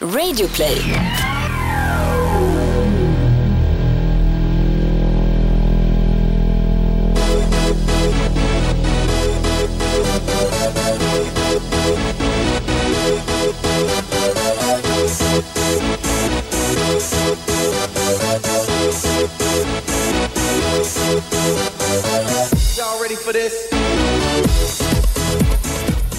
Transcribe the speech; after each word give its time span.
Radioplay. 0.00 1.17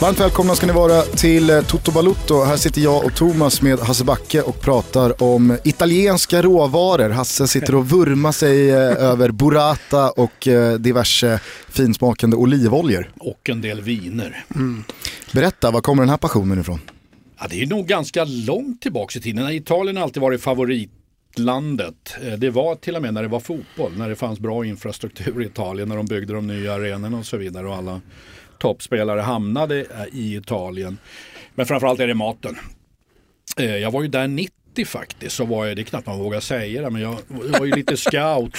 Varmt 0.01 0.19
välkomna 0.19 0.55
ska 0.55 0.67
ni 0.67 0.73
vara 0.73 1.01
till 1.01 1.49
eh, 1.49 1.61
Toto 1.61 1.91
Balutto. 1.91 2.43
Här 2.43 2.57
sitter 2.57 2.81
jag 2.81 3.05
och 3.05 3.15
Thomas 3.15 3.61
med 3.61 3.79
Hasse 3.79 4.03
Backe 4.03 4.41
och 4.41 4.61
pratar 4.61 5.23
om 5.23 5.57
italienska 5.63 6.41
råvaror. 6.41 7.09
Hasse 7.09 7.47
sitter 7.47 7.75
och 7.75 7.89
vurmar 7.89 8.31
sig 8.31 8.69
eh, 8.69 8.77
över 8.79 9.31
burrata 9.31 10.11
och 10.11 10.47
eh, 10.47 10.73
diverse 10.73 11.39
finsmakande 11.69 12.37
olivoljor. 12.37 13.11
Och 13.19 13.49
en 13.49 13.61
del 13.61 13.81
viner. 13.81 14.45
Berätta, 15.33 15.71
var 15.71 15.81
kommer 15.81 16.03
den 16.03 16.09
här 16.09 16.17
passionen 16.17 16.59
ifrån? 16.59 16.79
Ja, 17.39 17.47
det 17.49 17.61
är 17.61 17.65
nog 17.67 17.87
ganska 17.87 18.23
långt 18.25 18.81
tillbaka 18.81 19.19
i 19.19 19.21
tiden. 19.21 19.49
Italien 19.49 19.97
har 19.97 20.03
alltid 20.03 20.21
varit 20.21 20.41
favoritlandet. 20.41 22.15
Eh, 22.23 22.33
Det 22.33 22.49
var 22.49 22.75
till 22.75 22.95
och 22.95 23.01
med 23.01 23.13
när 23.13 23.21
det 23.21 23.27
var 23.29 23.39
fotboll, 23.39 23.91
när 23.97 24.09
det 24.09 24.15
fanns 24.15 24.39
bra 24.39 24.65
infrastruktur 24.65 25.41
i 25.41 25.45
Italien, 25.45 25.89
när 25.89 25.95
de 25.97 26.05
byggde 26.05 26.33
de 26.33 26.47
nya 26.47 26.73
arenorna 26.73 27.17
och 27.17 27.25
så 27.25 27.37
vidare 27.37 27.67
och 27.67 27.75
alla 27.75 28.01
toppspelare 28.59 29.21
hamnade 29.21 29.85
i 30.11 30.35
Italien. 30.35 30.97
Men 31.55 31.65
framförallt 31.65 31.99
är 31.99 32.07
det 32.07 32.13
maten. 32.13 32.55
Eh, 33.57 33.75
Jag 33.77 33.91
var 33.91 34.01
ju 34.01 34.07
där 34.07 34.27
90 34.27 34.53
faktiskt, 34.85 35.35
så 35.35 35.45
var 35.45 35.65
jag, 35.65 35.75
det 35.75 35.81
är 35.81 35.83
knappt 35.83 36.07
man 36.07 36.19
vågar 36.19 36.39
säga 36.39 36.81
det, 36.81 36.89
men 36.89 37.01
jag 37.01 37.17
var 37.27 37.65
ju 37.65 37.71
lite 37.75 37.97
scout 38.09 38.57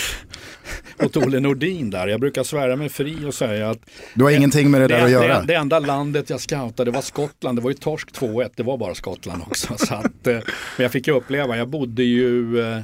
åt 0.99 1.17
Olle 1.17 1.41
Nordin 1.41 1.91
där. 1.91 2.09
Jag 2.09 2.21
brukar 2.21 2.43
svära 2.43 2.77
mig 2.77 2.89
fri 2.89 3.17
och 3.27 3.35
säga 3.35 3.71
att 3.71 3.79
Du 4.15 4.25
har 4.25 4.31
ingenting 4.31 4.71
med 4.71 4.81
det 4.81 4.87
där 4.89 5.05
att 5.05 5.11
göra. 5.11 5.41
det, 5.41 5.47
det 5.47 5.55
enda 5.55 5.79
landet 5.79 6.31
jag 6.31 6.41
scoutade 6.41 6.91
var 6.91 7.01
Skottland. 7.03 7.59
Det 7.59 7.63
var 7.63 7.71
ju 7.71 7.77
torsk 7.77 8.09
2-1. 8.13 8.51
Det 8.57 8.63
var 8.63 8.77
bara 8.77 8.95
Skottland 8.95 9.43
också. 9.47 9.75
Så 9.79 9.95
att, 9.95 10.27
eh, 10.27 10.33
men 10.35 10.43
jag 10.85 10.93
fick 10.93 11.07
ju 11.07 11.15
uppleva. 11.17 11.57
Jag 11.57 11.69
bodde 11.69 12.03
ju 12.03 12.61
eh, 12.61 12.79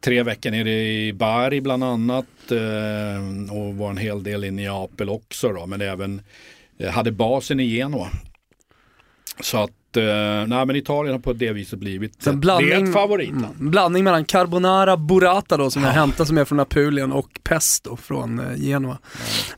tre 0.00 0.22
veckor 0.22 0.50
nere 0.50 0.70
i 0.70 1.12
Bari 1.12 1.60
bland 1.60 1.84
annat. 1.84 2.26
Eh, 2.50 3.54
och 3.56 3.74
var 3.74 3.90
en 3.90 3.96
hel 3.96 4.22
del 4.22 4.44
i 4.44 4.50
Neapel 4.50 5.08
också. 5.08 5.48
Då, 5.52 5.66
men 5.66 5.80
även 5.80 6.22
eh, 6.78 6.90
hade 6.90 7.12
basen 7.12 7.60
i 7.60 7.66
Genua. 7.76 8.08
Så 9.40 9.58
att 9.58 9.96
eh, 9.96 10.46
nej, 10.46 10.66
men 10.66 10.76
Italien 10.76 11.12
har 11.14 11.20
på 11.20 11.32
det 11.32 11.52
viset 11.52 11.78
blivit 11.78 12.26
en 12.26 12.40
blandning- 12.40 12.86
det 12.86 12.92
favoritland. 12.92 13.60
En 13.60 13.70
blandning 13.70 14.04
mellan 14.04 14.24
carbonara 14.24 14.96
burrata 14.96 15.56
då 15.56 15.70
som 15.70 15.84
jag 15.84 15.90
hämtar 15.90 16.24
som 16.24 16.38
är 16.38 16.44
från 16.44 16.60
Apulien 16.60 17.12
och 17.12 17.40
pesto 17.42 17.96
från 17.96 18.42
Genua. 18.56 18.98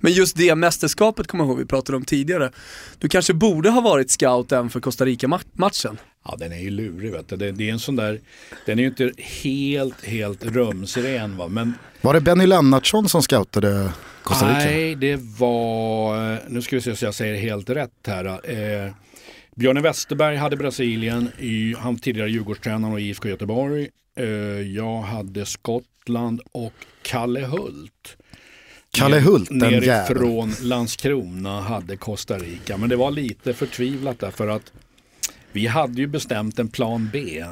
Men 0.00 0.12
just 0.12 0.36
det 0.36 0.54
mästerskapet 0.54 1.26
kommer 1.26 1.44
jag 1.44 1.48
ihåg 1.48 1.58
vi 1.58 1.66
pratade 1.66 1.96
om 1.96 2.04
tidigare. 2.04 2.50
Du 2.98 3.08
kanske 3.08 3.34
borde 3.34 3.70
ha 3.70 3.80
varit 3.80 4.10
scout 4.10 4.52
även 4.52 4.70
för 4.70 4.80
Costa 4.80 5.04
Rica-matchen. 5.04 5.98
Ja 6.24 6.36
den 6.38 6.52
är 6.52 6.58
ju 6.58 6.70
lurig 6.70 7.12
vet 7.12 7.28
du. 7.28 7.36
Det, 7.36 7.52
det 7.52 7.68
är 7.68 7.72
en 7.72 7.78
sån 7.78 7.96
där, 7.96 8.20
den 8.66 8.78
är 8.78 8.82
ju 8.82 8.88
inte 8.88 9.12
helt, 9.18 10.04
helt 10.04 10.44
rumsren 10.44 11.36
va. 11.36 11.48
Men 11.48 11.74
Var 12.00 12.14
det 12.14 12.20
Benny 12.20 12.46
Lennartsson 12.46 13.08
som 13.08 13.22
scoutade 13.22 13.92
Costa 14.22 14.48
Rica? 14.48 14.58
Nej, 14.58 14.94
det 14.94 15.16
var, 15.38 16.38
nu 16.48 16.62
ska 16.62 16.76
vi 16.76 16.82
se 16.82 16.96
så 16.96 17.04
jag 17.04 17.14
säger 17.14 17.34
helt 17.34 17.70
rätt 17.70 18.06
här. 18.06 18.24
Eh, 18.24 18.92
Björne 19.56 19.80
Westerberg 19.80 20.36
hade 20.36 20.56
Brasilien, 20.56 21.28
i, 21.38 21.74
han 21.78 21.98
tidigare 21.98 22.30
Djurgårdstränare 22.30 22.92
och 22.92 23.00
IFK 23.00 23.28
Göteborg. 23.28 23.88
Eh, 24.16 24.26
jag 24.60 25.02
hade 25.02 25.46
Skottland 25.46 26.40
och 26.52 26.72
Kalle 27.02 27.40
Hult. 27.40 28.16
Kalle 28.90 29.20
Hult, 29.20 29.48
den 29.50 29.70
jäveln. 29.70 29.86
Nerifrån 29.86 30.54
Landskrona 30.62 31.60
hade 31.60 31.96
Costa 31.96 32.38
Rica. 32.38 32.76
Men 32.76 32.88
det 32.88 32.96
var 32.96 33.10
lite 33.10 33.54
förtvivlat 33.54 34.18
därför 34.18 34.48
att 34.48 34.72
vi 35.52 35.66
hade 35.66 36.00
ju 36.00 36.06
bestämt 36.06 36.58
en 36.58 36.68
plan 36.68 37.10
B 37.12 37.44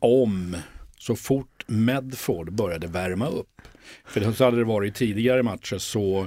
om 0.00 0.56
så 0.98 1.16
fort 1.16 1.64
Medford 1.66 2.52
började 2.52 2.86
värma 2.86 3.28
upp. 3.28 3.60
För 4.04 4.32
så 4.32 4.44
hade 4.44 4.56
det 4.56 4.64
varit 4.64 4.94
i 4.94 4.98
tidigare 4.98 5.42
matcher 5.42 5.78
så, 5.78 6.26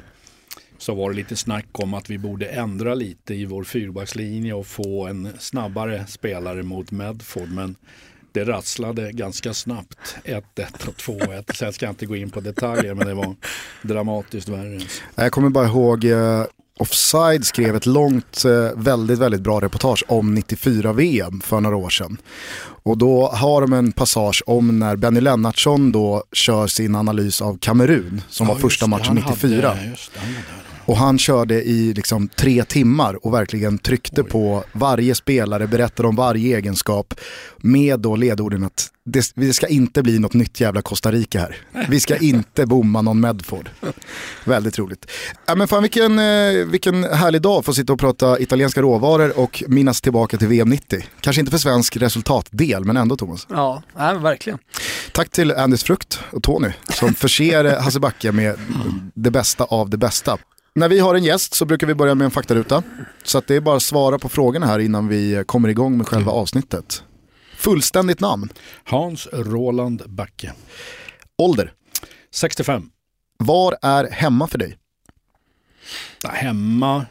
så 0.77 0.95
var 0.95 1.09
det 1.09 1.15
lite 1.15 1.35
snack 1.35 1.65
om 1.71 1.93
att 1.93 2.09
vi 2.09 2.17
borde 2.17 2.45
ändra 2.45 2.95
lite 2.95 3.35
i 3.35 3.45
vår 3.45 3.63
fyrbackslinje 3.63 4.53
och 4.53 4.67
få 4.67 5.07
en 5.07 5.29
snabbare 5.39 6.07
spelare 6.07 6.63
mot 6.63 6.91
Medford. 6.91 7.49
Men 7.49 7.75
det 8.31 8.43
rasslade 8.43 9.11
ganska 9.11 9.53
snabbt. 9.53 10.15
1-1 10.23 10.87
och 10.87 10.95
2-1. 10.95 11.53
Sen 11.53 11.73
ska 11.73 11.85
jag 11.85 11.91
inte 11.91 12.05
gå 12.05 12.15
in 12.15 12.29
på 12.29 12.39
detaljer 12.39 12.93
men 12.93 13.07
det 13.07 13.13
var 13.13 13.35
dramatiskt 13.81 14.49
värre. 14.49 14.79
Jag 15.15 15.31
kommer 15.31 15.49
bara 15.49 15.65
ihåg 15.65 16.05
eh, 16.05 16.45
Offside 16.83 17.45
skrev 17.45 17.75
ett 17.75 17.85
långt, 17.85 18.45
eh, 18.45 18.51
väldigt, 18.75 19.19
väldigt 19.19 19.41
bra 19.41 19.61
reportage 19.61 20.03
om 20.07 20.37
94-VM 20.37 21.41
för 21.41 21.61
några 21.61 21.75
år 21.75 21.89
sedan. 21.89 22.17
Och 22.83 22.97
då 22.97 23.27
har 23.27 23.61
de 23.61 23.73
en 23.73 23.91
passage 23.91 24.43
om 24.45 24.79
när 24.79 24.95
Benny 24.95 25.21
Lennartsson 25.21 25.91
då 25.91 26.23
kör 26.33 26.67
sin 26.67 26.95
analys 26.95 27.41
av 27.41 27.57
Kamerun 27.57 28.21
som 28.29 28.47
var 28.47 28.55
Ja, 28.55 28.59
första 28.59 28.67
just 28.67 28.79
det. 28.81 28.87
matchen 28.89 29.17
Han 29.23 29.33
94. 29.33 29.67
Hade, 29.67 29.79
det, 29.81 29.89
var. 29.89 30.72
Och 30.85 30.97
han 30.97 31.19
körde 31.19 31.63
i 31.63 31.93
liksom 31.93 32.27
tre 32.27 32.63
timmar 32.63 33.25
och 33.25 33.33
verkligen 33.33 33.77
tryckte 33.77 34.23
på 34.23 34.63
varje 34.71 35.15
spelare, 35.15 35.67
berättade 35.67 36.09
om 36.09 36.15
varje 36.15 36.57
egenskap 36.57 37.13
med 37.57 37.99
då 37.99 38.15
ledorden 38.15 38.63
att 38.63 38.89
det, 39.05 39.31
det 39.35 39.53
ska 39.53 39.67
inte 39.67 40.03
bli 40.03 40.19
något 40.19 40.33
nytt 40.33 40.59
jävla 40.59 40.81
Costa 40.81 41.11
Rica 41.11 41.39
här. 41.39 41.57
Vi 41.89 41.99
ska 41.99 42.17
inte 42.21 42.65
bomma 42.65 43.01
någon 43.01 43.19
Medford. 43.19 43.69
Väldigt 44.45 44.79
roligt. 44.79 45.11
Ja, 45.45 45.55
men 45.55 45.67
fan, 45.67 45.81
vilken, 45.81 46.19
eh, 46.19 46.65
vilken 46.65 47.03
härlig 47.03 47.41
dag 47.41 47.59
att 47.59 47.65
få 47.65 47.73
sitta 47.73 47.93
och 47.93 47.99
prata 47.99 48.39
italienska 48.39 48.81
råvaror 48.81 49.39
och 49.39 49.63
minnas 49.67 50.01
tillbaka 50.01 50.37
till 50.37 50.47
VM 50.47 50.69
90. 50.69 51.05
Kanske 51.21 51.39
inte 51.39 51.51
för 51.51 51.57
svensk 51.57 51.97
resultatdel, 51.97 52.85
men 52.85 52.97
ändå 52.97 53.17
Thomas. 53.17 53.47
Ja, 53.49 53.83
nej, 53.97 54.17
verkligen. 54.17 54.59
Tack 55.11 55.29
till 55.29 55.51
Andys 55.51 55.83
Frukt 55.83 56.19
och 56.31 56.43
Tony 56.43 56.69
som 56.89 57.13
förser 57.13 57.63
Hasse 57.81 57.99
Backe 57.99 58.31
med 58.31 58.55
det 59.13 59.31
bästa 59.31 59.63
av 59.63 59.89
det 59.89 59.97
bästa. 59.97 60.37
När 60.75 60.89
vi 60.89 60.99
har 60.99 61.15
en 61.15 61.23
gäst 61.23 61.53
så 61.53 61.65
brukar 61.65 61.87
vi 61.87 61.95
börja 61.95 62.15
med 62.15 62.25
en 62.25 62.31
faktaruta. 62.31 62.83
Så 63.23 63.41
det 63.47 63.55
är 63.55 63.61
bara 63.61 63.75
att 63.75 63.83
svara 63.83 64.19
på 64.19 64.29
frågorna 64.29 64.65
här 64.65 64.79
innan 64.79 65.07
vi 65.07 65.43
kommer 65.45 65.69
igång 65.69 65.97
med 65.97 66.07
själva 66.07 66.31
avsnittet. 66.31 67.03
Fullständigt 67.57 68.19
namn, 68.19 68.49
Hans 68.83 69.27
Roland 69.33 70.03
Backe. 70.05 70.53
ålder, 71.37 71.73
65. 72.31 72.89
var 73.37 73.77
är 73.81 74.11
hemma 74.11 74.47
för 74.47 74.57
dig? 74.57 74.77
Hemma, 76.29 77.05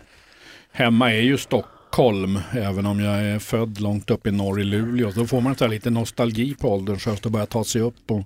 hemma 0.73 1.13
är 1.13 1.21
ju 1.21 1.39
Stockholm, 1.39 2.39
även 2.53 2.87
om 2.87 3.01
jag 3.01 3.25
är 3.25 3.39
född 3.39 3.81
långt 3.81 4.11
upp 4.11 4.27
i 4.27 4.31
norr 4.31 4.61
i 4.61 4.65
Luleå. 4.65 5.11
Då 5.11 5.27
får 5.27 5.41
man 5.41 5.57
så 5.57 5.67
lite 5.67 5.91
nostalgi 5.91 6.55
på 6.55 6.69
ålderns 6.69 7.07
höst 7.07 7.27
och 7.27 7.33
börja 7.33 7.47
ta 7.47 7.65
sig 7.65 7.81
upp 7.81 8.11
och 8.11 8.25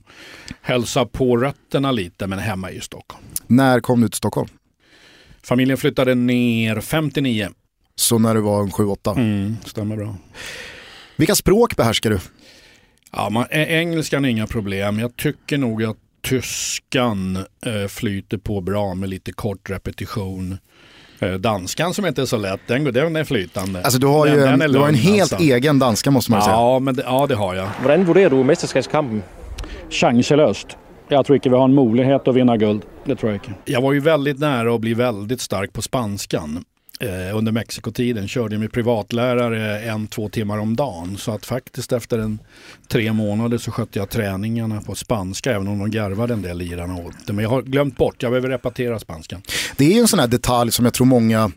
hälsa 0.60 1.06
på 1.06 1.36
rötterna 1.36 1.92
lite. 1.92 2.26
Men 2.26 2.38
hemma 2.38 2.70
är 2.70 2.74
ju 2.74 2.80
Stockholm. 2.80 3.24
När 3.46 3.80
kom 3.80 4.00
du 4.00 4.08
till 4.08 4.16
Stockholm? 4.16 4.48
Familjen 5.48 5.78
flyttade 5.78 6.14
ner 6.14 6.80
59. 6.80 7.48
Så 7.96 8.18
när 8.18 8.34
du 8.34 8.40
var 8.40 8.62
en 8.62 8.70
7-8. 8.70 9.16
Mm, 9.16 9.56
stämmer 9.64 9.96
bra. 9.96 10.16
Vilka 11.16 11.34
språk 11.34 11.76
behärskar 11.76 12.10
du? 12.10 12.18
Ja, 13.12 13.30
man, 13.30 13.46
engelskan 13.50 14.24
är 14.24 14.28
inga 14.28 14.46
problem. 14.46 14.98
Jag 14.98 15.16
tycker 15.16 15.58
nog 15.58 15.84
att 15.84 15.96
tyskan 16.22 17.36
eh, 17.66 17.86
flyter 17.88 18.38
på 18.38 18.60
bra 18.60 18.94
med 18.94 19.08
lite 19.08 19.32
kort 19.32 19.70
repetition. 19.70 20.58
Eh, 21.20 21.32
danskan 21.32 21.94
som 21.94 22.06
inte 22.06 22.22
är 22.22 22.26
så 22.26 22.36
lätt, 22.36 22.60
den, 22.66 22.84
går- 22.84 22.92
den 22.92 23.16
är 23.16 23.24
flytande. 23.24 23.82
Alltså 23.82 23.98
du 23.98 24.06
har 24.06 24.26
ju 24.26 24.36
Den- 24.36 24.48
en, 24.52 24.58
den 24.58 24.72
du 24.72 24.78
har 24.78 24.88
en 24.88 24.94
helt 24.94 25.32
alltså. 25.32 25.36
egen 25.48 25.78
danska 25.78 26.10
måste 26.10 26.30
man 26.30 26.40
ju 26.40 26.44
säga. 26.44 26.54
Ja, 26.56 26.78
men 26.78 26.94
det, 26.96 27.02
ja, 27.02 27.26
det 27.26 27.34
har 27.34 27.54
jag. 27.54 27.68
Hvordan 27.80 28.04
vurderer 28.04 28.30
du 28.30 28.44
mesterskabskampen? 28.44 29.22
Chanseløst. 29.90 30.66
Jeg 31.08 31.26
tror 31.26 31.36
ikke 31.36 31.50
vi 31.50 31.56
har 31.56 31.68
en 31.68 31.74
mulighet 31.74 32.28
å 32.28 32.32
vinne 32.34 32.56
guld. 32.58 32.86
Det 33.04 33.16
tror 33.16 33.32
jeg 33.32 33.42
ikke. 33.42 33.54
Jag 33.64 33.82
var 33.82 33.92
ju 33.92 34.00
väldigt 34.00 34.38
nära 34.38 34.74
att 34.74 34.80
bli 34.80 34.94
väldigt 34.94 35.40
stark 35.40 35.72
på 35.72 35.82
spanskan. 35.82 36.64
Eh, 37.00 37.36
under 37.36 37.52
Mexikotiden 37.52 38.28
körde 38.28 38.54
jag 38.54 38.60
med 38.60 38.72
privatlärare 38.72 39.80
en, 39.80 40.06
två 40.06 40.28
timmar 40.28 40.58
om 40.58 40.76
dagen. 40.76 41.16
Så 41.16 41.32
att 41.32 41.46
faktiskt 41.46 41.92
efter 41.92 42.18
en 42.18 42.38
tre 42.88 43.12
månader 43.12 43.58
så 43.58 43.70
skötte 43.70 43.98
jag 43.98 44.10
träningarna 44.10 44.80
på 44.80 44.94
spanska. 44.94 45.52
Även 45.52 45.68
om 45.68 45.78
de 45.78 45.90
garvade 45.90 46.34
en 46.34 46.42
del 46.42 46.58
lirarna 46.58 46.96
åt 46.96 47.26
det. 47.26 47.32
Men 47.32 47.42
jag 47.42 47.50
har 47.50 47.62
glömt 47.62 47.96
bort, 47.96 48.22
jag 48.22 48.32
behöver 48.32 48.48
repetera 48.48 48.98
spanskan. 48.98 49.42
Det 49.76 49.84
är 49.84 49.92
ju 49.94 50.00
en 50.00 50.08
sån 50.08 50.18
här 50.18 50.26
detalj 50.26 50.72
som 50.72 50.84
jag 50.84 50.94
tror 50.94 51.06
många 51.06 51.50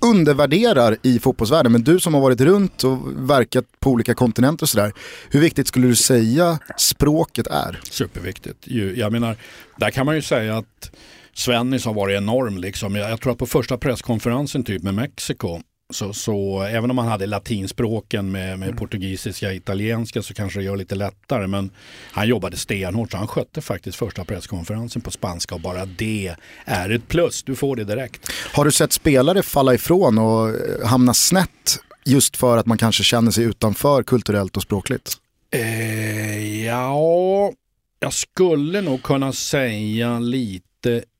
undervärderar 0.00 0.96
i 1.02 1.18
fotbollsvärlden. 1.18 1.72
Men 1.72 1.84
du 1.84 2.00
som 2.00 2.14
har 2.14 2.20
varit 2.20 2.40
runt 2.40 2.84
och 2.84 2.98
verkat 3.30 3.64
på 3.80 3.90
olika 3.90 4.14
kontinenter 4.14 4.64
och 4.64 4.68
sådär. 4.68 4.92
Hur 5.30 5.40
viktigt 5.40 5.68
skulle 5.68 5.86
du 5.86 5.96
säga 5.96 6.58
språket 6.76 7.46
är? 7.46 7.80
Superviktigt. 7.90 8.66
Jag 8.96 9.12
menar, 9.12 9.36
där 9.76 9.90
kan 9.90 10.06
man 10.06 10.14
ju 10.14 10.22
säga 10.22 10.56
att 10.56 10.90
Svennis 11.34 11.84
har 11.84 11.94
varit 11.94 12.16
enorm. 12.16 12.58
Liksom. 12.58 12.96
Jag, 12.96 13.10
jag 13.10 13.20
tror 13.20 13.32
att 13.32 13.38
på 13.38 13.46
första 13.46 13.78
presskonferensen 13.78 14.64
typ 14.64 14.82
med 14.82 14.94
Mexiko 14.94 15.60
så, 15.90 16.12
så 16.12 16.62
även 16.62 16.90
om 16.90 16.96
man 16.96 17.08
hade 17.08 17.26
latinspråken 17.26 18.30
med, 18.30 18.58
med 18.58 18.78
portugisiska, 18.78 19.52
italienska 19.52 20.22
så 20.22 20.34
kanske 20.34 20.58
det 20.58 20.64
gör 20.64 20.76
lite 20.76 20.94
lättare. 20.94 21.46
Men 21.46 21.70
han 22.12 22.28
jobbade 22.28 22.56
stenhårt 22.56 23.10
så 23.10 23.16
han 23.16 23.28
skötte 23.28 23.60
faktiskt 23.60 23.98
första 23.98 24.24
presskonferensen 24.24 25.02
på 25.02 25.10
spanska 25.10 25.54
och 25.54 25.60
bara 25.60 25.86
det 25.86 26.34
är 26.64 26.90
ett 26.90 27.08
plus. 27.08 27.42
Du 27.42 27.56
får 27.56 27.76
det 27.76 27.84
direkt. 27.84 28.30
Har 28.52 28.64
du 28.64 28.72
sett 28.72 28.92
spelare 28.92 29.42
falla 29.42 29.74
ifrån 29.74 30.18
och 30.18 30.48
eh, 30.48 30.86
hamna 30.86 31.14
snett 31.14 31.78
just 32.04 32.36
för 32.36 32.56
att 32.56 32.66
man 32.66 32.78
kanske 32.78 33.04
känner 33.04 33.30
sig 33.30 33.44
utanför 33.44 34.02
kulturellt 34.02 34.56
och 34.56 34.62
språkligt? 34.62 35.16
Eh, 35.52 36.64
ja, 36.66 37.52
jag 38.00 38.12
skulle 38.12 38.80
nog 38.80 39.02
kunna 39.02 39.32
säga 39.32 40.18
lite 40.18 40.69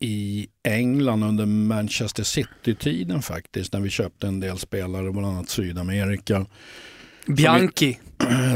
i 0.00 0.46
England 0.68 1.24
under 1.24 1.46
Manchester 1.46 2.22
City-tiden 2.22 3.22
faktiskt. 3.22 3.72
När 3.72 3.80
vi 3.80 3.90
köpte 3.90 4.26
en 4.26 4.40
del 4.40 4.58
spelare, 4.58 5.12
bland 5.12 5.26
annat 5.26 5.48
Sydamerika. 5.48 6.46
Bianchi. 7.26 7.98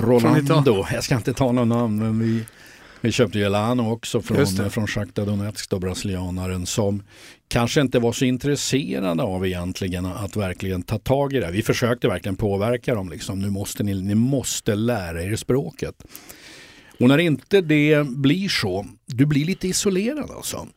Rolando, 0.01 0.87
jag 0.93 1.05
ska 1.05 1.17
inte 1.17 1.33
ta 1.33 1.53
någon 1.53 1.69
namn 1.69 1.99
men 1.99 2.19
vi, 2.19 2.45
vi 3.01 3.13
köpte 3.13 3.39
ju 3.39 3.45
Elano 3.45 3.93
också 3.93 4.23
från, 4.23 4.71
från 4.71 4.87
Shakhtar 4.87 5.27
Donetsk, 5.27 5.71
då, 5.71 5.79
brasilianaren 5.79 6.67
som 6.67 7.03
kanske 7.49 7.81
inte 7.81 7.99
var 7.99 8.13
så 8.13 8.25
intresserade 8.25 9.23
av 9.23 9.47
egentligen 9.47 10.07
att 10.07 10.37
verkligen 10.37 10.83
ta 10.83 10.99
tag 10.99 11.33
i 11.33 11.41
det. 11.41 11.51
Vi 11.51 11.63
försökte 11.63 12.09
verkligen 12.09 12.37
påverka 12.37 12.95
dem, 12.95 13.11
liksom. 13.11 13.39
nu 13.41 13.51
måste 13.51 13.83
ni, 13.83 14.03
ni 14.03 14.15
måste 14.15 14.75
lära 14.75 15.23
er 15.23 15.37
språket. 15.37 15.95
Och 17.01 17.09
när 17.09 17.19
inte 17.19 17.61
det 17.61 18.07
blir 18.07 18.49
så, 18.49 18.87
du 19.07 19.27
blir 19.27 19.45
lite 19.45 19.69
isolerad 19.69 20.31
alltså. 20.31 20.69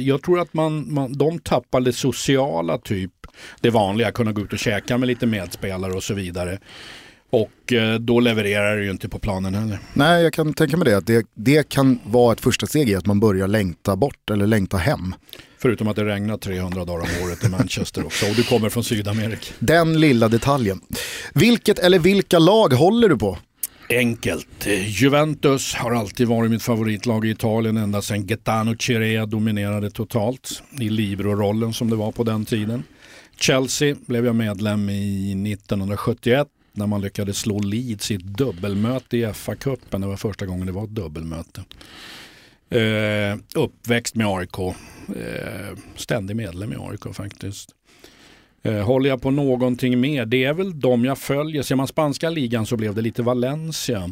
Jag, 0.00 0.22
tror 0.22 0.40
att 0.40 0.54
man, 0.54 0.94
man, 0.94 1.12
de 1.12 1.38
tappar 1.38 1.80
det 1.80 1.92
sociala 1.92 2.78
typ, 2.78 3.12
det 3.60 3.70
vanliga, 3.70 4.12
kunna 4.12 4.32
gå 4.32 4.40
ut 4.40 4.52
och 4.52 4.58
käka 4.58 4.98
med 4.98 5.06
lite 5.06 5.26
medspelare 5.26 5.92
och 5.92 6.02
så 6.02 6.14
vidare. 6.14 6.58
Och 7.30 7.72
eh, 7.72 7.94
då 7.94 8.20
levererar 8.20 8.76
det 8.76 8.84
ju 8.84 8.90
inte 8.90 9.08
på 9.08 9.18
planen 9.18 9.54
heller. 9.54 9.78
Nej, 9.94 10.22
jag 10.22 10.32
kan 10.32 10.54
tänka 10.54 10.76
mig 10.76 10.84
det. 10.84 10.96
Att 10.96 11.06
det, 11.06 11.26
det 11.34 11.68
kan 11.68 11.98
vara 12.04 12.32
ett 12.32 12.40
första 12.40 12.66
steg 12.66 12.90
i 12.90 12.94
att 12.94 13.06
man 13.06 13.20
börjar 13.20 13.48
längta 13.48 13.96
bort 13.96 14.30
eller 14.30 14.46
längta 14.46 14.76
hem. 14.76 15.14
Förutom 15.58 15.88
att 15.88 15.96
det 15.96 16.04
regnar 16.04 16.36
300 16.36 16.84
dagar 16.84 17.00
om 17.00 17.26
året 17.26 17.44
i 17.44 17.48
Manchester 17.48 18.06
också 18.06 18.26
och 18.26 18.34
du 18.34 18.42
kommer 18.42 18.68
från 18.68 18.84
Sydamerika. 18.84 19.54
Den 19.58 20.00
lilla 20.00 20.28
detaljen. 20.28 20.80
Vilket 21.34 21.78
eller 21.78 21.98
vilka 21.98 22.38
lag 22.38 22.72
håller 22.72 23.08
du 23.08 23.18
på? 23.18 23.38
Enkelt. 23.90 24.66
Juventus 24.86 25.74
har 25.74 25.92
alltid 25.92 26.28
varit 26.28 26.50
mitt 26.50 26.62
favoritlag 26.62 27.24
i 27.24 27.30
Italien 27.30 27.76
ända 27.76 28.02
sedan 28.02 28.26
Gaetano 28.26 28.76
Chirea 28.76 29.26
dominerade 29.26 29.90
totalt 29.90 30.62
i 30.80 30.88
Libro-rollen 30.88 31.72
som 31.72 31.90
det 31.90 31.96
var 31.96 32.12
på 32.12 32.24
den 32.24 32.44
tiden. 32.44 32.82
Chelsea 33.36 33.96
blev 34.06 34.26
jag 34.26 34.36
medlem 34.36 34.90
i 34.90 35.52
1971 35.52 36.48
när 36.72 36.86
man 36.86 37.00
lyckades 37.00 37.38
slå 37.38 37.58
Leeds 37.58 38.10
i 38.10 38.14
ett 38.14 38.24
dubbelmöte 38.24 39.16
i 39.16 39.26
FA-cupen. 39.26 40.00
Det 40.00 40.06
var 40.06 40.16
första 40.16 40.46
gången 40.46 40.66
det 40.66 40.72
var 40.72 40.84
ett 40.84 40.94
dubbelmöte. 40.94 41.64
Eh, 42.70 43.38
uppväxt 43.54 44.14
med 44.14 44.26
AIK. 44.26 44.58
Eh, 44.58 45.76
ständig 45.96 46.36
medlem 46.36 46.72
i 46.72 46.76
AIK 46.78 47.14
faktiskt. 47.14 47.74
Eh, 48.62 48.80
håller 48.80 49.08
jag 49.08 49.22
på 49.22 49.30
någonting 49.30 50.00
mer? 50.00 50.26
Det 50.26 50.44
är 50.44 50.52
väl 50.52 50.80
de 50.80 51.04
jag 51.04 51.18
följer. 51.18 51.62
Ser 51.62 51.76
man 51.76 51.86
spanska 51.86 52.30
ligan 52.30 52.66
så 52.66 52.76
blev 52.76 52.94
det 52.94 53.02
lite 53.02 53.22
Valencia. 53.22 54.10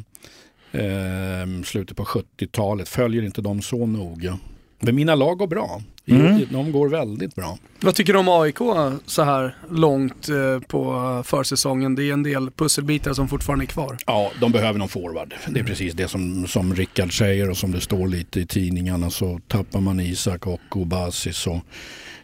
Eh, 0.72 1.62
slutet 1.64 1.96
på 1.96 2.04
70-talet. 2.04 2.88
Följer 2.88 3.22
inte 3.22 3.42
dem 3.42 3.62
så 3.62 3.86
noga. 3.86 4.38
Men 4.80 4.94
mina 4.94 5.14
lag 5.14 5.38
går 5.38 5.46
bra. 5.46 5.82
Mm. 6.06 6.42
De 6.50 6.72
går 6.72 6.88
väldigt 6.88 7.34
bra. 7.34 7.58
Vad 7.80 7.94
tycker 7.94 8.12
du 8.12 8.18
om 8.18 8.28
AIK 8.28 8.58
så 9.06 9.22
här 9.22 9.56
långt 9.70 10.28
eh, 10.28 10.60
på 10.68 11.22
försäsongen? 11.26 11.94
Det 11.94 12.04
är 12.04 12.12
en 12.12 12.22
del 12.22 12.50
pusselbitar 12.50 13.12
som 13.12 13.28
fortfarande 13.28 13.64
är 13.64 13.66
kvar. 13.66 13.96
Ja, 14.06 14.30
de 14.40 14.52
behöver 14.52 14.78
någon 14.78 14.88
forward. 14.88 15.34
Det 15.48 15.60
är 15.60 15.64
precis 15.64 15.94
det 15.94 16.08
som, 16.08 16.46
som 16.46 16.74
Rickard 16.74 17.18
säger 17.18 17.50
och 17.50 17.56
som 17.56 17.72
det 17.72 17.80
står 17.80 18.08
lite 18.08 18.40
i 18.40 18.46
tidningarna. 18.46 19.10
Så 19.10 19.40
tappar 19.48 19.80
man 19.80 20.00
Isak 20.00 20.46
och 20.46 20.76
Obasi 20.76 21.32
så, 21.32 21.60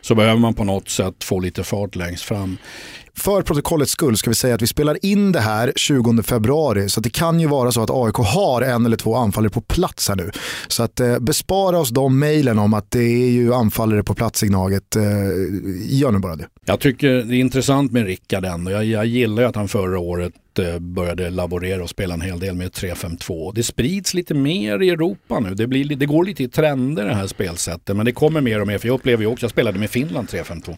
så 0.05 0.15
behöver 0.15 0.41
man 0.41 0.55
på 0.55 0.65
något 0.65 0.89
sätt 0.89 1.25
få 1.25 1.41
lite 1.41 1.65
fart 1.65 1.97
längst 1.97 2.25
fram. 2.25 2.57
För 3.17 3.43
protokollets 3.43 3.93
skull 3.93 4.17
ska 4.17 4.31
vi 4.31 4.35
säga 4.35 4.55
att 4.55 4.63
vi 4.63 4.67
spelar 4.67 5.07
in 5.07 5.33
det 5.33 5.41
här 5.41 5.73
20 5.77 6.23
februari 6.23 6.89
så 6.89 7.01
det 7.01 7.11
kan 7.11 7.41
ju 7.41 7.47
vara 7.47 7.73
så 7.73 7.83
att 7.83 7.91
AIK 7.91 8.15
har 8.15 8.63
en 8.63 8.87
eller 8.87 8.97
två 8.97 9.17
anfallare 9.17 9.51
på 9.51 9.61
plats 9.61 10.09
här 10.09 10.17
nu. 10.17 10.31
Så 10.69 10.83
att 10.83 11.01
eh, 11.01 11.19
bespara 11.19 11.79
oss 11.79 11.91
de 11.91 12.19
mejlen 12.19 12.59
om 12.59 12.75
att 12.75 12.91
det 12.91 13.05
är 13.05 13.31
ju 13.31 13.55
anfallare 13.55 14.03
på 14.03 14.15
plats 14.15 14.43
i 14.43 14.47
Gnaget. 14.47 14.97
Eh, 14.97 15.03
gör 15.81 16.13
nu 16.13 16.19
bara 16.19 16.37
det. 16.37 16.47
Jag 16.65 16.81
tycker 16.81 17.09
det 17.09 17.37
är 17.37 17.41
intressant 17.41 17.93
med 17.93 18.07
Rickard 18.07 18.45
ändå. 18.45 18.71
Jag, 18.71 18.85
jag 18.85 19.07
gillar 19.07 19.43
ju 19.43 19.49
att 19.49 19.57
han 19.57 19.69
förra 19.69 19.99
året 19.99 20.33
Eh, 20.59 20.79
började 20.79 21.31
laborera 21.31 21.83
och 21.83 21.91
spela 21.91 22.15
en 22.15 22.21
hel 22.21 22.41
del 22.41 22.55
med 22.55 22.71
3-5-2. 22.71 23.53
Det 23.55 23.63
sprids 23.63 24.15
lite 24.15 24.35
mer 24.35 24.83
i 24.83 24.91
Europa 24.91 25.41
nu. 25.41 25.55
Det, 25.55 25.67
blir, 25.67 25.97
det 25.97 26.07
går 26.07 26.25
lite 26.25 26.43
i 26.43 26.49
trender 26.49 27.05
det 27.05 27.15
här 27.15 27.27
spelsättet. 27.27 27.97
Men 27.97 28.07
det 28.07 28.13
kommer 28.13 28.41
mer 28.41 28.61
och 28.61 28.67
mer. 28.67 28.79
För 28.79 28.89
jag 28.89 28.95
upplever 28.95 29.23
ju 29.23 29.29
också, 29.29 29.45
jag 29.45 29.51
spelade 29.51 29.79
med 29.79 29.91
Finland 29.91 30.29
3-5-2. 30.29 30.77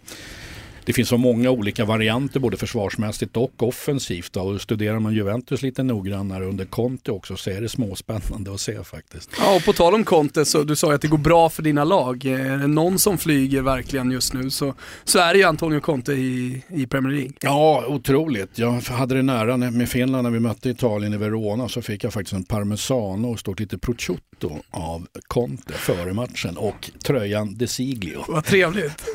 Det 0.87 0.93
finns 0.93 1.09
så 1.09 1.17
många 1.17 1.51
olika 1.51 1.85
varianter 1.85 2.41
både 2.41 2.57
försvarsmässigt 2.57 3.37
och 3.37 3.63
offensivt. 3.63 4.33
Då. 4.33 4.41
Och 4.41 4.61
studerar 4.61 4.99
man 4.99 5.15
Juventus 5.15 5.63
lite 5.63 5.83
noggrannare 5.83 6.45
under 6.45 6.65
Conte 6.65 7.13
också 7.13 7.37
så 7.37 7.51
är 7.51 7.61
det 7.61 7.69
småspännande 7.69 8.55
att 8.55 8.61
se 8.61 8.85
faktiskt. 8.85 9.31
Ja, 9.39 9.57
och 9.57 9.65
på 9.65 9.73
tal 9.73 9.95
om 9.95 10.05
Conte, 10.05 10.45
så 10.45 10.63
du 10.63 10.77
sa 10.77 10.89
ju 10.89 10.95
att 10.95 11.03
det 11.03 11.09
går 11.09 11.19
bra 11.19 11.49
för 11.49 11.63
dina 11.63 11.85
lag. 11.85 12.25
Är 12.25 12.59
det 12.59 12.67
någon 12.67 12.99
som 12.99 13.19
flyger 13.19 13.63
verkligen 13.63 14.11
just 14.11 14.33
nu 14.35 14.51
så, 14.51 14.75
så 15.05 15.19
är 15.19 15.33
det 15.33 15.39
ju 15.39 15.45
Antonio 15.45 15.81
Conte 15.81 16.13
i, 16.13 16.63
i 16.69 16.87
Premier 16.87 17.13
League. 17.15 17.33
Ja, 17.41 17.85
otroligt. 17.89 18.59
Jag 18.59 18.71
hade 18.81 19.15
det 19.15 19.23
nära 19.23 19.57
när- 19.57 19.71
med 19.71 19.89
Finland 19.89 20.23
när 20.23 20.31
vi 20.31 20.41
mötte 20.41 20.69
Italien 20.71 21.15
i 21.15 21.17
Verona 21.17 21.69
så 21.69 21.83
fick 21.83 22.05
jag 22.05 22.13
faktiskt 22.13 22.33
en 22.33 22.45
parmesano 22.45 23.33
och 23.33 23.39
stort 23.41 23.61
lite 23.61 23.79
prosciutto 23.79 24.51
av 24.71 25.07
Conte 25.27 25.73
före 25.73 26.13
matchen 26.13 26.57
och 26.57 26.91
tröjan 27.05 27.55
De 27.57 27.67
Siglio. 27.67 28.25
Vad 28.29 28.45
trevligt. 28.45 29.05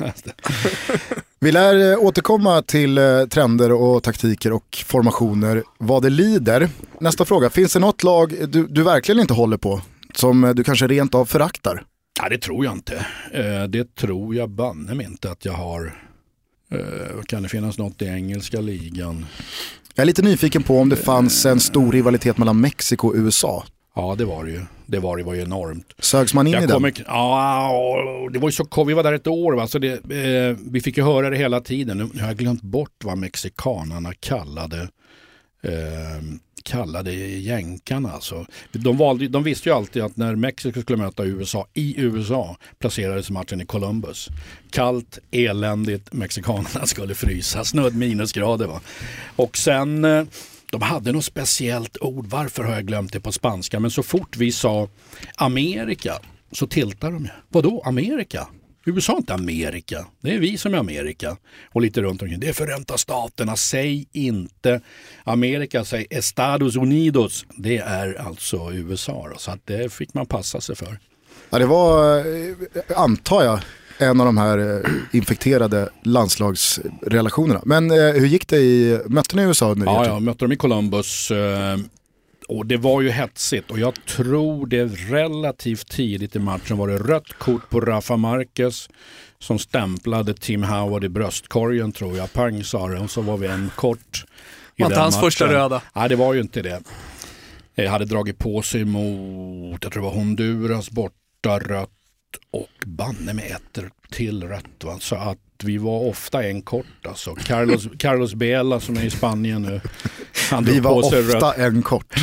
Vi 1.40 1.52
lär 1.62 1.92
eh, 1.92 1.98
återkomma 1.98 2.62
till 2.62 2.98
eh, 2.98 3.24
trender 3.24 3.72
och 3.72 4.02
taktiker 4.02 4.52
och 4.52 4.84
formationer 4.86 5.62
vad 5.78 6.02
det 6.02 6.10
lider. 6.10 6.68
Nästa 7.00 7.24
fråga, 7.24 7.50
finns 7.50 7.72
det 7.72 7.78
något 7.78 8.02
lag 8.02 8.34
du, 8.48 8.66
du 8.66 8.82
verkligen 8.82 9.20
inte 9.20 9.34
håller 9.34 9.56
på? 9.56 9.80
Som 10.14 10.44
eh, 10.44 10.54
du 10.54 10.64
kanske 10.64 10.86
rent 10.86 11.14
av 11.14 11.24
föraktar? 11.24 11.84
Ja, 12.22 12.28
det 12.28 12.38
tror 12.38 12.64
jag 12.64 12.74
inte. 12.74 13.06
Det 13.68 13.94
tror 13.94 14.34
jag 14.34 14.50
banne 14.50 14.94
mig 14.94 15.06
inte 15.06 15.30
att 15.30 15.44
jag 15.44 15.52
har. 15.52 15.94
Kan 17.26 17.42
det 17.42 17.48
finnas 17.48 17.78
något 17.78 18.02
i 18.02 18.04
engelska 18.04 18.60
ligan? 18.60 19.26
Jag 19.94 20.02
är 20.02 20.06
lite 20.06 20.22
nyfiken 20.22 20.62
på 20.62 20.78
om 20.78 20.88
det 20.88 20.96
fanns 20.96 21.46
en 21.46 21.60
stor 21.60 21.92
rivalitet 21.92 22.38
mellan 22.38 22.60
Mexiko 22.60 23.08
och 23.08 23.14
USA. 23.16 23.64
Ja, 23.94 24.14
det 24.18 24.24
var 24.24 24.44
det 24.44 24.50
ju. 24.50 24.60
Det 24.92 25.00
var, 25.00 25.16
det 25.16 25.22
var 25.22 25.34
ju 25.34 25.42
enormt. 25.42 25.92
Sögs 25.98 26.34
man 26.34 26.46
in 26.46 26.52
i 26.52 26.56
Jag 26.56 26.62
den? 26.62 26.70
kommer, 26.70 26.92
ja, 27.06 28.28
det 28.32 28.38
var 28.38 28.48
ju 28.48 28.52
så, 28.52 28.84
vi 28.84 28.94
var 28.94 29.02
där 29.02 29.12
ett 29.12 29.26
år, 29.26 29.52
va? 29.52 29.66
Så 29.66 29.78
det, 29.78 29.92
eh, 29.92 30.56
vi 30.70 30.80
fick 30.80 30.96
ju 30.96 31.02
höra 31.02 31.30
det 31.30 31.36
hela 31.36 31.60
tiden. 31.60 31.98
Nu, 31.98 32.08
nu 32.14 32.20
har 32.20 32.28
jag 32.28 32.36
glömt 32.36 32.62
bort 32.62 33.04
vad 33.04 33.18
mexikanerna 33.18 34.12
kallade, 34.20 34.80
eh, 35.62 36.22
kallade 36.64 37.12
jänkarna. 37.14 38.12
Alltså. 38.12 38.46
De, 38.72 38.96
valde, 38.96 39.28
de 39.28 39.42
visste 39.42 39.68
ju 39.68 39.74
alltid 39.74 40.02
att 40.02 40.16
när 40.16 40.34
Mexiko 40.36 40.82
skulle 40.82 40.98
möta 40.98 41.24
USA 41.24 41.66
i 41.74 42.00
USA 42.00 42.56
placerades 42.78 43.30
matchen 43.30 43.60
i 43.60 43.66
Columbus. 43.66 44.28
Kallt, 44.70 45.18
eländigt, 45.30 46.12
mexikanerna 46.12 46.86
skulle 46.86 47.14
frysa, 47.14 47.64
snudd 47.64 47.96
minusgrader. 47.96 48.66
Va? 48.66 48.80
Och 49.36 49.56
sen 49.56 50.04
eh, 50.04 50.24
de 50.72 50.82
hade 50.82 51.12
något 51.12 51.24
speciellt 51.24 51.96
ord, 52.00 52.26
varför 52.26 52.64
har 52.64 52.74
jag 52.74 52.86
glömt 52.86 53.12
det 53.12 53.20
på 53.20 53.32
spanska? 53.32 53.80
Men 53.80 53.90
så 53.90 54.02
fort 54.02 54.36
vi 54.36 54.52
sa 54.52 54.88
Amerika 55.36 56.18
så 56.52 56.66
tiltade 56.66 57.12
de. 57.12 57.28
Vadå 57.48 57.82
Amerika? 57.84 58.48
USA 58.84 59.12
är 59.12 59.16
inte 59.16 59.34
Amerika, 59.34 60.06
det 60.20 60.34
är 60.34 60.38
vi 60.38 60.58
som 60.58 60.74
är 60.74 60.78
Amerika. 60.78 61.36
Och 61.72 61.80
lite 61.80 62.02
runt 62.02 62.22
omkring. 62.22 62.40
Det 62.40 62.48
är 62.48 62.52
Förenta 62.52 62.98
Staterna, 62.98 63.56
säg 63.56 64.06
inte 64.12 64.80
Amerika, 65.24 65.84
säg 65.84 66.06
Estados 66.10 66.76
Unidos. 66.76 67.46
Det 67.56 67.78
är 67.78 68.14
alltså 68.14 68.72
USA. 68.72 69.28
Då, 69.32 69.38
så 69.38 69.50
att 69.50 69.66
det 69.66 69.92
fick 69.92 70.14
man 70.14 70.26
passa 70.26 70.60
sig 70.60 70.76
för. 70.76 70.98
Ja, 71.50 71.58
det 71.58 71.66
var, 71.66 72.18
eh, 72.18 72.54
antar 72.96 73.44
jag, 73.44 73.60
en 73.98 74.20
av 74.20 74.26
de 74.26 74.38
här 74.38 74.58
eh, 74.58 74.90
infekterade 75.12 75.88
landslagsrelationerna. 76.02 77.60
Men 77.64 77.90
eh, 77.90 77.96
hur 77.96 78.26
gick 78.26 78.48
det 78.48 78.56
i, 78.56 79.00
mötte 79.06 79.36
ni 79.36 79.42
USA? 79.42 79.74
Nu 79.74 79.84
Ja, 79.84 80.06
jag 80.06 80.22
mötte 80.22 80.44
dem 80.44 80.52
i 80.52 80.56
Columbus. 80.56 81.30
eh, 81.30 81.76
Och 82.48 82.66
det 82.66 82.76
var 82.76 83.00
ju 83.00 83.10
hetsigt 83.10 83.70
och 83.70 83.78
jag 83.78 83.94
tror 84.06 84.66
det 84.66 84.84
relativt 84.86 85.88
tidigt 85.90 86.36
i 86.36 86.38
matchen 86.38 86.76
var 86.76 86.88
det 86.88 86.98
rött 86.98 87.32
kort 87.38 87.70
på 87.70 87.80
Rafa 87.80 88.16
Marquez 88.16 88.88
som 89.38 89.58
stämplade 89.58 90.34
Tim 90.34 90.62
Howard 90.62 91.04
i 91.04 91.08
bröstkorgen 91.08 91.92
tror 91.92 92.16
jag. 92.16 92.32
Pang 92.32 92.64
sa 92.64 92.88
det 92.88 92.98
och 92.98 93.10
så 93.10 93.20
var 93.20 93.36
vi 93.36 93.46
en 93.46 93.70
kort 93.76 94.24
i 94.76 94.82
Var 94.82 94.86
inte 94.88 94.94
den 94.96 95.02
hans 95.02 95.20
första 95.20 95.44
matchen. 95.44 95.56
röda. 95.58 95.82
Nej, 95.94 96.08
det 96.08 96.16
var 96.16 96.34
ju 96.34 96.40
inte 96.40 96.62
det. 96.62 96.80
Jag 97.74 97.90
hade 97.90 98.04
dragit 98.04 98.38
på 98.38 98.62
sig 98.62 98.84
mot, 98.84 99.78
jag 99.84 99.92
tror 99.92 100.02
det 100.02 100.08
var 100.08 100.14
Honduras 100.14 100.90
borta 100.90 101.58
rött 101.58 101.90
och 102.50 102.68
banne 102.86 103.32
med 103.34 103.44
ett 103.44 103.84
till 104.10 104.42
rött. 104.48 104.84
Va? 104.84 104.98
Så 105.00 105.16
att 105.16 105.38
vi 105.64 105.78
var 105.78 106.00
ofta 106.00 106.42
en 106.44 106.62
kort 106.62 107.06
alltså. 107.08 107.34
Carlos, 107.34 107.88
Carlos 107.98 108.34
Bela 108.34 108.80
som 108.80 108.96
är 108.96 109.04
i 109.04 109.10
Spanien 109.10 109.62
nu. 109.62 109.80
Han 110.50 110.64
Vi 110.64 110.80
var 110.80 110.90
ofta 110.92 111.16
rött. 111.16 111.58
en 111.58 111.82
kort. 111.82 112.14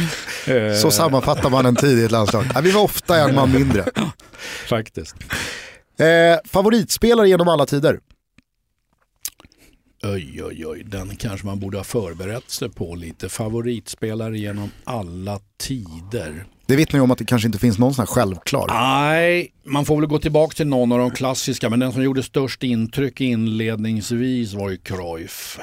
Eh, 0.48 0.74
Så 0.82 0.92
sammanfattar 0.92 1.50
man 1.50 1.66
en 1.66 1.76
tid 1.76 2.00
i 2.00 2.04
ett 2.04 2.12
landslag. 2.12 2.46
Vi 2.64 2.72
var 2.72 2.82
ofta 2.82 3.18
en 3.30 3.36
man 3.36 3.52
mindre. 3.52 3.86
Faktiskt. 4.70 5.16
Eh, 6.00 6.38
favoritspelare 6.46 7.30
genom 7.30 7.48
alla 7.48 7.66
tider? 7.66 8.00
Oj, 10.04 10.44
oj, 10.44 10.66
oj, 10.68 10.84
den 10.84 11.16
kanske 11.16 11.46
man 11.46 11.60
borde 11.60 11.78
ha 11.78 11.84
förberett 11.84 12.50
sig 12.52 12.70
på 12.70 12.96
lite. 12.96 13.30
Favoritspelare 13.30 14.38
genom 14.40 14.72
alla 14.84 15.40
tider. 15.58 16.46
Det 16.70 16.76
vittnar 16.76 16.98
ju 16.98 17.04
om 17.04 17.12
att 17.12 17.18
det 17.18 17.26
kanske 17.26 17.48
inte 17.48 17.60
finns 17.60 17.80
någon 17.80 17.94
sån 17.94 18.02
här 18.02 18.14
självklar. 18.14 18.68
Nej, 18.68 19.54
man 19.64 19.86
får 19.86 19.96
väl 19.96 20.06
gå 20.06 20.20
tillbaka 20.20 20.54
till 20.54 20.68
någon 20.68 20.92
av 20.92 21.00
de 21.00 21.12
klassiska, 21.12 21.70
men 21.70 21.80
den 21.80 21.92
som 21.92 22.04
gjorde 22.04 22.24
störst 22.24 22.64
intryck 22.64 23.22
inledningsvis 23.22 24.54
var 24.54 24.70
ju 24.70 24.78
Cruyff. 24.78 25.60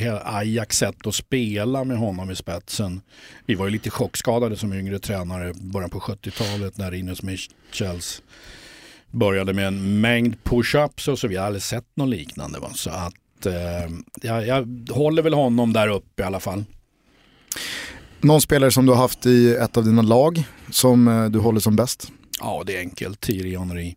Eh, 0.00 0.36
Ajax 0.36 0.76
sätt 0.76 1.06
att 1.06 1.14
spela 1.14 1.84
med 1.84 1.96
honom 1.96 2.30
i 2.30 2.36
spetsen. 2.36 3.00
Vi 3.46 3.54
var 3.54 3.66
ju 3.66 3.70
lite 3.70 3.90
chockskadade 3.90 4.56
som 4.56 4.72
yngre 4.72 4.98
tränare 4.98 5.50
i 5.50 5.52
början 5.54 5.90
på 5.90 6.00
70-talet 6.00 6.78
när 6.78 6.94
Ines 6.94 7.22
Michels 7.22 8.22
började 9.10 9.52
med 9.52 9.66
en 9.66 10.00
mängd 10.00 10.36
push-ups 10.44 11.08
och 11.08 11.18
så. 11.18 11.28
Vi 11.28 11.36
har 11.36 11.46
aldrig 11.46 11.62
sett 11.62 11.86
något 11.94 12.08
liknande. 12.08 12.58
Va? 12.58 12.70
Så 12.74 12.90
att 12.90 13.46
eh, 13.46 13.52
jag, 14.22 14.46
jag 14.46 14.88
håller 14.90 15.22
väl 15.22 15.34
honom 15.34 15.72
där 15.72 15.88
uppe 15.88 16.22
i 16.22 16.26
alla 16.26 16.40
fall. 16.40 16.64
Någon 18.22 18.40
spelare 18.40 18.70
som 18.70 18.86
du 18.86 18.92
har 18.92 18.98
haft 18.98 19.26
i 19.26 19.54
ett 19.54 19.76
av 19.76 19.84
dina 19.84 20.02
lag 20.02 20.44
som 20.70 21.08
eh, 21.08 21.24
du 21.24 21.38
håller 21.38 21.60
som 21.60 21.76
bäst? 21.76 22.12
Ja, 22.40 22.62
det 22.66 22.76
är 22.76 22.80
enkelt. 22.80 23.20
Thierry 23.20 23.56
Henry. 23.56 23.94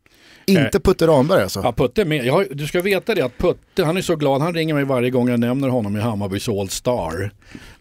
Inte 0.48 0.80
Putte 0.80 1.08
Ramberg 1.08 1.44
alltså? 1.44 1.62
Ja, 1.64 1.72
Putte 1.72 2.06
med. 2.06 2.32
Har, 2.32 2.48
du 2.52 2.68
ska 2.68 2.82
veta 2.82 3.16
det 3.16 3.22
att 3.22 3.38
Putte, 3.38 3.84
han 3.84 3.98
är 3.98 4.02
så 4.02 4.16
glad. 4.16 4.42
Han 4.42 4.54
ringer 4.54 4.74
mig 4.74 4.84
varje 4.84 5.10
gång 5.10 5.30
jag 5.30 5.40
nämner 5.40 5.68
honom 5.68 5.98
i 5.98 6.00
Hammarbys 6.00 6.50
All 6.50 6.70
Star. 6.70 7.32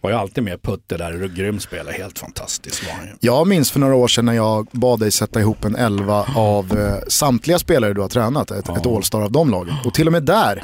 Var 0.00 0.10
ju 0.10 0.16
alltid 0.16 0.44
med 0.44 0.62
Putte 0.62 0.96
där. 0.96 1.28
Grym 1.28 1.60
spelare. 1.60 1.94
Helt 1.98 2.18
fantastisk 2.18 2.86
var 2.86 2.92
han 2.94 3.06
ju. 3.06 3.12
Jag 3.20 3.46
minns 3.48 3.70
för 3.70 3.80
några 3.80 3.94
år 3.94 4.08
sedan 4.08 4.24
när 4.24 4.32
jag 4.32 4.66
bad 4.72 5.00
dig 5.00 5.10
sätta 5.10 5.40
ihop 5.40 5.64
en 5.64 5.76
elva 5.76 6.26
av 6.36 6.78
eh, 6.78 7.08
samtliga 7.08 7.58
spelare 7.58 7.94
du 7.94 8.00
har 8.00 8.08
tränat, 8.08 8.50
ett, 8.50 8.68
ett 8.68 8.86
All-star 8.86 9.22
av 9.22 9.32
de 9.32 9.50
lagen. 9.50 9.74
Och 9.84 9.94
till 9.94 10.06
och 10.06 10.12
med 10.12 10.22
där 10.22 10.62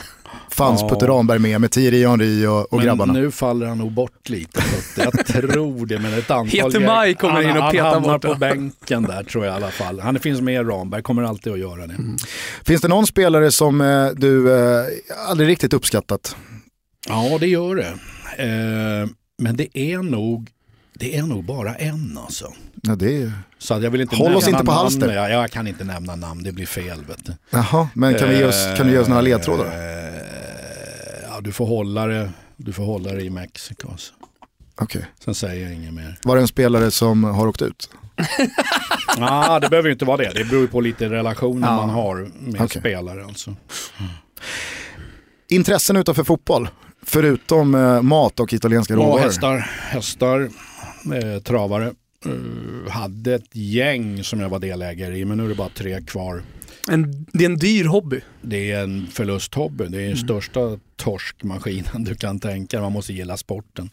fanns 0.50 0.80
Ja. 0.80 0.88
Putte 0.88 1.06
Ramberg 1.06 1.38
med, 1.38 1.60
med 1.60 1.70
Thierry 1.70 2.06
Henry 2.06 2.46
och, 2.46 2.72
och 2.72 2.76
Men 2.78 2.86
grabbarna. 2.86 3.12
nu 3.12 3.30
faller 3.30 3.66
han 3.66 3.78
nog 3.78 3.92
bort 3.92 4.28
lite 4.28 4.60
Putte. 4.60 5.10
Jag 5.14 5.26
tror 5.42 5.86
det. 5.86 5.98
Men 5.98 6.14
ett 6.18 6.30
antal 6.30 6.46
Heter 6.46 6.80
Maj 6.80 7.14
kommer 7.14 7.34
han, 7.34 7.44
in 7.44 7.56
och 7.56 7.62
han 7.62 7.72
petar 7.72 7.90
hamnar 7.90 8.18
bort 8.18 8.22
på 8.22 8.34
bänken 8.34 9.02
där 9.02 9.22
tror 9.22 9.44
jag 9.46 9.52
i 9.52 9.56
alla 9.56 9.70
fall. 9.70 10.00
Han 10.00 10.18
finns 10.18 10.40
med 10.40 10.54
i 10.54 10.58
Ramberg. 10.58 11.02
Kommer 11.02 11.22
alltid 11.22 11.52
att 11.52 11.58
göra 11.58 11.86
det. 11.86 11.96
Finns 12.64 12.80
det 12.80 12.88
någon 12.88 13.06
spelare 13.06 13.50
som 13.50 13.80
eh, 13.80 14.06
du 14.16 14.54
eh, 14.54 14.84
aldrig 15.28 15.48
riktigt 15.48 15.72
uppskattat? 15.72 16.36
Ja, 17.08 17.38
det 17.40 17.46
gör 17.46 17.74
det. 17.74 17.88
Eh, 18.44 19.08
men 19.38 19.56
det 19.56 19.78
är 19.78 19.98
nog 19.98 20.50
det 21.00 21.16
är 21.16 21.22
nog 21.22 21.44
bara 21.44 21.74
en 21.74 22.18
alltså. 22.24 22.52
Ja, 22.82 22.96
det 22.96 23.22
är... 23.22 23.32
Så 23.58 23.74
att 23.74 23.82
jag 23.82 23.90
vill 23.90 24.00
inte 24.00 24.16
Håll 24.16 24.36
oss 24.36 24.48
inte 24.48 24.64
på 24.64 24.72
halster. 24.72 25.12
Jag, 25.12 25.30
jag 25.30 25.50
kan 25.50 25.66
inte 25.66 25.84
nämna 25.84 26.16
namn, 26.16 26.42
det 26.42 26.52
blir 26.52 26.66
fel. 26.66 27.04
Vet 27.08 27.26
du. 27.26 27.32
Jaha, 27.50 27.88
men 27.94 28.14
kan, 28.14 28.28
vi 28.28 28.38
ge 28.38 28.44
oss, 28.44 28.66
kan 28.76 28.86
du 28.86 28.92
ge 28.92 28.98
oss 28.98 29.08
några 29.08 29.22
ledtrådar? 29.22 29.66
Ja, 31.40 31.44
du 31.44 31.52
får 31.52 31.66
hålla 31.66 32.06
det, 32.06 32.30
du 32.56 32.72
får 32.72 32.84
hålla 32.84 33.12
det 33.12 33.22
i 33.22 33.30
Mexiko. 33.30 33.90
Alltså. 33.90 34.12
Okej. 34.80 35.04
Sen 35.24 35.34
säger 35.34 35.64
jag 35.66 35.74
inget 35.74 35.94
mer. 35.94 36.18
Var 36.24 36.36
det 36.36 36.42
en 36.42 36.48
spelare 36.48 36.90
som 36.90 37.24
har 37.24 37.46
åkt 37.46 37.62
ut? 37.62 37.90
ah, 39.18 39.60
det 39.60 39.68
behöver 39.68 39.88
ju 39.88 39.92
inte 39.92 40.04
vara 40.04 40.16
det. 40.16 40.30
Det 40.34 40.44
beror 40.44 40.62
ju 40.62 40.68
på 40.68 40.80
lite 40.80 41.08
relationer 41.08 41.68
Ja. 41.68 41.76
man 41.76 41.90
har 41.90 42.30
med 42.38 42.60
Okej. 42.60 42.80
spelare. 42.80 43.24
Alltså. 43.24 43.56
Intressen 45.48 45.96
utanför 45.96 46.24
fotboll? 46.24 46.68
Förutom 47.02 47.74
eh, 47.74 48.02
mat 48.02 48.40
och 48.40 48.52
italienska 48.52 48.94
råvaror? 48.94 49.18
hästar, 49.20 49.58
hästar 49.80 50.40
eh, 51.14 51.42
travare. 51.42 51.86
Eh, 52.26 52.92
hade 52.92 53.34
ett 53.34 53.56
gäng 53.56 54.24
som 54.24 54.40
jag 54.40 54.48
var 54.48 54.58
delägare 54.58 55.16
i, 55.18 55.24
men 55.24 55.38
nu 55.38 55.44
är 55.44 55.48
det 55.48 55.54
bara 55.54 55.68
tre 55.68 56.00
kvar. 56.02 56.42
En, 56.88 57.26
det 57.32 57.44
är 57.44 57.48
en 57.50 57.58
dyr 57.58 57.84
hobby. 57.84 58.20
Det 58.42 58.72
är 58.72 58.82
en 58.82 59.06
förlusthobby. 59.12 59.84
Det 59.86 60.02
är 60.02 60.08
den 60.08 60.16
största 60.16 60.78
torskmaskinen 61.00 62.04
du 62.04 62.14
kan 62.14 62.40
tänka 62.40 62.80
Man 62.80 62.92
måste 62.92 63.12
gilla 63.12 63.36
sporten. 63.36 63.90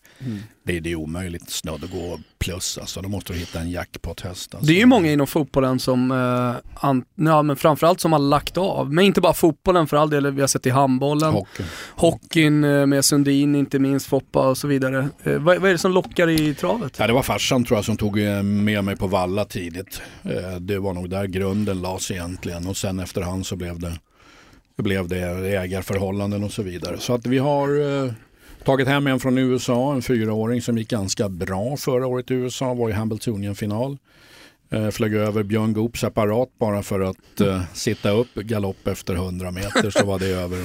Det, 0.63 0.77
är, 0.77 0.81
det 0.81 0.91
är 0.91 0.95
omöjligt 0.95 1.49
snudd 1.49 1.83
att 1.83 1.91
gå 1.91 2.19
plus. 2.39 2.77
Alltså. 2.77 3.01
Då 3.01 3.09
måste 3.09 3.33
du 3.33 3.39
hitta 3.39 3.59
en 3.59 3.71
jackpot-häst. 3.71 4.55
Alltså. 4.55 4.67
Det 4.67 4.73
är 4.73 4.79
ju 4.79 4.85
många 4.85 5.11
inom 5.11 5.27
fotbollen 5.27 5.79
som, 5.79 6.11
eh, 6.11 6.85
an, 6.87 7.03
ja, 7.15 7.41
men 7.41 7.55
framförallt 7.55 7.99
som 8.01 8.11
har 8.11 8.19
lagt 8.19 8.57
av. 8.57 8.93
Men 8.93 9.05
inte 9.05 9.21
bara 9.21 9.33
fotbollen 9.33 9.87
för 9.87 9.97
all 9.97 10.09
del, 10.09 10.31
vi 10.31 10.41
har 10.41 10.47
sett 10.47 10.65
i 10.65 10.69
handbollen, 10.69 11.33
Hockey. 11.33 11.63
hockeyn 11.95 12.63
eh, 12.63 12.85
med 12.85 13.05
Sundin, 13.05 13.55
inte 13.55 13.79
minst 13.79 14.05
Foppa 14.07 14.49
och 14.49 14.57
så 14.57 14.67
vidare. 14.67 15.09
Eh, 15.23 15.33
vad, 15.33 15.57
vad 15.57 15.69
är 15.69 15.71
det 15.71 15.77
som 15.77 15.91
lockar 15.91 16.29
i 16.29 16.53
travet? 16.53 16.95
Ja, 16.99 17.07
det 17.07 17.13
var 17.13 17.23
farsan 17.23 17.63
tror 17.63 17.77
jag 17.77 17.85
som 17.85 17.97
tog 17.97 18.19
eh, 18.19 18.43
med 18.43 18.83
mig 18.83 18.95
på 18.95 19.07
valla 19.07 19.45
tidigt. 19.45 20.01
Eh, 20.23 20.55
Det 20.59 20.79
var 20.79 20.93
nog 20.93 21.09
där 21.09 21.25
grunden 21.25 21.81
lades 21.81 22.11
egentligen 22.11 22.67
och 22.67 22.77
sen 22.77 22.99
efterhand 22.99 23.45
så 23.45 23.55
blev 23.55 23.79
det, 23.79 23.99
det 24.77 24.83
blev 24.83 25.07
det 25.07 25.17
ägarförhållanden 25.57 26.43
och 26.43 26.51
så 26.51 26.63
vidare. 26.63 26.97
Så 26.99 27.13
att 27.13 27.25
vi 27.25 27.37
har 27.37 28.03
eh, 28.05 28.11
tagit 28.63 28.87
hem 28.87 29.07
en 29.07 29.19
från 29.19 29.37
USA, 29.37 29.93
en 29.93 30.01
fyraåring 30.01 30.61
som 30.61 30.77
gick 30.77 30.89
ganska 30.89 31.29
bra 31.29 31.77
förra 31.77 32.07
året 32.07 32.31
i 32.31 32.33
USA, 32.33 32.73
var 32.73 32.89
i 32.89 32.93
Hambletonian-final. 32.93 33.97
Eh, 34.69 34.89
flög 34.89 35.13
över 35.13 35.43
Björn 35.43 35.73
Goop 35.73 35.97
separat 35.97 36.49
bara 36.59 36.83
för 36.83 36.99
att 36.99 37.41
eh, 37.41 37.61
sitta 37.73 38.09
upp 38.09 38.35
galopp 38.35 38.87
efter 38.87 39.13
100 39.13 39.51
meter 39.51 39.89
så 39.89 40.05
var 40.05 40.19
det 40.19 40.25
över. 40.25 40.59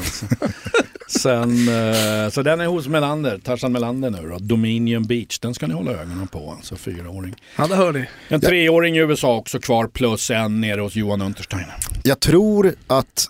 Sen, 1.09 1.51
eh, 1.69 2.31
så 2.31 2.43
den 2.43 2.61
är 2.61 2.67
hos 2.67 2.89
Melander, 2.89 3.39
Tarzan 3.39 3.73
Melander 3.73 4.11
nu 4.11 4.29
då. 4.29 4.39
Dominion 4.39 5.07
Beach, 5.07 5.39
den 5.39 5.55
ska 5.55 5.67
ni 5.67 5.75
hålla 5.75 5.93
ögonen 5.93 6.29
på, 6.29 6.51
alltså 6.51 6.77
fyraåring. 6.77 7.35
Ja, 7.57 7.67
det 7.67 7.77
hör 7.77 7.93
ni. 7.93 8.09
En 8.29 8.41
treåring 8.41 8.97
i 8.97 8.99
USA 8.99 9.37
också 9.37 9.59
kvar 9.59 9.87
plus 9.87 10.31
en 10.31 10.61
nere 10.61 10.81
hos 10.81 10.97
Johan 10.97 11.23
Unterstein. 11.23 11.67
Jag 12.03 12.21
tror 12.21 12.75
att 12.87 13.29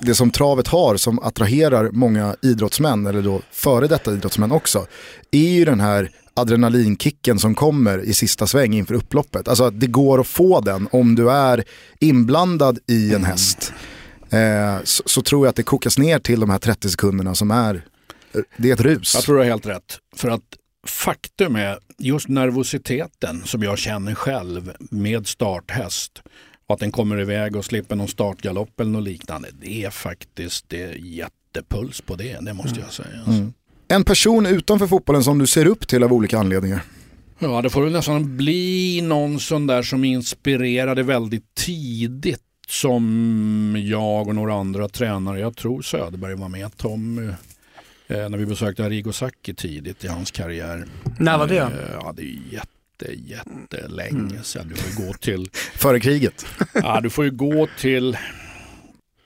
det 0.00 0.14
som 0.14 0.30
travet 0.30 0.68
har 0.68 0.96
som 0.96 1.18
attraherar 1.18 1.90
många 1.90 2.36
idrottsmän, 2.42 3.06
eller 3.06 3.22
då 3.22 3.42
före 3.50 3.86
detta 3.86 4.12
idrottsmän 4.12 4.52
också, 4.52 4.86
är 5.30 5.48
ju 5.48 5.64
den 5.64 5.80
här 5.80 6.10
adrenalinkicken 6.34 7.38
som 7.38 7.54
kommer 7.54 7.98
i 7.98 8.14
sista 8.14 8.46
sväng 8.46 8.74
inför 8.74 8.94
upploppet. 8.94 9.48
Alltså 9.48 9.64
att 9.64 9.80
det 9.80 9.86
går 9.86 10.20
att 10.20 10.26
få 10.26 10.60
den 10.60 10.88
om 10.92 11.14
du 11.14 11.30
är 11.30 11.64
inblandad 12.00 12.78
i 12.86 13.14
en 13.14 13.24
häst. 13.24 13.72
Eh, 14.30 14.84
så, 14.84 15.02
så 15.06 15.22
tror 15.22 15.46
jag 15.46 15.50
att 15.50 15.56
det 15.56 15.62
kokas 15.62 15.98
ner 15.98 16.18
till 16.18 16.40
de 16.40 16.50
här 16.50 16.58
30 16.58 16.90
sekunderna 16.90 17.34
som 17.34 17.50
är, 17.50 17.84
det 18.56 18.68
är 18.68 18.74
ett 18.74 18.80
rus. 18.80 19.14
Jag 19.14 19.24
tror 19.24 19.34
du 19.34 19.40
har 19.40 19.46
helt 19.46 19.66
rätt. 19.66 19.98
För 20.16 20.28
att 20.28 20.42
faktum 20.86 21.56
är 21.56 21.78
just 21.98 22.28
nervositeten 22.28 23.42
som 23.44 23.62
jag 23.62 23.78
känner 23.78 24.14
själv 24.14 24.72
med 24.78 25.26
starthäst 25.26 26.22
och 26.66 26.74
att 26.74 26.80
den 26.80 26.92
kommer 26.92 27.20
iväg 27.20 27.56
och 27.56 27.64
slipper 27.64 27.96
någon 27.96 28.08
startgalopp 28.08 28.80
eller 28.80 28.90
något 28.90 29.04
liknande. 29.04 29.48
Det 29.60 29.84
är 29.84 29.90
faktiskt 29.90 30.68
det 30.68 30.82
är 30.82 30.94
jättepuls 30.94 32.00
på 32.00 32.16
det, 32.16 32.38
det 32.40 32.54
måste 32.54 32.80
jag 32.80 32.92
säga. 32.92 33.08
Alltså. 33.26 33.50
En 33.88 34.04
person 34.04 34.46
utanför 34.46 34.86
fotbollen 34.86 35.24
som 35.24 35.38
du 35.38 35.46
ser 35.46 35.66
upp 35.66 35.88
till 35.88 36.02
av 36.02 36.12
olika 36.12 36.38
anledningar. 36.38 36.80
Ja, 37.38 37.62
det 37.62 37.70
får 37.70 37.82
väl 37.84 37.92
nästan 37.92 38.36
bli 38.36 39.00
någon 39.02 39.40
sån 39.40 39.66
där 39.66 39.82
som 39.82 40.04
inspirerade 40.04 41.02
väldigt 41.02 41.54
tidigt 41.54 42.40
som 42.68 43.76
jag 43.78 44.28
och 44.28 44.34
några 44.34 44.54
andra 44.54 44.88
tränare, 44.88 45.40
jag 45.40 45.56
tror 45.56 45.82
Söderberg 45.82 46.34
var 46.34 46.48
med, 46.48 46.76
Tom, 46.76 47.18
eh, 48.06 48.28
när 48.28 48.36
vi 48.38 48.46
besökte 48.46 48.84
Arrigo 48.84 49.12
Sacchi 49.12 49.54
tidigt 49.54 50.04
i 50.04 50.08
hans 50.08 50.30
karriär. 50.30 50.86
När 51.18 51.38
var 51.38 51.46
det? 51.46 51.58
Eh, 51.58 51.68
Ja, 51.92 52.12
det 52.16 52.22
är 52.22 52.38
jätte, 52.50 52.66
jättelänge 53.02 54.42
sedan. 54.42 54.68
Du 54.68 54.74
får 54.74 55.06
gå 55.06 55.12
till, 55.12 55.50
Före 55.74 56.00
kriget. 56.00 56.46
ja, 56.74 57.00
du 57.00 57.10
får 57.10 57.24
ju 57.24 57.30
gå 57.30 57.68
till, 57.78 58.16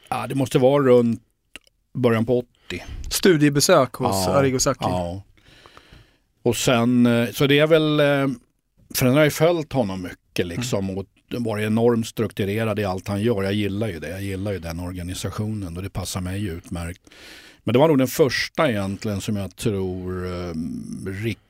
ja, 0.09 0.27
det 0.27 0.35
måste 0.35 0.59
vara 0.59 0.83
runt 0.83 1.23
början 1.95 2.27
på 2.27 2.39
80. 2.39 2.85
Studiebesök 3.11 3.93
hos 3.95 4.27
Ja, 4.27 4.35
Arrigo 4.35 4.59
Sacchi. 4.59 4.79
Ja. 4.81 5.23
Och 6.43 6.57
sen, 6.57 7.07
eh, 7.07 7.29
så 7.31 7.47
det 7.47 7.59
är 7.59 7.67
väl, 7.67 8.01
eh, 8.01 8.29
för 8.95 9.07
den 9.07 9.15
har 9.15 9.25
ju 9.25 9.31
följt 9.31 9.73
honom 9.73 10.03
mycket 10.03 10.47
liksom 10.47 10.91
och 10.99 11.05
varit 11.31 11.67
enormt 11.67 12.07
strukturerad 12.07 12.79
i 12.79 12.85
allt 12.85 13.09
han 13.09 13.23
gör. 13.23 13.43
Jag 13.43 13.53
gillar 13.53 13.89
ju 13.89 13.99
det, 13.99 14.09
jag 14.09 14.23
gillar 14.23 14.53
ju 14.53 14.59
den 14.59 14.81
organisationen 14.81 15.77
och 15.77 15.83
det 15.83 15.91
passar 15.91 16.21
mig 16.21 16.47
utmärkt. 16.47 17.01
Men 17.65 17.73
det 17.73 17.79
var 17.79 17.89
nog 17.89 17.99
den 17.99 18.09
första 18.09 18.71
egentligen 18.71 19.21
som 19.21 19.37
jag 19.37 19.57
tror 19.57 20.27
eh, 20.27 20.53
riktigt 21.07 21.48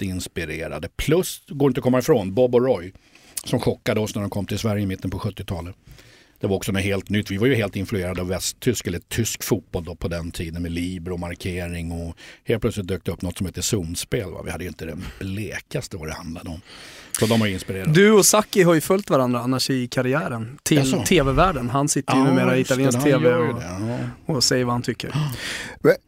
inspirerade. 0.00 0.88
Plus, 0.96 1.42
går 1.48 1.70
inte 1.70 1.78
att 1.78 1.84
komma 1.84 1.98
ifrån, 1.98 2.34
Bob 2.34 2.54
och 2.54 2.62
Roy 2.62 2.92
som 3.44 3.60
chockade 3.60 4.00
oss 4.00 4.14
när 4.14 4.22
de 4.22 4.30
kom 4.30 4.46
till 4.46 4.58
Sverige 4.58 4.82
i 4.82 4.86
mitten 4.86 5.10
på 5.10 5.18
70-talet. 5.18 5.76
det 6.40 6.46
var 6.46 6.56
också 6.56 6.72
något 6.72 6.82
helt 6.82 7.08
nytt. 7.08 7.30
Vi 7.30 7.36
var 7.36 7.46
ju 7.46 7.54
helt 7.54 7.76
influerade 7.76 8.20
av 8.20 8.28
västtysk 8.28 8.86
eller 8.86 8.98
tysk 8.98 9.42
fotboll 9.42 9.84
då 9.84 9.94
på 9.94 10.08
den 10.08 10.30
tiden 10.30 10.62
med 10.62 10.72
libero 10.72 11.14
och 11.14 11.20
markering 11.20 11.92
och 11.92 12.16
helt 12.44 12.60
plötsligt 12.60 12.86
dök 12.86 13.04
det 13.04 13.12
upp 13.12 13.22
något 13.22 13.36
som 13.36 13.46
heter 13.46 13.62
zonspel. 13.62 14.30
Va? 14.30 14.42
Vi 14.44 14.50
hade 14.50 14.64
ju 14.64 14.68
inte 14.68 14.86
det 14.86 14.98
blekaste 15.20 15.96
vad 15.96 16.08
det 16.08 16.14
handlade 16.14 16.50
om. 16.50 16.60
Så 17.18 17.26
de 17.26 17.40
har 17.40 17.48
inspirerat. 17.48 17.94
Du 17.94 18.12
och 18.12 18.26
Saki 18.26 18.62
har 18.62 18.74
ju 18.74 18.80
följt 18.80 19.10
varandra 19.10 19.40
annars 19.40 19.70
i 19.70 19.88
karriären 19.88 20.58
till 20.62 20.76
Jaså? 20.76 21.04
tv-världen. 21.04 21.70
Han 21.70 21.88
sitter 21.88 22.16
ju 22.16 22.22
numera 22.24 22.56
i 22.56 22.60
italiensk 22.60 23.02
tv 23.02 23.34
och, 23.34 23.54
det, 23.54 23.64
ja. 24.26 24.34
och 24.34 24.44
säger 24.44 24.64
vad 24.64 24.74
han 24.74 24.82
tycker. 24.82 25.14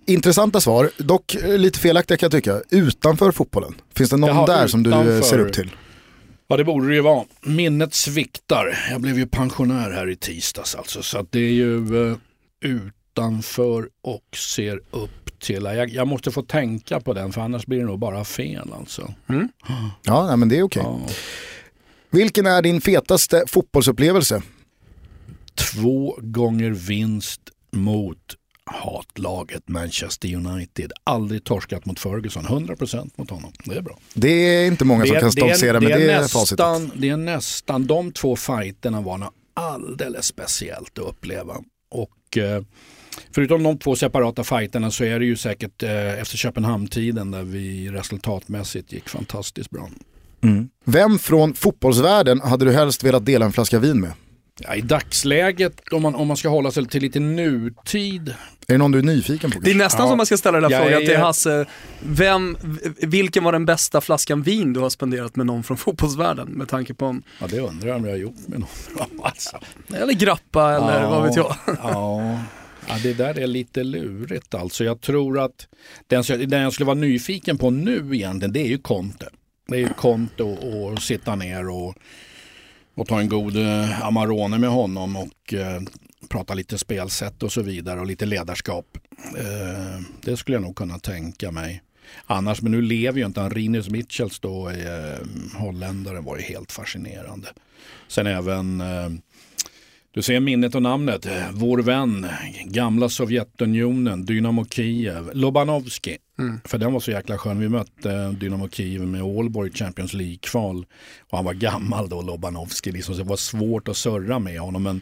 Intressanta 0.07 0.61
svar, 0.61 0.90
dock 0.99 1.35
eh, 1.35 1.59
lite 1.59 1.79
felaktiga 1.79 2.17
kan 2.17 2.26
jag 2.26 2.33
tycka. 2.33 2.61
Utanför 2.71 3.33
fotbollen, 3.33 3.75
finns 3.97 4.11
det 4.11 4.17
någon 4.17 4.31
Jaha, 4.31 4.47
där 4.47 4.67
som 4.67 4.83
du 4.83 4.90
utanför. 4.90 5.23
ser 5.23 5.38
upp 5.38 5.52
till? 5.52 5.71
Ja 6.49 6.57
det 6.57 6.64
borde 6.64 6.88
det 6.88 6.95
ju 6.95 7.00
vara. 7.00 7.25
Minnet 7.43 7.95
sviktar. 7.95 8.79
Jag 8.90 9.00
blev 9.00 9.19
ju 9.19 9.26
pensionär 9.26 9.90
här 9.90 10.11
i 10.11 10.17
tisdags 10.17 10.75
alltså. 10.75 11.02
Så 11.02 11.19
att 11.19 11.33
det 11.33 11.38
är 11.40 11.52
ju 11.52 12.09
eh, 12.11 12.17
utanför 12.64 13.88
och 14.02 14.37
ser 14.37 14.81
upp 14.90 15.20
till. 15.41 15.65
Jag, 15.65 15.91
jag 15.91 16.09
måste 16.09 16.31
få 16.31 16.43
tänka 16.43 17.01
på 17.01 17.13
den 17.13 17.33
för 17.33 17.41
annars 17.41 17.67
blir 17.67 17.79
det 17.79 17.85
nog 17.85 17.99
bara 17.99 18.25
fel 18.25 18.73
alltså. 18.79 19.15
Ja, 20.03 20.27
nej, 20.27 20.37
men 20.37 20.49
det 20.49 20.59
är 20.59 20.63
okej. 20.63 20.83
Ja. 20.85 21.01
Vilken 22.11 22.47
är 22.47 22.63
din 22.63 22.81
fetaste 22.81 23.45
fotbollsupplevelse? 23.47 24.43
Två 25.55 26.19
gånger 26.21 26.71
vinst 26.71 27.41
mot 27.73 28.37
hatlaget 28.65 29.69
Manchester 29.69 30.35
United. 30.35 30.93
Aldrig 31.05 31.45
torskat 31.45 31.87
mot 31.87 32.01
Ferguson. 32.01 32.45
100% 32.45 33.11
mot 33.17 33.31
honom. 33.31 33.53
Det 33.65 33.77
är 33.77 33.83
bra. 33.83 33.99
Det 34.15 34.29
är 34.29 34.67
inte 34.67 34.85
många 34.85 35.07
som 35.07 35.17
kan 35.17 35.33
stoltsera 35.33 35.81
med 35.81 36.01
det, 36.01 36.29
facitet. 36.29 36.59
nästan, 36.59 36.93
det 36.95 37.09
är 37.09 37.17
nästan, 37.17 37.87
de 37.87 38.13
två 38.13 38.37
fighterna 38.37 39.01
var 39.01 39.19
något 39.19 39.35
alldeles 39.55 40.27
speciellt 40.27 40.99
att 40.99 41.05
uppleva. 41.05 41.57
Och 41.91 42.39
eh, 42.39 42.63
förutom 43.35 43.63
de 43.63 43.79
två 43.79 43.97
separata 43.97 44.45
fighterna 44.45 44.91
så 44.91 45.05
är 45.05 45.19
det 45.19 45.25
ju 45.27 45.37
säkert 45.37 45.83
eh, 45.83 46.21
efter 46.21 46.37
Köpenhamn-tiden 46.37 47.31
där 47.31 47.43
vi 47.43 47.89
resultatmässigt 47.89 48.93
gick 48.93 49.09
fantastiskt 49.09 49.71
bra. 49.71 49.89
Vem 50.85 51.19
från 51.19 51.55
fotbollsvärlden 51.55 52.41
hade 52.41 52.65
du 52.65 52.73
helst 52.73 53.05
velat 53.05 53.27
dela 53.27 53.45
en 53.47 53.53
flaska 53.53 53.79
vin 53.79 54.01
med? 54.01 54.13
Ja, 54.63 54.75
I 54.75 54.81
dagsläget, 54.81 55.81
om 55.93 56.03
man, 56.03 56.15
om 56.15 56.29
man 56.29 56.37
ska 56.37 56.49
hålla 56.49 56.71
sig 56.71 56.87
till 56.87 57.03
lite 57.03 57.21
nutid, 57.21 58.29
Är 58.29 58.73
det 58.75 58.79
någon 58.79 58.91
du 58.93 58.99
är 58.99 59.03
nyfiken 59.03 59.51
på? 59.51 59.61
Det 59.61 59.71
är 59.71 59.75
nästan 59.75 60.01
Ja. 60.05 60.09
som 60.09 60.17
man 60.17 60.27
ska 60.27 60.37
ställa 60.37 60.61
den 60.61 60.73
här 60.73 60.79
Jag 60.81 60.89
frågan 60.91 61.07
till 61.07 61.17
Hasse. 61.17 61.67
Vem, 62.01 62.57
vilken 63.03 63.45
var 63.45 63.53
den 63.53 63.65
bästa 63.65 64.01
flaskan 64.01 64.43
vin 64.43 64.73
du 64.73 64.81
har 64.81 64.91
spenderat 64.91 65.37
med 65.37 65.47
någon 65.47 65.63
från 65.63 65.77
fotbollsvärlden? 65.77 66.49
Med 66.49 66.69
tanke 66.69 66.95
på 66.95 67.07
om, 67.07 67.23
ja 67.41 67.47
det 67.51 67.61
undrar 67.61 67.89
jag 67.89 67.97
om 67.97 68.05
jag 68.05 68.13
har 68.13 68.19
gjort 68.19 68.49
med 68.49 68.61
någon. 68.61 68.69
Alltså. 69.23 69.59
eller 69.95 70.13
grappa 70.13 70.73
eller 70.75 71.07
vad 71.07 71.23
vet 71.27 71.37
jag. 71.37 71.57
Ja. 72.91 72.99
det 73.03 73.13
där 73.13 73.39
är 73.39 73.47
lite 73.47 73.85
lurigt 73.85 74.55
alltså. 74.55 74.85
Jag 74.85 75.01
tror 75.01 75.39
att 75.39 75.67
den, 76.07 76.25
den 76.49 76.63
jag 76.63 76.73
skulle 76.73 76.87
vara 76.87 76.99
nyfiken 76.99 77.59
på 77.59 77.71
nu 77.71 78.11
egentligen, 78.13 78.53
det 78.53 78.61
är 78.61 78.69
ju 78.69 78.79
Conte. 78.79 79.29
Det 79.69 79.77
är 79.77 79.81
ju 79.81 79.89
Conte 79.89 80.43
och, 80.43 80.83
och 80.93 81.03
sitta 81.03 81.35
ner 81.35 81.69
och, 81.69 81.95
och 82.95 83.09
ta 83.09 83.21
en 83.21 83.29
god 83.29 83.57
eh, 83.57 84.07
Amarone 84.07 84.59
med 84.59 84.71
honom 84.71 85.17
och 85.17 85.55
eh, 85.55 85.81
prata 86.29 86.55
lite 86.55 86.79
spelsätt 86.79 87.43
och 87.43 87.53
så 87.53 87.63
vidare 87.63 88.01
och 88.01 88.07
lite 88.07 88.27
ledarskap. 88.27 88.99
Eh, 89.39 90.01
det 90.23 90.37
skulle 90.37 90.55
jag 90.55 90.63
nog 90.63 90.77
kunna 90.77 90.99
tänka 90.99 91.51
mig. 91.51 91.83
Annars, 92.27 92.63
men 92.63 92.73
nu 92.73 92.83
lever 92.83 93.19
ju 93.19 93.27
inte 93.27 93.41
han. 93.41 93.51
Rinus 93.51 93.89
Michels 93.89 94.41
då, 94.41 94.71
eh, 94.71 95.19
holländaren, 95.55 96.25
var 96.25 96.37
ju 96.37 96.43
helt 96.43 96.73
fascinerande. 96.73 97.49
Sen 98.09 98.27
även 98.27 98.81
eh, 98.81 99.11
du 100.14 100.23
ser 100.23 100.40
minnet 100.40 100.75
och 100.75 100.83
namnet. 100.83 101.26
Vår 101.52 101.79
vän, 101.79 102.26
gamla 102.64 103.09
Sovjetunionen, 103.09 104.25
Dynamo 104.25 104.64
Kiev, 104.64 105.31
Lobanovski. 105.33 106.17
För 106.64 106.79
den 106.79 106.93
var 106.93 107.00
så 107.00 107.11
jäkla 107.11 107.38
skön. 107.38 107.59
Vi 107.59 107.69
mötte 107.69 108.37
Dynamo 108.40 108.69
Kiev 108.69 109.00
med 109.00 109.23
Aalborg 109.23 109.73
Champions 109.73 110.14
League-kval. 110.14 110.87
Och 111.31 111.38
han 111.38 111.45
var 111.45 111.55
gammal 111.55 112.09
då, 112.09 112.23
Lobanovski. 112.23 112.93
Liksom, 112.93 113.14
så 113.14 113.23
det 113.23 113.29
var 113.29 113.37
svårt 113.37 113.88
att 113.88 113.97
surra 113.97 114.38
med 114.38 114.61
honom. 114.61 114.83
Men 114.83 115.00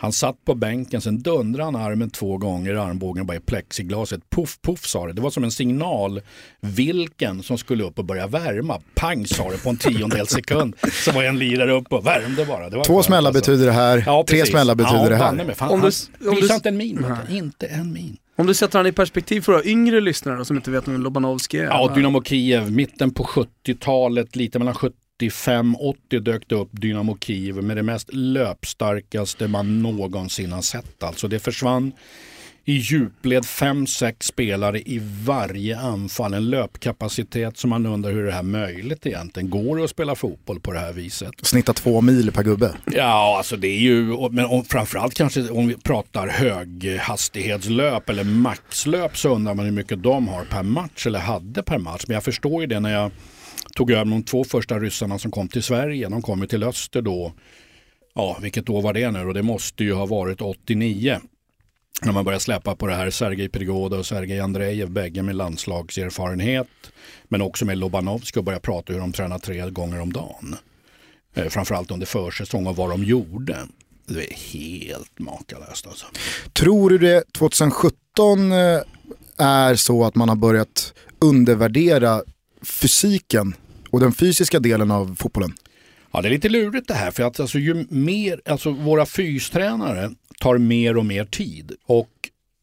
han 0.00 0.12
satt 0.12 0.44
på 0.44 0.54
bänken, 0.54 1.00
sen 1.00 1.22
dundrade 1.22 1.64
han 1.64 1.76
armen 1.76 2.10
två 2.10 2.36
gånger, 2.38 2.74
armbågen 2.74 3.26
bara 3.26 3.36
i 3.36 3.40
plexiglaset. 3.40 4.30
Puff, 4.30 4.58
puff 4.62 4.86
sa 4.86 5.06
det. 5.06 5.12
Det 5.12 5.20
var 5.20 5.30
som 5.30 5.44
en 5.44 5.50
signal. 5.50 6.20
Vilken 6.60 7.42
som 7.42 7.58
skulle 7.58 7.84
upp 7.84 7.98
och 7.98 8.04
börja 8.04 8.26
värma. 8.26 8.80
Pang 8.94 9.26
sa 9.26 9.50
det 9.50 9.62
på 9.62 9.70
en 9.70 9.76
tiondel 9.76 10.26
sekund. 10.36 10.76
Så 10.92 11.12
var 11.12 11.22
en 11.22 11.38
lirare 11.38 11.72
upp 11.72 11.92
och 11.92 12.06
värmde 12.06 12.44
bara. 12.46 12.70
Det 12.70 12.76
var 12.76 12.84
Två 12.84 13.02
smällar 13.02 13.28
alltså. 13.30 13.40
betyder 13.50 13.66
det 13.66 13.72
här, 13.72 14.02
Ja, 14.06 14.24
tre 14.28 14.46
smällar 14.46 14.74
betyder 14.74 15.02
ja, 15.02 15.08
det 15.08 15.16
här. 15.16 15.32
mig. 15.32 15.54
Fan, 15.54 15.70
Om 15.70 15.80
han 15.80 15.90
du- 16.20 16.28
om 16.28 16.34
du- 16.34 16.54
inte 16.54 16.68
en 16.68 16.76
min. 16.76 17.06
Nej. 17.28 17.38
Inte 17.38 17.66
en 17.66 17.92
min. 17.92 18.16
Om 18.36 18.46
du 18.46 18.54
sätter 18.54 18.78
han 18.78 18.86
i 18.86 18.92
perspektiv 18.92 19.40
för 19.40 19.52
våra 19.52 19.64
yngre 19.64 20.00
lyssnare 20.00 20.44
som 20.44 20.56
inte 20.56 20.70
vet 20.70 20.88
vem 20.88 21.02
Lobanovski 21.02 21.58
är. 21.58 21.64
Ja? 21.64 21.92
Dynamo 21.94 22.22
Kiev, 22.22 22.72
mitten 22.72 23.10
på 23.14 23.24
70-talet, 23.24 24.36
lite 24.36 24.58
mellan 24.58 24.74
75-80 25.28 26.20
dök 26.20 26.48
det 26.48 26.54
upp 26.54 26.68
Dynamo 26.72 27.18
Kiev 27.20 27.56
med 27.56 27.76
det 27.76 27.82
mest 27.82 28.14
löpstarkaste 28.14 29.48
man 29.48 29.82
någonsin 29.82 30.52
har 30.52 30.62
sett. 30.62 31.02
Alltså 31.02 31.28
det 31.28 31.38
försvann 31.38 31.92
i 32.64 32.72
djupled 32.72 33.44
5-6 33.44 34.14
spelare 34.20 34.80
i 34.80 35.00
varje 35.24 35.78
anfall. 35.78 36.34
En 36.34 36.50
löpkapacitet 36.50 37.58
som 37.58 37.70
man 37.70 37.86
undrar 37.86 38.12
hur 38.12 38.24
det 38.24 38.32
här 38.32 38.38
är 38.38 38.42
möjligt 38.42 39.06
egentligen. 39.06 39.50
Går 39.50 39.76
det 39.76 39.84
att 39.84 39.90
spela 39.90 40.14
fotboll 40.14 40.60
på 40.60 40.72
det 40.72 40.78
här 40.78 40.92
viset? 40.92 41.32
Snitta 41.42 41.72
två 41.72 42.00
mil 42.00 42.32
per 42.32 42.42
gubbe. 42.42 42.74
Ja, 42.92 43.36
alltså 43.36 43.56
det 43.56 43.68
är 43.68 43.78
ju, 43.78 44.28
men 44.30 44.44
om, 44.44 44.64
framförallt 44.64 45.14
kanske 45.14 45.48
om 45.48 45.68
vi 45.68 45.74
pratar 45.74 46.28
höghastighetslöp 46.28 48.08
eller 48.08 48.24
maxlöp 48.24 49.16
så 49.16 49.34
undrar 49.34 49.54
man 49.54 49.64
hur 49.64 49.72
mycket 49.72 50.02
de 50.02 50.28
har 50.28 50.44
per 50.44 50.62
match 50.62 51.06
eller 51.06 51.18
hade 51.18 51.62
per 51.62 51.78
match. 51.78 52.04
Men 52.06 52.14
jag 52.14 52.24
förstår 52.24 52.60
ju 52.60 52.66
det 52.66 52.80
när 52.80 52.92
jag 52.92 53.10
tog 53.74 53.90
över 53.90 54.04
de 54.04 54.22
två 54.22 54.44
första 54.44 54.78
ryssarna 54.78 55.18
som 55.18 55.30
kom 55.30 55.48
till 55.48 55.62
Sverige. 55.62 56.08
De 56.08 56.22
kom 56.22 56.40
ju 56.40 56.46
till 56.46 56.62
öster 56.62 57.02
då, 57.02 57.32
ja 58.14 58.38
vilket 58.42 58.68
år 58.68 58.82
var 58.82 58.92
det 58.92 59.10
nu 59.10 59.24
och 59.24 59.34
det 59.34 59.42
måste 59.42 59.84
ju 59.84 59.92
ha 59.92 60.06
varit 60.06 60.40
89. 60.40 61.20
När 62.02 62.12
man 62.12 62.24
började 62.24 62.42
släppa 62.42 62.76
på 62.76 62.86
det 62.86 62.94
här 62.94 63.10
Sergej 63.10 63.48
Prigoda 63.48 63.98
och 63.98 64.06
Sergej 64.06 64.40
Andrejev, 64.40 64.90
bägge 64.90 65.22
med 65.22 65.36
landslagserfarenhet. 65.36 66.68
Men 67.28 67.42
också 67.42 67.64
med 67.64 67.78
Lobanovskij 67.78 68.38
och 68.38 68.44
börja 68.44 68.60
prata 68.60 68.92
hur 68.92 69.00
de 69.00 69.12
tränar 69.12 69.38
tre 69.38 69.70
gånger 69.70 70.00
om 70.00 70.12
dagen. 70.12 70.56
Eh, 71.34 71.48
framförallt 71.48 71.90
under 71.90 72.06
försäsong 72.06 72.66
och 72.66 72.76
vad 72.76 72.90
de 72.90 73.04
gjorde. 73.04 73.58
Det 74.06 74.32
är 74.32 74.34
helt 74.34 75.18
makalöst 75.18 75.86
alltså. 75.86 76.06
Tror 76.52 76.90
du 76.90 76.98
det 76.98 77.32
2017 77.32 78.52
eh, 78.52 78.80
är 79.38 79.74
så 79.74 80.04
att 80.04 80.14
man 80.14 80.28
har 80.28 80.36
börjat 80.36 80.94
undervärdera 81.18 82.22
fysiken 82.62 83.54
och 83.90 84.00
den 84.00 84.12
fysiska 84.12 84.60
delen 84.60 84.90
av 84.90 85.16
fotbollen? 85.18 85.54
Ja, 86.12 86.20
det 86.20 86.28
är 86.28 86.30
lite 86.30 86.48
lurigt 86.48 86.88
det 86.88 86.94
här 86.94 87.10
för 87.10 87.22
att 87.22 87.40
alltså, 87.40 87.58
ju 87.58 87.86
mer, 87.88 88.40
alltså, 88.44 88.70
våra 88.70 89.06
fystränare 89.06 90.10
tar 90.40 90.58
mer 90.58 90.96
och 90.96 91.06
mer 91.06 91.24
tid. 91.24 91.72
Och 91.86 92.10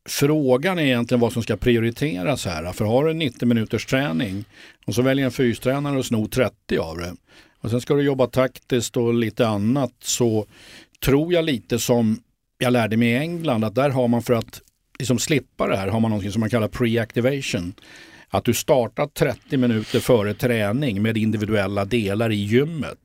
frågan 0.09 0.79
är 0.79 0.83
egentligen 0.83 1.21
vad 1.21 1.33
som 1.33 1.43
ska 1.43 1.57
prioriteras 1.57 2.45
här. 2.45 2.73
För 2.73 2.85
har 2.85 3.05
du 3.05 3.13
90 3.13 3.47
minuters 3.47 3.85
träning 3.85 4.45
och 4.85 4.95
så 4.95 5.01
väljer 5.01 5.25
en 5.25 5.31
fystränare 5.31 5.99
att 5.99 6.05
sno 6.05 6.27
30 6.27 6.77
av 6.77 6.97
det 6.97 7.13
och 7.61 7.69
sen 7.69 7.81
ska 7.81 7.93
du 7.93 8.01
jobba 8.01 8.27
taktiskt 8.27 8.97
och 8.97 9.13
lite 9.13 9.47
annat 9.47 9.93
så 9.99 10.45
tror 11.03 11.33
jag 11.33 11.45
lite 11.45 11.79
som 11.79 12.19
jag 12.57 12.73
lärde 12.73 12.97
mig 12.97 13.07
i 13.07 13.17
England 13.17 13.63
att 13.63 13.75
där 13.75 13.89
har 13.89 14.07
man 14.07 14.23
för 14.23 14.33
att 14.33 14.61
liksom 14.99 15.19
slippa 15.19 15.67
det 15.67 15.77
här 15.77 15.87
har 15.87 15.99
man 15.99 16.11
något 16.11 16.33
som 16.33 16.39
man 16.39 16.49
kallar 16.49 16.67
pre-activation. 16.67 17.73
Att 18.29 18.45
du 18.45 18.53
startar 18.53 19.07
30 19.07 19.57
minuter 19.57 19.99
före 19.99 20.33
träning 20.33 21.01
med 21.01 21.17
individuella 21.17 21.85
delar 21.85 22.31
i 22.31 22.35
gymmet. 22.35 22.97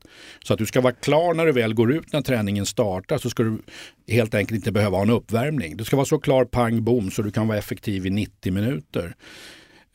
Så 0.43 0.53
att 0.53 0.59
du 0.59 0.65
ska 0.65 0.81
vara 0.81 0.93
klar 0.93 1.33
när 1.33 1.45
du 1.45 1.51
väl 1.51 1.73
går 1.73 1.91
ut 1.91 2.13
när 2.13 2.21
träningen 2.21 2.65
startar 2.65 3.17
så 3.17 3.29
ska 3.29 3.43
du 3.43 3.61
helt 4.07 4.35
enkelt 4.35 4.55
inte 4.55 4.71
behöva 4.71 4.97
ha 4.97 5.03
en 5.03 5.09
uppvärmning. 5.09 5.77
Du 5.77 5.83
ska 5.83 5.95
vara 5.95 6.05
så 6.05 6.19
klar 6.19 6.45
pang 6.45 6.83
bom 6.83 7.11
så 7.11 7.21
du 7.21 7.31
kan 7.31 7.47
vara 7.47 7.57
effektiv 7.57 8.05
i 8.05 8.09
90 8.09 8.53
minuter. 8.53 9.15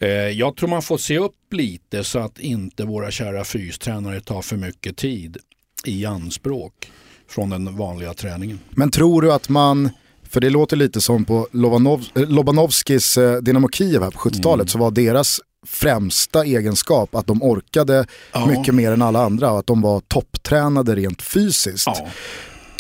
Eh, 0.01 0.09
jag 0.11 0.57
tror 0.57 0.69
man 0.69 0.83
får 0.83 0.99
se 0.99 1.19
upp 1.19 1.53
lite 1.53 2.05
så 2.05 2.19
att 2.19 2.39
inte 2.39 2.85
våra 2.85 3.11
kära 3.11 3.45
fystränare 3.45 4.21
tar 4.21 4.43
för 4.43 4.57
mycket 4.57 4.97
tid 4.97 5.37
i 5.85 6.07
anspråk 6.07 6.91
från 7.29 7.51
den 7.51 7.77
vanliga 7.77 8.15
träningen. 8.15 8.59
Men 8.71 8.91
tror 8.91 9.23
du 9.23 9.33
att 9.33 9.49
man, 9.49 9.91
för 10.31 10.41
det 10.41 10.51
låter 10.51 10.77
lite 10.77 11.01
som 11.01 11.25
på 11.25 11.49
Lobanov, 11.53 12.05
eh, 12.15 12.29
Lobanovskis 12.29 13.19
eh, 13.19 13.37
Dynamo 13.37 13.69
Kiev 13.69 14.03
här 14.03 14.11
på 14.11 14.19
70-talet 14.19 14.71
så 14.71 14.79
var 14.79 14.91
deras 14.91 15.41
främsta 15.67 16.45
egenskap 16.45 17.15
att 17.15 17.27
de 17.27 17.43
orkade 17.43 18.07
Ja. 18.33 18.47
mycket 18.47 18.75
mer 18.75 18.93
än 18.93 19.03
alla 19.03 19.25
andra 19.25 19.53
och 19.53 19.59
att 19.59 19.67
de 19.67 19.81
var 19.83 20.01
topptränade 20.01 20.95
rent 20.95 21.23
fysiskt. 21.23 21.87
Ja. 21.87 22.07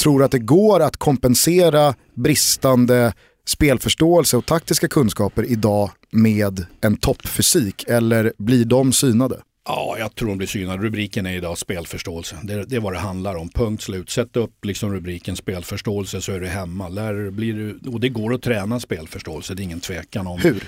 Tror 0.00 0.22
att 0.24 0.30
det 0.30 0.38
går 0.38 0.80
att 0.80 0.96
kompensera 0.96 1.94
bristande 2.14 3.12
spelförståelse 3.48 4.36
och 4.36 4.46
taktiska 4.46 4.88
kunskaper 4.88 5.44
idag 5.44 5.90
med 6.12 6.66
en 6.80 6.96
toppfysik 6.96 7.84
eller 7.88 8.32
blir 8.38 8.64
de 8.64 8.92
synade? 8.92 9.40
Ja, 9.68 9.96
jag 9.98 10.14
tror 10.14 10.28
de 10.28 10.38
blir 10.38 10.48
synade. 10.48 10.82
Rubriken 10.82 11.26
är 11.26 11.36
idag 11.36 11.58
spelförståelse. 11.58 12.36
Det, 12.42 12.64
det 12.64 12.76
är 12.76 12.80
vad 12.80 12.92
det 12.92 12.98
handlar 12.98 13.34
om. 13.34 13.48
Punkt 13.48 13.82
slut. 13.82 14.10
Sätt 14.10 14.36
upp 14.36 14.64
liksom 14.64 14.92
rubriken 14.92 15.36
spelförståelse 15.36 16.20
så 16.20 16.32
är 16.32 16.40
du 16.40 16.46
hemma. 16.46 16.88
Lär, 16.88 17.30
blir 17.30 17.54
du, 17.54 17.90
och 17.90 18.00
det 18.00 18.08
går 18.08 18.34
att 18.34 18.42
träna 18.42 18.80
spelförståelse, 18.80 19.54
det 19.54 19.62
är 19.62 19.64
ingen 19.64 19.80
tvekan 19.80 20.26
om. 20.26 20.40
Hur? 20.40 20.62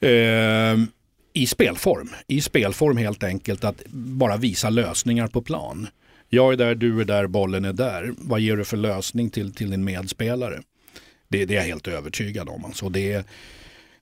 Eh, 0.00 0.78
I 1.32 1.46
spelform. 1.46 2.10
I 2.26 2.40
spelform 2.40 2.96
helt 2.96 3.22
enkelt 3.22 3.64
att 3.64 3.82
bara 3.90 4.36
visa 4.36 4.70
lösningar 4.70 5.26
på 5.26 5.42
plan. 5.42 5.88
Jag 6.28 6.52
är 6.52 6.56
där, 6.56 6.74
du 6.74 7.00
är 7.00 7.04
där, 7.04 7.26
bollen 7.26 7.64
är 7.64 7.72
där. 7.72 8.12
Vad 8.18 8.40
ger 8.40 8.56
du 8.56 8.64
för 8.64 8.76
lösning 8.76 9.30
till, 9.30 9.54
till 9.54 9.70
din 9.70 9.84
medspelare? 9.84 10.60
Det, 11.28 11.44
det 11.44 11.54
är 11.54 11.58
jag 11.58 11.64
helt 11.64 11.88
övertygad 11.88 12.48
om. 12.48 12.64
Alltså 12.64 12.88
det, 12.88 13.26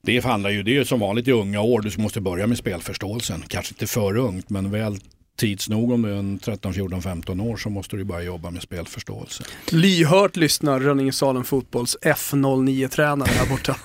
det 0.02 0.24
handlar 0.24 0.50
ju, 0.50 0.62
det 0.62 0.76
är 0.76 0.84
som 0.84 1.00
vanligt 1.00 1.28
i 1.28 1.32
unga 1.32 1.60
år, 1.60 1.80
du 1.80 2.02
måste 2.02 2.20
börja 2.20 2.46
med 2.46 2.58
spelförståelsen. 2.58 3.44
Kanske 3.48 3.72
inte 3.72 3.86
för 3.86 4.16
ungt, 4.16 4.50
men 4.50 4.70
väl 4.70 4.98
tids 5.36 5.68
nog 5.68 5.92
om 5.92 6.02
du 6.02 6.10
är 6.10 6.16
en 6.16 6.38
13, 6.38 6.74
14, 6.74 7.02
15 7.02 7.40
år 7.40 7.56
så 7.56 7.70
måste 7.70 7.96
du 7.96 8.04
börja 8.04 8.22
jobba 8.22 8.50
med 8.50 8.62
spelförståelse. 8.62 9.44
Lyhört 9.70 10.36
lyssnar 10.36 10.80
Rönningesalen 10.80 11.44
Fotbolls 11.44 11.96
F09-tränare 12.02 13.28
här 13.28 13.48
borta. 13.48 13.76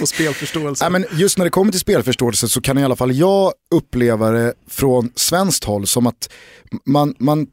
på 0.00 0.06
spelförståelse. 0.06 0.84
Ja, 0.84 0.90
men 0.90 1.04
just 1.12 1.38
när 1.38 1.44
det 1.44 1.50
kommer 1.50 1.72
till 1.72 1.80
spelförståelse 1.80 2.48
så 2.48 2.60
kan 2.60 2.78
i 2.78 2.84
alla 2.84 2.96
fall 2.96 3.16
jag 3.16 3.52
uppleva 3.70 4.30
det 4.30 4.54
från 4.68 5.12
svenskt 5.14 5.64
håll 5.64 5.86
som 5.86 6.06
att 6.06 6.32
man, 6.84 7.14
man, 7.18 7.46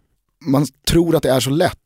man 0.45 0.65
tror 0.87 1.15
att 1.15 1.23
det 1.23 1.31
är 1.31 1.39
så 1.39 1.49
lätt 1.49 1.79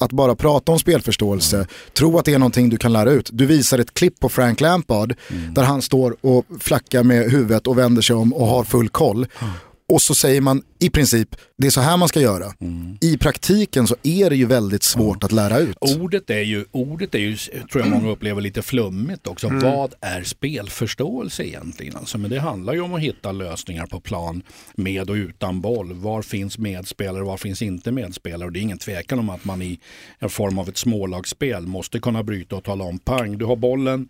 att 0.00 0.12
bara 0.12 0.34
prata 0.34 0.72
om 0.72 0.78
spelförståelse, 0.78 1.56
mm. 1.56 1.68
tro 1.92 2.18
att 2.18 2.24
det 2.24 2.34
är 2.34 2.38
någonting 2.38 2.68
du 2.68 2.76
kan 2.76 2.92
lära 2.92 3.10
ut. 3.10 3.30
Du 3.32 3.46
visar 3.46 3.78
ett 3.78 3.94
klipp 3.94 4.20
på 4.20 4.28
Frank 4.28 4.60
Lampard 4.60 5.14
mm. 5.30 5.54
där 5.54 5.62
han 5.62 5.82
står 5.82 6.16
och 6.20 6.44
flackar 6.60 7.02
med 7.02 7.30
huvudet 7.30 7.66
och 7.66 7.78
vänder 7.78 8.02
sig 8.02 8.16
om 8.16 8.32
och 8.32 8.46
har 8.46 8.64
full 8.64 8.88
koll. 8.88 9.26
Mm. 9.40 9.52
Och 9.90 10.02
så 10.02 10.14
säger 10.14 10.40
man 10.40 10.62
i 10.78 10.90
princip, 10.90 11.36
det 11.58 11.66
är 11.66 11.70
så 11.70 11.80
här 11.80 11.96
man 11.96 12.08
ska 12.08 12.20
göra. 12.20 12.52
Mm. 12.60 12.98
I 13.00 13.18
praktiken 13.18 13.86
så 13.86 13.96
är 14.02 14.30
det 14.30 14.36
ju 14.36 14.46
väldigt 14.46 14.82
svårt 14.82 15.16
mm. 15.16 15.26
att 15.26 15.32
lära 15.32 15.58
ut. 15.58 15.76
Ordet 15.80 16.30
är 16.30 16.40
ju, 16.40 16.64
ordet 16.70 17.14
är 17.14 17.18
ju, 17.18 17.36
tror 17.36 17.84
jag 17.84 17.88
många 17.88 18.10
upplever 18.10 18.40
lite 18.40 18.62
flummigt 18.62 19.26
också. 19.26 19.46
Mm. 19.46 19.60
Vad 19.60 19.94
är 20.00 20.22
spelförståelse 20.22 21.44
egentligen? 21.44 21.96
Alltså, 21.96 22.18
men 22.18 22.30
det 22.30 22.40
handlar 22.40 22.72
ju 22.72 22.80
om 22.80 22.94
att 22.94 23.00
hitta 23.00 23.32
lösningar 23.32 23.86
på 23.86 24.00
plan 24.00 24.42
med 24.74 25.10
och 25.10 25.14
utan 25.14 25.60
boll. 25.60 25.92
Var 25.92 26.22
finns 26.22 26.58
medspelare, 26.58 27.22
var 27.22 27.36
finns 27.36 27.62
inte 27.62 27.92
medspelare? 27.92 28.46
Och 28.46 28.52
det 28.52 28.58
är 28.58 28.62
ingen 28.62 28.78
tvekan 28.78 29.18
om 29.18 29.30
att 29.30 29.44
man 29.44 29.62
i 29.62 29.80
en 30.18 30.30
form 30.30 30.58
av 30.58 30.68
ett 30.68 30.78
smålagsspel 30.78 31.66
måste 31.66 32.00
kunna 32.00 32.22
bryta 32.22 32.56
och 32.56 32.64
tala 32.64 32.84
om 32.84 32.98
pang, 32.98 33.38
du 33.38 33.44
har 33.44 33.56
bollen, 33.56 34.08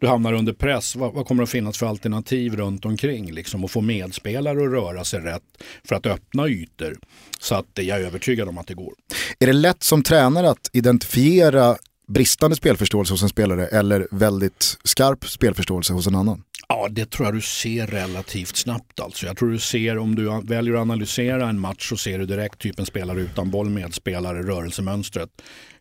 du 0.00 0.06
hamnar 0.06 0.32
under 0.32 0.52
press. 0.52 0.96
Vad, 0.96 1.14
vad 1.14 1.26
kommer 1.26 1.42
det 1.42 1.44
att 1.44 1.50
finnas 1.50 1.78
för 1.78 1.86
alternativ 1.86 2.56
runt 2.56 2.84
omkring? 2.84 3.32
Liksom, 3.32 3.64
och 3.64 3.70
få 3.70 3.80
medspelare 3.80 4.64
att 4.64 4.72
röra 4.72 5.04
sig 5.04 5.20
rätt 5.20 5.62
för 5.84 5.94
att 5.94 6.06
öppna 6.06 6.48
ytor. 6.48 6.98
Så 7.40 7.54
att 7.54 7.66
jag 7.74 8.00
är 8.00 8.06
övertygad 8.06 8.48
om 8.48 8.58
att 8.58 8.66
det 8.66 8.74
går. 8.74 8.92
Är 9.38 9.46
det 9.46 9.52
lätt 9.52 9.82
som 9.82 10.02
tränare 10.02 10.50
att 10.50 10.70
identifiera 10.72 11.76
bristande 12.08 12.56
spelförståelse 12.56 13.12
hos 13.12 13.22
en 13.22 13.28
spelare 13.28 13.66
eller 13.66 14.08
väldigt 14.10 14.78
skarp 14.84 15.28
spelförståelse 15.28 15.92
hos 15.92 16.06
en 16.06 16.14
annan? 16.14 16.42
Ja, 16.68 16.88
det 16.90 17.10
tror 17.10 17.26
jag 17.26 17.34
du 17.34 17.40
ser 17.40 17.86
relativt 17.86 18.56
snabbt. 18.56 19.00
Alltså. 19.00 19.26
Jag 19.26 19.36
tror 19.36 19.50
du 19.50 19.58
ser, 19.58 19.98
om 19.98 20.14
du 20.14 20.40
väljer 20.44 20.74
att 20.74 20.80
analysera 20.80 21.48
en 21.48 21.60
match 21.60 21.88
så 21.88 21.96
ser 21.96 22.18
du 22.18 22.26
direkt 22.26 22.58
typen 22.58 22.86
spelare 22.86 23.20
utan 23.20 23.50
boll, 23.50 23.70
medspelare, 23.70 24.42
rörelsemönstret 24.42 25.30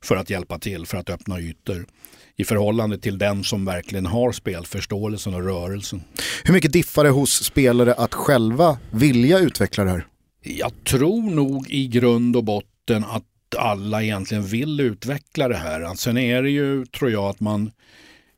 för 0.02 0.16
att 0.16 0.30
hjälpa 0.30 0.60
till, 0.60 0.86
för 0.86 0.98
att 0.98 1.10
öppna 1.10 1.40
ytor 1.40 1.86
i 2.38 2.44
förhållande 2.44 2.98
till 2.98 3.18
den 3.18 3.44
som 3.44 3.66
verkligen 3.66 4.06
har 4.06 4.32
spelförståelsen 4.32 5.34
och 5.34 5.44
rörelsen. 5.44 6.04
Hur 6.44 6.54
mycket 6.54 6.74
diffar 6.74 7.04
det 7.04 7.10
hos 7.10 7.44
spelare 7.44 7.94
att 7.94 8.14
själva 8.14 8.78
vilja 8.92 9.40
utveckla 9.40 9.84
det 9.84 9.90
här? 9.90 10.08
Jag 10.42 10.72
tror 10.84 11.22
nog 11.22 11.70
i 11.70 11.88
grund 11.88 12.36
och 12.36 12.44
botten 12.44 13.04
att 13.04 13.24
alla 13.58 14.04
egentligen 14.04 14.46
vill 14.46 14.80
utveckla 14.80 15.48
det 15.48 15.56
här. 15.56 15.96
Sen 15.96 16.18
är 16.18 16.44
det 16.44 16.50
ju, 16.50 16.86
tror 16.86 17.12
jag, 17.12 17.24
att 17.24 17.40
man 17.40 17.72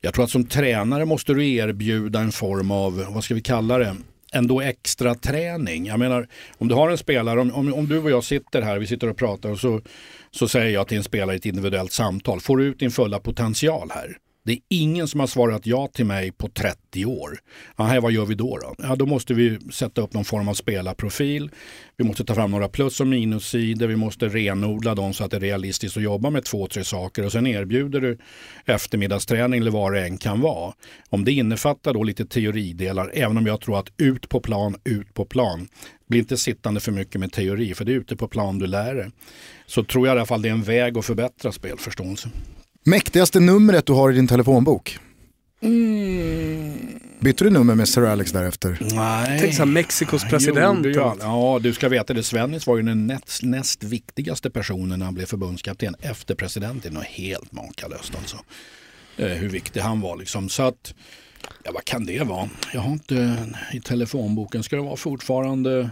jag 0.01 0.13
tror 0.13 0.23
att 0.23 0.31
som 0.31 0.45
tränare 0.45 1.05
måste 1.05 1.33
du 1.33 1.53
erbjuda 1.53 2.19
en 2.19 2.31
form 2.31 2.71
av, 2.71 3.05
vad 3.09 3.23
ska 3.23 3.33
vi 3.33 3.41
kalla 3.41 3.77
det, 3.77 3.95
ändå 4.33 4.61
extra 4.61 5.15
träning. 5.15 5.85
Jag 5.85 5.99
menar, 5.99 6.27
om 6.57 6.67
du 6.67 6.75
har 6.75 6.89
en 6.89 6.97
spelare, 6.97 7.41
om, 7.41 7.51
om, 7.51 7.73
om, 7.73 7.87
du 7.87 7.97
och 7.97 8.11
jag 8.11 8.23
sitter 8.23 8.61
här, 8.61 8.79
vi 8.79 8.87
sitter 8.87 9.09
och 9.09 9.17
pratar 9.17 9.49
och 9.49 9.59
så, 9.59 9.81
så 10.31 10.47
säger 10.47 10.73
jag 10.73 10.87
till 10.87 10.97
en 10.97 11.03
spelare 11.03 11.35
i 11.35 11.37
ett 11.37 11.45
individuellt 11.45 11.91
samtal, 11.91 12.39
får 12.39 12.57
du 12.57 12.65
ut 12.65 12.79
din 12.79 12.91
fulla 12.91 13.19
potential 13.19 13.91
här? 13.93 14.17
Det 14.47 14.53
är 14.53 14.59
ingen 14.69 15.07
som 15.07 15.19
har 15.19 15.27
svarat 15.27 15.65
ja 15.65 15.87
till 15.87 16.05
mig 16.05 16.31
på 16.31 16.47
30 16.47 17.05
år. 17.05 17.39
Aha, 17.75 18.01
vad 18.01 18.11
gör 18.11 18.25
vi 18.25 18.35
då? 18.35 18.57
Då? 18.57 18.75
Ja, 18.77 18.95
då 18.95 19.05
måste 19.05 19.33
vi 19.33 19.59
sätta 19.71 20.01
upp 20.01 20.13
någon 20.13 20.25
form 20.25 20.47
av 20.47 20.53
spelarprofil. 20.53 21.49
Vi 21.97 22.05
måste 22.05 22.25
ta 22.25 22.35
fram 22.35 22.51
några 22.51 22.69
plus 22.69 23.01
och 23.01 23.07
minussidor. 23.07 23.87
Vi 23.87 23.95
måste 23.95 24.27
renodla 24.27 24.95
dem 24.95 25.13
så 25.13 25.23
att 25.23 25.31
det 25.31 25.37
är 25.37 25.41
realistiskt 25.41 25.97
att 25.97 26.03
jobba 26.03 26.29
med 26.29 26.45
två, 26.45 26.67
tre 26.67 26.83
saker. 26.83 27.25
Och 27.25 27.31
sen 27.31 27.47
erbjuder 27.47 28.01
du 28.01 28.17
eftermiddagsträning 28.65 29.61
eller 29.61 29.71
vad 29.71 29.93
det 29.93 30.01
än 30.01 30.17
kan 30.17 30.41
vara. 30.41 30.73
Om 31.09 31.25
det 31.25 31.31
innefattar 31.31 31.93
då 31.93 32.03
lite 32.03 32.25
teoridelar, 32.25 33.11
även 33.13 33.37
om 33.37 33.45
jag 33.45 33.61
tror 33.61 33.79
att 33.79 33.91
ut 33.97 34.29
på 34.29 34.39
plan, 34.39 34.75
ut 34.83 35.13
på 35.13 35.25
plan. 35.25 35.67
Bli 36.09 36.19
inte 36.19 36.37
sittande 36.37 36.79
för 36.79 36.91
mycket 36.91 37.21
med 37.21 37.31
teori, 37.31 37.73
för 37.73 37.85
det 37.85 37.91
är 37.91 37.97
ute 37.97 38.15
på 38.15 38.27
plan 38.27 38.59
du 38.59 38.67
lär 38.67 38.95
dig. 38.95 39.11
Så 39.65 39.83
tror 39.83 40.07
jag 40.07 40.15
i 40.15 40.17
alla 40.17 40.25
fall 40.25 40.41
det 40.41 40.49
är 40.49 40.53
en 40.53 40.63
väg 40.63 40.97
att 40.97 41.05
förbättra 41.05 41.51
spelförståelsen. 41.51 42.31
Mäktigaste 42.87 43.39
numret 43.39 43.85
du 43.85 43.93
har 43.93 44.11
i 44.11 44.15
din 44.15 44.27
telefonbok? 44.27 44.99
Mm. 45.61 46.99
Bytte 47.19 47.43
du 47.43 47.49
nummer 47.49 47.75
med 47.75 47.89
Sir 47.89 48.01
Alex 48.01 48.31
därefter? 48.31 48.77
Nej. 48.81 49.39
Tänk 49.41 49.53
såhär 49.53 49.65
Mexikos 49.65 50.23
president. 50.23 50.85
Jo, 50.85 51.15
ja, 51.19 51.59
du 51.61 51.73
ska 51.73 51.89
veta 51.89 52.13
det. 52.13 52.23
Svennis 52.23 52.67
var 52.67 52.77
ju 52.77 52.83
den 52.83 53.07
näst, 53.07 53.43
näst 53.43 53.83
viktigaste 53.83 54.49
personen 54.49 54.99
när 54.99 55.05
han 55.05 55.13
blev 55.13 55.25
förbundskapten 55.25 55.95
efter 56.01 56.35
presidenten. 56.35 56.97
Och 56.97 57.03
helt 57.03 57.51
makalöst 57.51 58.15
alltså. 58.15 58.37
Eh, 59.17 59.27
hur 59.27 59.49
viktig 59.49 59.79
han 59.79 60.01
var 60.01 60.17
liksom. 60.17 60.49
Så 60.49 60.63
att, 60.63 60.93
ja 61.63 61.71
vad 61.73 61.85
kan 61.85 62.05
det 62.05 62.23
vara? 62.23 62.49
Jag 62.73 62.81
har 62.81 62.91
inte 62.91 63.47
i 63.73 63.79
telefonboken. 63.79 64.63
Ska 64.63 64.75
det 64.75 64.81
vara 64.81 64.97
fortfarande 64.97 65.89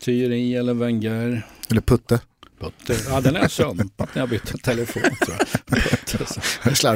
Thierry 0.00 0.54
eller 0.54 0.74
Wenger? 0.74 1.46
Eller 1.70 1.80
Putte? 1.80 2.20
Putte. 2.60 2.94
Ja, 3.08 3.20
den 3.20 3.36
är 3.36 3.48
sumpat 3.48 4.14
när 4.14 4.22
jag 4.22 4.28
bytte 4.28 4.58
telefon. 4.62 5.02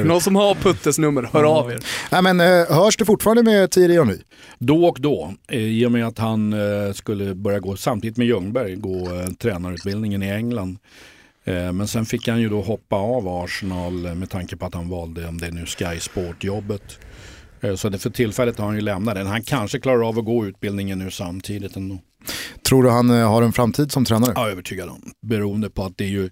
Någon 0.07 0.21
som 0.21 0.35
har 0.35 0.55
Puttes 0.55 0.97
nummer, 0.97 1.29
hör 1.33 1.43
av 1.43 1.71
er. 1.71 1.79
Ja, 2.11 2.21
men, 2.21 2.39
eh, 2.39 2.65
hörs 2.69 2.97
det 2.97 3.05
fortfarande 3.05 3.43
med 3.43 3.71
Thierry 3.71 3.97
Henry? 3.97 4.17
Då 4.59 4.85
och 4.85 4.97
då, 4.99 5.33
eh, 5.47 5.59
i 5.59 5.85
och 5.85 5.91
med 5.91 6.07
att 6.07 6.17
han 6.17 6.53
eh, 6.53 6.93
skulle 6.93 7.35
börja 7.35 7.59
gå 7.59 7.75
samtidigt 7.75 8.17
med 8.17 8.27
Ljungberg, 8.27 8.75
gå 8.75 9.07
tränarutbildningen 9.39 10.23
i 10.23 10.29
England. 10.29 10.77
Men 11.45 11.87
sen 11.87 12.05
fick 12.05 12.27
han 12.27 12.41
ju 12.41 12.49
då 12.49 12.61
hoppa 12.61 12.95
av 12.95 13.27
Arsenal 13.27 13.93
med 14.15 14.29
tanke 14.29 14.57
på 14.57 14.65
att 14.65 14.73
han 14.73 14.89
valde, 14.89 15.27
om 15.27 15.37
det 15.37 15.47
är 15.47 15.51
nu 15.51 15.65
Sky 15.65 15.99
Sport-jobbet. 15.99 16.99
Så 17.75 17.89
det 17.89 17.97
för 17.99 18.09
tillfället 18.09 18.57
har 18.57 18.65
han 18.65 18.75
ju 18.75 18.81
lämnat 18.81 19.15
den. 19.15 19.27
Han 19.27 19.43
kanske 19.43 19.79
klarar 19.79 20.07
av 20.07 20.19
att 20.19 20.25
gå 20.25 20.45
utbildningen 20.45 20.99
nu 20.99 21.11
samtidigt 21.11 21.75
ändå. 21.75 21.99
Tror 22.67 22.83
du 22.83 22.89
han 22.89 23.09
eh, 23.09 23.29
har 23.29 23.41
en 23.41 23.53
framtid 23.53 23.91
som 23.91 24.05
tränare? 24.05 24.33
Ja, 24.35 24.49
övertygad 24.49 24.89
om. 24.89 25.11
Beroende 25.21 25.69
på 25.69 25.83
att 25.83 25.97
det 25.97 26.03
är 26.03 26.09
ju, 26.09 26.29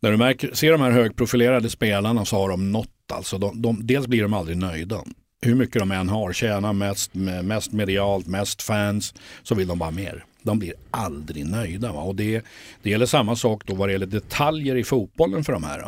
när 0.00 0.10
du 0.10 0.16
märker, 0.16 0.54
ser 0.54 0.72
de 0.72 0.80
här 0.80 0.90
högprofilerade 0.90 1.70
spelarna 1.70 2.24
så 2.24 2.36
har 2.36 2.48
de 2.48 2.72
nått 2.72 2.88
alltså. 3.12 3.38
De, 3.38 3.62
de, 3.62 3.86
dels 3.86 4.06
blir 4.06 4.22
de 4.22 4.34
aldrig 4.34 4.56
nöjda. 4.56 5.02
Hur 5.44 5.54
mycket 5.54 5.78
de 5.78 5.90
än 5.90 6.08
har, 6.08 6.32
tjänar 6.32 6.72
mest, 6.72 7.14
mest 7.42 7.72
medialt, 7.72 8.26
mest 8.26 8.62
fans, 8.62 9.14
så 9.42 9.54
vill 9.54 9.68
de 9.68 9.78
bara 9.78 9.90
mer. 9.90 10.24
De 10.42 10.58
blir 10.58 10.74
aldrig 10.90 11.46
nöjda. 11.46 11.92
Va? 11.92 12.00
Och 12.00 12.14
det, 12.14 12.44
det 12.82 12.90
gäller 12.90 13.06
samma 13.06 13.36
sak 13.36 13.66
då 13.66 13.74
vad 13.74 13.88
det 13.88 13.92
gäller 13.92 14.06
detaljer 14.06 14.76
i 14.76 14.84
fotbollen 14.84 15.44
för 15.44 15.52
de 15.52 15.64
här. 15.64 15.86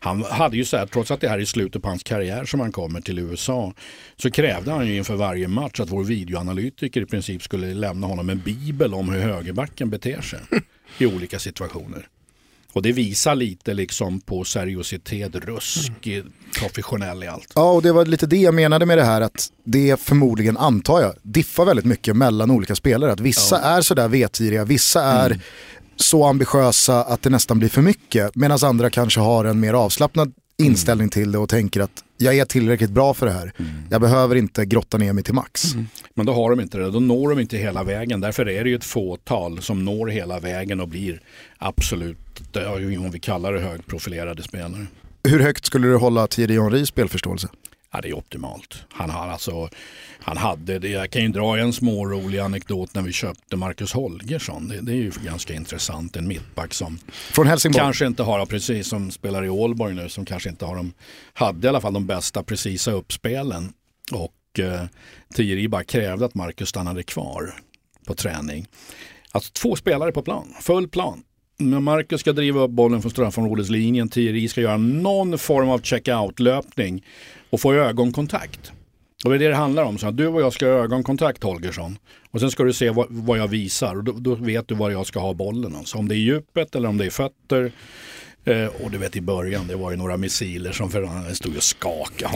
Han 0.00 0.22
hade 0.24 0.56
ju 0.56 0.64
så 0.64 0.76
här, 0.76 0.86
trots 0.86 1.10
att 1.10 1.20
det 1.20 1.28
här 1.28 1.38
är 1.38 1.44
slutet 1.44 1.82
på 1.82 1.88
hans 1.88 2.02
karriär 2.02 2.44
som 2.44 2.60
han 2.60 2.72
kommer 2.72 3.00
till 3.00 3.18
USA, 3.18 3.74
så 4.16 4.30
krävde 4.30 4.70
han 4.70 4.86
ju 4.86 4.96
inför 4.96 5.14
varje 5.14 5.48
match 5.48 5.80
att 5.80 5.90
vår 5.90 6.04
videoanalytiker 6.04 7.00
i 7.00 7.06
princip 7.06 7.42
skulle 7.42 7.74
lämna 7.74 8.06
honom 8.06 8.30
en 8.30 8.38
bibel 8.38 8.94
om 8.94 9.08
hur 9.08 9.20
högerbacken 9.20 9.90
beter 9.90 10.20
sig 10.20 10.40
i 10.98 11.06
olika 11.06 11.38
situationer. 11.38 12.08
Och 12.72 12.82
det 12.82 12.92
visar 12.92 13.34
lite 13.34 13.74
liksom 13.74 14.20
på 14.20 14.44
seriositet, 14.44 15.34
rusk, 15.34 16.06
mm. 16.06 16.32
professionell 16.58 17.24
i 17.24 17.26
allt. 17.26 17.52
Ja, 17.54 17.72
och 17.72 17.82
det 17.82 17.92
var 17.92 18.04
lite 18.04 18.26
det 18.26 18.36
jag 18.36 18.54
menade 18.54 18.86
med 18.86 18.98
det 18.98 19.04
här 19.04 19.20
att 19.20 19.48
det 19.64 20.00
förmodligen, 20.00 20.56
antar 20.56 21.00
jag, 21.00 21.14
diffar 21.22 21.64
väldigt 21.64 21.84
mycket 21.84 22.16
mellan 22.16 22.50
olika 22.50 22.76
spelare. 22.76 23.12
Att 23.12 23.20
vissa 23.20 23.56
ja. 23.56 23.68
är 23.68 23.80
sådär 23.80 24.08
vetgiriga, 24.08 24.64
vissa 24.64 25.02
är 25.02 25.26
mm. 25.26 25.40
så 25.96 26.24
ambitiösa 26.24 27.04
att 27.04 27.22
det 27.22 27.30
nästan 27.30 27.58
blir 27.58 27.68
för 27.68 27.82
mycket. 27.82 28.34
Medan 28.34 28.58
andra 28.62 28.90
kanske 28.90 29.20
har 29.20 29.44
en 29.44 29.60
mer 29.60 29.74
avslappnad 29.74 30.32
inställning 30.58 31.04
mm. 31.04 31.10
till 31.10 31.32
det 31.32 31.38
och 31.38 31.48
tänker 31.48 31.80
att 31.80 32.04
jag 32.20 32.38
är 32.38 32.44
tillräckligt 32.44 32.90
bra 32.90 33.14
för 33.14 33.26
det 33.26 33.32
här. 33.32 33.52
Mm. 33.58 33.72
Jag 33.90 34.00
behöver 34.00 34.36
inte 34.36 34.66
grotta 34.66 34.98
ner 34.98 35.12
mig 35.12 35.24
till 35.24 35.34
max. 35.34 35.74
Mm. 35.74 35.86
Men 36.14 36.26
då 36.26 36.32
har 36.32 36.50
de 36.50 36.60
inte 36.60 36.78
det, 36.78 36.90
då 36.90 37.00
når 37.00 37.30
de 37.30 37.40
inte 37.40 37.56
hela 37.56 37.84
vägen. 37.84 38.20
Därför 38.20 38.48
är 38.48 38.64
det 38.64 38.70
ju 38.70 38.76
ett 38.76 38.84
fåtal 38.84 39.62
som 39.62 39.84
når 39.84 40.06
hela 40.06 40.40
vägen 40.40 40.80
och 40.80 40.88
blir 40.88 41.20
absolut, 41.58 42.56
om 42.98 43.10
vi 43.12 43.20
kallar 43.20 43.52
det 43.52 43.60
högprofilerade 43.60 44.42
spelare. 44.42 44.86
Hur 45.28 45.40
högt 45.40 45.66
skulle 45.66 45.88
du 45.88 45.96
hålla 45.96 46.26
Thierry 46.26 46.60
Henrys 46.60 46.88
spelförståelse? 46.88 47.48
Ja, 47.92 48.00
det 48.00 48.08
är 48.08 48.18
optimalt. 48.18 48.84
Han, 48.88 49.10
har 49.10 49.28
alltså, 49.28 49.68
han 50.20 50.36
hade, 50.36 50.78
det, 50.78 50.88
jag 50.88 51.10
kan 51.10 51.22
ju 51.22 51.28
dra 51.28 51.58
en 51.58 51.72
smårolig 51.72 52.38
anekdot 52.38 52.94
när 52.94 53.02
vi 53.02 53.12
köpte 53.12 53.56
Marcus 53.56 53.92
Holgersson. 53.92 54.68
Det, 54.68 54.80
det 54.80 54.92
är 54.92 54.96
ju 54.96 55.12
ganska 55.24 55.54
intressant, 55.54 56.16
en 56.16 56.28
mittback 56.28 56.74
som 56.74 56.98
Från 57.08 57.46
Helsingborg. 57.46 57.80
kanske 57.80 58.06
inte 58.06 58.22
har, 58.22 58.46
precis 58.46 58.88
som 58.88 59.10
spelar 59.10 59.44
i 59.44 59.48
Ålborg 59.48 59.94
nu, 59.94 60.08
som 60.08 60.24
kanske 60.24 60.48
inte 60.48 60.64
har 60.64 60.76
de, 60.76 60.92
hade 61.32 61.66
i 61.66 61.68
alla 61.68 61.80
fall 61.80 61.92
de 61.92 62.06
bästa 62.06 62.42
precisa 62.42 62.92
uppspelen. 62.92 63.72
Och 64.12 64.60
eh, 64.60 64.84
Thierry 65.34 65.68
bara 65.68 65.84
krävde 65.84 66.24
att 66.24 66.34
Marcus 66.34 66.68
stannade 66.68 67.02
kvar 67.02 67.54
på 68.06 68.14
träning. 68.14 68.66
Alltså 69.32 69.52
två 69.52 69.76
spelare 69.76 70.12
på 70.12 70.22
plan, 70.22 70.54
full 70.60 70.88
plan. 70.88 71.22
När 71.56 71.80
Marcus 71.80 72.20
ska 72.20 72.32
driva 72.32 72.60
upp 72.60 72.70
bollen 72.70 73.02
från 73.02 73.10
straffområdeslinjen, 73.10 74.08
Thierry 74.08 74.48
ska 74.48 74.60
göra 74.60 74.76
någon 74.76 75.38
form 75.38 75.68
av 75.68 75.78
check-out-löpning 75.82 77.04
och 77.50 77.60
få 77.60 77.74
ögonkontakt. 77.74 78.72
Och 79.24 79.30
det 79.30 79.36
är 79.36 79.38
det 79.38 79.48
det 79.48 79.54
handlar 79.54 79.84
om. 79.84 79.98
Så 79.98 80.06
att 80.06 80.16
du 80.16 80.26
och 80.26 80.40
jag 80.40 80.52
ska 80.52 80.66
ha 80.66 80.72
ögonkontakt 80.72 81.42
Holgersson. 81.42 81.98
Och 82.30 82.40
sen 82.40 82.50
ska 82.50 82.62
du 82.64 82.72
se 82.72 82.90
vad, 82.90 83.06
vad 83.10 83.38
jag 83.38 83.48
visar 83.48 83.96
och 83.96 84.04
då, 84.04 84.12
då 84.12 84.34
vet 84.34 84.68
du 84.68 84.74
var 84.74 84.90
jag 84.90 85.06
ska 85.06 85.20
ha 85.20 85.34
bollen. 85.34 85.76
Alltså 85.76 85.98
om 85.98 86.08
det 86.08 86.14
är 86.14 86.16
djupet 86.16 86.74
eller 86.74 86.88
om 86.88 86.98
det 86.98 87.06
är 87.06 87.10
fötter. 87.10 87.72
Eh, 88.44 88.66
och 88.66 88.90
du 88.90 88.98
vet 88.98 89.16
i 89.16 89.20
början 89.20 89.66
det 89.66 89.76
var 89.76 89.90
ju 89.90 89.96
några 89.96 90.16
missiler 90.16 90.72
som 90.72 90.90
för 90.90 91.34
stod 91.34 91.56
och 91.56 91.62
skakade 91.62 92.34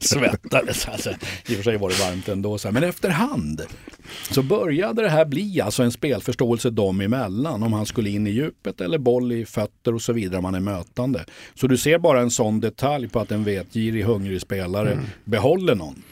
Svettades. 0.00 0.88
Alltså, 0.88 1.10
I 1.46 1.52
och 1.52 1.56
för 1.56 1.62
sig 1.62 1.76
var 1.76 1.88
det 1.88 2.00
varmt 2.00 2.28
ändå. 2.28 2.58
Så 2.58 2.68
här. 2.68 2.72
Men 2.72 2.84
efterhand 2.84 3.62
så 4.30 4.42
började 4.42 5.02
det 5.02 5.08
här 5.08 5.24
bli 5.24 5.60
alltså 5.60 5.82
en 5.82 5.92
spelförståelse 5.92 6.70
dem 6.70 7.00
emellan. 7.00 7.62
Om 7.62 7.72
han 7.72 7.86
skulle 7.86 8.10
in 8.10 8.26
i 8.26 8.30
djupet 8.30 8.80
eller 8.80 8.98
boll 8.98 9.32
i 9.32 9.46
fötter 9.46 9.94
och 9.94 10.02
så 10.02 10.12
vidare. 10.12 10.40
Man 10.40 10.54
är 10.54 10.60
mötande. 10.60 11.24
Så 11.54 11.66
du 11.66 11.76
ser 11.76 11.98
bara 11.98 12.20
en 12.20 12.30
sån 12.30 12.60
detalj 12.60 13.08
på 13.08 13.20
att 13.20 13.30
en 13.30 13.44
vetgirig, 13.44 14.04
hungrig 14.04 14.40
spelare 14.40 14.98
behåller 15.24 15.74
någon 15.74 16.02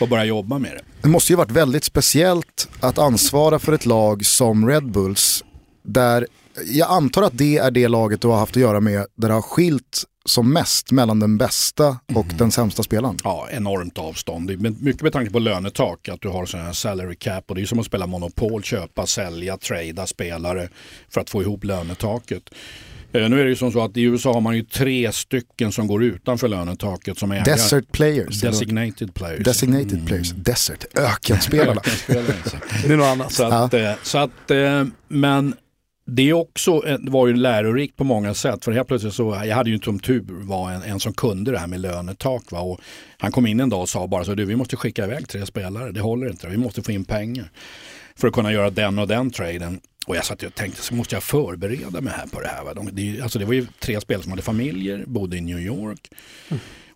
och 0.00 0.08
börjar 0.08 0.24
jobba 0.24 0.58
med 0.58 0.70
det. 0.70 0.82
Det 1.02 1.08
måste 1.08 1.32
ju 1.32 1.36
varit 1.36 1.50
väldigt 1.50 1.84
speciellt 1.84 2.68
att 2.80 2.98
ansvara 2.98 3.58
för 3.58 3.72
ett 3.72 3.86
lag 3.86 4.26
som 4.26 4.68
Red 4.68 4.90
Bulls. 4.90 5.44
Där 5.82 6.26
jag 6.66 6.90
antar 6.90 7.22
att 7.22 7.38
det 7.38 7.58
är 7.58 7.70
det 7.70 7.88
laget 7.88 8.20
du 8.20 8.28
har 8.28 8.38
haft 8.38 8.56
att 8.56 8.62
göra 8.62 8.80
med 8.80 9.06
där 9.16 9.28
det 9.28 9.34
har 9.34 9.42
skilt 9.42 10.04
som 10.24 10.52
mest 10.52 10.90
mellan 10.90 11.20
den 11.20 11.38
bästa 11.38 11.98
och 12.14 12.26
den 12.38 12.50
sämsta 12.50 12.82
spelaren. 12.82 13.16
Ja, 13.24 13.48
enormt 13.50 13.98
avstånd. 13.98 14.60
Mycket 14.80 15.02
med 15.02 15.12
tanke 15.12 15.30
på 15.30 15.38
lönetak, 15.38 16.08
att 16.08 16.20
du 16.20 16.28
har 16.28 16.46
sån 16.46 16.60
här 16.60 16.72
salary 16.72 17.16
cap 17.16 17.44
och 17.48 17.54
det 17.54 17.62
är 17.62 17.66
som 17.66 17.78
att 17.78 17.86
spela 17.86 18.06
Monopol, 18.06 18.62
köpa, 18.62 19.06
sälja, 19.06 19.56
trada 19.56 20.06
spelare 20.06 20.68
för 21.10 21.20
att 21.20 21.30
få 21.30 21.42
ihop 21.42 21.64
lönetaket. 21.64 22.42
Eh, 23.12 23.28
Nu 23.28 23.40
är 23.40 23.44
det 23.44 23.50
ju 23.50 23.56
som 23.56 23.72
så 23.72 23.84
att 23.84 23.96
i 23.96 24.02
USA 24.02 24.32
har 24.32 24.40
man 24.40 24.56
ju 24.56 24.62
tre 24.62 25.12
stycken 25.12 25.72
som 25.72 25.86
går 25.86 26.04
utanför 26.04 26.48
lönetaket 26.48 27.18
som 27.18 27.32
ägare. 27.32 27.44
Desert 27.44 27.92
players. 27.92 28.40
Designated 28.40 29.14
players. 29.14 29.44
Designated 29.44 30.06
players. 30.06 30.30
Desert. 30.32 30.84
Ökenspelarna. 30.98 31.80
Ökenspelare, 31.80 32.34
alltså. 32.42 32.56
Det 32.86 32.92
är 32.92 32.96
något 32.96 33.06
annat. 33.06 33.32
Så 33.32 33.44
att, 33.44 33.74
eh, 33.74 33.92
så 34.02 34.18
att, 34.18 34.50
eh, 34.50 34.84
men 35.08 35.54
det 36.10 36.32
också, 36.32 36.86
eh, 36.86 36.98
var 37.00 37.26
ju 37.26 37.36
lärorikt 37.36 37.96
på 37.96 38.04
många 38.04 38.34
sätt. 38.34 38.64
För 38.64 38.72
helt 38.72 38.88
plötsligt 38.88 39.14
så, 39.14 39.42
jag 39.44 39.56
hade 39.56 39.70
ju 39.70 39.78
som 39.78 39.98
tur 39.98 40.24
var 40.28 40.70
en, 40.70 40.82
en 40.82 41.00
som 41.00 41.12
kunde 41.12 41.50
det 41.50 41.58
här 41.58 41.66
med 41.66 41.80
lönetak. 41.80 42.52
Va? 42.52 42.60
Och 42.60 42.80
han 43.18 43.32
kom 43.32 43.46
in 43.46 43.60
en 43.60 43.68
dag 43.68 43.80
och 43.80 43.88
sa 43.88 44.06
bara 44.06 44.24
så 44.24 44.34
du 44.34 44.44
vi 44.44 44.56
måste 44.56 44.76
skicka 44.76 45.04
iväg 45.04 45.28
tre 45.28 45.46
spelare, 45.46 45.92
det 45.92 46.00
håller 46.00 46.30
inte, 46.30 46.48
vi 46.48 46.56
måste 46.56 46.82
få 46.82 46.92
in 46.92 47.04
pengar. 47.04 47.50
För 48.16 48.28
att 48.28 48.34
kunna 48.34 48.52
göra 48.52 48.70
den 48.70 48.98
och 48.98 49.08
den 49.08 49.30
traden. 49.30 49.80
Och 50.06 50.16
jag 50.16 50.24
satt 50.24 50.42
och 50.42 50.54
tänkte, 50.54 50.82
så 50.82 50.94
måste 50.94 51.16
jag 51.16 51.22
förbereda 51.22 52.00
mig 52.00 52.12
här 52.16 52.26
på 52.26 52.40
det 52.40 52.48
här. 52.48 52.64
Va? 52.64 52.74
De, 52.74 52.88
det, 52.92 53.20
alltså 53.20 53.38
det 53.38 53.44
var 53.44 53.52
ju 53.52 53.66
tre 53.78 54.00
spelare 54.00 54.22
som 54.22 54.32
hade 54.32 54.42
familjer, 54.42 55.04
bodde 55.06 55.36
i 55.36 55.40
New 55.40 55.58
York. 55.58 56.10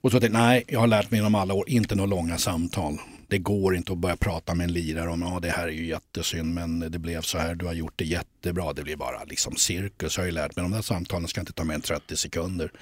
Och 0.01 0.11
så 0.11 0.21
tänkte 0.21 0.39
jag, 0.39 0.47
nej, 0.47 0.65
jag 0.69 0.81
har 0.81 0.87
lärt 0.87 1.11
mig 1.11 1.19
genom 1.19 1.35
alla 1.35 1.55
år, 1.55 1.69
inte 1.69 1.95
några 1.95 2.11
långa 2.11 2.39
samtal. 2.39 2.99
Det 3.33 3.39
går 3.39 3.77
inte 3.77 3.93
att 3.93 3.99
börja 3.99 4.17
prata 4.17 4.55
med 4.55 4.65
en 4.65 4.73
lirare 4.73 5.11
om, 5.11 5.23
ah, 5.23 5.41
det 5.41 5.51
här 5.51 5.69
är 5.69 5.73
ju 5.73 5.87
jättesynd 5.87 6.55
men 6.55 6.81
det 6.81 6.99
blev 6.99 7.21
så 7.21 7.39
här, 7.39 7.55
du 7.55 7.67
har 7.67 7.73
gjort 7.73 7.93
det 7.97 8.05
jättebra. 8.05 8.73
Det 8.73 8.83
blir 8.83 8.97
bara 8.97 9.25
liksom 9.25 9.57
cirkus, 9.57 10.17
jag 10.17 10.23
har 10.23 10.27
ju 10.27 10.33
lärt 10.33 10.57
mig. 10.57 10.63
De 10.63 10.71
där 10.71 10.83
samtalen 10.83 11.29
ska 11.29 11.41
inte 11.41 11.53
ta 11.53 11.65
mer 11.65 11.75
än 11.75 11.81
30 11.81 12.17
sekunder. 12.17 12.73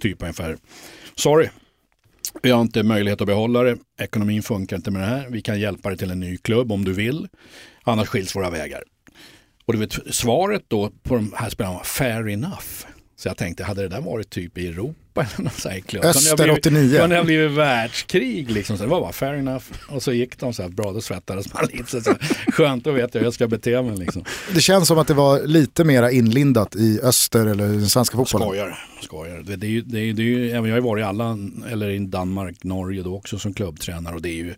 Typ 0.00 0.22
ungefär, 0.22 0.56
sorry, 1.14 1.48
vi 2.42 2.50
har 2.50 2.60
inte 2.60 2.82
möjlighet 2.82 3.20
att 3.20 3.26
behålla 3.26 3.62
det. 3.62 3.78
Ekonomin 3.98 4.42
funkar 4.42 4.76
inte 4.76 4.90
med 4.90 5.02
det 5.02 5.06
här. 5.06 5.26
Vi 5.30 5.42
kan 5.42 5.60
hjälpa 5.60 5.88
dig 5.88 5.98
till 5.98 6.10
en 6.10 6.20
ny 6.20 6.36
klubb 6.36 6.72
om 6.72 6.84
du 6.84 6.92
vill. 6.92 7.28
Annars 7.82 8.08
skiljs 8.08 8.36
våra 8.36 8.50
vägar. 8.50 8.82
Och 9.64 9.72
du 9.72 9.78
vet, 9.78 10.14
svaret 10.14 10.64
då 10.68 10.90
på 11.02 11.14
de 11.14 11.32
här 11.36 11.50
spelarna 11.50 11.76
var 11.76 11.84
fair 11.84 12.28
enough. 12.28 12.86
Så 13.16 13.28
jag 13.28 13.36
tänkte, 13.36 13.64
hade 13.64 13.82
det 13.82 13.88
där 13.88 14.00
varit 14.00 14.30
typ 14.30 14.58
i 14.58 14.68
Europa 14.68 15.05
eller 15.20 15.44
någon 15.44 15.52
sån 15.52 15.70
här 15.72 15.80
klubb? 15.80 16.04
Öster 16.04 16.30
Kunde 16.36 16.42
det 16.44 16.50
ha 16.50 16.58
89. 16.58 16.80
blivit- 16.80 17.00
Kunde 17.00 17.14
det 17.16 17.20
ha 17.20 17.24
blivit 17.24 17.50
världskrig 17.50 18.50
liksom. 18.50 18.76
Så 18.76 18.82
det 18.84 18.88
var 18.90 19.00
bara 19.00 19.12
fair 19.12 19.34
enough. 19.34 19.64
Och 19.88 20.02
så 20.02 20.12
gick 20.12 20.38
de 20.38 20.52
så 20.52 20.62
här 20.62 20.68
bra, 20.68 20.92
då 20.92 21.00
svettades 21.00 21.54
man 21.54 21.66
lite. 21.72 21.90
Så, 21.90 22.00
så, 22.00 22.14
skönt, 22.52 22.84
då 22.84 22.92
vet 22.92 23.14
jag 23.14 23.20
hur 23.20 23.26
jag 23.26 23.34
ska 23.34 23.46
bete 23.48 23.82
mig 23.82 23.96
liksom. 23.96 24.24
Det 24.54 24.60
känns 24.60 24.88
som 24.88 24.98
att 24.98 25.06
det 25.08 25.14
var 25.14 25.46
lite 25.46 25.84
mera 25.84 26.10
inlindat 26.10 26.76
i 26.76 27.00
öster 27.02 27.46
eller 27.46 27.66
den 27.68 27.88
svenska 27.88 28.16
fotbollen. 28.16 28.48
Skojar, 28.48 28.78
skojar. 29.02 29.42
Det, 29.46 29.56
det 29.56 29.66
är 29.66 29.70
ju, 29.70 29.80
det 29.82 29.98
är, 30.00 30.12
det 30.12 30.22
är 30.22 30.24
ju, 30.24 30.48
jag 30.48 30.60
har 30.60 30.66
ju 30.66 30.80
varit 30.80 31.02
i 31.02 31.04
alla, 31.04 31.38
eller 31.72 31.90
i 31.90 31.98
Danmark, 31.98 32.64
Norge 32.64 33.02
då 33.02 33.16
också 33.16 33.38
som 33.38 33.54
klubbtränare 33.54 34.14
och 34.14 34.22
det 34.22 34.28
är 34.28 34.34
ju 34.34 34.54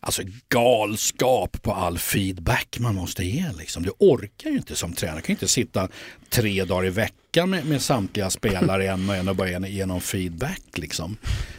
alltså 0.00 0.22
galskap 0.48 1.62
på 1.62 1.72
all 1.72 1.98
feedback 1.98 2.76
man 2.80 2.94
måste 2.94 3.24
ge. 3.24 3.44
Liksom. 3.58 3.82
Du 3.82 3.90
orkar 3.98 4.50
ju 4.50 4.56
inte 4.56 4.76
som 4.76 4.92
tränare, 4.92 5.16
du 5.16 5.22
kan 5.22 5.32
ju 5.32 5.34
inte 5.36 5.48
sitta 5.48 5.88
tre 6.28 6.64
dagar 6.64 6.86
i 6.86 6.90
veckan 6.90 7.50
med, 7.50 7.66
med 7.66 7.82
samtliga 7.82 8.30
spelare 8.30 8.88
en 8.90 9.08
och 9.08 9.16
en 9.16 9.28
och 9.28 9.36
bara 9.36 9.68
ge 9.68 9.86
någon 9.86 10.00
feedback. 10.00 10.62
Liksom. 10.74 11.16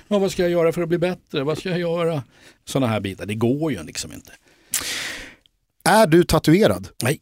Ja, 0.07 0.19
vad 0.19 0.31
ska 0.31 0.41
jag 0.41 0.51
göra 0.51 0.71
för 0.71 0.81
att 0.81 0.89
bli 0.89 0.97
bättre? 0.97 1.43
Vad 1.43 1.57
ska 1.57 1.69
jag 1.69 1.79
göra? 1.79 2.23
Sådana 2.65 2.87
här 2.87 2.99
bitar, 2.99 3.25
det 3.25 3.35
går 3.35 3.71
ju 3.71 3.83
liksom 3.83 4.13
inte. 4.13 4.31
Är 5.83 6.07
du 6.07 6.23
tatuerad? 6.23 6.87
Nej, 7.03 7.19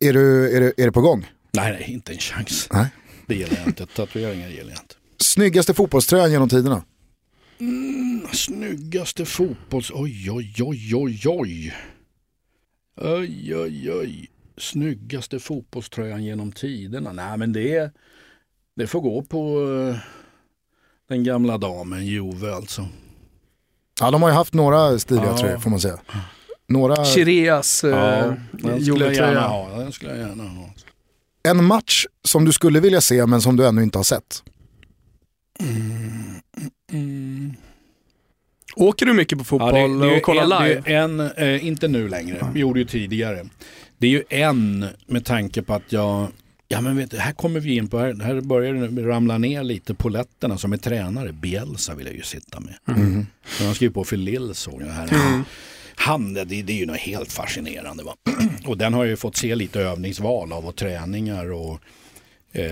Är 0.00 0.12
du, 0.12 0.56
är 0.56 0.60
du, 0.60 0.74
är 0.76 0.84
det 0.86 0.92
på 0.92 1.00
gång? 1.00 1.26
nej, 1.52 1.72
nej 1.72 1.92
inte 1.92 2.12
en 2.12 2.18
chans. 2.18 2.68
Nej. 2.72 2.86
Det 3.26 3.34
gillar 3.34 3.56
jag 3.58 3.66
inte, 3.66 3.86
tatueringar 3.86 4.48
gillar 4.48 4.70
jag 4.70 4.78
inte. 4.82 4.94
Snyggaste 5.18 5.74
fotbollströjan 5.74 6.30
genom 6.30 6.48
tiderna? 6.48 6.82
Snyggaste 8.32 9.24
fotbolls... 9.24 9.90
Oj, 9.94 10.30
oj, 10.30 10.54
oj, 10.62 10.94
oj, 10.94 11.20
oj. 11.28 11.74
Oj, 13.00 13.56
oj, 13.56 13.92
oj. 13.92 14.30
Snyggaste 14.58 15.38
fotbollströjan 15.38 16.24
genom 16.24 16.52
tiderna. 16.52 17.12
Nej, 17.12 17.38
men 17.38 17.52
det, 17.52 17.90
det 18.76 18.86
får 18.86 19.00
gå 19.00 19.22
på 19.22 19.62
eh, 19.92 19.96
den 21.08 21.24
gamla 21.24 21.58
damen 21.58 22.06
Juve 22.06 22.54
alltså. 22.54 22.88
Ja, 24.00 24.10
de 24.10 24.22
har 24.22 24.28
ju 24.28 24.34
haft 24.34 24.54
några 24.54 24.98
stiliga 24.98 25.26
Ja. 25.26 25.38
tröjor 25.38 25.58
får 25.58 25.70
man 25.70 25.80
säga. 25.80 25.98
Några, 26.68 27.04
Chireas 27.04 27.84
jag 27.84 27.92
gärna 28.62 28.78
Juve-tröja. 28.78 29.40
ha. 29.40 29.78
Den 29.78 29.92
skulle 29.92 30.10
jag 30.16 30.28
gärna 30.28 30.44
ha. 30.44 30.70
en 31.42 31.64
match 31.64 32.06
som 32.24 32.44
du 32.44 32.52
skulle 32.52 32.80
vilja 32.80 33.00
se 33.00 33.26
men 33.26 33.40
som 33.40 33.56
du 33.56 33.66
ännu 33.66 33.82
inte 33.82 33.98
har 33.98 34.04
sett. 34.04 34.42
Åker 38.76 39.06
du 39.06 39.12
mycket 39.12 39.38
på 39.38 39.44
fotboll 39.44 39.74
Ja, 39.74 39.88
det- 39.88 40.10
det 40.10 40.16
och 40.16 40.22
kollar 40.22 40.66
en, 40.66 40.82
det 40.82 40.90
är 40.92 41.08
live? 41.18 41.42
En, 41.44 41.54
eh, 41.54 41.66
inte 41.66 41.88
nu 41.88 42.08
längre, 42.08 42.46
vi 42.54 42.60
gjorde 42.60 42.78
ju 42.80 42.84
tidigare. 42.86 43.46
Det 43.98 44.06
är 44.06 44.10
ju 44.10 44.22
en 44.28 44.86
med 45.06 45.24
tanke 45.24 45.62
på 45.62 45.74
att 45.74 45.92
jag, 45.92 46.28
ja 46.68 46.80
men 46.80 46.96
vet 46.96 47.10
du, 47.10 47.16
här 47.18 47.32
kommer 47.32 47.60
vi 47.60 47.76
in 47.76 47.88
på, 47.88 47.98
här, 47.98 48.14
här 48.22 48.40
börjar 48.40 48.74
det 48.74 49.02
ramla 49.02 49.38
ner 49.38 49.62
lite 49.62 49.94
poletterna 49.94 50.58
som 50.58 50.72
är 50.72 50.76
tränare. 50.76 51.32
Bielsa 51.32 51.94
vill 51.94 52.06
jag 52.06 52.14
ju 52.16 52.22
sitta 52.22 52.60
med. 52.60 52.74
Mm. 52.96 53.26
Men 53.58 53.66
han 53.66 53.74
skriver 53.74 53.94
på 53.94 54.04
för 54.04 54.16
Lill 54.16 54.54
såg 54.54 54.82
jag 54.82 54.86
här. 54.92 55.08
Han, 55.98 56.34
det, 56.34 56.44
det 56.44 56.72
är 56.72 56.76
ju 56.76 56.86
något 56.86 56.96
helt 56.96 57.32
fascinerande. 57.32 58.04
Va? 58.04 58.14
Och 58.66 58.78
den 58.78 58.94
har 58.94 59.04
jag 59.04 59.10
ju 59.10 59.16
fått 59.16 59.36
se 59.36 59.54
lite 59.54 59.80
övningsval 59.80 60.52
av 60.52 60.66
och 60.66 60.76
träningar. 60.76 61.52
Och, 61.52 61.80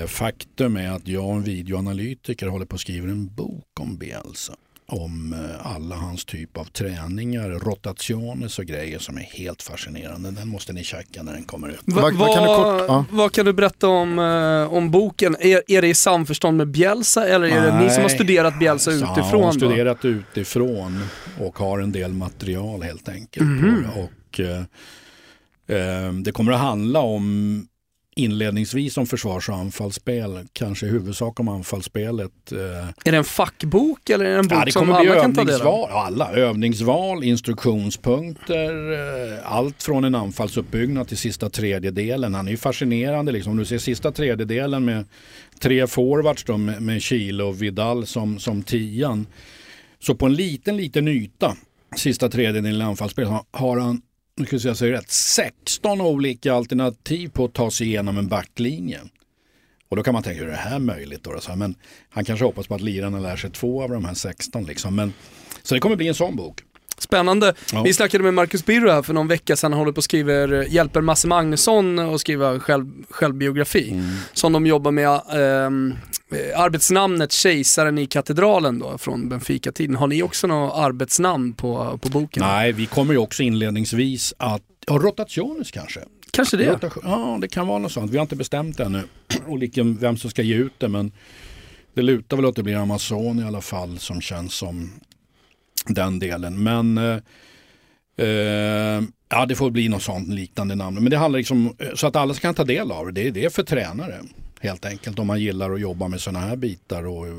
faktum 0.06 0.76
är 0.76 0.90
att 0.90 1.08
jag 1.08 1.24
och 1.24 1.34
en 1.34 1.42
videoanalytiker 1.42 2.46
håller 2.46 2.66
på 2.66 2.74
att 2.74 2.80
skriva 2.80 3.08
en 3.08 3.26
bok 3.34 3.66
om 3.80 3.96
Bielsa. 3.96 4.54
Om 4.87 5.32
eh, 5.32 5.66
alla 5.74 5.94
hans 5.96 6.24
typ 6.24 6.56
av 6.56 6.64
träningar, 6.64 7.50
rotationes 7.50 8.58
och 8.58 8.64
grejer 8.64 8.98
som 8.98 9.16
är 9.16 9.20
helt 9.22 9.62
fascinerande. 9.62 10.30
Den 10.30 10.48
måste 10.48 10.72
ni 10.72 10.84
checka 10.84 11.22
när 11.22 11.32
den 11.32 11.44
kommer 11.44 11.68
ut. 11.68 11.80
Va, 11.84 12.02
Vad- 12.02 12.14
vad 12.14 12.34
kan 12.34 12.42
du 12.42 12.48
kort- 12.48 12.84
ja. 12.88 13.04
vad 13.10 13.32
kan 13.32 13.46
du 13.46 13.52
berätta 13.52 13.88
om, 13.88 14.18
eh, 14.18 14.72
om 14.74 14.90
boken? 14.90 15.37
Är, 15.40 15.62
är 15.66 15.82
det 15.82 15.88
i 15.88 15.94
samförstånd 15.94 16.56
med 16.56 16.68
Bielsa 16.68 17.28
eller 17.28 17.46
är 17.48 17.60
det 17.62 17.78
ni 17.80 17.90
som 17.90 18.02
har 18.02 18.08
Nej. 18.08 18.16
studerat 18.18 18.58
Bielsa 18.58 18.90
utifrån? 18.90 19.14
Han 19.16 19.32
har 19.42 19.52
då? 19.52 19.58
studerat 19.58 20.04
utifrån 20.04 21.00
och 21.40 21.58
har 21.58 21.78
en 21.78 21.92
del 21.92 22.12
material 22.12 22.82
helt 22.82 23.08
enkelt. 23.08 23.60
På 23.60 23.66
det. 23.66 24.02
Och, 24.02 24.40
eh, 24.40 26.06
eh, 26.06 26.12
det 26.12 26.32
kommer 26.32 26.52
att 26.52 26.60
handla 26.60 27.00
om 27.00 27.66
inledningsvis 28.16 28.96
om 28.96 29.07
försvars 29.07 29.48
och 29.48 29.55
anfallsspel, 29.57 30.46
kanske 30.53 30.87
i 30.87 30.88
huvudsak 30.88 31.40
om 31.40 31.48
anfallsspelet. 31.48 32.53
Eh, 32.53 32.59
Är 33.05 33.12
det 33.12 33.16
en 33.16 33.24
fackbok 33.24 34.11
eller 34.11 34.24
är 34.24 34.31
det 34.31 34.38
en 34.38 34.48
bok 34.48 34.59
Ja, 34.59 34.64
det 34.64 34.72
som 34.72 34.92
alla 34.92 35.20
kan 35.20 35.35
ta 35.35 35.44
del 35.44 35.62
av? 35.62 35.85
alla 35.90 36.33
övningsval, 36.33 37.24
instruktionspunkter, 37.24 38.92
eh, 38.92 39.53
allt 39.53 39.83
från 39.83 40.05
en 40.05 40.14
anfallsuppbyggnad 40.14 41.09
till 41.09 41.16
sista 41.18 41.50
tredjedelen. 41.50 42.35
Han 42.35 42.46
är 42.46 42.50
ju 42.50 42.57
fascinerande 42.57 43.33
liksom. 43.33 43.50
Om 43.50 43.59
du 43.59 43.64
ser 43.64 43.79
sista 43.79 44.12
tredjedelen 44.12 44.85
med 44.85 45.05
tre 45.61 45.87
forwards 45.87 46.44
då, 46.44 46.57
med, 46.57 46.83
med 46.83 47.03
Chile 47.03 47.42
och 47.42 47.62
Vidal 47.62 48.07
som, 48.07 48.38
som 48.38 48.62
tian. 48.62 49.27
Så 49.98 50.14
på 50.14 50.27
en 50.27 50.35
liten, 50.35 50.77
liten 50.77 51.09
yta, 51.09 51.57
sista 51.96 52.29
tredjedelen 52.29 52.81
i 52.81 52.85
anfallsspel, 52.85 53.27
har 53.50 53.81
han 53.81 54.03
nu 54.37 54.47
ska 54.47 54.68
jag 54.68 54.77
säga 54.77 54.92
rätt, 54.92 55.11
16 55.11 56.01
olika 56.01 56.55
alternativ 56.55 57.29
på 57.29 57.44
att 57.44 57.55
ta 57.55 57.70
sig 57.70 57.87
igenom 57.87 58.18
en 58.18 58.29
backlinje. 58.29 59.01
Och 59.88 59.97
då 59.97 60.03
kan 60.03 60.14
man 60.14 60.23
tänka, 60.23 60.40
hur 60.40 60.49
är 60.49 60.53
det 60.53 60.57
här 60.57 60.79
möjligt? 60.79 61.23
Då? 61.23 61.40
Så 61.40 61.57
Men 61.57 61.75
han 62.09 62.25
kanske 62.25 62.44
hoppas 62.44 62.66
på 62.66 62.75
att 62.75 62.81
lirarna 62.81 63.20
lär 63.20 63.37
sig 63.37 63.51
två 63.51 63.83
av 63.83 63.90
de 63.90 64.05
här 64.05 64.14
16. 64.14 64.64
Liksom. 64.64 64.94
Men, 64.94 65.12
så 65.62 65.75
det 65.75 65.81
kommer 65.81 65.97
bli 65.97 66.09
en 66.09 66.14
sån 66.14 66.37
bok. 66.37 66.61
Spännande. 66.98 67.54
Ja. 67.72 67.83
Vi 67.83 67.94
snackade 67.94 68.24
med 68.24 68.35
Marcus 68.35 68.64
Birro 68.64 68.90
här 68.90 69.02
för 69.02 69.14
någon 69.14 69.28
vecka 69.28 69.57
sedan. 69.57 69.72
Han 69.72 69.78
håller 69.78 69.92
på 69.92 69.96
och 69.96 70.04
skriver, 70.04 70.62
hjälper 70.62 71.00
Masse 71.00 71.28
Magnusson 71.28 71.98
att 71.98 72.20
skriva 72.20 72.61
själv, 72.61 72.87
självbiografi. 73.11 73.90
Mm. 73.90 74.11
Som 74.33 74.52
de 74.52 74.66
jobbar 74.66 74.90
med 74.90 75.09
eh, 75.09 76.61
arbetsnamnet 76.61 77.33
Kejsaren 77.33 77.98
i 77.98 78.07
katedralen 78.07 78.78
då 78.78 78.98
från 78.98 79.28
Benfica-tiden. 79.28 79.96
Har 79.96 80.07
ni 80.07 80.22
också 80.22 80.46
något 80.46 80.74
arbetsnamn 80.74 81.52
på, 81.52 81.98
på 82.02 82.09
boken? 82.09 82.42
Nej, 82.42 82.72
vi 82.72 82.87
kommer 82.87 83.14
ju 83.14 83.18
också 83.18 83.42
inledningsvis 83.42 84.35
att, 84.37 84.62
ja, 84.87 84.94
rotationes 84.94 85.70
kanske. 85.70 86.00
Kanske 86.30 86.57
det. 86.57 86.72
Rotation, 86.72 87.02
ja, 87.07 87.38
det 87.40 87.48
kan 87.48 87.66
vara 87.66 87.78
något 87.78 87.92
sånt. 87.92 88.11
Vi 88.11 88.16
har 88.16 88.22
inte 88.22 88.37
bestämt 88.37 88.80
ännu 88.80 89.02
och 89.46 89.62
vilken, 89.62 89.96
vem 89.96 90.16
som 90.16 90.30
ska 90.30 90.42
ge 90.42 90.54
ut 90.54 90.72
det. 90.78 90.88
Men 90.88 91.12
det 91.94 92.02
lutar 92.02 92.37
väl 92.37 92.46
åt 92.46 92.50
att 92.50 92.57
det 92.57 92.62
blir 92.62 92.76
Amazon 92.76 93.38
i 93.38 93.44
alla 93.44 93.61
fall 93.61 93.98
som 93.98 94.20
känns 94.20 94.54
som 94.54 94.90
den 95.87 96.18
delen. 96.18 96.62
Men 96.62 96.99
eh, 96.99 97.18
eh, 98.27 99.03
ja, 99.29 99.47
det 99.49 99.55
får 99.55 99.70
bli 99.70 99.88
något 99.88 100.03
sånt 100.03 100.29
liknande 100.29 100.75
namn. 100.75 101.03
Men 101.03 101.11
det 101.11 101.16
handlar 101.16 101.38
liksom 101.38 101.77
så 101.94 102.07
att 102.07 102.16
alla 102.16 102.35
kan 102.35 102.55
ta 102.55 102.64
del 102.64 102.92
av 102.92 103.07
det. 103.07 103.12
Det 103.12 103.29
är, 103.29 103.31
det 103.31 103.44
är 103.44 103.51
för 103.51 103.62
tränare 103.62 104.14
helt 104.61 104.85
enkelt 104.85 105.18
om 105.18 105.27
man 105.27 105.40
gillar 105.40 105.73
att 105.73 105.81
jobba 105.81 106.09
med 106.09 106.20
sådana 106.20 106.47
här 106.47 106.57
bitar. 106.57 107.07
Och, 107.07 107.27
eh, 107.27 107.33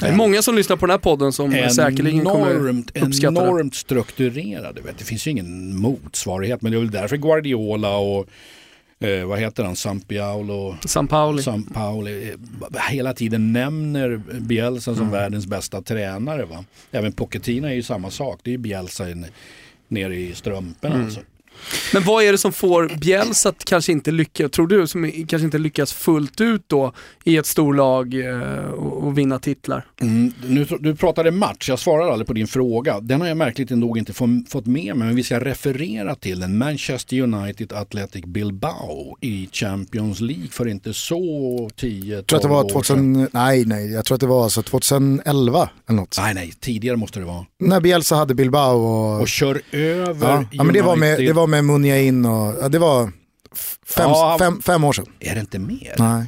Det 0.00 0.06
är 0.06 0.16
många 0.16 0.42
som 0.42 0.54
lyssnar 0.54 0.76
på 0.76 0.86
den 0.86 0.90
här 0.90 0.98
podden 0.98 1.32
som 1.32 1.52
säkerligen 1.52 2.24
kommer 2.24 2.50
enormt, 2.50 2.96
uppskatta 2.96 3.44
enormt 3.44 3.74
strukturerade. 3.74 4.80
Vet. 4.80 4.98
Det 4.98 5.04
finns 5.04 5.26
ju 5.26 5.30
ingen 5.30 5.76
motsvarighet 5.76 6.62
men 6.62 6.72
det 6.72 6.78
är 6.78 6.80
väl 6.80 6.90
därför 6.90 7.16
Guardiola 7.16 7.96
och 7.96 8.26
eh, 9.00 9.24
vad 9.24 9.38
heter 9.38 9.64
han, 9.64 9.76
Sampiaulo, 9.76 10.76
San 10.84 11.08
Pauli. 11.08 11.42
San 11.42 11.62
Pauli 11.62 12.28
eh, 12.28 12.80
hela 12.90 13.14
tiden 13.14 13.52
nämner 13.52 14.16
Bielsa 14.40 14.94
som 14.94 15.10
världens 15.10 15.46
bästa 15.46 15.82
tränare. 15.82 16.44
Va? 16.44 16.64
Även 16.90 17.12
Pochettino 17.12 17.66
är 17.66 17.72
ju 17.72 17.82
samma 17.82 18.10
sak, 18.10 18.40
det 18.42 18.50
är 18.50 18.52
ju 18.52 18.58
Bielsa 18.58 19.10
in, 19.10 19.26
nere 19.88 20.16
i 20.16 20.34
strumporna. 20.34 21.04
Alltså. 21.04 21.20
Men 21.92 22.02
vad 22.02 22.24
är 22.24 22.32
det 22.32 22.38
som 22.38 22.52
får 22.52 22.92
Bielsa 23.00 23.48
att 23.48 23.64
kanske 23.64 23.92
inte 23.92 24.10
lyckas, 24.10 24.50
tror 24.50 24.66
du, 24.66 24.86
som 24.86 25.12
kanske 25.28 25.44
inte 25.44 25.58
lyckas 25.58 25.92
fullt 25.92 26.40
ut 26.40 26.62
då 26.66 26.92
i 27.24 27.36
ett 27.36 27.46
storlag 27.46 28.14
eh, 28.14 28.70
och, 28.70 29.04
och 29.04 29.18
vinna 29.18 29.38
titlar? 29.38 29.86
Mm, 30.00 30.32
nu, 30.46 30.66
du 30.80 30.96
pratade 30.96 31.30
match, 31.30 31.68
jag 31.68 31.78
svarar 31.78 32.10
aldrig 32.10 32.26
på 32.26 32.32
din 32.32 32.46
fråga. 32.46 33.00
Den 33.00 33.20
har 33.20 33.28
jag 33.28 33.36
märkligt 33.36 33.70
nog 33.70 33.98
inte 33.98 34.12
få, 34.12 34.42
fått 34.48 34.66
med 34.66 34.96
mig, 34.96 35.06
men 35.06 35.16
vi 35.16 35.22
ska 35.22 35.40
referera 35.40 36.14
till 36.14 36.40
den. 36.40 36.58
Manchester 36.58 37.20
United 37.20 37.72
Athletic 37.72 38.24
Bilbao 38.24 39.16
i 39.20 39.48
Champions 39.52 40.20
League 40.20 40.48
för 40.50 40.68
inte 40.68 40.94
så 40.94 41.70
10 41.76 42.14
Jag 42.16 42.26
tror 42.26 42.36
att 42.36 42.42
det 42.42 42.48
var 42.48 42.68
2000, 42.68 43.28
nej 43.32 43.64
nej, 43.64 43.92
jag 43.92 44.04
tror 44.04 44.14
att 44.14 44.20
det 44.20 44.26
var 44.26 44.44
alltså 44.44 44.62
2011 44.62 45.68
eller 45.88 45.96
något. 45.96 46.16
Nej, 46.18 46.34
nej, 46.34 46.52
tidigare 46.60 46.96
måste 46.96 47.20
det 47.20 47.26
vara. 47.26 47.46
När 47.58 47.80
Bielsa 47.80 48.16
hade 48.16 48.34
Bilbao 48.34 48.76
och... 48.76 49.20
Och 49.20 49.28
kör 49.28 49.60
över 49.72 50.28
ja, 50.28 50.44
ja 50.50 50.64
men 50.64 50.74
det 50.74 50.82
var 50.82 50.96
med, 50.96 51.18
det 51.18 51.32
var 51.32 51.46
med 51.48 51.64
Munja 51.64 52.00
in 52.00 52.26
och, 52.26 52.54
ja, 52.60 52.68
det 52.68 52.78
var 52.78 53.12
fem, 53.86 54.10
Ja, 54.10 54.36
fem, 54.38 54.62
fem 54.62 54.84
år 54.84 54.92
sedan. 54.92 55.06
Är 55.20 55.34
det 55.34 55.40
inte 55.40 55.58
mer? 55.58 55.94
Nej. 55.98 56.24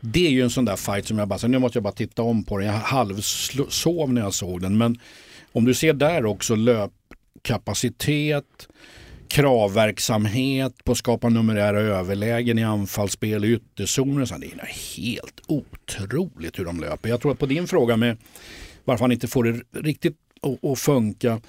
Det 0.00 0.26
är 0.26 0.30
ju 0.30 0.42
en 0.42 0.50
sån 0.50 0.64
där 0.64 0.76
fight 0.76 1.06
som 1.06 1.18
jag 1.18 1.28
bara, 1.28 1.38
så 1.38 1.48
nu 1.48 1.58
måste 1.58 1.76
jag 1.76 1.82
bara 1.82 1.92
titta 1.92 2.22
om 2.22 2.44
på 2.44 2.58
den. 2.58 2.66
Jag 2.66 2.74
halvsov 2.74 4.12
när 4.12 4.20
jag 4.20 4.34
såg 4.34 4.62
den. 4.62 4.78
Men 4.78 4.98
om 5.52 5.64
du 5.64 5.74
ser 5.74 5.92
där 5.92 6.26
också 6.26 6.54
löpkapacitet, 6.54 8.68
kravverksamhet 9.28 10.84
på 10.84 10.92
att 10.92 10.98
skapa 10.98 11.28
numerära 11.28 11.80
överlägen 11.80 12.58
i 12.58 12.64
anfallsspel 12.64 13.44
i 13.44 13.54
ytterzoner. 13.54 14.24
så, 14.24 14.38
Det 14.38 14.46
är 14.46 14.96
helt 14.96 15.40
otroligt 15.46 16.58
hur 16.58 16.64
de 16.64 16.80
löper. 16.80 17.08
Jag 17.08 17.20
tror 17.20 17.32
att 17.32 17.38
på 17.38 17.46
din 17.46 17.66
fråga 17.66 17.96
med 17.96 18.16
varför 18.84 19.04
han 19.04 19.12
inte 19.12 19.28
får 19.28 19.44
det 19.44 19.60
riktigt 19.72 20.16
att 20.72 20.78
funka. 20.78 21.40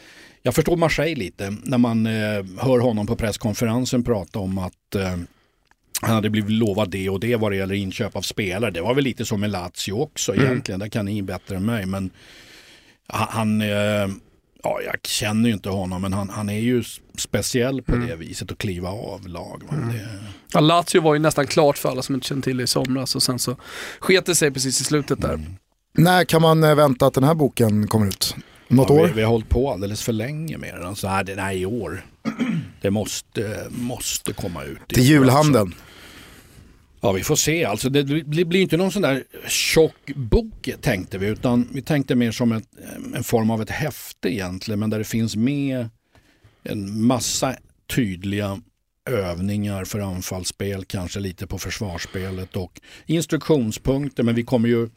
Jag 0.41 0.55
förstår 0.55 0.77
Marseille 0.77 1.15
lite 1.15 1.55
när 1.63 1.77
man 1.77 2.05
eh, 2.05 2.45
hör 2.57 2.79
honom 2.79 3.07
på 3.07 3.15
presskonferensen 3.15 4.03
prata 4.03 4.39
om 4.39 4.57
att 4.57 4.95
eh, 4.95 5.17
han 6.01 6.15
hade 6.15 6.29
blivit 6.29 6.51
lovad 6.51 6.89
det 6.89 7.09
och 7.09 7.19
det 7.19 7.35
vad 7.35 7.51
det 7.51 7.55
gäller 7.55 7.75
inköp 7.75 8.15
av 8.15 8.21
spelare. 8.21 8.71
Det 8.71 8.81
var 8.81 8.93
väl 8.93 9.03
lite 9.03 9.25
som 9.25 9.39
med 9.39 9.49
Lazio 9.49 9.91
också 9.91 10.35
egentligen. 10.35 10.79
Det 10.79 10.89
kan 10.89 11.05
ni 11.05 11.21
bättre 11.21 11.55
än 11.55 11.65
mig. 11.65 11.85
Men 11.85 12.09
han, 13.07 13.61
eh, 13.61 14.07
ja, 14.63 14.81
jag 14.85 14.95
känner 15.03 15.49
ju 15.49 15.53
inte 15.53 15.69
honom 15.69 16.01
men 16.01 16.13
han, 16.13 16.29
han 16.29 16.49
är 16.49 16.59
ju 16.59 16.83
speciell 17.17 17.81
på 17.81 17.95
det 17.95 18.15
viset 18.15 18.51
att 18.51 18.57
kliva 18.57 18.89
av 18.89 19.27
lag. 19.27 19.63
Va? 19.69 19.75
Det, 19.93 20.09
Ja, 20.53 20.59
Lazio 20.59 21.01
var 21.01 21.13
ju 21.13 21.19
nästan 21.19 21.47
klart 21.47 21.77
för 21.77 21.89
alla 21.89 22.01
som 22.01 22.15
inte 22.15 22.27
kände 22.27 22.43
till 22.43 22.57
det 22.57 22.63
i 22.63 22.67
somras 22.67 23.15
och 23.15 23.23
sen 23.23 23.39
så 23.39 23.55
sket 23.99 24.25
det 24.25 24.35
sig 24.35 24.51
precis 24.51 24.81
i 24.81 24.83
slutet 24.83 25.21
där. 25.21 25.39
När 25.93 26.25
kan 26.25 26.41
man 26.41 26.63
eh, 26.63 26.75
vänta 26.75 27.05
att 27.05 27.13
den 27.13 27.23
här 27.23 27.33
boken 27.33 27.87
kommer 27.87 28.07
ut? 28.07 28.35
Något 28.69 28.89
ja, 28.89 28.95
år? 28.95 29.07
Vi, 29.07 29.13
vi 29.13 29.21
har 29.21 29.31
hållit 29.31 29.49
på 29.49 29.71
alldeles 29.71 30.01
för 30.03 30.13
länge 30.13 30.57
med 30.57 30.75
den. 30.81 30.95
Så 30.95 31.09
nej, 31.09 31.25
det, 31.25 31.35
nej, 31.35 31.61
i 31.61 31.65
år. 31.65 32.05
Det 32.81 32.91
måste, 32.91 33.67
måste 33.69 34.33
komma 34.33 34.63
ut. 34.63 34.87
Till 34.87 35.03
julhandeln. 35.03 35.75
Ja, 37.01 37.11
vi 37.11 37.23
får 37.23 37.35
se. 37.35 37.65
Alltså, 37.65 37.89
det 37.89 38.03
blir 38.03 38.45
blir 38.45 38.61
inte 38.61 38.77
någon 38.77 38.91
sån 38.91 39.01
där 39.01 39.23
tjock 39.47 40.11
bok 40.15 40.69
tänkte 40.81 41.17
vi, 41.17 41.27
utan 41.27 41.67
vi 41.71 41.81
tänkte 41.81 42.15
mer 42.15 42.31
som 42.31 42.51
ett, 42.51 42.67
en 43.15 43.23
form 43.23 43.49
av 43.49 43.61
ett 43.61 43.69
häfte 43.69 44.33
egentligen, 44.33 44.79
men 44.79 44.89
där 44.89 44.97
det 44.97 45.05
finns 45.05 45.35
med 45.35 45.89
en 46.63 47.05
massa 47.05 47.55
tydliga 47.95 48.61
övningar 49.09 49.85
för 49.85 49.99
anfallsspel, 49.99 50.85
kanske 50.85 51.19
lite 51.19 51.47
på 51.47 51.57
försvarsspelet 51.57 52.55
och 52.55 52.81
instruktionspunkter, 53.05 54.23
men 54.23 54.35
vi 54.35 54.43
kommer 54.43 54.69
ju 54.69 54.89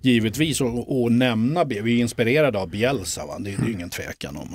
givetvis 0.00 0.60
att, 0.60 0.66
att 0.66 1.12
nämna, 1.12 1.64
vi 1.64 1.78
är 1.78 2.00
inspirerade 2.00 2.58
av 2.58 2.70
Bielsa, 2.70 3.26
va? 3.26 3.38
Det, 3.38 3.50
det 3.50 3.70
är 3.70 3.72
ingen 3.72 3.90
tvekan 3.90 4.36
om. 4.36 4.48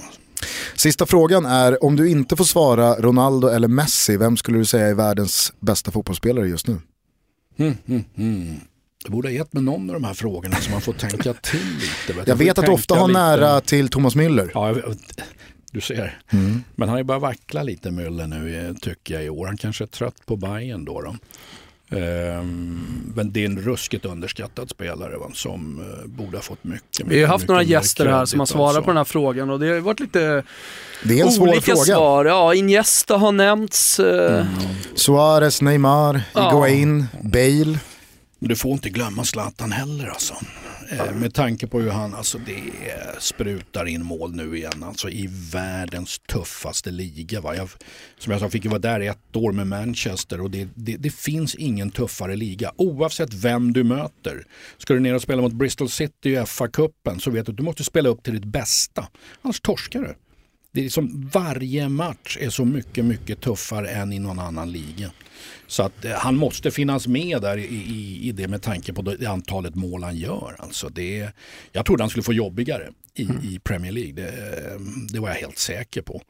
Sista 0.75 1.05
frågan 1.05 1.45
är, 1.45 1.83
om 1.83 1.95
du 1.95 2.09
inte 2.09 2.35
får 2.35 2.45
svara 2.45 2.95
Ronaldo 2.95 3.47
eller 3.47 3.67
Messi, 3.67 4.17
vem 4.17 4.37
skulle 4.37 4.57
du 4.57 4.65
säga 4.65 4.87
är 4.87 4.93
världens 4.93 5.53
bästa 5.59 5.91
fotbollsspelare 5.91 6.47
just 6.47 6.67
nu? 6.67 6.77
Mm, 7.57 7.77
mm, 7.87 8.03
mm. 8.17 8.55
Jag 9.03 9.11
borde 9.11 9.27
ha 9.27 9.33
gett 9.33 9.53
mig 9.53 9.63
någon 9.63 9.89
av 9.89 9.93
de 9.93 10.03
här 10.03 10.13
frågorna 10.13 10.55
så 10.55 10.71
man 10.71 10.81
får 10.81 10.93
tänka 10.93 11.33
till 11.33 11.59
lite. 12.07 12.23
Jag 12.25 12.35
vet 12.35 12.57
att 12.57 12.65
du 12.65 12.71
ofta 12.71 12.95
har 12.95 13.07
lite. 13.07 13.19
nära 13.19 13.61
till 13.61 13.89
Thomas 13.89 14.15
Müller. 14.15 14.51
Ja, 14.53 14.69
jag 14.69 14.95
du 15.73 15.81
ser. 15.81 16.19
Men 16.29 16.63
han 16.77 16.89
har 16.89 16.97
ju 16.97 17.03
börjat 17.03 17.21
vackla 17.21 17.63
lite 17.63 17.89
Müller 17.89 18.27
nu 18.27 18.67
eh, 18.67 18.73
tycker 18.73 19.13
jag 19.13 19.23
i 19.23 19.29
år. 19.29 19.47
Han 19.47 19.57
kanske 19.57 19.83
är 19.83 19.87
trött 19.87 20.25
på 20.25 20.35
Bayern 20.35 20.85
då. 20.85 21.01
då. 21.01 21.15
Ehm, 21.91 23.11
men 23.15 23.31
det 23.31 23.41
är 23.41 23.45
en 23.45 23.59
ruskigt 23.61 24.05
underskattad 24.05 24.69
spelare 24.69 25.17
va, 25.17 25.29
som 25.33 25.79
eh, 25.79 26.07
borde 26.09 26.37
ha 26.37 26.41
fått 26.41 26.63
mycket. 26.63 27.07
Vi 27.07 27.21
har 27.21 27.27
haft 27.27 27.41
mycket 27.41 27.49
några 27.49 27.63
gäster 27.63 28.05
här 28.05 28.25
som 28.25 28.39
har 28.39 28.45
svarat 28.45 28.67
alltså. 28.69 28.81
på 28.81 28.89
den 28.89 28.97
här 28.97 29.03
frågan 29.03 29.49
och 29.49 29.59
det 29.59 29.67
har 29.73 29.79
varit 29.79 29.99
lite 29.99 30.43
Det 31.03 31.19
är 31.19 31.25
en 31.25 31.31
svår 31.31 31.47
olika 31.47 31.61
fråga. 31.61 31.83
svar. 31.95 32.25
Ja, 32.25 32.53
Iniesta 32.53 33.17
har 33.17 33.31
nämnts. 33.31 33.99
eh, 33.99 34.45
Suarez, 34.95 35.61
Neymar, 35.61 36.21
Ja. 36.33 36.43
Higuain, 36.49 37.05
Bale. 37.23 37.79
Men 38.39 38.49
du 38.49 38.55
får 38.55 38.71
inte 38.71 38.89
glömma 38.89 39.23
Zlatan 39.23 39.71
heller 39.71 40.07
alltså. 40.07 40.33
Eh, 40.99 41.15
med 41.15 41.33
tanke 41.33 41.67
på 41.67 41.79
hur 41.79 41.89
han, 41.89 42.15
alltså 42.15 42.37
det 42.37 42.61
sprutar 43.19 43.85
in 43.85 44.05
mål 44.05 44.35
nu 44.35 44.57
igen. 44.57 44.83
Alltså 44.83 45.09
i 45.09 45.29
världens 45.51 46.19
tuffaste 46.19 46.91
liga. 46.91 47.41
Va? 47.41 47.55
Jag, 47.55 47.69
som 48.17 48.31
jag 48.31 48.41
sa, 48.41 48.49
fick 48.49 48.63
ju 48.63 48.69
vara 48.69 48.79
där 48.79 48.99
i 48.99 49.07
ett 49.07 49.35
år 49.35 49.51
med 49.51 49.67
Manchester 49.67 50.41
och 50.41 50.51
det, 50.51 50.67
det, 50.75 50.97
det 50.97 51.09
finns 51.09 51.55
ingen 51.55 51.91
tuffare 51.91 52.35
liga. 52.35 52.71
Oavsett 52.75 53.33
vem 53.33 53.73
du 53.73 53.83
möter. 53.83 54.45
Ska 54.77 54.93
du 54.93 54.99
ner 54.99 55.15
och 55.15 55.21
spela 55.21 55.41
mot 55.41 55.53
Bristol 55.53 55.89
City 55.89 56.29
i 56.29 56.35
FA-cupen 56.37 57.19
så 57.19 57.31
vet 57.31 57.45
du 57.45 57.51
att 57.51 57.57
du 57.57 57.63
måste 57.63 57.83
spela 57.83 58.09
upp 58.09 58.23
till 58.23 58.33
ditt 58.33 58.45
bästa. 58.45 59.07
Annars 59.41 59.61
torskar 59.61 60.01
du. 60.01 60.15
Det 60.75 60.79
är 60.79 60.83
liksom, 60.83 61.29
varje 61.33 61.89
match 61.89 62.37
är 62.41 62.49
så 62.49 62.65
mycket, 62.65 63.05
mycket 63.05 63.41
tuffare 63.41 63.89
än 63.89 64.13
i 64.13 64.19
någon 64.19 64.39
annan 64.39 64.71
liga. 64.71 65.11
Så 65.67 65.83
att 65.83 66.05
eh, 66.05 66.11
han 66.11 66.35
måste 66.35 66.71
finnas 66.71 67.07
med 67.07 67.41
där 67.41 67.57
i, 67.57 67.65
i, 67.65 68.27
i 68.27 68.31
det 68.31 68.47
med 68.47 68.61
tanke 68.61 68.93
på 68.93 69.01
det 69.01 69.25
antalet 69.25 69.75
mål 69.75 70.03
han 70.03 70.17
gör. 70.17 70.55
Alltså 70.59 70.89
det, 70.89 71.29
jag 71.71 71.85
trodde 71.85 72.03
han 72.03 72.09
skulle 72.09 72.23
få 72.23 72.33
jobbigare 72.33 72.89
i, 73.15 73.23
i 73.23 73.59
Premier 73.63 73.91
League. 73.91 74.13
Det, 74.13 74.31
det 75.13 75.19
var 75.19 75.29
jag 75.29 75.35
helt 75.35 75.57
säker 75.57 76.01
på. 76.01 76.21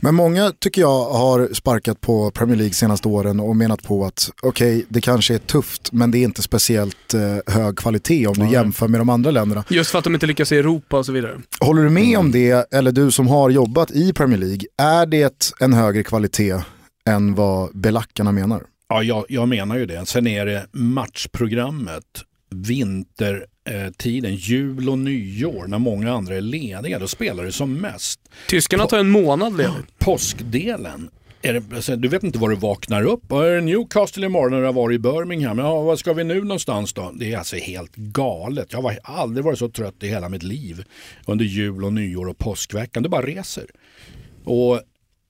Men 0.00 0.14
många 0.14 0.52
tycker 0.58 0.80
jag 0.80 1.04
har 1.10 1.54
sparkat 1.54 2.00
på 2.00 2.30
Premier 2.30 2.56
League 2.56 2.74
senaste 2.74 3.08
åren 3.08 3.40
och 3.40 3.56
menat 3.56 3.82
på 3.82 4.04
att 4.04 4.30
okej, 4.42 4.76
okay, 4.76 4.86
det 4.88 5.00
kanske 5.00 5.34
är 5.34 5.38
tufft 5.38 5.92
men 5.92 6.10
det 6.10 6.18
är 6.18 6.24
inte 6.24 6.42
speciellt 6.42 7.14
eh, 7.14 7.54
hög 7.54 7.78
kvalitet 7.78 8.26
om 8.26 8.34
du 8.34 8.40
Nej. 8.42 8.52
jämför 8.52 8.88
med 8.88 9.00
de 9.00 9.08
andra 9.08 9.30
länderna. 9.30 9.64
Just 9.68 9.90
för 9.90 9.98
att 9.98 10.04
de 10.04 10.14
inte 10.14 10.26
lyckas 10.26 10.52
i 10.52 10.56
Europa 10.56 10.98
och 10.98 11.06
så 11.06 11.12
vidare. 11.12 11.40
Håller 11.60 11.82
du 11.82 11.90
med 11.90 12.02
Mm. 12.08 12.20
om 12.20 12.32
det, 12.32 12.72
eller 12.74 12.92
du 12.92 13.10
som 13.10 13.28
har 13.28 13.50
jobbat 13.50 13.90
i 13.90 14.12
Premier 14.12 14.38
League, 14.38 14.60
är 14.78 15.06
det 15.06 15.52
en 15.60 15.72
högre 15.72 16.02
kvalitet 16.02 16.54
än 17.08 17.34
vad 17.34 17.78
belackarna 17.78 18.32
menar? 18.32 18.62
Ja, 18.88 19.02
jag, 19.02 19.24
jag 19.28 19.48
menar 19.48 19.76
ju 19.76 19.86
det. 19.86 20.06
Sen 20.06 20.26
är 20.26 20.46
det 20.46 20.66
matchprogrammet, 20.72 22.04
vintertiden, 23.68 24.34
jul 24.34 24.88
och 24.88 24.98
nyår 24.98 25.66
när 25.66 25.78
många 25.78 26.12
andra 26.12 26.34
är 26.34 26.40
lediga. 26.40 26.98
Då 26.98 27.08
spelar 27.08 27.44
det 27.44 27.52
som 27.52 27.74
mest. 27.74 28.20
Tyskarna 28.48 28.86
tar 28.86 28.98
en 28.98 29.10
månad 29.10 29.56
ledigt. 29.56 29.98
Påskdelen. 29.98 31.10
Det, 31.40 31.72
alltså, 31.74 31.96
du 31.96 32.08
vet 32.08 32.22
inte 32.22 32.38
var 32.38 32.48
du 32.48 32.56
vaknar 32.56 33.02
upp. 33.02 33.32
Är 33.32 33.54
det 33.54 33.60
Newcastle 33.60 34.26
imorgon 34.26 34.50
när 34.50 34.60
du 34.60 34.66
har 34.66 34.72
varit 34.72 34.94
i 34.94 34.98
Birmingham? 34.98 35.58
Ja, 35.58 35.82
var 35.82 35.96
ska 35.96 36.12
vi 36.12 36.24
nu 36.24 36.40
någonstans 36.40 36.92
då? 36.92 37.12
Det 37.14 37.32
är 37.32 37.38
alltså 37.38 37.56
helt 37.56 37.96
galet. 37.96 38.72
Jag 38.72 38.82
har 38.82 38.98
aldrig 39.02 39.44
varit 39.44 39.58
så 39.58 39.68
trött 39.68 40.02
i 40.02 40.08
hela 40.08 40.28
mitt 40.28 40.42
liv 40.42 40.84
under 41.26 41.44
jul 41.44 41.84
och 41.84 41.92
nyår 41.92 42.28
och 42.28 42.38
påskveckan. 42.38 43.02
Det 43.02 43.08
bara 43.08 43.26
reser. 43.26 43.66
Och 44.44 44.80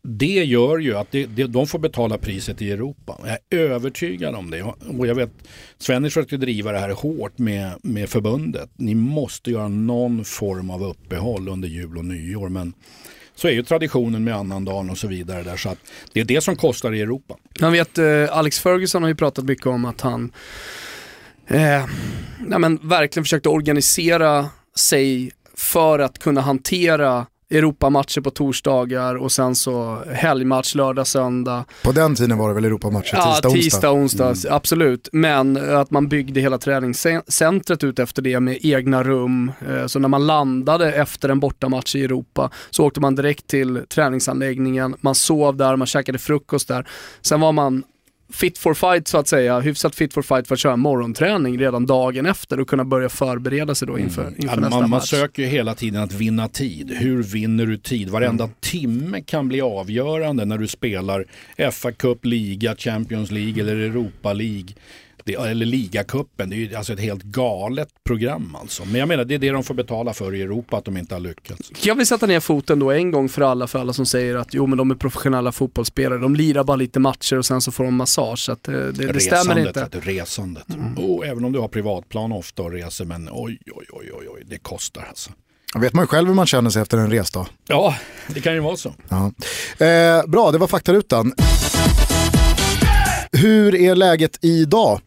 det 0.09 0.45
gör 0.45 0.79
ju 0.79 0.97
att 0.97 1.11
det, 1.11 1.27
det, 1.27 1.47
de 1.47 1.67
får 1.67 1.79
betala 1.79 2.19
priset 2.19 2.63
i 2.63 2.71
Europa. 2.71 3.21
Jag 3.25 3.59
är 3.61 3.65
övertygad 3.65 4.35
om 4.35 4.51
det. 4.51 4.63
Och 4.99 5.07
jag 5.07 5.15
vet, 5.15 5.31
Svennis 5.79 6.15
försökte 6.15 6.37
driva 6.37 6.73
det 6.73 6.79
här 6.79 6.91
hårt 6.91 7.39
med, 7.39 7.73
med 7.83 8.09
förbundet. 8.09 8.71
Ni 8.77 8.95
måste 8.95 9.51
göra 9.51 9.69
någon 9.69 10.25
form 10.25 10.71
av 10.71 10.85
uppehåll 10.85 11.49
under 11.49 11.69
jul 11.69 11.99
och 11.99 12.05
nyår. 12.05 12.49
Men 12.49 12.73
så 13.35 13.49
är 13.49 13.53
ju 13.53 13.63
traditionen 13.63 14.25
med 14.25 14.35
annandagen 14.35 14.91
och 14.91 14.99
så 14.99 15.09
vidare 15.09 15.43
där. 15.43 15.57
Så 15.57 15.69
att 15.69 15.79
det 16.13 16.21
är 16.21 16.25
det 16.25 16.41
som 16.41 16.57
kostar 16.57 16.95
i 16.95 17.01
Europa. 17.01 17.37
Man 17.61 17.73
vet, 17.73 17.99
eh, 17.99 18.25
Alex 18.31 18.61
Ferguson 18.61 19.03
har 19.03 19.09
ju 19.09 19.17
pratat 19.17 19.45
mycket 19.45 19.67
om 19.67 19.85
att 19.85 20.01
han 20.01 20.33
eh, 21.47 21.87
nej 22.47 22.59
men 22.59 22.89
verkligen 22.89 23.25
försökte 23.25 23.49
organisera 23.49 24.47
sig 24.77 25.31
för 25.55 25.99
att 25.99 26.19
kunna 26.19 26.41
hantera 26.41 27.27
Europamatcher 27.51 28.21
på 28.21 28.31
torsdagar 28.31 29.15
och 29.15 29.33
sen 29.33 29.55
så 29.55 30.03
helgmatch 30.13 30.75
lördag, 30.75 31.07
söndag. 31.07 31.65
På 31.85 31.93
den 31.93 32.15
tiden 32.15 32.39
var 32.39 32.49
det 32.49 32.55
väl 32.55 32.65
Europamatcher, 32.65 33.11
Ja, 33.17 33.33
tisdag, 33.33 33.51
tisdag, 33.51 33.91
onsdag. 33.93 34.29
onsdag, 34.29 34.55
absolut. 34.55 35.09
Men 35.13 35.57
att 35.77 35.91
man 35.91 36.09
byggde 36.09 36.41
hela 36.41 36.59
träningscentret 36.59 37.85
ut 37.85 37.99
efter 37.99 38.23
det 38.23 38.41
med 38.41 38.59
egna 38.63 39.03
rum. 39.03 39.53
Eh, 39.69 39.87
Så 39.87 39.99
när 39.99 40.09
man 40.09 40.27
landade 40.27 40.93
efter 40.93 41.29
en 41.29 41.41
bortamatch 41.41 41.95
i 41.97 42.05
Europa 42.05 42.51
så 42.71 42.85
åkte 42.87 43.01
man 43.01 43.15
direkt 43.15 43.47
till 43.47 43.81
träningsanläggningen, 43.89 44.95
man 45.01 45.15
sov 45.15 45.57
där, 45.57 45.77
man 45.77 45.87
käkade 45.87 46.19
frukost 46.19 46.69
där. 46.69 46.89
Sen 47.21 47.41
var 47.41 47.53
man 47.53 47.83
fit 48.33 48.59
for 48.59 48.75
fight 48.75 49.09
så 49.09 49.19
att 49.19 49.29
säga, 49.29 49.61
hyfsat 49.61 49.95
fit 49.95 50.15
for 50.15 50.23
fight 50.23 50.49
för 50.49 50.55
att 50.55 50.61
köra 50.61 50.77
morgonträning 50.77 51.59
redan 51.59 51.87
dagen 51.87 52.27
efter 52.27 52.61
och 52.61 52.69
kunna 52.69 52.85
börja 52.85 53.09
förbereda 53.09 53.75
sig 53.75 53.89
då 53.89 53.99
inför, 53.99 54.27
inför 54.37 54.43
Ja, 54.49 54.61
nästa 54.61 54.71
man, 54.71 54.81
man 54.81 54.91
match. 54.91 55.11
söker 55.11 55.43
ju 55.43 55.49
hela 55.49 55.75
tiden 55.75 56.03
att 56.03 56.13
vinna 56.13 56.49
tid. 56.49 56.91
Hur 56.91 57.23
vinner 57.23 57.67
du 57.67 57.77
tid? 57.79 58.09
Varenda 58.11 58.51
timme 58.61 59.21
kan 59.21 59.49
bli 59.49 59.61
avgörande 59.61 60.45
när 60.45 60.59
du 60.59 60.67
spelar 60.69 61.25
FA 61.73 61.93
Cup, 61.93 62.25
liga, 62.25 62.77
Champions 62.77 63.31
League 63.31 63.63
eller 63.63 63.77
Europa 63.77 64.33
League. 64.33 64.69
Det, 65.29 65.35
eller 65.35 65.67
ligacupen. 65.67 66.51
Det 66.51 66.57
är 66.57 66.59
ju 66.59 66.75
alltså 66.75 66.93
ett 66.93 67.01
helt 67.01 67.23
galet 67.23 67.89
program 68.05 68.57
alltså. 68.61 68.85
Men 68.85 68.95
jag 68.95 69.09
menar 69.09 69.25
det 69.25 69.35
är 69.35 69.39
det 69.39 69.51
de 69.51 69.65
får 69.65 69.75
betala 69.75 70.13
för 70.15 70.35
i 70.35 70.43
Europa 70.43 70.77
att 70.77 70.85
de 70.85 70.97
inte 70.97 71.15
har 71.15 71.21
lyckats. 71.21 71.71
Jag 71.83 71.95
vill 71.95 72.07
sätta 72.07 72.27
ner 72.27 72.41
foten 72.41 72.79
då 72.79 72.91
en 72.91 73.11
gång 73.11 73.29
för 73.29 73.43
alla, 73.43 73.67
för 73.67 73.79
alla 73.79 73.93
som 73.93 74.07
säger 74.07 74.37
att 74.37 74.55
jo 74.55 74.67
men 74.67 74.79
de 74.79 74.91
är 74.91 74.95
professionella 74.95 75.53
fotbollsspelare, 75.53 76.19
de 76.19 76.37
lirar 76.37 76.65
bara 76.65 76.77
lite 76.77 77.01
matcher 77.01 77.39
och 77.39 77.47
sen 77.47 77.61
så 77.61 77.73
får 77.73 77.85
de 77.85 77.95
massage. 77.95 78.39
Så 78.39 78.53
att, 78.53 78.69
eh, 78.69 78.75
det, 78.75 78.91
det 78.91 79.21
stämmer 79.21 79.55
resandet, 79.55 79.67
inte. 79.67 79.81
vet 79.81 79.93
du, 79.93 80.01
resandet. 80.01 80.65
Oh, 80.97 81.29
även 81.29 81.45
om 81.45 81.53
du 81.53 81.59
har 81.59 81.69
privatplan 81.69 82.33
ofta 82.33 82.63
och 82.63 82.73
reser 82.73 83.05
men 83.05 83.29
oj 83.33 83.59
oj 83.75 83.87
oj 83.93 84.11
oj, 84.13 84.29
oj 84.29 84.43
det 84.47 84.59
kostar 84.59 85.07
alltså. 85.09 85.31
Vet 85.75 85.93
man 85.93 86.03
ju 86.03 86.07
själv 86.07 86.29
hur 86.29 86.35
man 86.35 86.47
känner 86.47 86.71
sig 86.71 86.83
efter 86.83 86.99
en 86.99 87.11
resdag. 87.11 87.47
Ja, 87.67 87.95
det 88.35 88.41
kan 88.41 88.55
ju 88.55 88.61
vara 88.61 88.77
så. 88.77 88.95
Ja. 89.09 89.33
Eh, 89.87 90.27
bra, 90.27 90.51
det 90.51 90.59
var 90.59 90.67
faktarutan. 90.67 91.33
Hur 93.33 93.75
är 93.75 93.95
läget 93.95 94.39
idag? 94.45 95.01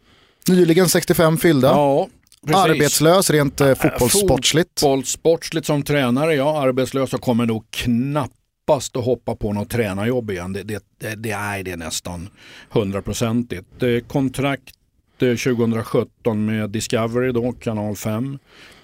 Nyligen 0.48 0.90
65 0.90 1.38
fyllda. 1.38 1.68
Ja, 1.68 2.08
precis. 2.46 2.56
Arbetslös 2.56 3.30
rent 3.30 3.62
eh, 3.62 3.76
fotbollssportsligt. 3.76 4.80
Fotbollssportsligt 4.80 5.68
som 5.68 5.84
tränare, 5.84 6.36
ja. 6.36 6.62
Arbetslös 6.62 7.14
och 7.14 7.22
kommer 7.22 7.46
nog 7.46 7.64
knappast 7.70 8.98
att 8.98 9.06
hoppa 9.06 9.36
på 9.36 9.54
något 9.54 9.70
tränarjobb 9.70 10.32
igen. 10.32 10.54
Det, 10.54 10.64
det, 10.64 10.84
det, 11.00 11.16
det 11.16 11.32
är 11.32 11.64
det 11.64 11.76
nästan 11.76 12.30
hundraprocentigt. 12.70 13.84
Eh, 13.84 14.00
Kontrakt 14.08 14.76
eh, 15.20 15.28
2017 15.28 16.46
med 16.46 16.70
Discovery 16.70 17.32
då, 17.32 17.52
kanal 17.52 17.96
5 17.96 18.40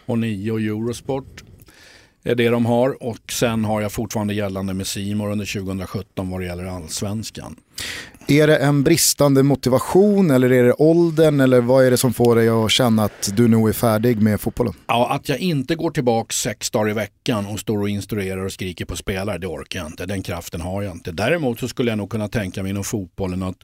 och 0.05 0.19
9 0.19 0.51
och 0.51 0.61
Eurosport 0.61 1.43
är 2.23 2.35
det 2.35 2.49
de 2.49 2.65
har 2.65 3.03
och 3.03 3.31
sen 3.31 3.65
har 3.65 3.81
jag 3.81 3.91
fortfarande 3.91 4.33
gällande 4.33 4.73
med 4.73 4.87
Simor 4.87 5.31
under 5.31 5.45
2017 5.45 6.29
vad 6.29 6.41
det 6.41 6.45
gäller 6.45 6.65
allsvenskan. 6.65 7.55
Är 8.29 8.47
det 8.47 8.57
en 8.57 8.83
bristande 8.83 9.43
motivation 9.43 10.31
eller 10.31 10.51
är 10.51 10.63
det 10.63 10.73
åldern 10.73 11.39
eller 11.39 11.61
vad 11.61 11.85
är 11.85 11.91
det 11.91 11.97
som 11.97 12.13
får 12.13 12.35
dig 12.35 12.49
att 12.49 12.71
känna 12.71 13.03
att 13.03 13.29
du 13.37 13.47
nog 13.47 13.69
är 13.69 13.73
färdig 13.73 14.21
med 14.21 14.41
fotbollen? 14.41 14.73
Ja, 14.87 15.09
att 15.11 15.29
jag 15.29 15.39
inte 15.39 15.75
går 15.75 15.91
tillbaka 15.91 16.33
sex 16.33 16.69
dagar 16.69 16.89
i 16.89 16.93
veckan 16.93 17.45
och 17.45 17.59
står 17.59 17.81
och 17.81 17.89
instruerar 17.89 18.45
och 18.45 18.51
skriker 18.51 18.85
på 18.85 18.95
spelare, 18.95 19.37
det 19.37 19.47
orkar 19.47 19.79
jag 19.79 19.87
inte. 19.87 20.05
Den 20.05 20.23
kraften 20.23 20.61
har 20.61 20.81
jag 20.81 20.91
inte. 20.93 21.11
Däremot 21.11 21.59
så 21.59 21.67
skulle 21.67 21.91
jag 21.91 21.97
nog 21.97 22.09
kunna 22.09 22.27
tänka 22.27 22.63
mig 22.63 22.69
inom 22.69 22.83
fotbollen 22.83 23.43
att 23.43 23.63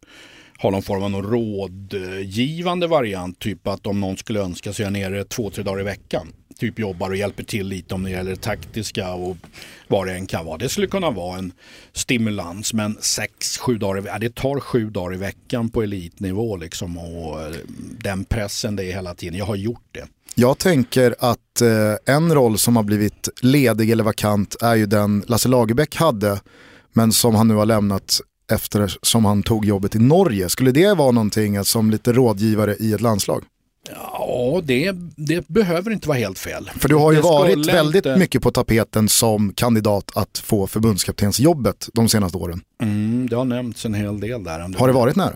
ha 0.60 0.70
någon 0.70 0.84
form 0.84 1.04
av 1.04 1.12
någon 1.12 1.32
rådgivande 1.32 2.88
variant. 2.88 3.40
Typ 3.40 3.68
att 3.68 3.88
om 3.88 4.00
någon 4.00 4.18
skulle 4.18 4.40
önska 4.40 4.74
sig 4.74 4.84
jag 4.84 4.98
är 4.98 5.10
nere 5.10 5.24
två, 5.24 5.50
tre 5.50 5.64
dagar 5.64 5.80
i 5.80 5.84
veckan. 5.84 6.28
Typ 6.58 6.80
jobbar 6.80 7.10
och 7.10 7.16
hjälper 7.16 7.44
till 7.44 7.68
lite 7.68 7.96
om 7.96 8.04
det 8.04 8.10
gäller 8.10 8.36
taktiska 8.36 9.14
och 9.14 9.38
vad 9.88 10.08
det 10.08 10.14
än 10.14 10.28
kan 10.28 10.46
vara. 10.46 10.58
Det 10.58 10.70
skulle 10.70 10.88
kunna 10.88 11.12
vara 11.12 11.38
en 11.38 11.52
stimulans 11.94 12.74
men 12.74 12.98
sex, 13.02 13.58
sju 13.58 13.78
dagar 13.78 13.98
i 13.98 14.02
veckan. 14.02 14.22
Det 14.22 14.36
tar 14.36 14.60
sju 14.60 14.90
dagar 14.90 15.14
i 15.14 15.18
veckan 15.18 15.70
på 15.70 15.84
elitnivå 15.84 16.58
liksom 16.58 16.98
och 16.98 17.42
eh, 17.42 17.54
den 18.00 18.26
pressen 18.26 18.76
det 18.76 18.86
är 18.86 18.94
hela 18.94 19.16
tiden. 19.16 19.38
Jag 19.38 19.46
har 19.46 19.56
gjort 19.56 19.88
det. 19.92 20.08
Jag 20.36 20.58
tänker 20.58 21.16
att 21.20 21.62
eh, 21.62 22.16
en 22.16 22.34
roll 22.34 22.58
som 22.58 22.76
har 22.76 22.84
blivit 22.84 23.30
ledig 23.42 23.92
eller 23.92 24.04
vakant 24.04 24.56
är 24.62 24.76
ju 24.76 24.86
den 24.86 25.24
Lasse 25.28 25.50
Lagerbäck 25.50 25.96
hade, 25.96 26.42
men 26.94 27.12
som 27.12 27.36
han 27.36 27.48
nu 27.48 27.54
har 27.54 27.66
lämnat 27.66 28.20
efter 28.52 28.94
som 29.02 29.26
han 29.26 29.44
tog 29.44 29.66
jobbet 29.66 29.96
i 29.96 30.00
Norge. 30.00 30.50
Skulle 30.50 30.72
det 30.72 30.94
vara 30.98 31.12
någonting 31.12 31.64
som 31.66 31.92
lite 31.92 32.14
rådgivare 32.14 32.76
i 32.80 32.94
ett 32.94 33.02
landslag? 33.02 33.44
Ja, 34.14 34.62
det, 34.64 34.92
det 35.16 35.48
behöver 35.48 35.92
inte 35.92 36.08
vara 36.08 36.18
helt 36.18 36.40
fel. 36.40 36.70
För 36.80 36.90
du 36.90 36.96
har 36.96 37.12
ju 37.12 37.18
Det 37.18 37.24
varit 37.24 37.68
väldigt 37.68 38.06
inte- 38.06 38.18
mycket 38.20 38.42
på 38.42 38.52
tapeten 38.52 39.10
som 39.10 39.54
kandidat 39.54 40.12
att 40.18 40.38
få 40.38 40.68
förbundskaptensjobbet 40.68 41.90
de 41.94 42.10
senaste 42.10 42.38
åren. 42.38 42.62
Mm, 42.82 43.28
det 43.30 43.36
har 43.36 43.46
nämnts 43.46 43.86
en 43.86 43.94
hel 43.94 44.20
del 44.20 44.44
där. 44.44 44.60
Har 44.78 44.88
det 44.88 44.94
varit 44.94 45.16
nära? 45.16 45.36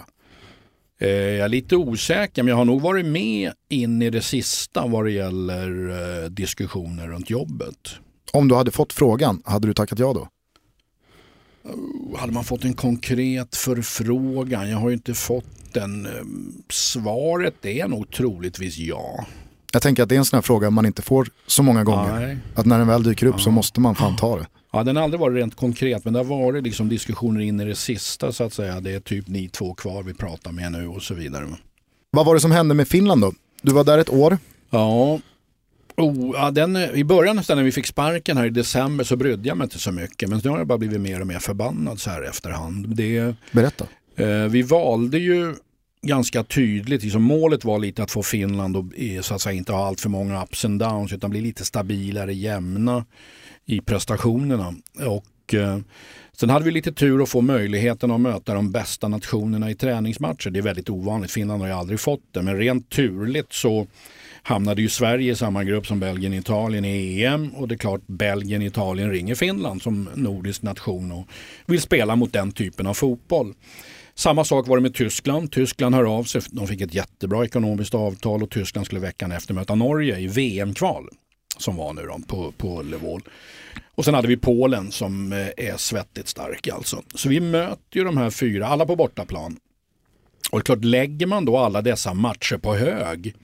Eh, 1.02 1.10
jag 1.10 1.46
är 1.46 1.50
lite 1.50 1.76
osäker, 1.76 2.44
men 2.44 2.50
jag 2.50 2.56
har 2.58 2.66
nog 2.66 2.82
varit 2.82 3.06
med 3.06 3.52
in 3.70 4.02
i 4.02 4.10
det 4.10 4.22
sista 4.22 4.88
vad 4.88 5.06
det 5.06 5.12
gäller 5.12 5.90
eh, 6.24 6.30
diskussioner 6.30 7.08
runt 7.08 7.30
jobbet. 7.30 7.90
Om 8.34 8.48
du 8.48 8.56
hade 8.56 8.72
fått 8.72 8.94
frågan, 8.94 9.42
hade 9.46 9.68
du 9.68 9.74
tackat 9.74 10.00
ja 10.00 10.14
då? 10.14 10.28
Hade 12.18 12.34
man 12.34 12.44
fått 12.44 12.64
en 12.64 12.74
konkret 12.74 13.56
förfrågan? 13.56 14.70
Jag 14.70 14.78
har 14.78 14.90
ju 14.90 14.94
inte 14.94 15.14
fått 15.14 15.74
den. 15.74 16.06
Eh, 16.06 16.12
svaret 16.70 17.66
är 17.66 17.88
nog 17.88 18.12
troligtvis 18.12 18.78
ja. 18.78 19.26
Jag 19.74 19.82
tänker 19.82 20.04
att 20.04 20.10
det 20.10 20.16
är 20.16 20.20
en 20.20 20.26
sån 20.26 20.38
här 20.38 20.42
fråga 20.42 20.70
man 20.70 20.86
inte 20.86 21.02
får 21.02 21.28
så 21.48 21.64
många 21.64 21.84
gånger. 21.84 22.20
Nej. 22.20 22.38
Att 22.56 22.66
när 22.66 22.78
den 22.78 22.88
väl 22.88 23.04
dyker 23.04 23.26
upp 23.26 23.42
så 23.42 23.52
måste 23.52 23.80
man 23.80 23.96
fan 23.96 24.16
ta 24.16 24.38
det. 24.38 24.48
Ja, 24.72 24.84
den 24.84 24.96
har 24.96 25.04
aldrig 25.04 25.20
varit 25.20 25.36
rent 25.38 25.56
konkret, 25.56 26.06
men 26.06 26.14
det 26.14 26.20
har 26.20 26.24
varit 26.24 26.64
liksom 26.64 26.90
diskussioner 26.90 27.42
in 27.42 27.60
i 27.60 27.66
det 27.66 27.76
sista 27.76 28.32
så 28.32 28.44
att 28.44 28.54
säga. 28.54 28.80
Det 28.80 28.92
är 28.92 29.00
typ 29.00 29.28
ni 29.28 29.50
två 29.50 29.74
kvar 29.74 30.04
vi 30.04 30.14
pratar 30.14 30.52
med 30.52 30.72
nu 30.72 30.88
och 30.88 31.02
så 31.02 31.14
vidare. 31.14 31.48
Vad 32.12 32.26
var 32.26 32.34
det 32.34 32.40
som 32.40 32.52
hände 32.52 32.76
med 32.76 32.88
Finland 32.88 33.22
då? 33.22 33.34
Du 33.62 33.74
var 33.74 33.84
där 33.84 33.98
ett 33.98 34.10
år. 34.10 34.38
Ja, 34.70 35.20
oh, 35.98 36.36
ja 36.36 36.52
den, 36.52 36.78
i 36.78 37.04
början 37.04 37.36
när 37.36 37.64
vi 37.64 37.72
fick 37.72 37.88
sparken 37.88 38.38
här 38.38 38.46
i 38.46 38.50
december 38.50 39.04
så 39.04 39.16
brydde 39.16 39.48
jag 39.48 39.58
mig 39.58 39.66
inte 39.66 39.80
så 39.80 39.92
mycket. 39.92 40.30
Men 40.30 40.42
nu 40.44 40.50
har 40.50 40.58
jag 40.58 40.68
bara 40.68 40.78
blivit 40.78 41.02
mer 41.02 41.22
och 41.22 41.28
mer 41.28 41.40
förbannad 41.40 42.00
så 42.00 42.10
här 42.10 42.22
efterhand. 42.22 42.96
Det, 42.96 43.36
Berätta. 43.52 43.86
eh, 44.16 44.28
vi 44.28 44.62
valde 44.62 45.18
ju 45.18 45.56
ganska 46.02 46.44
tydligt, 46.44 47.04
liksom 47.04 47.24
målet 47.24 47.66
var 47.66 47.80
lite 47.80 48.04
att 48.04 48.12
få 48.12 48.24
Finland 48.24 48.78
att 48.78 48.86
eh, 48.96 49.22
så 49.22 49.36
att 49.36 49.42
säga, 49.42 49.54
inte 49.54 49.72
ha 49.72 49.88
allt 49.88 50.02
för 50.02 50.10
många 50.10 50.44
ups 50.44 50.66
and 50.66 50.80
downs 50.80 51.14
utan 51.14 51.30
bli 51.30 51.42
lite 51.42 51.66
stabilare, 51.66 52.34
jämna 52.34 53.06
i 53.66 53.82
prestationerna. 53.82 54.74
Och, 55.06 55.54
eh, 55.54 55.78
sen 56.34 56.50
hade 56.50 56.66
vi 56.66 56.72
lite 56.72 56.92
tur 56.92 57.24
att 57.24 57.30
få 57.30 57.42
möjligheten 57.42 58.12
att 58.12 58.22
möta 58.22 58.54
de 58.54 58.72
bästa 58.72 59.08
nationerna 59.08 59.72
i 59.72 59.76
träningsmatcher. 59.76 60.50
Det 60.50 60.60
är 60.60 60.64
väldigt 60.64 60.90
ovanligt, 60.90 61.32
Finland 61.32 61.62
har 61.62 61.68
ju 61.68 61.74
aldrig 61.74 62.00
fått 62.00 62.24
det, 62.32 62.42
men 62.42 62.58
rent 62.58 62.90
turligt 62.90 63.54
så 63.54 63.88
hamnade 64.48 64.82
ju 64.82 64.90
Sverige 64.90 65.32
i 65.32 65.36
samma 65.36 65.64
grupp 65.64 65.88
som 65.88 66.00
Belgien 66.00 66.34
och 66.34 66.40
Italien 66.40 66.86
i 66.86 67.24
EM 67.24 67.50
och 67.50 67.68
det 67.68 67.76
är 67.76 67.78
klart 67.78 68.02
Belgien 68.08 68.62
och 68.62 68.68
Italien 68.68 69.12
ringer 69.12 69.36
Finland 69.36 69.82
som 69.82 70.10
nordisk 70.16 70.62
nation 70.62 71.12
och 71.12 71.28
vill 71.66 71.82
spela 71.82 72.16
mot 72.16 72.34
den 72.34 72.52
typen 72.52 72.88
av 72.88 72.94
fotboll. 72.94 73.54
Samma 74.16 74.44
sak 74.44 74.68
var 74.68 74.78
det 74.78 74.82
med 74.82 74.94
Tyskland. 74.94 75.52
Tyskland 75.52 75.96
hör 75.96 76.18
av 76.18 76.24
sig. 76.24 76.42
De 76.52 76.68
fick 76.68 76.82
ett 76.82 76.94
jättebra 76.94 77.46
ekonomiskt 77.46 77.96
avtal 77.96 78.44
och 78.44 78.50
Tyskland 78.50 78.86
skulle 78.86 79.02
veckan 79.02 79.32
efter 79.32 79.54
möta 79.54 79.76
Norge 79.76 80.20
i 80.20 80.28
VM-kval 80.28 81.10
som 81.58 81.76
var 81.76 81.94
nu 81.94 82.02
då, 82.02 82.20
på, 82.28 82.52
på 82.52 82.82
Levol. 82.82 83.22
Och 83.96 84.06
sen 84.06 84.14
hade 84.14 84.28
vi 84.28 84.38
Polen 84.38 84.92
som 84.92 85.34
eh, 85.34 85.48
är 85.58 85.78
svettigt 85.78 86.28
stark 86.28 86.68
alltså. 86.68 87.04
Så 87.16 87.30
vi 87.30 87.40
möter 87.40 87.98
ju 87.98 88.04
de 88.04 88.18
här 88.18 88.30
fyra, 88.30 88.68
alla 88.68 88.86
på 88.86 88.96
bortaplan. 88.96 89.58
Och 90.52 90.60
det 90.60 90.62
är 90.62 90.66
klart, 90.66 90.84
lägger 90.84 91.28
man 91.28 91.46
då 91.46 91.58
alla 91.58 91.82
dessa 91.82 92.14
matcher 92.14 92.58
på 92.58 92.76
hög, 92.76 93.36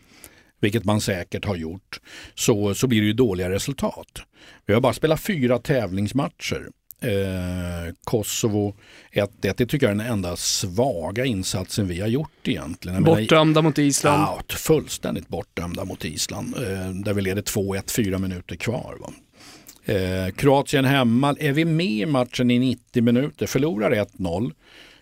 vilket 0.63 0.85
man 0.85 1.01
säkert 1.01 1.45
har 1.45 1.55
gjort, 1.55 1.99
så, 2.35 2.73
så 2.73 2.87
blir 2.87 3.01
det 3.01 3.07
ju 3.07 3.13
dåliga 3.13 3.49
resultat. 3.49 4.21
Vi 4.65 4.73
har 4.73 4.81
bara 4.81 4.93
spelat 4.93 5.21
fyra 5.21 5.59
tävlingsmatcher. 5.59 6.69
Eh, 7.01 7.93
Kosovo 8.03 8.75
1-1, 9.11 9.29
det 9.41 9.53
tycker 9.53 9.85
jag 9.85 9.91
är 9.91 9.97
den 9.97 10.13
enda 10.13 10.35
svaga 10.35 11.25
insatsen 11.25 11.87
vi 11.87 12.01
har 12.01 12.07
gjort 12.07 12.47
egentligen. 12.47 12.95
Jag 12.95 13.03
menar, 13.03 13.21
Bortdömda 13.21 13.61
mot 13.61 13.77
Island. 13.77 14.21
Ja, 14.21 14.55
fullständigt 14.55 15.27
bortdömda 15.27 15.85
mot 15.85 16.05
Island. 16.05 16.55
Eh, 16.57 16.89
där 16.89 17.13
vi 17.13 17.21
leder 17.21 17.41
2-1, 17.41 17.91
fyra 17.91 18.19
minuter 18.19 18.55
kvar. 18.55 18.97
Va? 18.99 19.13
Eh, 19.93 20.31
Kroatien 20.31 20.85
hemma, 20.85 21.35
är 21.39 21.51
vi 21.51 21.65
med 21.65 21.85
i 21.85 22.05
matchen 22.05 22.51
i 22.51 22.59
90 22.59 23.03
minuter, 23.03 23.45
förlorar 23.45 23.91
1-0 23.91 24.51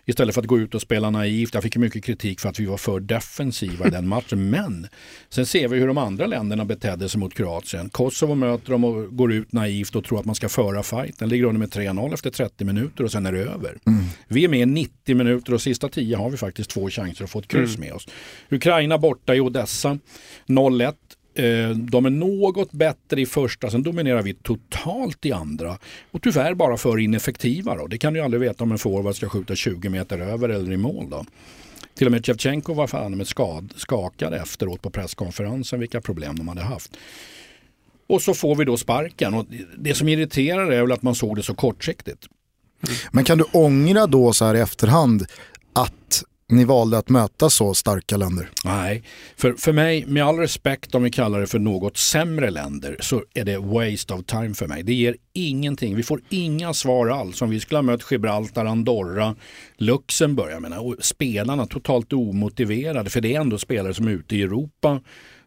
istället 0.06 0.34
för 0.34 0.42
att 0.42 0.46
gå 0.46 0.58
ut 0.58 0.74
och 0.74 0.82
spela 0.82 1.10
naivt. 1.10 1.54
Jag 1.54 1.62
fick 1.62 1.76
mycket 1.76 2.04
kritik 2.04 2.40
för 2.40 2.48
att 2.48 2.60
vi 2.60 2.66
var 2.66 2.76
för 2.76 3.00
defensiva 3.00 3.86
i 3.86 3.90
den 3.90 4.08
matchen. 4.08 4.50
Men 4.50 4.86
sen 5.28 5.46
ser 5.46 5.68
vi 5.68 5.78
hur 5.78 5.86
de 5.86 5.98
andra 5.98 6.26
länderna 6.26 6.64
betedde 6.64 7.08
sig 7.08 7.20
mot 7.20 7.34
Kroatien. 7.34 7.88
Kosovo 7.88 8.34
möter 8.34 8.70
dem 8.70 8.84
och 8.84 9.16
går 9.16 9.32
ut 9.32 9.52
naivt 9.52 9.96
och 9.96 10.04
tror 10.04 10.18
att 10.20 10.24
man 10.24 10.34
ska 10.34 10.48
föra 10.48 10.82
fighten. 10.82 11.28
Ligger 11.28 11.44
under 11.44 11.58
med 11.58 11.68
3-0 11.68 12.14
efter 12.14 12.30
30 12.30 12.64
minuter 12.64 13.04
och 13.04 13.12
sen 13.12 13.26
är 13.26 13.32
det 13.32 13.40
över. 13.40 13.78
Mm. 13.86 14.04
Vi 14.28 14.44
är 14.44 14.48
med 14.48 14.60
i 14.60 14.66
90 14.66 15.16
minuter 15.16 15.54
och 15.54 15.62
sista 15.62 15.88
10 15.88 16.16
har 16.16 16.30
vi 16.30 16.36
faktiskt 16.36 16.70
två 16.70 16.90
chanser 16.90 17.24
att 17.24 17.30
få 17.30 17.38
ett 17.38 17.48
kryss 17.48 17.78
med 17.78 17.92
oss. 17.92 18.08
Ukraina 18.50 18.98
borta 18.98 19.34
i 19.34 19.40
Odessa 19.40 19.98
0-1. 20.46 20.94
Eh, 21.34 21.70
de 21.70 22.06
är 22.06 22.10
något 22.10 22.72
bättre 22.72 23.20
i 23.20 23.26
första, 23.26 23.70
sen 23.70 23.82
dominerar 23.82 24.22
vi 24.22 24.34
totalt 24.34 25.26
i 25.26 25.32
andra. 25.32 25.78
Och 26.10 26.22
tyvärr 26.22 26.54
bara 26.54 26.76
för 26.76 26.98
ineffektiva. 26.98 27.76
Då. 27.76 27.86
Det 27.86 27.98
kan 27.98 28.12
du 28.12 28.18
ju 28.18 28.24
aldrig 28.24 28.40
veta 28.40 28.64
om 28.64 28.72
en 28.72 28.78
forward 28.78 29.16
ska 29.16 29.28
skjuta 29.28 29.54
20 29.54 29.88
meter 29.88 30.18
över 30.18 30.48
eller 30.48 30.72
i 30.72 30.76
mål. 30.76 31.10
Då. 31.10 31.24
Till 31.94 32.06
och 32.06 32.10
med 32.10 32.26
Shevchenko 32.26 32.74
var 32.74 32.86
fan 32.86 33.16
med 33.16 33.28
skad, 33.28 33.72
skakad 33.76 34.34
efteråt 34.34 34.82
på 34.82 34.90
presskonferensen 34.90 35.80
vilka 35.80 36.00
problem 36.00 36.36
de 36.36 36.48
hade 36.48 36.62
haft. 36.62 36.96
Och 38.06 38.22
så 38.22 38.34
får 38.34 38.56
vi 38.56 38.64
då 38.64 38.76
sparken. 38.76 39.34
Och 39.34 39.46
det 39.78 39.94
som 39.94 40.08
irriterar 40.08 40.70
är 40.70 40.80
väl 40.80 40.92
att 40.92 41.02
man 41.02 41.14
såg 41.14 41.36
det 41.36 41.42
så 41.42 41.54
kortsiktigt. 41.54 42.26
Men 43.10 43.24
kan 43.24 43.38
du 43.38 43.44
ångra 43.52 44.06
då 44.06 44.32
så 44.32 44.44
här 44.44 44.54
i 44.54 44.60
efterhand 44.60 45.26
att 45.72 46.24
ni 46.52 46.64
valde 46.64 46.98
att 46.98 47.08
möta 47.08 47.50
så 47.50 47.74
starka 47.74 48.16
länder? 48.16 48.48
Nej, 48.64 49.02
för, 49.36 49.52
för 49.52 49.72
mig, 49.72 50.06
med 50.06 50.24
all 50.24 50.38
respekt 50.38 50.94
om 50.94 51.02
vi 51.02 51.10
kallar 51.10 51.40
det 51.40 51.46
för 51.46 51.58
något 51.58 51.96
sämre 51.96 52.50
länder, 52.50 52.96
så 53.00 53.22
är 53.34 53.44
det 53.44 53.58
waste 53.58 54.14
of 54.14 54.24
time 54.26 54.54
för 54.54 54.66
mig. 54.66 54.82
Det 54.82 54.94
ger 54.94 55.16
ingenting. 55.32 55.96
Vi 55.96 56.02
får 56.02 56.20
inga 56.28 56.74
svar 56.74 57.08
alls. 57.08 57.42
Om 57.42 57.50
vi 57.50 57.60
skulle 57.60 57.78
ha 57.78 57.82
mött 57.82 58.10
Gibraltar, 58.10 58.64
Andorra, 58.64 59.36
Luxemburg, 59.76 60.52
jag 60.52 60.62
menar, 60.62 60.86
och 60.86 60.96
spelarna 61.00 61.66
totalt 61.66 62.12
omotiverade, 62.12 63.10
för 63.10 63.20
det 63.20 63.34
är 63.34 63.40
ändå 63.40 63.58
spelare 63.58 63.94
som 63.94 64.06
är 64.06 64.12
ute 64.12 64.36
i 64.36 64.42
Europa, 64.42 65.00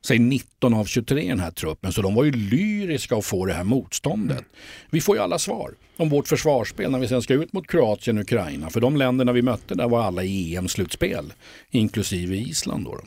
säg 0.05 0.19
19 0.19 0.73
av 0.73 0.85
23 0.85 1.21
i 1.21 1.27
den 1.27 1.39
här 1.39 1.51
truppen, 1.51 1.91
så 1.91 2.01
de 2.01 2.15
var 2.15 2.23
ju 2.23 2.31
lyriska 2.31 3.15
att 3.15 3.25
få 3.25 3.45
det 3.45 3.53
här 3.53 3.63
motståndet. 3.63 4.43
Vi 4.89 5.01
får 5.01 5.15
ju 5.15 5.21
alla 5.21 5.39
svar 5.39 5.71
om 5.97 6.09
vårt 6.09 6.27
försvarsspel 6.27 6.91
när 6.91 6.99
vi 6.99 7.07
sen 7.07 7.21
ska 7.21 7.33
ut 7.33 7.53
mot 7.53 7.67
Kroatien 7.67 8.17
och 8.17 8.23
Ukraina, 8.23 8.69
för 8.69 8.81
de 8.81 8.97
länderna 8.97 9.31
vi 9.31 9.41
mötte 9.41 9.75
där 9.75 9.87
var 9.87 10.03
alla 10.03 10.23
i 10.23 10.55
EM-slutspel, 10.55 11.33
inklusive 11.71 12.35
Island. 12.35 12.85
Då. 12.85 12.91
då. 12.91 13.01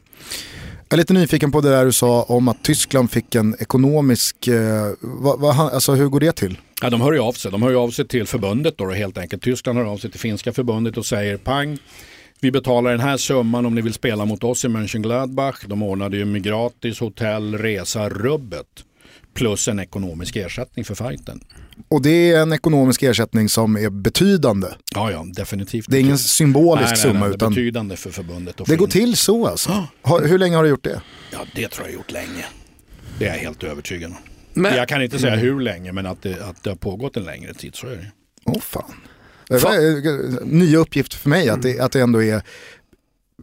Jag 0.89 0.97
är 0.97 0.99
lite 0.99 1.15
nyfiken 1.15 1.53
på 1.53 1.61
det 1.61 1.71
där 1.71 1.85
du 1.85 1.93
sa 1.93 2.23
om 2.23 2.49
att 2.49 2.63
Tyskland 2.63 3.11
fick 3.11 3.35
en 3.35 3.57
ekonomisk, 3.61 4.49
eh, 4.49 4.93
vad, 5.01 5.41
vad, 5.41 5.61
alltså 5.61 5.93
hur 5.93 6.09
går 6.09 6.21
det 6.21 6.33
till? 6.33 6.59
Ja, 6.83 6.91
de 6.91 7.01
hör 7.01 7.13
ju 7.13 7.19
av 7.19 7.33
sig. 7.33 7.51
De 7.51 7.63
hör 7.63 7.71
ju 7.71 7.77
av 7.77 7.91
sig 7.91 8.09
till 8.09 8.27
förbundet 8.27 8.79
då, 8.79 8.85
då 8.85 8.93
helt 8.93 9.19
enkelt. 9.19 9.43
Tyskland 9.43 9.79
hör 9.79 9.85
av 9.85 9.99
sig 9.99 10.11
till 10.11 10.21
finska 10.21 10.53
förbundet 10.53 10.97
och 10.97 11.07
säger 11.07 11.37
pang, 11.37 11.79
vi 12.41 12.51
betalar 12.51 12.91
den 12.91 13.01
här 13.01 13.17
summan 13.17 13.67
om 13.67 13.75
ni 13.75 13.81
vill 13.81 13.93
spela 13.93 14.25
mot 14.25 14.45
oss 14.45 14.65
i 14.65 14.69
Mönchengladbach. 14.69 15.65
De 15.67 15.83
ordnade 15.83 16.17
ju 16.17 16.25
med 16.25 16.43
gratis 16.43 17.01
hotell, 17.01 17.59
resa, 17.59 18.09
rubbet 18.09 18.67
plus 19.35 19.69
en 19.69 19.79
ekonomisk 19.81 20.37
ersättning 20.37 20.85
för 20.85 20.95
fighten. 20.95 21.41
Och 21.89 22.03
det 22.03 22.31
är 22.31 22.43
en 22.43 22.53
ekonomisk 22.53 23.03
ersättning 23.03 23.49
som 23.49 23.77
är 23.77 23.91
betydande. 23.91 24.69
Ja, 24.95 25.11
ja, 25.11 25.25
definitivt. 25.33 25.87
Det 25.89 25.97
är 25.97 26.01
ingen 26.01 26.19
symbolisk 26.19 26.83
nej, 26.85 26.91
nej, 26.91 26.97
summa 27.03 27.21
nej, 27.21 27.29
det 27.29 27.33
är 27.33 27.37
utan 27.37 27.51
betydande 27.51 27.97
för 27.97 28.11
förbundet. 28.11 28.57
det 28.57 28.65
få 28.65 28.77
går 28.77 28.87
in. 28.87 28.91
till 28.91 29.17
så 29.17 29.47
alltså. 29.47 29.87
Har, 30.03 30.27
hur 30.27 30.39
länge 30.39 30.57
har 30.57 30.63
du 30.63 30.69
gjort 30.69 30.85
det? 30.85 31.03
Ja, 31.33 31.39
det 31.55 31.69
tror 31.69 31.87
jag 31.87 31.95
gjort 31.95 32.13
länge. 32.13 32.45
Det 33.19 33.27
är 33.27 33.35
jag 33.35 33.41
helt 33.41 33.63
övertygad 33.63 34.11
om. 34.11 34.17
Men, 34.53 34.77
Jag 34.77 34.89
kan 34.89 35.03
inte 35.03 35.19
säga 35.19 35.37
hur 35.37 35.61
länge, 35.61 35.93
men 35.93 36.07
att 36.07 36.23
det, 36.23 36.43
att 36.43 36.63
det 36.63 36.71
har 36.71 36.77
pågått 36.77 37.17
en 37.17 37.25
längre 37.25 37.55
tid 37.55 37.75
så 37.75 37.87
är 37.87 37.97
det. 37.97 38.07
Åh 38.45 38.61
fan. 38.61 38.95
Nya 40.45 40.79
uppgifter 40.79 41.17
för 41.17 41.29
mig 41.31 41.49
att 41.49 41.63
det, 41.63 41.81
att 41.81 41.93
det 41.93 42.01
ändå 42.01 42.23
är 42.23 42.43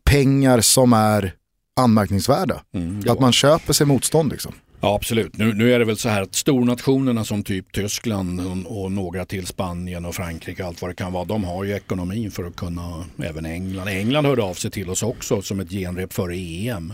pengar 0.04 0.62
som 0.62 0.94
är 0.94 1.34
anmärkningsvärda. 1.76 2.62
Mm, 2.74 3.04
Att 3.10 3.20
man 3.20 3.34
köper 3.34 3.74
sig 3.74 3.88
motstånd 3.88 4.32
liksom. 4.32 4.54
Ja 4.82 4.96
absolut. 4.96 5.38
Nu, 5.38 5.54
nu 5.54 5.74
är 5.74 5.80
det 5.80 5.86
väl 5.86 5.98
så 5.98 6.10
här 6.10 6.22
att 6.22 6.36
stornationerna 6.36 7.26
som 7.26 7.44
typ 7.44 7.72
Tyskland 7.72 8.42
och, 8.68 8.84
och 8.84 8.92
några 8.92 9.26
till 9.26 9.48
Spanien 9.48 10.06
och 10.06 10.16
Frankrike 10.16 10.64
och 10.64 10.68
allt 10.70 10.82
vad 10.82 10.92
det 10.92 10.96
kan 10.96 11.14
vara. 11.14 11.26
De 11.26 11.44
har 11.44 11.64
ju 11.64 11.76
ekonomin 11.76 12.32
för 12.32 12.44
att 12.44 12.56
kunna, 12.56 13.06
även 13.24 13.46
England. 13.46 13.88
England 13.88 14.26
hörde 14.26 14.44
av 14.44 14.54
sig 14.54 14.72
till 14.72 14.90
oss 14.90 15.04
också 15.04 15.42
som 15.42 15.60
ett 15.60 15.70
genrep 15.70 16.14
före 16.14 16.36
EM. 16.38 16.94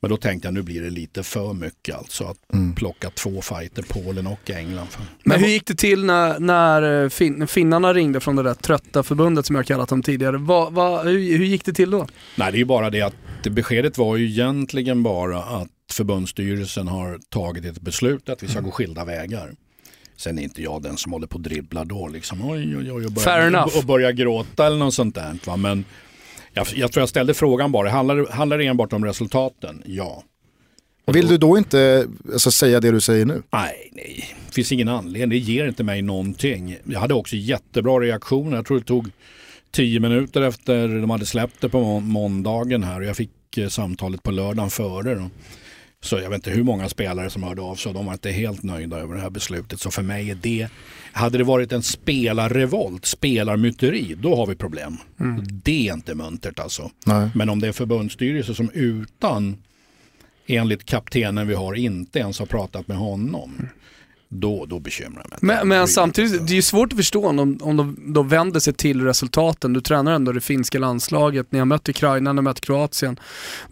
Men 0.00 0.10
då 0.10 0.16
tänkte 0.16 0.46
jag 0.46 0.54
nu 0.54 0.62
blir 0.62 0.82
det 0.82 0.90
lite 0.90 1.22
för 1.22 1.52
mycket 1.52 1.96
alltså 1.96 2.24
att 2.24 2.38
plocka 2.76 3.10
två 3.10 3.42
fighter, 3.42 3.84
Polen 3.88 4.26
och 4.26 4.50
England. 4.50 4.88
Men 5.24 5.40
hur 5.40 5.48
gick 5.48 5.66
det 5.66 5.74
till 5.74 6.04
när, 6.04 6.38
när 6.38 7.02
eh, 7.04 7.08
fin, 7.08 7.46
finnarna 7.46 7.94
ringde 7.94 8.20
från 8.20 8.36
det 8.36 8.42
där 8.42 8.54
trötta 8.54 9.02
förbundet 9.02 9.46
som 9.46 9.56
jag 9.56 9.66
kallat 9.66 9.88
dem 9.88 10.02
tidigare? 10.02 10.36
Vad, 10.36 10.72
vad, 10.72 11.06
hur, 11.06 11.38
hur 11.38 11.44
gick 11.44 11.64
det 11.64 11.72
till 11.72 11.90
då? 11.90 12.06
Nej 12.36 12.52
det 12.52 12.56
är 12.56 12.58
ju 12.58 12.64
bara 12.64 12.90
det 12.90 13.02
att 13.02 13.14
det 13.42 13.50
beskedet 13.50 13.98
var 13.98 14.16
ju 14.16 14.26
egentligen 14.26 15.02
bara 15.02 15.42
att 15.42 15.68
förbundsstyrelsen 15.92 16.88
har 16.88 17.18
tagit 17.28 17.64
ett 17.64 17.80
beslut 17.80 18.28
att 18.28 18.42
vi 18.42 18.48
ska 18.48 18.60
gå 18.60 18.70
skilda 18.70 19.04
vägar. 19.04 19.52
Sen 20.16 20.38
är 20.38 20.42
inte 20.42 20.62
jag 20.62 20.82
den 20.82 20.96
som 20.96 21.12
håller 21.12 21.26
på 21.26 21.34
och 21.34 21.40
dribblar 21.40 21.84
då 21.84 22.08
liksom 22.08 22.50
oj 22.50 22.76
oj 22.76 22.92
oj 22.92 23.06
och 23.06 23.12
Fair 23.12 23.36
börjar, 23.36 23.46
enough. 23.46 23.78
och 23.78 23.84
börjar 23.84 24.12
gråta 24.12 24.66
eller 24.66 24.76
något 24.76 24.94
sånt 24.94 25.14
där. 25.14 25.38
Va? 25.46 25.56
Men 25.56 25.84
jag, 26.56 26.66
jag 26.74 26.92
tror 26.92 27.02
jag 27.02 27.08
ställde 27.08 27.34
frågan 27.34 27.72
bara, 27.72 27.90
handlar, 27.90 28.26
handlar 28.32 28.58
det 28.58 28.66
enbart 28.66 28.92
om 28.92 29.04
resultaten? 29.04 29.82
Ja. 29.86 30.22
Vill 31.06 31.28
du 31.28 31.38
då 31.38 31.58
inte 31.58 32.08
alltså, 32.32 32.50
säga 32.50 32.80
det 32.80 32.90
du 32.90 33.00
säger 33.00 33.24
nu? 33.24 33.42
Nej, 33.52 33.90
nej, 33.92 34.36
det 34.46 34.54
finns 34.54 34.72
ingen 34.72 34.88
anledning. 34.88 35.28
Det 35.28 35.36
ger 35.52 35.66
inte 35.66 35.84
mig 35.84 36.02
någonting. 36.02 36.76
Jag 36.84 37.00
hade 37.00 37.14
också 37.14 37.36
jättebra 37.36 38.00
reaktioner. 38.00 38.56
Jag 38.56 38.66
tror 38.66 38.78
det 38.78 38.84
tog 38.84 39.08
tio 39.70 40.00
minuter 40.00 40.42
efter 40.42 40.88
de 40.88 41.10
hade 41.10 41.26
släppt 41.26 41.60
det 41.60 41.68
på 41.68 41.80
må- 41.80 42.00
måndagen 42.00 42.82
här 42.82 43.00
och 43.00 43.06
jag 43.06 43.16
fick 43.16 43.58
eh, 43.58 43.68
samtalet 43.68 44.22
på 44.22 44.30
lördagen 44.30 44.70
före. 44.70 45.14
Då. 45.14 45.30
Så 46.06 46.18
jag 46.18 46.30
vet 46.30 46.34
inte 46.36 46.50
hur 46.50 46.62
många 46.62 46.88
spelare 46.88 47.30
som 47.30 47.42
hörde 47.42 47.62
av 47.62 47.74
sig 47.74 47.90
och 47.90 47.94
de 47.94 48.06
var 48.06 48.12
inte 48.12 48.30
helt 48.30 48.62
nöjda 48.62 48.98
över 48.98 49.14
det 49.14 49.20
här 49.20 49.30
beslutet. 49.30 49.80
Så 49.80 49.90
för 49.90 50.02
mig 50.02 50.30
är 50.30 50.34
det, 50.34 50.68
hade 51.12 51.38
det 51.38 51.44
varit 51.44 51.72
en 51.72 51.82
spelarrevolt, 51.82 53.06
spelarmyteri, 53.06 54.16
då 54.18 54.36
har 54.36 54.46
vi 54.46 54.54
problem. 54.54 54.96
Det 55.64 55.88
är 55.88 55.92
inte 55.94 56.14
muntert 56.14 56.58
alltså. 56.58 56.90
Nej. 57.06 57.30
Men 57.34 57.48
om 57.48 57.60
det 57.60 57.68
är 57.68 57.72
förbundsstyrelse 57.72 58.54
som 58.54 58.70
utan, 58.70 59.56
enligt 60.46 60.84
kaptenen 60.84 61.48
vi 61.48 61.54
har, 61.54 61.74
inte 61.74 62.18
ens 62.18 62.38
har 62.38 62.46
pratat 62.46 62.88
med 62.88 62.96
honom. 62.96 63.68
Då, 64.28 64.66
då 64.66 64.78
bekymrar 64.78 65.26
jag 65.30 65.42
mig. 65.42 65.56
Men, 65.56 65.68
men 65.68 65.88
samtidigt, 65.88 66.46
det 66.46 66.52
är 66.52 66.56
ju 66.56 66.62
svårt 66.62 66.92
att 66.92 66.96
förstå 66.96 67.26
om 67.26 67.36
de, 67.36 67.58
om 67.62 67.76
de, 67.76 68.12
de 68.14 68.28
vänder 68.28 68.60
sig 68.60 68.74
till 68.74 69.04
resultaten. 69.04 69.72
Du 69.72 69.80
tränar 69.80 70.12
ändå 70.12 70.32
det 70.32 70.40
finska 70.40 70.78
landslaget, 70.78 71.52
ni 71.52 71.58
har 71.58 71.66
mött 71.66 71.88
Ukraina, 71.88 72.32
ni 72.32 72.36
har 72.36 72.42
mött 72.42 72.60
Kroatien. 72.60 73.20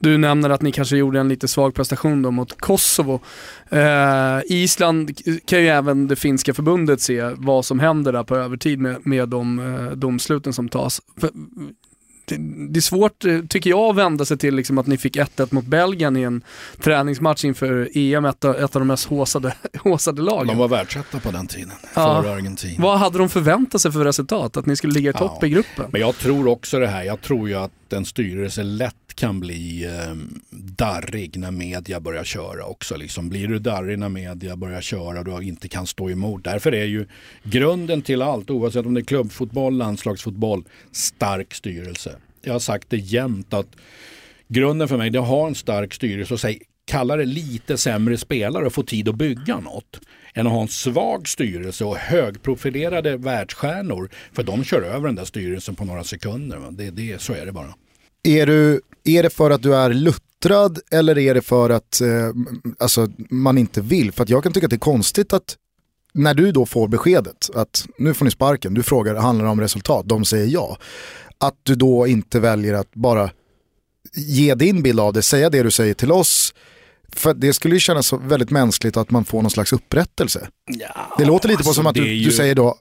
Du 0.01 0.19
nämner 0.19 0.51
att 0.51 0.63
ni 0.63 0.73
kanske 0.73 0.97
gjorde 0.97 1.21
en 1.21 1.29
lite 1.29 1.49
svag 1.49 1.75
prestation 1.75 2.23
då 2.23 2.31
mot 2.31 2.61
Kosovo. 2.61 3.21
Eh, 3.69 4.41
Island 4.45 5.11
kan 5.47 5.61
ju 5.61 5.69
även 5.69 6.09
det 6.09 6.17
finska 6.17 6.55
förbundet 6.55 7.01
se 7.01 7.23
vad 7.37 7.65
som 7.65 7.81
händer 7.81 8.13
där 8.13 8.25
på 8.25 8.37
övertid 8.37 8.79
med, 8.79 9.07
med 9.07 9.29
de 9.29 9.59
eh, 9.59 9.91
domsluten 9.91 10.53
som 10.53 10.69
tas. 10.69 11.01
För, 11.17 11.31
det, 12.25 12.37
det 12.71 12.79
är 12.79 12.81
svårt, 12.81 13.25
eh, 13.25 13.41
tycker 13.49 13.71
jag, 13.71 13.91
att 13.91 13.97
vända 13.97 14.25
sig 14.25 14.39
till 14.39 14.55
liksom 14.55 14.79
att 14.79 14.87
ni 14.87 14.99
fick 14.99 15.17
1-1 15.17 15.55
mot 15.55 15.65
Belgien 15.65 16.17
i 16.17 16.23
en 16.23 16.43
träningsmatch 16.83 17.45
inför 17.45 17.89
EM, 17.95 18.25
ett, 18.25 18.45
av- 18.45 18.57
ett 18.57 18.77
av 18.77 18.81
de 18.81 18.87
mest 18.89 19.05
håsade, 19.05 19.55
håsade 19.79 20.23
lagen. 20.23 20.47
De 20.47 20.57
var 20.59 20.69
världsetta 20.69 21.21
på 21.21 21.31
den 21.31 21.47
tiden, 21.47 21.73
Ja. 21.95 22.23
före 22.23 22.33
Argentina. 22.35 22.83
Vad 22.83 22.99
hade 22.99 23.19
de 23.19 23.29
förväntat 23.29 23.81
sig 23.81 23.93
för 23.93 24.05
resultat? 24.05 24.57
Att 24.57 24.67
ni 24.67 24.77
skulle 24.77 24.93
ligga 24.93 25.11
i 25.11 25.13
topp 25.13 25.39
Ja. 25.41 25.47
i 25.47 25.51
gruppen? 25.51 25.85
Men 25.93 26.01
jag 26.01 26.17
tror 26.19 26.49
också 26.49 26.79
det 26.79 26.87
här, 26.87 27.03
jag 27.05 27.21
tror 27.21 27.49
ju 27.49 27.55
att 27.55 27.73
att 27.87 27.93
en 27.93 28.05
styrelse 28.05 28.63
lätt 28.63 29.15
kan 29.15 29.41
bli 29.41 29.85
eh, 29.85 30.15
darrig 30.51 31.37
när 31.37 31.51
media 31.51 32.01
börjar 32.01 32.25
köra 32.25 32.65
också. 32.65 32.97
Liksom, 32.97 33.29
blir 33.29 33.49
du 33.49 33.59
darrig 33.59 33.99
när 33.99 34.09
media 34.09 34.57
börjar 34.57 34.81
köra 34.81 35.19
och 35.19 35.25
du 35.41 35.47
inte 35.47 35.69
kan 35.69 35.87
stå 35.87 36.11
emot. 36.11 36.45
Därför 36.45 36.73
är 36.75 36.85
ju 36.85 37.07
grunden 37.43 38.03
till 38.03 38.23
allt, 38.23 38.51
oavsett 38.51 38.87
om 38.87 38.95
det 38.95 39.01
är 39.01 39.05
klubbfotboll, 39.05 39.77
landslagsfotboll, 39.77 40.65
stark 40.93 41.55
styrelse. 41.55 42.17
Jag 42.43 42.53
har 42.53 42.61
sagt 42.61 42.91
det 42.91 42.97
jämt 42.97 43.55
att 43.55 43.77
grunden 44.49 44.89
för 44.89 44.97
mig 44.97 45.11
det 45.11 45.19
är 45.19 45.23
att 45.23 45.29
ha 45.29 45.47
en 45.47 45.55
stark 45.55 45.95
styrelse 45.95 46.35
och 46.35 46.41
säg, 46.41 46.63
kalla 46.85 47.17
det 47.17 47.25
lite 47.25 47.79
sämre 47.79 48.19
spelare 48.19 48.67
och 48.67 48.73
få 48.73 48.83
tid 48.83 49.09
att 49.09 49.15
bygga 49.15 49.61
något 49.61 50.01
än 50.35 50.47
att 50.47 50.53
ha 50.53 50.63
en 50.63 50.69
svag 50.69 51.29
styrelse 51.29 51.85
och 51.85 51.97
högprofilerade 51.97 53.17
världsstjärnor. 53.17 54.11
För 54.33 54.43
de 54.43 54.65
kör 54.65 54.83
över 54.83 55.07
den 55.07 55.15
där 55.15 55.25
styrelsen 55.25 55.75
på 55.75 55.85
några 55.85 56.05
sekunder. 56.05 56.61
Det, 56.71 56.91
det, 56.91 57.21
så 57.21 57.33
är 57.33 57.47
det 57.47 57.53
bara. 57.53 57.75
Är, 58.23 58.47
du, 58.47 58.81
är 59.05 59.23
det 59.23 59.31
för 59.31 59.51
att 59.51 59.63
du 59.63 59.77
är 59.77 59.91
luttrad 59.91 60.79
eller 60.91 61.19
är 61.19 61.35
det 61.35 61.43
för 61.43 61.71
att 61.71 62.01
eh, 62.01 62.09
alltså, 62.79 63.09
man 63.31 63.59
inte 63.59 63.81
vill? 63.81 64.13
För 64.13 64.23
att 64.23 64.29
jag 64.29 64.43
kan 64.43 64.53
tycka 64.53 64.67
att 64.67 64.71
det 64.71 64.77
är 64.77 64.79
konstigt 64.79 65.33
att 65.33 65.57
när 66.15 66.35
du 66.35 66.53
då 66.53 66.67
får 66.67 66.89
beskedet 66.89 67.51
att 67.55 67.87
nu 67.99 68.15
får 68.15 68.25
ni 68.25 68.31
sparken, 68.31 68.75
du 68.75 68.83
frågar 68.83 69.15
handlar 69.15 69.45
det 69.45 69.51
om 69.51 69.61
resultat, 69.61 70.09
de 70.09 70.25
säger 70.25 70.47
ja. 70.47 70.79
Att 71.39 71.55
du 71.63 71.75
då 71.75 72.07
inte 72.07 72.41
väljer 72.41 72.75
att 72.75 72.95
bara 72.95 73.31
ge 74.15 74.55
din 74.55 74.83
bild 74.83 75.01
av 75.01 75.13
det, 75.13 75.23
säga 75.23 75.51
det 75.51 75.63
du 75.63 75.71
säger 75.71 75.95
till 75.95 76.13
oss. 76.13 76.55
För 77.17 77.35
det 77.35 77.53
skulle 77.53 77.75
ju 77.75 77.81
kännas 77.81 78.13
väldigt 78.13 78.51
mänskligt 78.51 78.97
att 78.97 79.11
man 79.11 79.25
får 79.25 79.43
någon 79.43 79.51
slags 79.51 79.73
upprättelse. 79.73 80.49
Ja, 80.67 81.15
det 81.19 81.25
låter 81.25 81.49
lite 81.49 81.63
på 81.63 81.69
alltså, 81.69 81.81
som 81.81 81.87
att 81.87 81.95
du, 81.95 82.13
ju... 82.13 82.25
du 82.25 82.33
säger 82.33 82.55
då, 82.55 82.79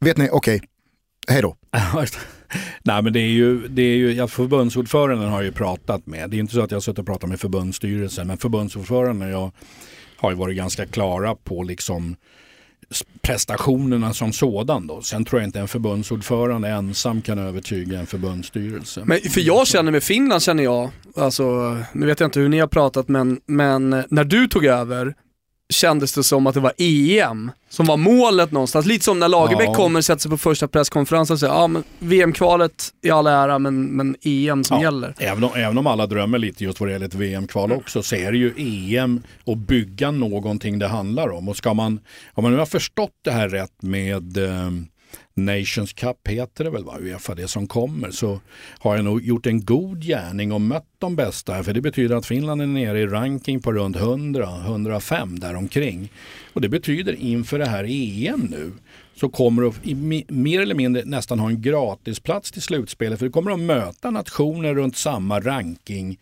vet 0.00 0.16
ni, 0.16 0.28
okej, 0.32 0.56
okay, 0.56 0.68
hej 1.28 1.42
då. 1.42 1.56
Nej 2.84 3.02
men 3.02 3.12
det 3.12 3.20
är 3.20 3.30
ju, 3.30 3.68
det 3.68 3.82
är 3.82 3.96
ju 3.96 4.12
ja, 4.12 4.28
förbundsordföranden 4.28 5.28
har 5.28 5.42
ju 5.42 5.52
pratat 5.52 6.06
med. 6.06 6.30
Det 6.30 6.36
är 6.36 6.38
inte 6.38 6.54
så 6.54 6.62
att 6.62 6.70
jag 6.70 6.76
har 6.76 6.80
suttit 6.80 6.98
och 6.98 7.06
pratat 7.06 7.28
med 7.28 7.40
förbundsstyrelsen 7.40 8.26
men 8.26 8.38
förbundsordföranden 8.38 9.28
och 9.28 9.34
jag 9.34 9.52
har 10.16 10.30
ju 10.30 10.36
varit 10.36 10.56
ganska 10.56 10.86
klara 10.86 11.34
på 11.34 11.62
liksom 11.62 12.16
prestationerna 13.22 14.14
som 14.14 14.32
sådan 14.32 14.86
då. 14.86 15.02
Sen 15.02 15.24
tror 15.24 15.40
jag 15.40 15.48
inte 15.48 15.60
en 15.60 15.68
förbundsordförande 15.68 16.68
ensam 16.68 17.22
kan 17.22 17.38
övertyga 17.38 17.98
en 17.98 18.06
förbundsstyrelse. 18.06 19.02
Men 19.04 19.20
för 19.20 19.40
jag 19.40 19.66
känner 19.66 19.92
med 19.92 20.02
Finland 20.02 20.42
känner 20.42 20.62
jag, 20.62 20.90
alltså 21.16 21.76
nu 21.92 22.06
vet 22.06 22.20
jag 22.20 22.26
inte 22.26 22.40
hur 22.40 22.48
ni 22.48 22.58
har 22.58 22.66
pratat 22.66 23.08
men, 23.08 23.40
men 23.46 23.90
när 24.08 24.24
du 24.24 24.48
tog 24.48 24.64
över 24.64 25.14
kändes 25.72 26.12
det 26.12 26.22
som 26.22 26.46
att 26.46 26.54
det 26.54 26.60
var 26.60 26.72
EM 26.78 27.50
som 27.68 27.86
var 27.86 27.96
målet 27.96 28.52
någonstans. 28.52 28.86
Lite 28.86 29.04
som 29.04 29.18
när 29.18 29.28
Lagerbäck 29.28 29.68
ja. 29.68 29.74
kommer 29.74 30.00
och 30.00 30.04
sätter 30.04 30.20
sig 30.20 30.30
på 30.30 30.36
första 30.36 30.68
presskonferensen 30.68 31.34
och 31.34 31.40
säger 31.40 31.54
ja 31.54 31.66
men 31.66 31.84
VM-kvalet 31.98 32.88
i 33.02 33.10
all 33.10 33.26
ära 33.26 33.58
men, 33.58 33.84
men 33.84 34.16
EM 34.22 34.64
som 34.64 34.76
ja. 34.76 34.82
gäller. 34.82 35.14
Även 35.18 35.44
om, 35.44 35.50
även 35.54 35.78
om 35.78 35.86
alla 35.86 36.06
drömmer 36.06 36.38
lite 36.38 36.64
just 36.64 36.80
vad 36.80 36.88
det 36.88 36.92
gäller 36.92 37.06
ett 37.06 37.14
VM-kval 37.14 37.70
mm. 37.70 37.78
också 37.78 38.02
så 38.02 38.16
är 38.16 38.32
det 38.32 38.38
ju 38.38 38.54
EM 38.56 39.22
och 39.44 39.56
bygga 39.56 40.10
någonting 40.10 40.78
det 40.78 40.88
handlar 40.88 41.28
om. 41.28 41.48
Och 41.48 41.56
ska 41.56 41.74
man, 41.74 42.00
om 42.34 42.42
man 42.42 42.52
nu 42.52 42.58
har 42.58 42.66
förstått 42.66 43.18
det 43.24 43.30
här 43.30 43.48
rätt 43.48 43.82
med 43.82 44.36
eh, 44.36 44.70
Nations 45.34 45.92
Cup 45.92 46.28
heter 46.28 46.64
det 46.64 46.70
väl, 46.70 46.84
va? 46.84 46.96
Uefa 47.00 47.34
det 47.34 47.48
som 47.48 47.66
kommer, 47.66 48.10
så 48.10 48.40
har 48.78 48.96
jag 48.96 49.04
nog 49.04 49.22
gjort 49.22 49.46
en 49.46 49.64
god 49.64 50.04
gärning 50.04 50.52
och 50.52 50.60
mött 50.60 50.86
de 50.98 51.16
bästa. 51.16 51.62
För 51.62 51.72
det 51.72 51.80
betyder 51.80 52.16
att 52.16 52.26
Finland 52.26 52.62
är 52.62 52.66
nere 52.66 53.00
i 53.00 53.06
ranking 53.06 53.60
på 53.60 53.72
runt 53.72 53.96
100-105 53.96 55.40
däromkring. 55.40 56.12
Och 56.52 56.60
det 56.60 56.68
betyder 56.68 57.12
inför 57.12 57.58
det 57.58 57.68
här 57.68 57.84
EM 57.84 58.40
nu 58.40 58.72
så 59.14 59.28
kommer 59.28 59.62
de 59.62 60.24
mer 60.28 60.60
eller 60.60 60.74
mindre 60.74 61.02
nästan 61.04 61.38
ha 61.38 61.48
en 61.48 61.62
gratisplats 61.62 62.52
till 62.52 62.62
slutspelet. 62.62 63.18
För 63.18 63.26
det 63.26 63.32
kommer 63.32 63.50
att 63.50 63.60
möta 63.60 64.10
nationer 64.10 64.74
runt 64.74 64.96
samma 64.96 65.40
rankingnummer. 65.40 66.16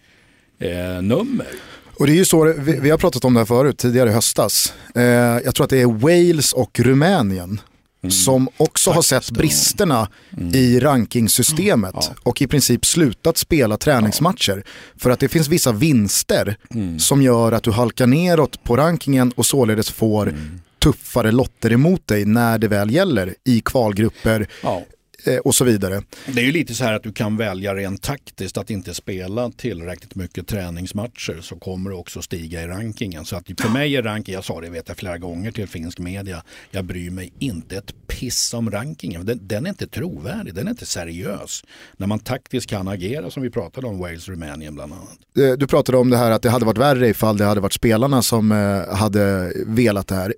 Eh, 0.59 1.57
och 2.01 2.07
det 2.07 2.13
är 2.13 2.17
ju 2.17 2.25
så, 2.25 2.55
vi, 2.59 2.81
vi, 2.81 2.91
har 2.91 2.99
pratat 2.99 3.25
om 3.25 3.35
det 3.35 3.41
här 3.41 3.45
förut, 3.45 3.79
tidigare 3.79 4.11
i 4.11 4.13
höstas. 4.13 4.75
Eh, 4.95 5.03
jag 5.05 5.55
tror 5.55 5.65
att 5.65 5.71
det 5.71 5.81
är 5.81 5.87
Wales 5.87 6.53
och 6.53 6.81
Rumänien 6.81 7.61
Mm. 8.03 8.11
som 8.11 8.49
också 8.57 8.93
Faktiskt, 8.93 9.13
har 9.13 9.21
sett 9.21 9.31
bristerna 9.31 10.09
mm. 10.39 10.55
i 10.55 10.81
rankingsystemet 10.81 11.95
ja. 11.97 12.15
och 12.23 12.43
i 12.43 12.47
princip 12.47 12.87
slutat 12.87 13.37
spela 13.37 13.77
träningsmatcher. 13.77 14.57
Ja. 14.57 14.63
För 14.97 15.11
att 15.11 15.21
det 15.21 15.29
finns 15.29 15.49
vissa 15.49 15.73
vinster 15.73 16.57
mm. 16.75 16.99
som 16.99 17.23
gör 17.23 17.53
att 17.53 17.63
du 17.63 17.71
halkar 17.71 18.07
neråt 18.07 18.65
på 18.65 18.77
rankingen 18.77 19.33
och 19.37 19.47
således 19.47 19.91
får 19.91 20.29
mm. 20.29 20.61
tuffare 20.83 21.33
lotter 21.33 21.73
emot 21.73 22.07
dig 22.07 22.25
när 22.25 22.59
det 22.59 22.69
väl 22.69 22.91
gäller 22.91 23.35
i 23.45 23.61
kvalgrupper. 23.61 24.49
Ja. 24.63 24.83
Eh, 25.25 25.37
och 25.37 25.55
så 25.55 25.65
vidare. 25.65 26.03
Det 26.27 26.41
är 26.41 26.45
ju 26.45 26.53
lite 26.53 26.75
så 26.75 26.85
här 26.85 26.93
att 26.93 27.03
du 27.03 27.13
kan 27.13 27.37
välja 27.37 27.75
rent 27.75 28.03
taktiskt 28.03 28.59
att 28.59 28.71
inte 28.71 28.95
spela 28.95 29.51
tillräckligt 29.51 30.15
mycket 30.15 30.47
träningsmatcher 30.47 31.41
så 31.41 31.57
kommer 31.57 31.91
du 31.91 31.97
också 31.97 32.23
stiga 32.23 32.63
i 32.63 32.67
rankingen. 32.67 33.25
Så 33.25 33.37
att 33.37 33.47
för 33.61 33.69
mig 33.69 33.97
är 33.97 34.03
ranking, 34.03 34.35
jag 34.35 34.45
sa 34.45 34.61
det 34.61 34.71
vet 34.71 34.89
jag 34.89 34.97
flera 34.97 35.19
gånger 35.19 35.53
till 35.53 35.69
finsk 35.69 35.99
media, 35.99 36.43
jag 36.71 36.85
bryr 36.85 37.11
mig 37.11 37.33
inte 37.39 37.77
ett 37.77 37.95
piss 38.07 38.55
om 38.55 38.71
rankingen. 38.71 39.27
Den, 39.27 39.39
den 39.43 39.67
är 39.67 39.71
inte 39.71 39.87
trovärdig, 39.87 40.55
den 40.55 40.67
är 40.67 40.71
inte 40.71 40.87
seriös. 40.87 41.65
När 41.97 42.07
man 42.07 42.19
taktiskt 42.19 42.71
kan 42.71 42.89
agera 42.89 43.31
som 43.31 43.43
vi 43.43 43.51
pratade 43.51 43.87
om 43.87 43.99
Wales, 43.99 44.29
Rumänien 44.29 44.75
bland 44.75 44.93
annat. 44.93 45.19
Eh, 45.39 45.59
du 45.59 45.67
pratade 45.67 45.99
om 45.99 46.11
det 46.11 46.17
här 46.17 46.31
att 46.31 46.43
det 46.43 46.51
hade 46.51 46.67
varit 46.67 46.79
värre 46.79 47.09
ifall 47.09 47.37
det 47.37 47.45
hade 47.45 47.61
varit 47.61 47.73
spelarna 47.73 48.23
som 48.23 48.53
eh, 48.53 48.97
hade 48.97 49.53
velat 49.67 50.09
det 50.09 50.15
här. 50.15 50.35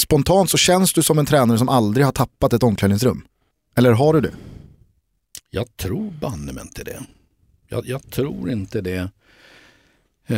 Spontant 0.00 0.50
så 0.50 0.56
känns 0.56 0.92
du 0.92 1.02
som 1.02 1.18
en 1.18 1.26
tränare 1.26 1.58
som 1.58 1.68
aldrig 1.68 2.06
har 2.06 2.12
tappat 2.12 2.52
ett 2.52 2.62
omklädningsrum. 2.62 3.22
Eller 3.78 3.92
har 3.92 4.12
du 4.12 4.20
det? 4.20 4.32
Jag 5.50 5.76
tror 5.76 6.10
banne 6.10 6.52
mig 6.52 6.62
inte 6.62 6.84
det. 6.84 7.00
Jag, 7.68 7.86
jag, 7.86 8.10
tror 8.10 8.50
inte 8.50 8.80
det. 8.80 9.00
Uh, 10.30 10.36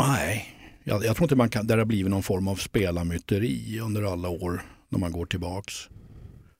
nej, 0.00 0.46
jag, 0.84 1.04
jag, 1.04 1.16
tror 1.16 1.24
inte 1.24 1.36
man 1.36 1.48
kan, 1.48 1.66
det 1.66 1.74
har 1.74 1.84
blivit 1.84 2.10
någon 2.10 2.22
form 2.22 2.48
av 2.48 2.56
spelarmyteri 2.56 3.80
under 3.80 4.12
alla 4.12 4.28
år 4.28 4.62
när 4.88 4.98
man 4.98 5.12
går 5.12 5.26
tillbaks. 5.26 5.74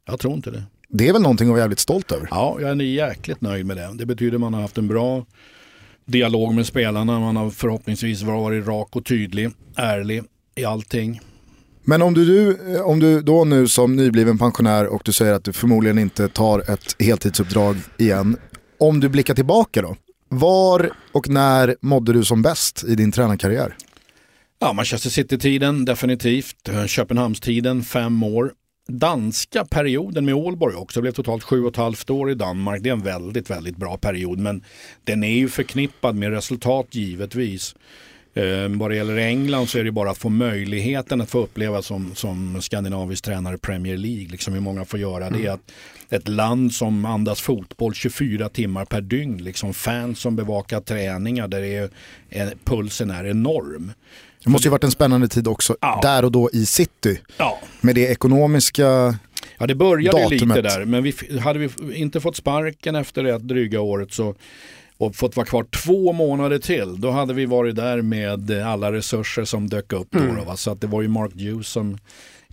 Jag 0.07 0.21
tror 0.21 0.35
inte 0.35 0.51
det. 0.51 0.63
Det 0.89 1.09
är 1.09 1.13
väl 1.13 1.23
någonting 1.23 1.49
att 1.49 1.53
vara 1.53 1.61
jävligt 1.61 1.79
stolt 1.79 2.13
över? 2.13 2.29
Ja, 2.31 2.57
jag 2.61 2.71
är 2.71 2.83
jäkligt 2.83 3.41
nöjd 3.41 3.67
med 3.67 3.77
det. 3.77 3.91
Det 3.95 4.07
betyder 4.07 4.35
att 4.35 4.41
man 4.41 4.55
har 4.55 4.61
haft 4.61 4.79
en 4.79 4.89
bra 4.89 5.27
dialog 6.05 6.55
med 6.55 6.67
spelarna. 6.67 7.21
Man 7.21 7.37
har 7.37 7.51
förhoppningsvis 7.51 8.23
varit 8.23 8.67
rak 8.67 8.97
och 8.97 9.05
tydlig, 9.05 9.51
ärlig 9.77 10.23
i 10.55 10.65
allting. 10.65 11.21
Men 11.89 12.03
om 12.03 12.15
du, 12.15 12.25
du, 12.25 12.75
eh, 12.77 12.81
om 12.81 13.01
du 13.01 13.21
då 13.23 13.45
nu 13.45 13.69
som 13.69 13.97
nybliven 13.97 14.39
pensionär 14.39 14.87
och 14.87 15.03
du 15.05 15.13
säger 15.13 15.33
att 15.33 15.45
du 15.45 15.53
förmodligen 15.53 15.99
inte 15.99 16.29
tar 16.29 16.71
ett 16.71 16.97
heltidsuppdrag 16.99 17.77
igen. 17.99 18.37
Om 18.79 19.01
du 19.01 19.09
blickar 19.09 19.35
tillbaka 19.35 19.83
då, 19.83 19.97
var 20.29 20.91
och 21.13 21.29
när 21.29 21.77
mådde 21.81 22.13
du 22.13 22.25
som 22.25 22.43
bäst 22.43 22.85
i 22.85 22.95
din 22.95 23.13
tränarkarriär? 23.13 23.77
Ja, 24.59 24.73
Manchester 24.73 25.11
City-tiden 25.11 25.85
definitivt. 25.85 26.69
Eh, 26.69 26.87
Köpenhamnstiden 26.87 27.83
fem 27.83 28.23
år. 28.23 28.53
Danska 28.89 29.65
perioden 29.65 30.25
med 30.25 30.35
Ålborg 30.35 30.75
också, 30.75 31.01
det 31.01 31.03
blev 31.03 31.13
totalt 31.13 31.43
sju 31.43 31.63
och 31.63 31.71
ett 31.71 31.77
halvt 31.77 32.11
år 32.11 32.31
i 32.31 32.35
Danmark. 32.35 32.83
Det 32.83 32.89
är 32.89 32.93
en 32.93 33.03
väldigt, 33.03 33.51
väldigt 33.51 33.77
bra 33.77 33.97
period 33.97 34.39
men 34.39 34.65
den 35.05 35.25
är 35.25 35.37
ju 35.37 35.49
förknippad 35.49 36.17
med 36.17 36.31
resultat 36.31 36.87
givetvis. 36.91 37.75
Eh, 38.39 38.69
vad 38.69 38.91
det 38.91 38.97
gäller 38.97 39.17
England 39.17 39.67
så 39.67 39.79
är 39.79 39.85
det 39.85 39.93
bara 39.93 40.11
att 40.11 40.19
få 40.19 40.29
möjligheten 40.29 41.21
att 41.21 41.31
få 41.31 41.39
uppleva 41.39 41.83
som, 41.83 42.15
som 42.15 42.63
skandinavisk 42.63 43.25
tränare 43.25 43.59
Premier 43.59 43.97
League. 43.97 44.29
Liksom 44.31 44.55
hur 44.55 44.61
många 44.61 44.85
får 44.85 45.01
göra 45.01 45.31
det. 45.31 45.39
Mm. 45.39 45.55
Att 45.55 45.61
ett 46.11 46.29
land 46.29 46.73
som 46.73 47.05
andas 47.05 47.41
fotboll 47.41 47.95
24 47.95 48.49
timmar 48.49 48.85
per 48.85 49.01
dygn. 49.01 49.39
Liksom 49.39 49.75
fans 49.75 50.21
som 50.21 50.37
bevakar 50.37 50.81
träningar 50.81 51.49
där 51.49 51.63
är, 51.63 51.91
är, 52.31 52.53
pulsen 52.65 53.11
är 53.11 53.25
enorm. 53.25 53.93
Det 54.45 54.51
måste 54.51 54.69
ju 54.69 54.71
varit 54.71 54.85
en 54.85 54.91
spännande 54.91 55.29
tid 55.29 55.49
också, 55.49 55.77
ja. 55.81 55.99
där 56.03 56.25
och 56.25 56.33
då 56.33 56.51
i 56.53 56.67
city. 56.67 57.21
Ja. 57.37 57.59
Med 57.81 57.95
det 57.95 58.07
ekonomiska 58.07 59.19
Ja 59.59 59.67
det 59.67 59.75
började 59.75 60.23
datumet. 60.23 60.57
lite 60.57 60.69
där 60.69 60.85
men 60.85 61.03
vi, 61.03 61.15
hade 61.39 61.59
vi 61.59 61.95
inte 61.95 62.21
fått 62.21 62.37
sparken 62.37 62.95
efter 62.95 63.23
det 63.23 63.39
dryga 63.39 63.81
året 63.81 64.13
så 64.13 64.35
och 64.99 65.17
fått 65.17 65.37
vara 65.37 65.47
kvar 65.47 65.65
två 65.65 66.13
månader 66.13 66.59
till, 66.59 67.01
då 67.01 67.11
hade 67.11 67.35
vi 67.35 67.47
varit 67.47 67.77
där 67.77 68.03
med 68.03 68.51
alla 68.51 68.93
resurser 68.93 69.45
som 69.45 69.69
dök 69.69 69.93
upp. 69.93 70.09
Då, 70.11 70.19
mm. 70.19 70.37
då 70.47 70.57
Så 70.57 70.71
att 70.71 70.81
det 70.81 70.87
var 70.87 71.03
ju 71.03 71.09
Mark 71.09 71.33
Hughes 71.35 71.69
som 71.69 71.99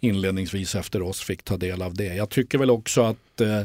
inledningsvis 0.02 0.76
efter 0.76 1.02
oss 1.02 1.22
fick 1.22 1.43
ta 1.43 1.58
del 1.58 1.82
av 1.82 1.93
det. 1.93 2.16
Jag 2.16 2.30
tycker 2.30 2.58
väl 2.58 2.72
också 2.72 3.02
att 3.02 3.41
eh, 3.41 3.62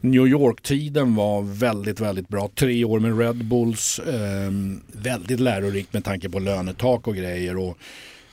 New 0.00 0.26
York-tiden 0.26 1.14
var 1.14 1.42
väldigt, 1.42 2.00
väldigt 2.00 2.28
bra. 2.28 2.50
Tre 2.54 2.84
år 2.84 3.00
med 3.00 3.18
Red 3.18 3.44
Bulls, 3.44 3.98
eh, 3.98 4.50
väldigt 4.92 5.40
lärorikt 5.40 5.92
med 5.92 6.04
tanke 6.04 6.30
på 6.30 6.38
lönetak 6.38 7.08
och 7.08 7.16
grejer. 7.16 7.56
Och, 7.56 7.78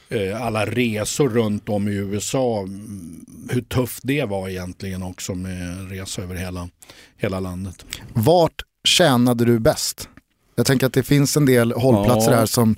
eh, 0.09 0.41
alla 0.41 0.65
resor 0.65 1.29
runt 1.29 1.69
om 1.69 1.87
i 1.87 1.91
USA, 1.91 2.67
hur 3.49 3.61
tufft 3.61 3.99
det 4.03 4.25
var 4.25 4.49
egentligen 4.49 5.03
också 5.03 5.35
med 5.35 5.91
resa 5.91 6.21
över 6.21 6.35
hela, 6.35 6.69
hela 7.17 7.39
landet. 7.39 7.85
Vart 8.13 8.63
tjänade 8.83 9.45
du 9.45 9.59
bäst? 9.59 10.09
Jag 10.55 10.65
tänker 10.65 10.85
att 10.85 10.93
det 10.93 11.03
finns 11.03 11.37
en 11.37 11.45
del 11.45 11.71
hållplatser 11.71 12.31
ja. 12.31 12.37
här 12.37 12.45
som 12.45 12.75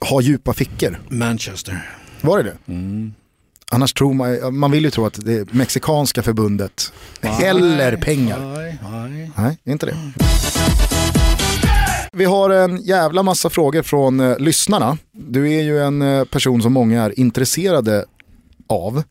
har 0.00 0.20
djupa 0.20 0.52
fickor. 0.52 1.00
Manchester. 1.08 1.90
Var 2.20 2.38
det 2.38 2.44
det? 2.44 2.72
Mm. 2.72 3.14
Annars 3.70 3.92
tror 3.92 4.14
man, 4.14 4.58
man 4.58 4.70
vill 4.70 4.84
ju 4.84 4.90
tro 4.90 5.06
att 5.06 5.24
det 5.24 5.52
mexikanska 5.52 6.22
förbundet. 6.22 6.92
Eller 7.42 7.96
pengar. 7.96 8.40
Nej, 8.40 8.78
nej. 8.82 9.30
Nej, 9.36 9.58
inte 9.64 9.86
det. 9.86 9.96
Vi 12.12 12.24
har 12.24 12.50
en 12.50 12.82
jävla 12.82 13.22
massa 13.22 13.50
frågor 13.50 13.82
från 13.82 14.20
eh, 14.20 14.38
lyssnarna. 14.38 14.98
Du 15.12 15.52
är 15.52 15.62
ju 15.62 15.82
en 15.82 16.02
eh, 16.02 16.24
person 16.24 16.62
som 16.62 16.72
många 16.72 17.02
är 17.02 17.20
intresserade 17.20 18.04
av. 18.66 19.02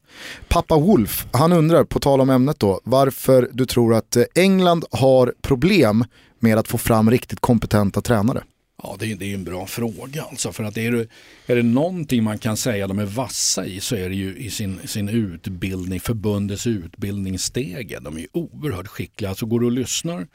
Pappa 0.48 0.78
Wolf, 0.78 1.28
han 1.32 1.54
undrar, 1.54 1.84
på 1.84 2.00
tal 2.00 2.22
om 2.22 2.30
ämnet 2.30 2.60
då, 2.60 2.82
varför 2.84 3.50
du 3.54 3.66
tror 3.66 3.96
att 3.96 4.16
eh, 4.16 4.24
England 4.36 4.86
har 4.92 5.34
problem 5.42 6.06
med 6.40 6.58
att 6.58 6.68
få 6.68 6.78
fram 6.78 7.12
riktigt 7.12 7.40
kompetenta 7.40 8.02
tränare. 8.02 8.44
Ja, 8.84 8.96
det 9.00 9.12
är, 9.12 9.16
det 9.16 9.26
är 9.26 9.34
en 9.34 9.44
bra 9.44 9.66
fråga 9.66 10.24
alltså. 10.24 10.52
För 10.52 10.64
att 10.64 10.78
är 10.78 10.92
det, 10.92 11.08
är 11.46 11.56
det 11.56 11.64
någonting 11.64 12.24
man 12.24 12.40
kan 12.40 12.58
säga 12.58 12.88
de 12.88 13.00
är 13.00 13.06
vassa 13.06 13.66
i 13.66 13.80
så 13.80 13.96
är 13.96 14.10
det 14.10 14.16
ju 14.16 14.38
i 14.38 14.50
sin, 14.50 14.80
sin 14.86 15.10
utbildning, 15.10 16.00
förbundets 16.00 16.68
utbildningsstege. 16.68 18.00
De 18.00 18.16
är 18.16 18.20
ju 18.20 18.28
oerhört 18.32 18.88
skickliga. 18.88 19.30
Alltså 19.30 19.46
går 19.46 19.60
du 19.60 19.66
och 19.66 19.72
lyssnar 19.72 20.28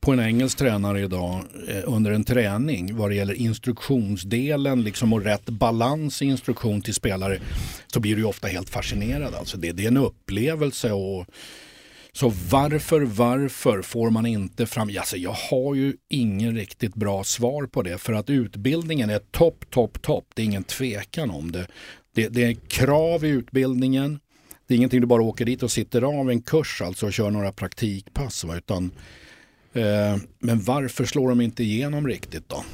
på 0.00 0.12
en 0.12 0.20
engelsk 0.20 0.58
tränare 0.58 1.00
idag 1.00 1.44
eh, 1.68 1.82
under 1.84 2.10
en 2.10 2.24
träning 2.24 2.96
vad 2.96 3.10
det 3.10 3.14
gäller 3.14 3.34
instruktionsdelen 3.34 4.82
liksom 4.82 5.12
och 5.12 5.24
rätt 5.24 5.44
balans 5.44 6.22
i 6.22 6.24
instruktion 6.24 6.82
till 6.82 6.94
spelare 6.94 7.40
så 7.86 8.00
blir 8.00 8.14
du 8.14 8.20
ju 8.20 8.28
ofta 8.28 8.48
helt 8.48 8.70
fascinerad. 8.70 9.34
Alltså 9.34 9.56
det, 9.56 9.72
det 9.72 9.84
är 9.84 9.88
en 9.88 9.96
upplevelse 9.96 10.92
och 10.92 11.26
så 12.12 12.32
varför, 12.50 13.00
varför 13.00 13.82
får 13.82 14.10
man 14.10 14.26
inte 14.26 14.66
fram, 14.66 14.90
alltså 14.98 15.16
jag 15.16 15.36
har 15.50 15.74
ju 15.74 15.94
ingen 16.08 16.56
riktigt 16.56 16.94
bra 16.94 17.24
svar 17.24 17.66
på 17.66 17.82
det 17.82 17.98
för 17.98 18.12
att 18.12 18.30
utbildningen 18.30 19.10
är 19.10 19.18
topp, 19.18 19.70
topp, 19.70 20.02
topp. 20.02 20.24
Det 20.34 20.42
är 20.42 20.46
ingen 20.46 20.64
tvekan 20.64 21.30
om 21.30 21.52
det. 21.52 21.66
Det, 22.14 22.28
det 22.28 22.44
är 22.44 22.54
krav 22.54 23.24
i 23.24 23.28
utbildningen. 23.28 24.20
Det 24.66 24.74
är 24.74 24.76
ingenting 24.76 25.00
du 25.00 25.06
bara 25.06 25.22
åker 25.22 25.44
dit 25.44 25.62
och 25.62 25.70
sitter 25.70 26.02
av 26.02 26.30
en 26.30 26.42
kurs 26.42 26.82
alltså 26.82 27.06
och 27.06 27.12
kör 27.12 27.30
några 27.30 27.52
praktikpass. 27.52 28.44
Va? 28.44 28.56
Utan, 28.56 28.90
men 30.38 30.60
varför 30.62 31.04
slår 31.04 31.28
de 31.28 31.40
inte 31.40 31.62
igenom 31.62 32.08
riktigt 32.08 32.48
då? 32.48 32.64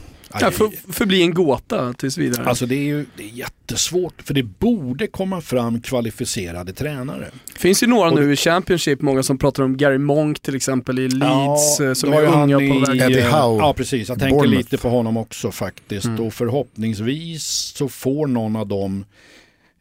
Ja, 0.40 0.50
för, 0.50 0.92
förbli 0.92 1.22
en 1.22 1.34
gåta 1.34 1.92
tills 1.92 2.18
vidare. 2.18 2.46
Alltså 2.46 2.66
det 2.66 2.74
är 2.74 2.82
ju 2.84 3.06
det 3.16 3.22
är 3.24 3.28
jättesvårt 3.28 4.22
för 4.22 4.34
det 4.34 4.42
borde 4.42 5.06
komma 5.06 5.40
fram 5.40 5.80
kvalificerade 5.80 6.72
tränare. 6.72 7.30
Det 7.52 7.58
finns 7.58 7.82
ju 7.82 7.86
några 7.86 8.10
nu 8.10 8.32
i 8.32 8.36
Championship, 8.36 9.00
många 9.02 9.22
som 9.22 9.38
pratar 9.38 9.62
om 9.62 9.76
Gary 9.76 9.98
Monk 9.98 10.40
till 10.40 10.56
exempel 10.56 10.98
i 10.98 11.08
Leeds 11.08 11.80
Ja, 11.80 11.94
som 11.94 12.10
det 12.10 12.16
var 12.16 12.22
är 12.22 12.42
unga 12.42 12.60
i- 12.60 12.68
på 12.68 12.78
väg. 12.78 13.00
Eddie 13.00 13.20
Howe. 13.20 13.58
Ja 13.58 13.74
precis, 13.76 14.08
jag 14.08 14.18
tänker 14.18 14.36
Bournemouth. 14.36 14.58
lite 14.58 14.78
på 14.78 14.88
honom 14.88 15.16
också 15.16 15.50
faktiskt. 15.50 16.04
Mm. 16.06 16.20
Och 16.26 16.34
förhoppningsvis 16.34 17.44
så 17.76 17.88
får 17.88 18.26
någon 18.26 18.56
av 18.56 18.66
dem 18.66 19.04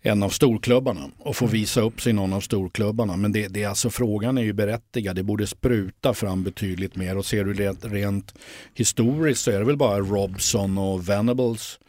en 0.06 0.24
av 0.24 0.30
storklubbarna 0.30 1.10
och 1.20 1.36
får 1.36 1.48
visa 1.48 1.82
upp 1.82 2.02
sig 2.02 2.10
i 2.10 2.14
någon 2.14 2.34
av 2.34 2.42
storklubbarna. 2.42 3.18
Men 3.18 3.32
det, 3.32 3.48
det 3.48 3.64
är 3.64 3.68
alltså, 3.68 3.90
frågan 3.90 4.38
är 4.38 4.42
ju 4.42 4.54
berättigad. 4.54 5.16
Det 5.16 5.24
borde 5.24 5.48
spruta 5.48 6.14
fram 6.14 6.44
betydligt 6.44 6.96
mer 6.96 7.18
och 7.18 7.26
ser 7.26 7.44
du 7.44 7.54
rent, 7.54 7.86
rent 7.86 8.34
historiskt 8.74 9.42
så 9.42 9.52
är 9.52 9.60
det 9.60 9.66
väl 9.66 9.78
bara 9.78 10.00
Robson 10.00 10.78
och 10.78 11.10
Venables. 11.10 11.80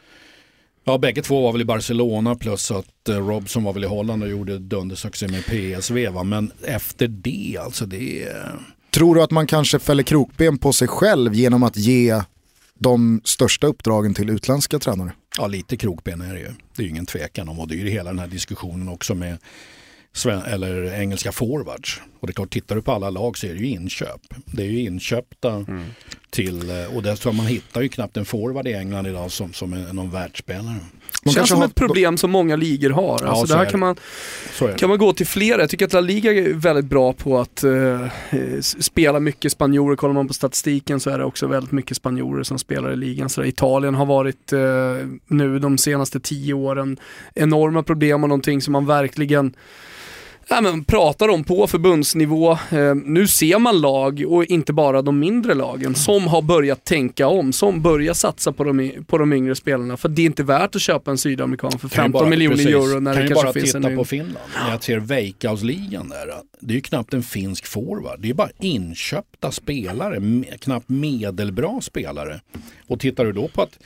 Ja, 0.84 0.98
bägge 0.98 1.22
två 1.22 1.42
var 1.42 1.52
väl 1.52 1.60
i 1.60 1.64
Barcelona 1.64 2.34
plus 2.34 2.70
att 2.70 3.08
eh, 3.08 3.26
Robson 3.26 3.64
var 3.64 3.72
väl 3.72 3.84
i 3.84 3.86
Holland 3.86 4.22
och 4.22 4.28
gjorde 4.28 4.58
dundersuccé 4.58 5.28
med 5.28 5.44
PSV. 5.44 6.08
Va? 6.08 6.24
Men 6.24 6.52
efter 6.62 7.08
det, 7.08 7.58
alltså 7.60 7.86
det 7.86 8.22
är... 8.22 8.52
Tror 8.90 9.14
du 9.14 9.22
att 9.22 9.30
man 9.30 9.46
kanske 9.46 9.78
fäller 9.78 10.02
krokben 10.02 10.58
på 10.58 10.72
sig 10.72 10.88
själv 10.88 11.34
genom 11.34 11.62
att 11.62 11.76
ge 11.76 12.22
de 12.78 13.20
största 13.24 13.66
uppdragen 13.66 14.14
till 14.14 14.30
utländska 14.30 14.78
tränare? 14.78 15.12
Ja, 15.39 15.47
lite 15.47 15.76
krokben 15.76 16.20
är 16.20 16.35
det 16.35 16.41
ju. 16.41 16.51
Det 16.76 16.82
är 16.82 16.85
ju 16.85 16.91
ingen 16.91 17.07
tvekan 17.07 17.49
om 17.49 17.61
och 17.61 17.68
det 17.68 17.74
är 17.74 17.76
ju 17.76 17.91
hela 17.91 18.11
den 18.11 18.18
här 18.18 18.26
diskussionen 18.26 18.89
också 18.89 19.14
med 19.14 19.39
eller 20.47 21.01
engelska 21.01 21.32
forwards. 21.32 22.01
Och 22.20 22.26
det 22.26 22.30
är 22.30 22.35
klart, 22.35 22.51
tittar 22.51 22.76
du 22.76 22.82
på 22.82 22.93
alla 22.93 23.11
lag 23.11 23.39
så 23.39 23.47
är 23.47 23.55
det 23.55 23.61
ju 23.61 23.66
inköp. 23.66 24.20
Det 24.47 24.62
är 24.62 24.66
ju 24.66 24.80
inköpta 24.80 25.66
till, 26.30 26.70
eh, 26.70 26.97
och 26.97 27.03
jag 27.07 27.35
man 27.35 27.47
hittar 27.47 27.80
ju 27.80 27.89
knappt 27.89 28.16
en 28.16 28.24
forward 28.24 28.68
i 28.68 28.72
England 28.72 29.07
idag 29.07 29.32
som, 29.32 29.53
som 29.53 29.72
är 29.72 29.93
någon 29.93 30.11
världsspelare. 30.11 30.80
De 31.25 31.31
känns 31.31 31.49
som 31.49 31.59
har- 31.59 31.66
ett 31.66 31.75
problem 31.75 32.16
som 32.16 32.31
många 32.31 32.57
ligor 32.57 32.91
har. 32.91 33.18
Ja, 33.22 33.29
Alltså 33.29 33.47
så 33.47 33.53
det 33.53 33.59
här 33.59 33.66
är 33.66 33.70
kan 33.70 33.81
man, 33.81 33.97
kan 34.77 34.89
man 34.89 34.99
gå 34.99 35.12
till 35.12 35.27
flera. 35.27 35.61
Jag 35.61 35.70
tycker 35.70 35.85
att 35.87 35.93
La 35.93 36.01
Liga 36.01 36.33
är 36.33 36.53
väldigt 36.55 36.85
bra 36.85 37.12
på 37.12 37.39
att 37.41 37.64
eh, 37.64 38.07
spela 38.81 39.20
mycket 39.20 39.53
spanjorer. 39.53 39.97
Kollar 39.97 40.14
man 40.14 40.29
på 40.29 40.35
statistiken 40.35 41.01
så 41.01 41.11
är 41.11 41.18
det 41.18 41.25
också 41.25 41.47
väldigt 41.47 41.72
mycket 41.72 41.97
spanjorer 41.97 42.43
som 42.43 42.59
spelar 42.59 42.93
i 42.93 42.97
ligan. 42.97 43.29
Så 43.29 43.45
Italien 43.45 43.95
har 43.95 44.07
varit 44.07 44.53
eh, 44.53 44.61
nu 45.27 45.59
de 45.59 45.79
senaste 45.79 46.20
tio 46.20 46.55
åren 46.55 46.97
enorma 47.35 47.83
problem 47.83 48.22
och 48.22 48.29
någonting 48.29 48.61
som 48.61 48.72
man 48.72 48.87
verkligen 48.87 49.55
Ja, 50.49 50.61
men 50.61 50.84
pratar 50.84 51.28
om 51.28 51.45
på 51.45 51.66
förbundsnivå. 51.66 52.53
Eh, 52.53 52.95
nu 53.05 53.26
ser 53.26 53.59
man 53.59 53.80
lag, 53.80 54.24
och 54.28 54.45
inte 54.45 54.72
bara 54.72 55.03
de 55.03 55.18
mindre 55.18 55.55
lagen, 55.55 55.95
som 55.95 56.26
har 56.26 56.42
börjat 56.42 56.84
tänka 56.84 57.26
om, 57.26 57.53
som 57.53 57.82
börjar 57.82 58.14
satsa 58.14 58.53
på 58.53 58.64
de, 58.64 58.92
på 59.07 59.18
de 59.18 59.32
yngre 59.32 59.55
spelarna. 59.55 59.97
För 59.97 60.09
det 60.09 60.22
är 60.22 60.26
inte 60.26 60.42
värt 60.42 60.76
att 60.76 60.82
köpa 60.82 61.11
en 61.11 61.18
sydamerikan 61.18 61.70
för 61.78 61.88
15 61.88 61.90
Kan 61.90 62.07
ju 62.07 62.12
bara- 62.12 62.26
miljoner 62.30 62.57
precis. 62.57 62.70
euro 62.72 63.01
när 63.01 63.12
kan 63.14 63.22
det 63.22 63.28
ju 63.28 63.28
kanske 63.28 63.45
bara 63.45 63.53
finns 63.53 63.72
titta 63.72 63.88
en 63.88 63.97
på 63.97 64.03
yng- 64.03 64.07
Finland. 64.07 64.36
När 64.64 64.70
jag 64.70 64.82
ser 64.82 64.99
Veikkausligan 64.99 66.09
där. 66.09 66.26
Det 66.61 66.72
är 66.72 66.76
ju 66.76 66.80
knappt 66.80 67.14
en 67.14 67.22
finsk 67.22 67.66
forward. 67.66 68.20
Det 68.20 68.30
är 68.30 68.34
bara 68.34 68.51
inköpta 68.61 69.51
spelare. 69.51 70.20
Knappt 70.61 70.88
medelbra 70.88 71.80
spelare. 71.80 72.40
Och 72.86 73.01
tittar 73.01 73.24
du 73.24 73.32
då 73.32 73.49
på 73.49 73.62
att 73.62 73.78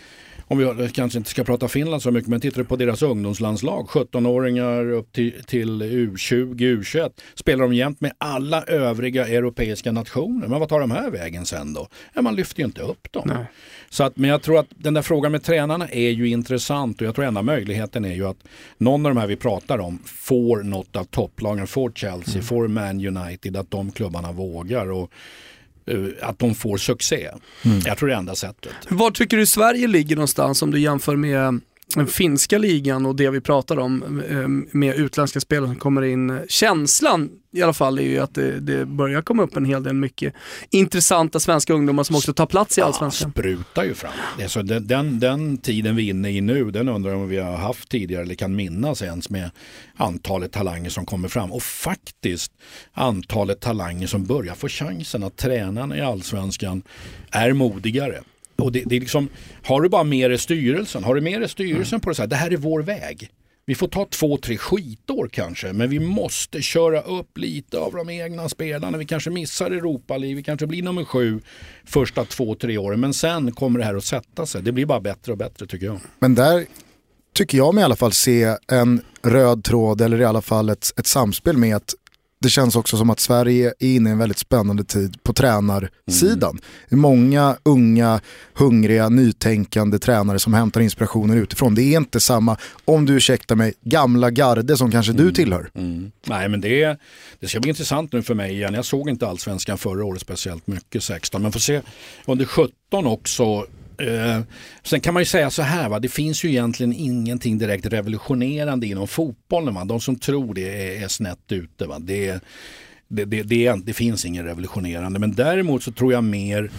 om 0.49 0.77
vi 0.77 0.89
kanske 0.89 1.19
inte 1.19 1.31
ska 1.31 1.45
prata 1.45 1.69
Finland 1.69 2.03
så 2.03 2.11
mycket, 2.11 2.29
men 2.29 2.41
tittar 2.41 2.59
du 2.59 2.65
på 2.65 2.77
deras 2.77 3.03
ungdomslandslag, 3.03 3.87
17-åringar 3.87 4.91
upp 4.93 5.13
till, 5.13 5.45
till 5.47 5.83
U20, 5.83 6.55
U21, 6.55 7.11
spelar 7.35 7.63
de 7.63 7.75
jämt 7.75 8.01
med 8.01 8.13
alla 8.19 8.63
övriga 8.63 9.27
europeiska 9.27 9.93
nationer. 9.93 10.49
Men 10.49 10.61
vad 10.61 10.69
tar 10.69 10.81
de 10.81 10.91
här 10.91 11.11
vägen 11.11 11.47
sen 11.47 11.73
då? 11.73 11.89
Ja, 12.15 12.23
man 12.23 12.37
lyfter 12.37 12.61
ju 12.61 12.65
inte 12.65 12.83
upp 12.83 13.13
dem. 13.13 13.23
Nej. 13.27 13.45
Så 13.91 14.05
att, 14.05 14.17
men 14.17 14.31
jag 14.31 14.43
tror 14.43 14.59
att 14.59 14.69
den 14.71 14.95
där 14.95 15.03
frågan 15.03 15.33
med 15.33 15.43
tränarna 15.43 15.89
är 15.89 16.11
ju 16.11 16.29
intressant 16.29 17.01
och 17.01 17.07
jag 17.07 17.15
tror 17.15 17.25
enda 17.25 17.43
möjligheten 17.43 18.05
är 18.05 18.15
ju 18.15 18.27
att 18.27 18.39
någon 18.79 19.07
av 19.07 19.15
de 19.15 19.21
här 19.21 19.27
vi 19.27 19.37
pratar 19.37 19.79
om 19.79 19.99
får 20.05 20.63
något 20.63 20.97
av 20.97 21.05
topplagen, 21.05 21.67
får 21.67 21.91
Chelsea, 21.91 22.43
får 22.43 22.69
Man 22.69 23.17
United, 23.17 23.57
att 23.57 23.71
de 23.71 23.93
klubbarna 23.93 24.33
vågar 24.33 24.91
och 24.91 25.13
att 26.23 26.39
de 26.39 26.55
får 26.55 26.77
succé. 26.77 27.31
Jag 27.85 27.99
tror 27.99 28.09
det 28.09 28.15
är 28.15 28.19
enda 28.19 28.35
sättet. 28.35 28.73
Var 28.89 29.11
tycker 29.11 29.37
du 29.37 29.47
Sverige 29.47 29.87
ligger 29.87 30.17
någonstans 30.17 30.63
om 30.63 30.71
du 30.71 30.81
jämför 30.81 31.17
med 31.17 31.61
den 31.95 32.07
finska 32.07 32.59
ligan 32.59 33.07
och 33.07 33.17
det 33.17 33.31
vi 33.31 33.41
pratar 33.41 33.79
om 33.79 34.23
eh, 34.29 34.49
med 34.79 34.97
utländska 34.97 35.41
spelare 35.41 35.67
som 35.71 35.77
kommer 35.77 36.03
in. 36.03 36.41
Känslan 36.49 37.31
i 37.53 37.63
alla 37.63 37.73
fall 37.73 37.99
är 37.99 38.03
ju 38.03 38.19
att 38.19 38.35
det, 38.35 38.61
det 38.61 38.87
börjar 38.87 39.23
komma 39.23 39.43
upp 39.43 39.57
en 39.57 39.65
hel 39.65 39.83
del 39.83 39.95
mycket 39.95 40.35
intressanta 40.71 41.41
svenska 41.41 41.73
ungdomar 41.73 42.03
som 42.05 42.17
också 42.17 42.33
tar 42.33 42.47
plats 42.47 42.79
i 42.79 42.81
Ja, 42.81 42.87
Allsvenskan. 42.87 43.31
sprutar 43.31 43.85
ju 43.85 43.95
fram. 43.95 44.13
Det 44.39 44.45
är 44.45 44.49
så 44.49 44.63
den, 44.63 44.87
den, 44.87 45.21
den 45.21 45.59
tiden 45.59 45.97
vi 45.97 46.07
är 46.07 46.11
inne 46.11 46.31
i 46.31 46.41
nu, 46.41 46.71
den 46.71 46.89
undrar 46.89 47.11
jag 47.13 47.21
om 47.21 47.29
vi 47.29 47.37
har 47.39 47.57
haft 47.57 47.89
tidigare 47.89 48.23
eller 48.23 48.35
kan 48.35 48.57
minnas 48.57 49.03
ens 49.03 49.31
med 49.31 49.51
antalet 49.97 50.53
talanger 50.53 50.91
som 50.91 51.07
kommer 51.07 51.29
fram. 51.29 51.53
Och 51.53 51.63
faktiskt 51.63 52.53
antalet 52.93 53.61
talanger 53.61 54.07
som 54.07 54.25
börjar 54.25 54.55
få 54.55 54.69
chansen 54.69 55.23
att 55.23 55.37
tränarna 55.37 55.97
i 55.99 56.01
allsvenskan 56.01 56.83
är 57.31 57.53
modigare. 57.53 58.21
Och 58.63 58.73
det, 58.73 58.83
det 58.87 58.97
är 58.97 59.01
liksom, 59.01 59.29
har 59.65 59.81
du 59.81 59.89
bara 59.89 60.05
mer 60.05 60.31
i 60.31 60.39
styrelsen, 60.39 61.05
har 61.05 61.15
du 61.15 61.21
mer 61.21 61.41
i 61.41 61.49
styrelsen 61.49 62.01
på 62.01 62.09
det 62.09 62.15
så 62.15 62.23
här, 62.23 62.29
det 62.29 62.37
här 62.37 62.51
är 62.53 62.57
vår 62.57 62.83
väg. 62.83 63.31
Vi 63.67 63.75
får 63.75 63.89
ta 63.89 64.07
två, 64.11 64.37
tre 64.37 64.57
skitår 64.57 65.29
kanske, 65.33 65.73
men 65.73 65.91
vi 65.91 65.99
måste 65.99 66.63
köra 66.63 67.01
upp 67.01 67.39
lite 67.39 67.79
av 67.79 67.93
de 67.93 68.11
egna 68.11 68.49
spelarna. 68.49 68.99
Vi 68.99 69.05
kanske 69.05 69.31
missar 69.31 69.71
Europa 69.71 70.17
League, 70.17 70.37
vi 70.37 70.43
kanske 70.43 70.67
blir 70.67 70.83
nummer 70.83 71.05
sju 71.05 71.41
första 71.85 72.25
två, 72.25 72.55
tre 72.55 72.79
åren. 72.79 73.01
Men 73.01 73.15
sen 73.15 73.53
kommer 73.53 73.79
det 73.79 73.85
här 73.85 73.95
att 73.95 74.05
sätta 74.05 74.47
sig. 74.47 74.63
Det 74.63 74.73
blir 74.73 74.87
bara 74.87 75.01
bättre 75.01 75.33
och 75.33 75.39
bättre 75.39 75.67
tycker 75.67 75.87
jag. 75.87 76.01
Men 76.19 76.35
där 76.35 76.67
tycker 77.35 77.59
jag 77.59 77.75
mig 77.75 77.83
i 77.83 77.85
alla 77.85 77.97
fall 77.97 78.13
se 78.13 78.57
en 78.69 79.01
röd 79.23 79.65
tråd 79.65 80.01
eller 80.01 80.21
i 80.21 80.25
alla 80.25 80.43
fall 80.43 80.69
ett, 80.69 80.93
ett 80.97 81.07
samspel 81.07 81.57
med 81.57 81.77
att 81.77 81.95
det 82.41 82.49
känns 82.49 82.77
också 82.77 82.97
som 82.97 83.11
att 83.11 83.21
Sverige 83.21 83.73
är 83.79 83.87
inne 83.87 84.09
i 84.09 84.13
en 84.13 84.19
väldigt 84.19 84.39
spännande 84.39 84.85
tid 84.85 85.23
på 85.23 85.33
tränarsidan. 85.33 86.59
Det 86.89 86.95
är 86.95 86.97
många 86.97 87.57
unga, 87.63 88.21
hungriga, 88.55 89.09
nytänkande 89.09 89.99
tränare 89.99 90.39
som 90.39 90.55
hämtar 90.55 90.81
inspirationer 90.81 91.37
utifrån. 91.37 91.75
Det 91.75 91.83
är 91.83 91.97
inte 91.97 92.21
samma, 92.21 92.57
om 92.85 93.07
du 93.07 93.13
ursäktar 93.17 93.57
mig, 93.57 93.75
gamla 93.81 94.31
garde 94.31 94.77
som 94.77 94.91
kanske 94.91 95.13
du 95.13 95.33
tillhör. 95.33 95.71
Nej 96.27 96.49
men 96.49 96.61
det, 96.61 96.99
det 97.41 97.49
ska 97.49 97.61
bli 97.61 97.69
intressant 97.69 98.13
nu 98.13 98.23
för 98.23 98.35
mig 98.35 98.53
igen. 98.53 98.75
Jag 98.75 98.85
såg 98.85 99.09
inte 99.09 99.29
allsvenskan 99.29 99.79
förra 99.79 100.05
året 100.05 100.21
speciellt 100.21 100.67
mycket, 100.67 101.03
16. 101.03 101.43
Men 101.43 101.53
får 101.53 101.61
se 101.61 101.81
under 102.27 102.45
17 102.45 103.07
också. 103.07 103.67
Eh, 103.99 104.41
sen 104.83 105.01
kan 105.01 105.15
man 105.15 105.21
ju 105.21 105.27
säga 105.27 105.51
så 105.51 105.63
här, 105.63 105.89
va? 105.89 105.99
det 105.99 106.09
finns 106.09 106.45
ju 106.45 106.49
egentligen 106.49 106.93
ingenting 106.93 107.59
direkt 107.59 107.87
revolutionerande 107.87 108.87
inom 108.87 109.09
fotbollen. 109.09 109.75
Va? 109.75 109.85
De 109.85 110.01
som 110.01 110.17
tror 110.17 110.55
det 110.55 110.97
är, 110.97 111.05
är 111.05 111.09
snett 111.09 111.53
ute. 111.53 111.87
Va? 111.87 111.99
Det, 111.99 112.41
det, 113.09 113.25
det, 113.25 113.43
det, 113.43 113.75
det 113.85 113.93
finns 113.93 114.25
ingen 114.25 114.45
revolutionerande. 114.45 115.19
Men 115.19 115.35
däremot 115.35 115.83
så 115.83 115.93
tror 115.93 116.13
jag 116.13 116.25
mer 116.25 116.71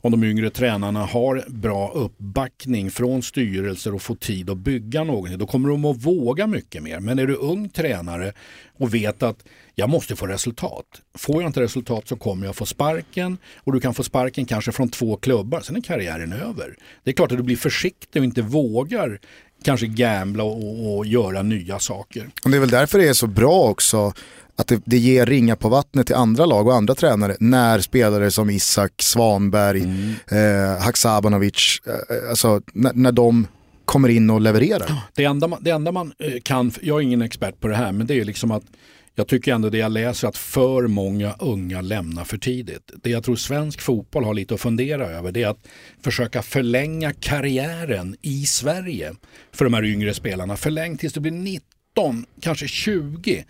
om 0.00 0.10
de 0.10 0.24
yngre 0.24 0.50
tränarna 0.50 1.04
har 1.04 1.44
bra 1.48 1.92
uppbackning 1.94 2.90
från 2.90 3.22
styrelser 3.22 3.94
och 3.94 4.02
får 4.02 4.14
tid 4.14 4.50
att 4.50 4.58
bygga 4.58 5.04
någonting, 5.04 5.38
då 5.38 5.46
kommer 5.46 5.68
de 5.68 5.84
att 5.84 5.96
våga 5.96 6.46
mycket 6.46 6.82
mer. 6.82 7.00
Men 7.00 7.18
är 7.18 7.26
du 7.26 7.34
ung 7.34 7.68
tränare 7.68 8.32
och 8.78 8.94
vet 8.94 9.22
att 9.22 9.44
jag 9.74 9.90
måste 9.90 10.16
få 10.16 10.26
resultat. 10.26 10.86
Får 11.14 11.42
jag 11.42 11.48
inte 11.48 11.60
resultat 11.60 12.08
så 12.08 12.16
kommer 12.16 12.46
jag 12.46 12.56
få 12.56 12.66
sparken 12.66 13.38
och 13.56 13.72
du 13.72 13.80
kan 13.80 13.94
få 13.94 14.02
sparken 14.02 14.46
kanske 14.46 14.72
från 14.72 14.88
två 14.88 15.16
klubbar, 15.16 15.60
sen 15.60 15.76
är 15.76 15.80
karriären 15.80 16.32
över. 16.32 16.76
Det 17.04 17.10
är 17.10 17.14
klart 17.14 17.32
att 17.32 17.38
du 17.38 17.44
blir 17.44 17.56
försiktig 17.56 18.22
och 18.22 18.24
inte 18.24 18.42
vågar 18.42 19.20
kanske 19.64 19.86
gambla 19.86 20.44
och, 20.44 20.96
och 20.96 21.06
göra 21.06 21.42
nya 21.42 21.78
saker. 21.78 22.28
Och 22.44 22.50
det 22.50 22.56
är 22.56 22.60
väl 22.60 22.70
därför 22.70 22.98
det 22.98 23.08
är 23.08 23.12
så 23.12 23.26
bra 23.26 23.68
också 23.68 24.12
att 24.56 24.66
det, 24.66 24.82
det 24.84 24.98
ger 24.98 25.26
ringa 25.26 25.56
på 25.56 25.68
vattnet 25.68 26.06
till 26.06 26.16
andra 26.16 26.46
lag 26.46 26.66
och 26.66 26.74
andra 26.74 26.94
tränare 26.94 27.36
när 27.40 27.80
spelare 27.80 28.30
som 28.30 28.50
Isak, 28.50 28.92
Svanberg, 29.02 29.82
mm. 29.82 30.14
eh, 30.30 30.82
Haksabanovic, 30.82 31.80
eh, 31.86 32.30
alltså 32.30 32.62
när, 32.72 32.92
när 32.92 33.12
de 33.12 33.46
kommer 33.84 34.08
in 34.08 34.30
och 34.30 34.40
levererar. 34.40 35.02
Det 35.14 35.24
enda, 35.24 35.48
man, 35.48 35.58
det 35.62 35.70
enda 35.70 35.92
man 35.92 36.12
eh, 36.18 36.40
kan, 36.42 36.72
jag 36.82 36.98
är 36.98 37.02
ingen 37.02 37.22
expert 37.22 37.60
på 37.60 37.68
det 37.68 37.76
här, 37.76 37.92
men 37.92 38.06
det 38.06 38.20
är 38.20 38.24
liksom 38.24 38.50
att 38.50 38.62
jag 39.14 39.28
tycker 39.28 39.54
ändå 39.54 39.70
det 39.70 39.78
jag 39.78 39.92
läser 39.92 40.28
att 40.28 40.36
för 40.36 40.86
många 40.86 41.34
unga 41.38 41.80
lämnar 41.80 42.24
för 42.24 42.38
tidigt. 42.38 42.92
Det 43.02 43.10
jag 43.10 43.24
tror 43.24 43.36
svensk 43.36 43.80
fotboll 43.80 44.24
har 44.24 44.34
lite 44.34 44.54
att 44.54 44.60
fundera 44.60 45.06
över 45.06 45.32
det 45.32 45.42
är 45.42 45.48
att 45.48 45.68
försöka 46.04 46.42
förlänga 46.42 47.12
karriären 47.12 48.16
i 48.22 48.46
Sverige 48.46 49.12
för 49.52 49.64
de 49.64 49.74
här 49.74 49.84
yngre 49.84 50.14
spelarna. 50.14 50.56
Förläng 50.56 50.96
tills 50.96 51.12
du 51.12 51.20
blir 51.20 51.32
19, 51.32 52.26
kanske 52.40 52.68
20 52.68 53.44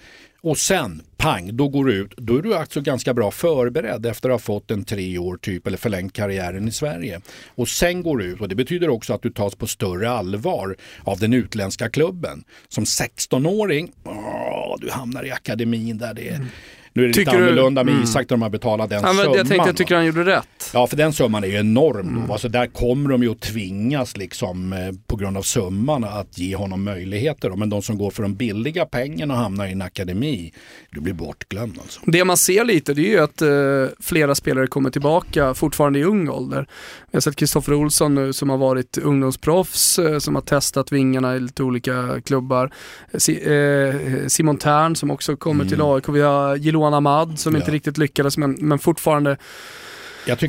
och 0.44 0.58
sen, 0.58 1.02
pang, 1.16 1.56
då 1.56 1.68
går 1.68 1.84
du 1.84 1.94
ut. 1.94 2.14
Då 2.16 2.38
är 2.38 2.42
du 2.42 2.54
alltså 2.54 2.80
ganska 2.80 3.14
bra 3.14 3.30
förberedd 3.30 4.06
efter 4.06 4.28
att 4.28 4.34
ha 4.34 4.38
fått 4.38 4.70
en 4.70 4.84
tre 4.84 5.18
år 5.18 5.36
typ 5.36 5.66
eller 5.66 5.78
förlängt 5.78 6.12
karriären 6.12 6.68
i 6.68 6.72
Sverige. 6.72 7.20
Och 7.46 7.68
sen 7.68 8.02
går 8.02 8.18
du 8.18 8.24
ut 8.24 8.40
och 8.40 8.48
det 8.48 8.54
betyder 8.54 8.88
också 8.88 9.14
att 9.14 9.22
du 9.22 9.30
tas 9.30 9.54
på 9.54 9.66
större 9.66 10.10
allvar 10.10 10.76
av 11.04 11.18
den 11.18 11.32
utländska 11.32 11.90
klubben. 11.90 12.44
Som 12.68 12.84
16-åring, 12.84 13.92
åh, 14.04 14.61
du 14.80 14.90
hamnar 14.90 15.24
i 15.24 15.30
akademin 15.30 15.98
där 15.98 16.14
det 16.14 16.28
är 16.28 16.34
mm 16.34 16.48
nu 16.94 17.04
är 17.04 17.08
det 17.08 17.14
tycker 17.14 17.32
lite 17.32 17.44
annorlunda 17.44 17.84
med 17.84 17.92
mm. 17.92 18.04
Isak 18.04 18.22
när 18.22 18.36
de 18.36 18.42
har 18.42 18.50
betalat 18.50 18.90
den 18.90 19.02
ja, 19.02 19.08
summan. 19.08 19.36
Jag 19.36 19.48
tänkte, 19.48 19.68
jag 19.68 19.76
tycker 19.76 19.94
han 19.94 20.06
gjorde 20.06 20.24
rätt. 20.24 20.70
Ja, 20.74 20.86
för 20.86 20.96
den 20.96 21.12
summan 21.12 21.44
är 21.44 21.48
ju 21.48 21.56
enorm. 21.56 22.08
Mm. 22.08 22.30
Alltså, 22.30 22.48
där 22.48 22.66
kommer 22.66 23.10
de 23.10 23.22
ju 23.22 23.30
att 23.30 23.40
tvingas 23.40 24.16
liksom, 24.16 24.72
eh, 24.72 24.78
på 25.06 25.16
grund 25.16 25.36
av 25.36 25.42
summan 25.42 26.04
att 26.04 26.38
ge 26.38 26.56
honom 26.56 26.84
möjligheter. 26.84 27.50
Men 27.50 27.70
de 27.70 27.82
som 27.82 27.98
går 27.98 28.10
för 28.10 28.22
de 28.22 28.34
billiga 28.34 28.86
pengarna 28.86 29.34
och 29.34 29.40
hamnar 29.40 29.66
i 29.66 29.72
en 29.72 29.82
akademi, 29.82 30.52
du 30.90 31.00
blir 31.00 31.14
bortglömd. 31.14 31.78
Alltså. 31.82 32.00
Det 32.06 32.24
man 32.24 32.36
ser 32.36 32.64
lite 32.64 32.94
det 32.94 33.02
är 33.02 33.10
ju 33.10 33.18
att 33.18 33.42
eh, 33.42 33.96
flera 34.00 34.34
spelare 34.34 34.66
kommer 34.66 34.90
tillbaka 34.90 35.54
fortfarande 35.54 35.98
i 35.98 36.04
ung 36.04 36.28
ålder. 36.28 36.66
Vi 37.10 37.16
har 37.16 37.20
sett 37.20 37.36
Kristoffer 37.36 37.74
Olsson 37.74 38.14
nu 38.14 38.32
som 38.32 38.50
har 38.50 38.58
varit 38.58 38.98
ungdomsproffs, 38.98 39.98
eh, 39.98 40.18
som 40.18 40.34
har 40.34 40.42
testat 40.42 40.92
vingarna 40.92 41.36
i 41.36 41.40
lite 41.40 41.62
olika 41.62 42.20
klubbar. 42.24 42.72
Si, 43.14 43.32
eh, 43.32 44.26
Simon 44.26 44.56
Tern 44.56 44.96
som 44.96 45.10
också 45.10 45.36
kommer 45.36 45.64
mm. 45.64 45.68
till 45.68 45.82
AIK. 45.82 46.08
Vi 46.08 46.20
har 46.20 46.56
Gilo 46.56 46.81
Johan 46.82 46.94
Ahmad 46.94 47.38
som 47.38 47.54
ja. 47.54 47.60
inte 47.60 47.70
riktigt 47.70 47.98
lyckades 47.98 48.36
men, 48.38 48.56
men 48.60 48.78
fortfarande 48.78 49.36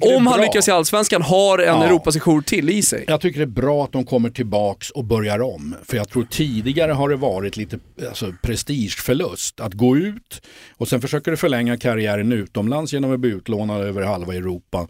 om 0.01 0.27
han 0.27 0.41
lyckas 0.41 0.67
i 0.67 0.71
Allsvenskan 0.71 1.21
har 1.21 1.59
en 1.59 1.65
ja. 1.65 1.85
Europasejour 1.85 2.41
till 2.41 2.69
i 2.69 2.81
sig. 2.81 3.05
Jag 3.07 3.21
tycker 3.21 3.39
det 3.39 3.43
är 3.43 3.47
bra 3.47 3.83
att 3.83 3.91
de 3.91 4.05
kommer 4.05 4.29
tillbaks 4.29 4.89
och 4.89 5.03
börjar 5.03 5.41
om. 5.41 5.75
För 5.83 5.97
jag 5.97 6.09
tror 6.09 6.23
tidigare 6.23 6.91
har 6.91 7.09
det 7.09 7.15
varit 7.15 7.57
lite 7.57 7.79
alltså, 8.07 8.33
prestigeförlust 8.41 9.59
att 9.59 9.73
gå 9.73 9.97
ut 9.97 10.41
och 10.77 10.87
sen 10.87 11.01
försöker 11.01 11.31
du 11.31 11.37
förlänga 11.37 11.77
karriären 11.77 12.31
utomlands 12.31 12.93
genom 12.93 13.13
att 13.13 13.19
bli 13.19 13.29
utlånad 13.29 13.81
över 13.81 14.01
halva 14.01 14.35
Europa. 14.35 14.87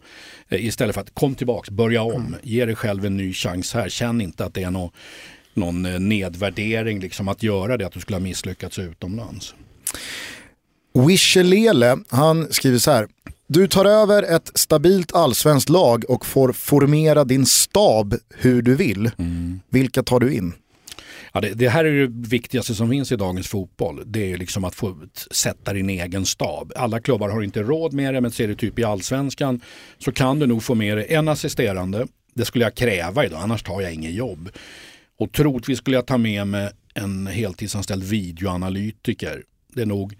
Eh, 0.48 0.66
istället 0.66 0.94
för 0.94 1.00
att 1.00 1.14
kom 1.14 1.34
tillbaks, 1.34 1.70
börja 1.70 2.02
om, 2.02 2.26
mm. 2.26 2.34
ge 2.42 2.64
dig 2.64 2.74
själv 2.74 3.06
en 3.06 3.16
ny 3.16 3.32
chans 3.32 3.74
här. 3.74 3.88
Känn 3.88 4.20
inte 4.20 4.44
att 4.44 4.54
det 4.54 4.62
är 4.62 4.70
någon, 4.70 4.90
någon 5.54 5.86
eh, 5.86 6.00
nedvärdering 6.00 7.00
liksom 7.00 7.28
att 7.28 7.42
göra 7.42 7.76
det, 7.76 7.86
att 7.86 7.92
du 7.92 8.00
skulle 8.00 8.16
ha 8.16 8.22
misslyckats 8.22 8.78
utomlands. 8.78 9.54
Wishelele, 10.98 11.98
han 12.08 12.52
skriver 12.52 12.78
så 12.78 12.90
här. 12.90 13.08
Du 13.46 13.68
tar 13.68 13.84
över 13.84 14.22
ett 14.22 14.50
stabilt 14.54 15.14
allsvenskt 15.14 15.68
lag 15.68 16.04
och 16.08 16.26
får 16.26 16.52
formera 16.52 17.24
din 17.24 17.46
stab 17.46 18.14
hur 18.34 18.62
du 18.62 18.74
vill. 18.74 19.10
Mm. 19.18 19.60
Vilka 19.68 20.02
tar 20.02 20.20
du 20.20 20.34
in? 20.34 20.52
Ja, 21.32 21.40
det, 21.40 21.54
det, 21.54 21.68
här 21.68 21.84
är 21.84 22.06
det 22.06 22.28
viktigaste 22.28 22.74
som 22.74 22.90
finns 22.90 23.12
i 23.12 23.16
dagens 23.16 23.48
fotboll. 23.48 24.02
Det 24.06 24.32
är 24.32 24.36
liksom 24.36 24.64
att 24.64 24.74
få 24.74 24.96
sätta 25.30 25.72
din 25.72 25.90
egen 25.90 26.26
stab. 26.26 26.72
Alla 26.76 27.00
klubbar 27.00 27.28
har 27.28 27.42
inte 27.42 27.62
råd 27.62 27.92
med 27.92 28.14
det 28.14 28.20
men 28.20 28.30
ser 28.30 28.48
du 28.48 28.54
typ 28.54 28.78
i 28.78 28.84
allsvenskan 28.84 29.60
så 29.98 30.12
kan 30.12 30.38
du 30.38 30.46
nog 30.46 30.62
få 30.62 30.74
med 30.74 30.96
dig 30.96 31.06
en 31.08 31.28
assisterande. 31.28 32.06
Det 32.34 32.44
skulle 32.44 32.64
jag 32.64 32.74
kräva 32.74 33.24
idag, 33.24 33.40
annars 33.42 33.62
tar 33.62 33.80
jag 33.80 33.94
inget 33.94 34.14
jobb. 34.14 34.50
Och 35.18 35.32
troligtvis 35.32 35.78
skulle 35.78 35.96
jag 35.96 36.06
ta 36.06 36.18
med 36.18 36.46
mig 36.46 36.70
en 36.94 37.26
heltidsanställd 37.26 38.04
videoanalytiker. 38.04 39.42
Det 39.74 39.82
är 39.82 39.86
nog 39.86 40.14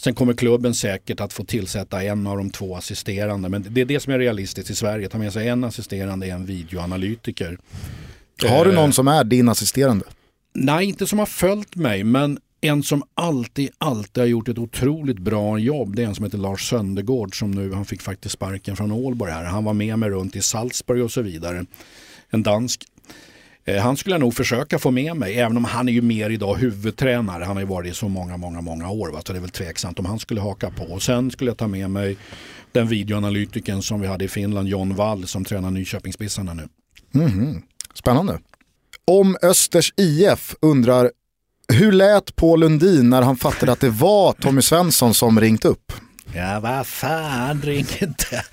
Sen 0.00 0.14
kommer 0.14 0.32
klubben 0.32 0.74
säkert 0.74 1.20
att 1.20 1.32
få 1.32 1.44
tillsätta 1.44 2.02
en 2.02 2.26
av 2.26 2.36
de 2.36 2.50
två 2.50 2.76
assisterande. 2.76 3.48
Men 3.48 3.66
det 3.70 3.80
är 3.80 3.84
det 3.84 4.00
som 4.00 4.12
är 4.12 4.18
realistiskt 4.18 4.70
i 4.70 4.74
Sverige. 4.74 5.08
Ta 5.08 5.18
med 5.18 5.32
sig 5.32 5.48
en 5.48 5.64
assisterande, 5.64 6.26
en 6.26 6.46
videoanalytiker. 6.46 7.58
Har 8.48 8.64
du 8.64 8.72
någon 8.72 8.84
eh, 8.84 8.90
som 8.90 9.08
är 9.08 9.24
din 9.24 9.48
assisterande? 9.48 10.04
Nej, 10.54 10.86
inte 10.86 11.06
som 11.06 11.18
har 11.18 11.26
följt 11.26 11.76
mig. 11.76 12.04
Men 12.04 12.38
en 12.60 12.82
som 12.82 13.02
alltid, 13.14 13.70
alltid 13.78 14.22
har 14.22 14.28
gjort 14.28 14.48
ett 14.48 14.58
otroligt 14.58 15.18
bra 15.18 15.58
jobb. 15.58 15.96
Det 15.96 16.02
är 16.02 16.06
en 16.06 16.14
som 16.14 16.24
heter 16.24 16.38
Lars 16.38 16.68
Söndergård 16.68 17.38
som 17.38 17.50
nu, 17.50 17.72
han 17.72 17.84
fick 17.84 18.02
faktiskt 18.02 18.32
sparken 18.32 18.76
från 18.76 18.92
Ålborg 18.92 19.32
här. 19.32 19.44
Han 19.44 19.64
var 19.64 19.74
med 19.74 19.98
mig 19.98 20.10
runt 20.10 20.36
i 20.36 20.42
Salzburg 20.42 21.04
och 21.04 21.12
så 21.12 21.22
vidare. 21.22 21.64
En 22.30 22.42
dansk 22.42 22.84
Eh, 23.64 23.82
han 23.82 23.96
skulle 23.96 24.14
jag 24.14 24.20
nog 24.20 24.34
försöka 24.34 24.78
få 24.78 24.90
med 24.90 25.16
mig, 25.16 25.34
även 25.34 25.56
om 25.56 25.64
han 25.64 25.88
är 25.88 25.92
ju 25.92 26.02
mer 26.02 26.30
idag 26.30 26.54
huvudtränare. 26.54 27.44
Han 27.44 27.56
har 27.56 27.60
ju 27.60 27.68
varit 27.68 27.92
i 27.92 27.94
så 27.94 28.08
många, 28.08 28.36
många, 28.36 28.60
många 28.60 28.90
år. 28.90 29.08
Va? 29.08 29.22
Så 29.26 29.32
det 29.32 29.38
är 29.38 29.40
väl 29.40 29.50
tveksamt 29.50 29.98
om 29.98 30.06
han 30.06 30.18
skulle 30.18 30.40
haka 30.40 30.70
på. 30.70 30.84
Och 30.84 31.02
sen 31.02 31.30
skulle 31.30 31.50
jag 31.50 31.58
ta 31.58 31.68
med 31.68 31.90
mig 31.90 32.16
den 32.72 32.88
videoanalytiken 32.88 33.82
som 33.82 34.00
vi 34.00 34.06
hade 34.06 34.24
i 34.24 34.28
Finland, 34.28 34.68
John 34.68 34.94
Wall, 34.94 35.26
som 35.26 35.44
tränar 35.44 35.70
Nyköpingsbissarna 35.70 36.54
nu. 36.54 36.68
Mm 37.14 37.28
-hmm. 37.28 37.62
Spännande. 37.94 38.38
Om 39.04 39.36
Östers 39.42 39.92
IF 39.96 40.54
undrar, 40.60 41.10
hur 41.72 41.92
lät 41.92 42.36
Paul 42.36 42.60
Lundin 42.60 43.10
när 43.10 43.22
han 43.22 43.36
fattade 43.36 43.72
att 43.72 43.80
det 43.80 43.90
var 43.90 44.32
Tommy 44.32 44.62
Svensson 44.62 45.14
som 45.14 45.40
ringt 45.40 45.64
upp? 45.64 45.92
Ja, 46.34 46.60
vad 46.60 46.86
fan, 46.86 47.62
ring 47.62 47.86
inte. 48.00 48.44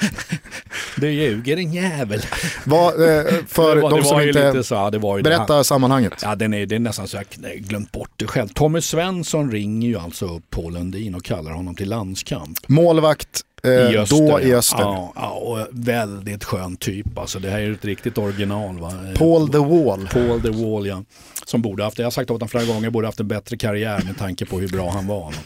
Du 0.95 1.11
ljuger 1.11 1.55
din 1.55 1.73
jävel. 1.73 2.21
Vad, 2.65 2.93
eh, 2.93 3.23
för 3.47 3.75
det 3.75 3.81
var, 3.81 3.89
de 3.89 4.03
som 4.03 4.21
inte 4.21 4.63
så, 4.63 4.91
berätta 5.23 5.55
här, 5.55 5.63
sammanhanget. 5.63 6.13
Ja, 6.21 6.35
den 6.35 6.53
är, 6.53 6.65
det 6.65 6.75
är 6.75 6.79
nästan 6.79 7.07
så 7.07 7.17
jag 7.17 7.25
glömt 7.57 7.91
bort 7.91 8.11
det 8.15 8.27
själv. 8.27 8.47
Tommy 8.47 8.81
Svensson 8.81 9.51
ringer 9.51 9.87
ju 9.87 9.97
alltså 9.97 10.25
upp 10.25 10.49
Paul 10.49 10.73
Lundin 10.73 11.15
och 11.15 11.23
kallar 11.23 11.51
honom 11.51 11.75
till 11.75 11.89
landskamp. 11.89 12.59
Målvakt 12.67 13.41
I 13.63 13.97
öster, 13.97 14.17
då 14.17 14.41
i 14.41 14.53
öster. 14.53 14.81
Ja, 14.81 15.13
ja, 15.15 15.29
och 15.29 15.67
väldigt 15.71 16.43
skön 16.43 16.77
typ. 16.77 17.17
Alltså, 17.17 17.39
det 17.39 17.49
här 17.49 17.59
är 17.59 17.71
ett 17.71 17.85
riktigt 17.85 18.17
original. 18.17 18.79
Va? 18.79 18.93
Paul 19.15 19.49
the 19.49 19.57
Wall. 19.57 20.07
Paul 20.13 20.41
the 20.41 20.49
Wall, 20.49 20.87
ja. 20.87 21.03
Som 21.45 21.61
borde 21.61 21.83
haft, 21.83 21.99
jag 21.99 22.05
har 22.05 22.11
sagt 22.11 22.31
åt 22.31 22.35
honom 22.35 22.47
flera 22.47 22.65
gånger, 22.65 22.89
borde 22.89 23.07
haft 23.07 23.19
en 23.19 23.27
bättre 23.27 23.57
karriär 23.57 24.01
med 24.05 24.17
tanke 24.17 24.45
på 24.45 24.59
hur 24.59 24.67
bra 24.67 24.89
han 24.91 25.07
var. 25.07 25.33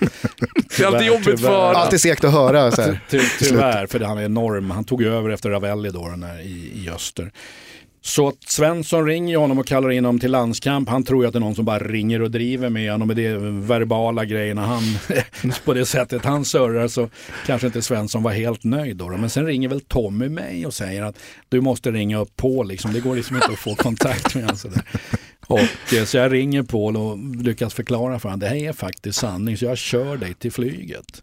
det 0.77 0.83
är 0.83 0.87
alltid 0.87 1.07
jobbigt 1.07 1.41
för 1.41 1.73
Alltid 1.73 2.01
segt 2.01 2.23
att 2.23 2.31
höra. 2.31 2.71
Så 2.71 2.81
här. 2.81 2.99
Ty, 3.09 3.19
ty, 3.19 3.45
tyvärr, 3.45 3.87
för 3.87 3.99
han 3.99 4.17
är 4.17 4.23
enorm. 4.25 4.71
Han 4.71 4.83
tog 4.83 5.03
över 5.03 5.29
efter 5.29 5.49
Ravelli 5.49 5.89
då, 5.89 6.15
i, 6.43 6.83
i 6.85 6.89
öster. 6.89 7.31
Så 8.03 8.33
Svensson 8.47 9.05
ringer 9.05 9.37
honom 9.37 9.59
och 9.59 9.67
kallar 9.67 9.91
in 9.91 10.05
honom 10.05 10.19
till 10.19 10.31
landskamp. 10.31 10.89
Han 10.89 11.03
tror 11.03 11.23
ju 11.23 11.27
att 11.27 11.33
det 11.33 11.37
är 11.37 11.41
någon 11.41 11.55
som 11.55 11.65
bara 11.65 11.79
ringer 11.79 12.21
och 12.21 12.31
driver 12.31 12.69
med 12.69 12.91
honom 12.91 13.07
med 13.07 13.17
de 13.17 13.67
verbala 13.67 14.25
grejerna. 14.25 14.65
Han, 14.65 14.83
på 15.65 15.73
det 15.73 15.85
sättet 15.85 16.25
han 16.25 16.45
surrar 16.45 16.87
så 16.87 17.09
kanske 17.45 17.67
inte 17.67 17.81
Svensson 17.81 18.23
var 18.23 18.31
helt 18.31 18.63
nöjd 18.63 18.97
då. 18.97 19.07
Men 19.07 19.29
sen 19.29 19.45
ringer 19.45 19.69
väl 19.69 19.81
Tommy 19.81 20.29
mig 20.29 20.65
och 20.65 20.73
säger 20.73 21.03
att 21.03 21.17
du 21.49 21.61
måste 21.61 21.91
ringa 21.91 22.19
upp 22.19 22.35
Paul. 22.35 22.67
Liksom. 22.67 22.93
Det 22.93 22.99
går 22.99 23.15
liksom 23.15 23.35
inte 23.35 23.51
att 23.51 23.59
få 23.59 23.75
kontakt 23.75 24.35
med 24.35 24.43
honom. 24.43 24.81
Och, 25.47 25.93
eh, 25.93 26.05
så 26.05 26.17
jag 26.17 26.33
ringer 26.33 26.63
Paul 26.63 26.97
och 26.97 27.17
lyckas 27.43 27.73
förklara 27.73 28.19
för 28.19 28.29
honom. 28.29 28.39
Det 28.39 28.47
här 28.47 28.55
är 28.55 28.73
faktiskt 28.73 29.19
sanning 29.19 29.57
så 29.57 29.65
jag 29.65 29.77
kör 29.77 30.17
dig 30.17 30.33
till 30.33 30.51
flyget. 30.51 31.21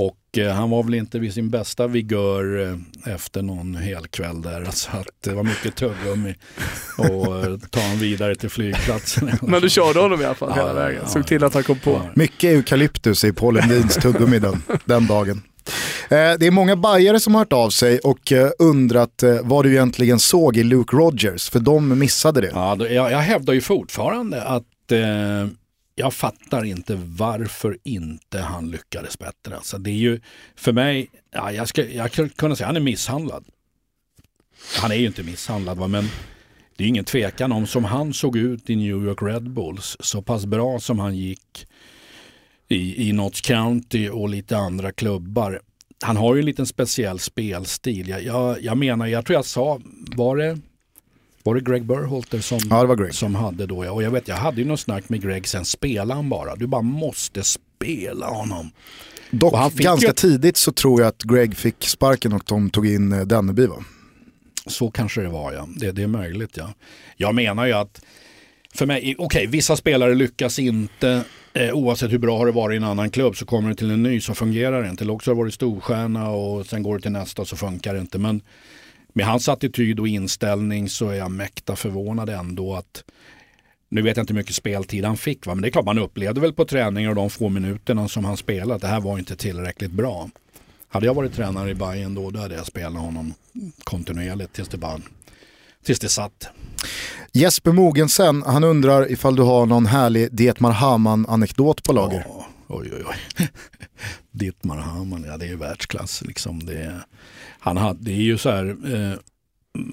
Och 0.00 0.38
eh, 0.38 0.52
han 0.52 0.70
var 0.70 0.82
väl 0.82 0.94
inte 0.94 1.18
vid 1.18 1.34
sin 1.34 1.50
bästa 1.50 1.86
vigör 1.86 2.68
eh, 3.06 3.14
efter 3.14 3.42
någon 3.42 3.74
helkväll 3.74 4.42
där. 4.42 4.64
Så 4.70 4.90
att 4.90 5.06
det 5.24 5.32
var 5.32 5.42
mycket 5.42 5.76
tuggummi 5.76 6.34
och 6.98 7.36
eh, 7.36 7.58
ta 7.70 7.80
honom 7.80 7.98
vidare 7.98 8.34
till 8.34 8.50
flygplatsen. 8.50 9.30
Men 9.42 9.62
du 9.62 9.70
körde 9.70 10.00
honom 10.00 10.20
i 10.20 10.24
alla 10.24 10.34
fall 10.34 10.52
ja, 10.56 10.62
hela 10.62 10.72
vägen. 10.72 11.08
Såg 11.08 11.26
till 11.26 11.44
att 11.44 11.54
han 11.54 11.62
kom 11.62 11.78
på. 11.78 12.02
Mycket 12.14 12.50
eukalyptus 12.50 13.24
i 13.24 13.32
Paul 13.32 13.54
Lundins 13.54 13.94
tuggummi 13.94 14.38
den, 14.38 14.62
den 14.84 15.06
dagen. 15.06 15.42
Det 16.08 16.46
är 16.46 16.50
många 16.50 16.76
bajare 16.76 17.20
som 17.20 17.34
har 17.34 17.40
hört 17.40 17.52
av 17.52 17.70
sig 17.70 17.98
och 17.98 18.32
undrat 18.58 19.22
vad 19.42 19.64
du 19.64 19.70
egentligen 19.70 20.18
såg 20.18 20.56
i 20.56 20.62
Luke 20.62 20.96
Rogers, 20.96 21.50
för 21.50 21.60
de 21.60 21.98
missade 21.98 22.40
det. 22.40 22.50
Ja, 22.54 22.76
jag, 22.78 23.12
jag 23.12 23.18
hävdar 23.18 23.54
ju 23.54 23.60
fortfarande 23.60 24.42
att 24.42 24.92
eh, 24.92 25.48
jag 25.94 26.14
fattar 26.14 26.64
inte 26.64 26.94
varför 27.04 27.78
inte 27.84 28.40
han 28.40 28.70
lyckades 28.70 29.18
bättre. 29.18 29.56
Alltså 29.56 29.78
det 29.78 29.90
är 29.90 29.94
ju 29.94 30.20
för 30.54 30.72
mig, 30.72 31.10
ja, 31.30 31.52
jag, 31.52 31.68
ska, 31.68 31.84
jag 31.90 32.12
kunna 32.12 32.56
säga 32.56 32.66
han 32.66 32.76
är 32.76 32.80
misshandlad. 32.80 33.44
han 34.80 34.90
är 34.90 34.94
ju 34.94 35.06
inte 35.06 35.22
misshandlad 35.22 35.78
va? 35.78 35.88
men 35.88 36.08
det 36.76 36.84
är 36.84 36.88
ingen 36.88 37.04
tvekan 37.04 37.52
om 37.52 37.66
som 37.66 37.84
han 37.84 38.12
såg 38.12 38.36
ut 38.36 38.70
i 38.70 38.76
New 38.76 39.04
York 39.04 39.22
Red 39.22 39.50
Bulls, 39.50 39.96
så 40.00 40.22
pass 40.22 40.46
bra 40.46 40.80
som 40.80 40.98
han 40.98 41.16
gick 41.16 41.66
i, 42.68 43.08
i 43.08 43.12
Notts 43.12 43.40
County 43.40 44.08
och 44.08 44.28
lite 44.28 44.56
andra 44.56 44.92
klubbar. 44.92 45.60
Han 46.02 46.16
har 46.16 46.34
ju 46.34 46.38
en 46.38 46.46
liten 46.46 46.66
speciell 46.66 47.18
spelstil. 47.18 48.08
Jag, 48.08 48.22
jag, 48.22 48.62
jag 48.62 48.78
menar, 48.78 49.06
jag 49.06 49.26
tror 49.26 49.34
jag 49.34 49.44
sa, 49.44 49.80
var 50.16 50.36
det, 50.36 50.58
var 51.42 51.54
det 51.54 51.60
Greg 51.60 51.84
Burholter 51.84 52.40
som, 52.40 52.58
Ja, 52.70 52.80
det 52.80 52.86
var 52.86 52.96
Greg. 52.96 53.14
som 53.14 53.34
hade 53.34 53.66
då? 53.66 53.84
ja. 53.84 53.90
Och 53.92 54.02
jag 54.02 54.10
vet, 54.10 54.28
jag 54.28 54.36
hade 54.36 54.60
ju 54.60 54.66
något 54.66 54.80
snack 54.80 55.08
med 55.08 55.22
Greg, 55.22 55.48
sen 55.48 55.64
spelade 55.64 56.14
han 56.14 56.28
bara. 56.28 56.56
Du 56.56 56.66
bara 56.66 56.82
måste 56.82 57.42
spela 57.44 58.26
honom. 58.26 58.70
Dock 59.30 59.52
Och 59.52 59.58
han 59.58 59.70
fick 59.70 59.80
ganska 59.80 60.06
ju- 60.06 60.12
tidigt 60.12 60.56
så 60.56 60.72
tror 60.72 61.00
jag 61.00 61.08
att 61.08 61.22
Greg 61.22 61.56
fick 61.56 61.84
sparken 61.88 62.32
och 62.32 62.42
de 62.46 62.70
tog 62.70 62.86
in 62.86 63.12
eh, 63.12 63.20
Denneby 63.20 63.66
va? 63.66 63.76
Så 64.66 64.90
kanske 64.90 65.20
det 65.20 65.28
var 65.28 65.52
ja. 65.52 65.68
Det, 65.76 65.92
det 65.92 66.02
är 66.02 66.06
möjligt 66.06 66.56
ja. 66.56 66.74
Jag 67.16 67.34
menar 67.34 67.66
ju 67.66 67.72
att 67.72 68.00
för 68.74 68.86
mig, 68.86 69.14
okej 69.18 69.46
vissa 69.46 69.76
spelare 69.76 70.14
lyckas 70.14 70.58
inte 70.58 71.24
eh, 71.52 71.72
oavsett 71.72 72.12
hur 72.12 72.18
bra 72.18 72.38
har 72.38 72.46
det 72.46 72.52
varit 72.52 72.74
i 72.74 72.76
en 72.76 72.84
annan 72.84 73.10
klubb 73.10 73.36
så 73.36 73.46
kommer 73.46 73.68
du 73.68 73.74
till 73.74 73.90
en 73.90 74.02
ny 74.02 74.20
så 74.20 74.34
fungerar 74.34 74.82
det 74.82 74.88
inte. 74.88 75.04
Eller 75.04 75.12
också 75.14 75.30
har 75.30 75.34
det 75.34 75.38
varit 75.42 75.54
storstjärna 75.54 76.30
och 76.30 76.66
sen 76.66 76.82
går 76.82 76.94
du 76.94 77.00
till 77.00 77.12
nästa 77.12 77.44
så 77.44 77.56
funkar 77.56 77.94
det 77.94 78.00
inte. 78.00 78.18
Men 78.18 78.40
med 79.12 79.26
hans 79.26 79.48
attityd 79.48 80.00
och 80.00 80.08
inställning 80.08 80.88
så 80.88 81.08
är 81.08 81.14
jag 81.14 81.30
mäkta 81.30 81.76
förvånad 81.76 82.28
ändå 82.28 82.74
att 82.74 83.04
nu 83.88 84.02
vet 84.02 84.16
jag 84.16 84.22
inte 84.22 84.32
hur 84.32 84.40
mycket 84.40 84.54
speltid 84.54 85.04
han 85.04 85.16
fick 85.16 85.46
va? 85.46 85.54
men 85.54 85.62
det 85.62 85.68
är 85.68 85.70
klart 85.70 85.84
man 85.84 85.98
upplevde 85.98 86.40
väl 86.40 86.52
på 86.52 86.64
träningar 86.64 87.10
och 87.10 87.16
de 87.16 87.30
få 87.30 87.48
minuterna 87.48 88.08
som 88.08 88.24
han 88.24 88.36
spelade 88.36 88.74
att 88.74 88.80
det 88.80 88.88
här 88.88 89.00
var 89.00 89.18
inte 89.18 89.36
tillräckligt 89.36 89.90
bra. 89.90 90.30
Hade 90.88 91.06
jag 91.06 91.14
varit 91.14 91.34
tränare 91.34 91.70
i 91.70 91.74
Bayern 91.74 92.14
då, 92.14 92.30
då 92.30 92.40
hade 92.40 92.54
jag 92.54 92.66
spelat 92.66 93.02
honom 93.02 93.34
kontinuerligt 93.84 94.52
tills 94.52 94.68
det, 94.68 94.76
bara, 94.76 95.00
tills 95.84 95.98
det 95.98 96.08
satt. 96.08 96.48
Jesper 97.32 97.72
Mogensen, 97.72 98.42
han 98.46 98.64
undrar 98.64 99.12
ifall 99.12 99.36
du 99.36 99.42
har 99.42 99.66
någon 99.66 99.86
härlig 99.86 100.28
Dietmar 100.32 100.72
Hamann-anekdot 100.72 101.82
på 101.82 101.92
lager. 101.92 102.24
Ja, 102.28 102.39
oj, 102.70 102.90
oj, 102.92 103.02
oj. 103.06 103.48
Dietmar 104.30 104.76
Hamann, 104.76 105.24
ja 105.28 105.36
det 105.36 105.46
är 105.48 105.56
världsklass. 105.56 106.22
Liksom. 106.22 106.66
Det, 106.66 106.74
är, 106.74 107.00
han 107.60 107.76
hade, 107.76 107.98
det 108.04 108.12
är 108.12 108.22
ju 108.22 108.38
så 108.38 108.50
här, 108.50 108.76
eh, 108.94 109.18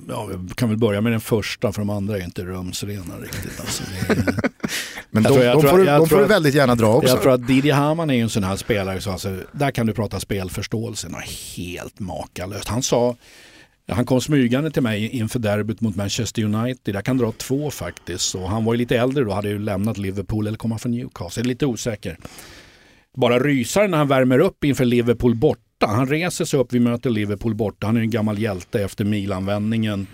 ja, 0.07 0.25
vi 0.25 0.53
kan 0.55 0.69
väl 0.69 0.77
börja 0.77 1.01
med 1.01 1.11
den 1.11 1.21
första 1.21 1.71
för 1.71 1.81
de 1.81 1.89
andra 1.89 2.17
är 2.17 2.23
inte 2.23 2.45
rumsrena 2.45 3.17
riktigt. 3.21 3.59
Alltså, 3.59 3.83
är, 3.83 4.15
Men 5.11 5.23
Jag 5.23 5.31
de, 5.31 5.35
tror- 5.35 5.45
jag 5.45 5.61
de 5.61 5.69
får, 5.69 5.85
jag 5.85 6.01
de 6.01 6.09
får 6.09 6.17
du 6.17 6.25
väldigt 6.25 6.55
gärna 6.55 6.75
dra 6.75 6.93
också. 6.93 7.09
Jag 7.09 7.21
tror 7.21 7.33
att 7.33 7.47
Didier 7.47 7.75
Hamann 7.75 8.09
är 8.09 8.13
ju 8.13 8.21
en 8.21 8.29
sån 8.29 8.43
här 8.43 8.55
spelare, 8.55 9.01
så 9.01 9.11
alltså, 9.11 9.37
där 9.51 9.71
kan 9.71 9.85
du 9.85 9.93
prata 9.93 10.19
spelförståelse, 10.19 11.07
helt 11.55 11.99
makalöst. 11.99 12.67
Han 12.67 12.83
sa, 12.83 13.15
han 13.91 14.05
kom 14.05 14.21
smygande 14.21 14.71
till 14.71 14.81
mig 14.83 15.07
inför 15.09 15.39
derbyt 15.39 15.81
mot 15.81 15.95
Manchester 15.95 16.43
United, 16.43 16.95
jag 16.95 17.05
kan 17.05 17.17
dra 17.17 17.31
två 17.31 17.71
faktiskt. 17.71 18.35
Och 18.35 18.49
han 18.49 18.65
var 18.65 18.73
ju 18.73 18.77
lite 18.77 18.97
äldre 18.97 19.23
då, 19.23 19.33
hade 19.33 19.49
ju 19.49 19.59
lämnat 19.59 19.97
Liverpool 19.97 20.47
eller 20.47 20.57
komma 20.57 20.77
från 20.77 20.91
Newcastle, 20.91 21.43
lite 21.43 21.65
osäker. 21.65 22.17
Bara 23.17 23.39
rysare 23.39 23.87
när 23.87 23.97
han 23.97 24.07
värmer 24.07 24.39
upp 24.39 24.63
inför 24.63 24.85
Liverpool 24.85 25.35
borta. 25.35 25.87
Han 25.87 26.07
reser 26.07 26.45
sig 26.45 26.59
upp, 26.59 26.73
vi 26.73 26.79
möter 26.79 27.09
Liverpool 27.09 27.55
borta, 27.55 27.87
han 27.87 27.97
är 27.97 28.01
en 28.01 28.09
gammal 28.09 28.39
hjälte 28.39 28.83
efter 28.83 29.05
Milanvändningen. 29.05 30.07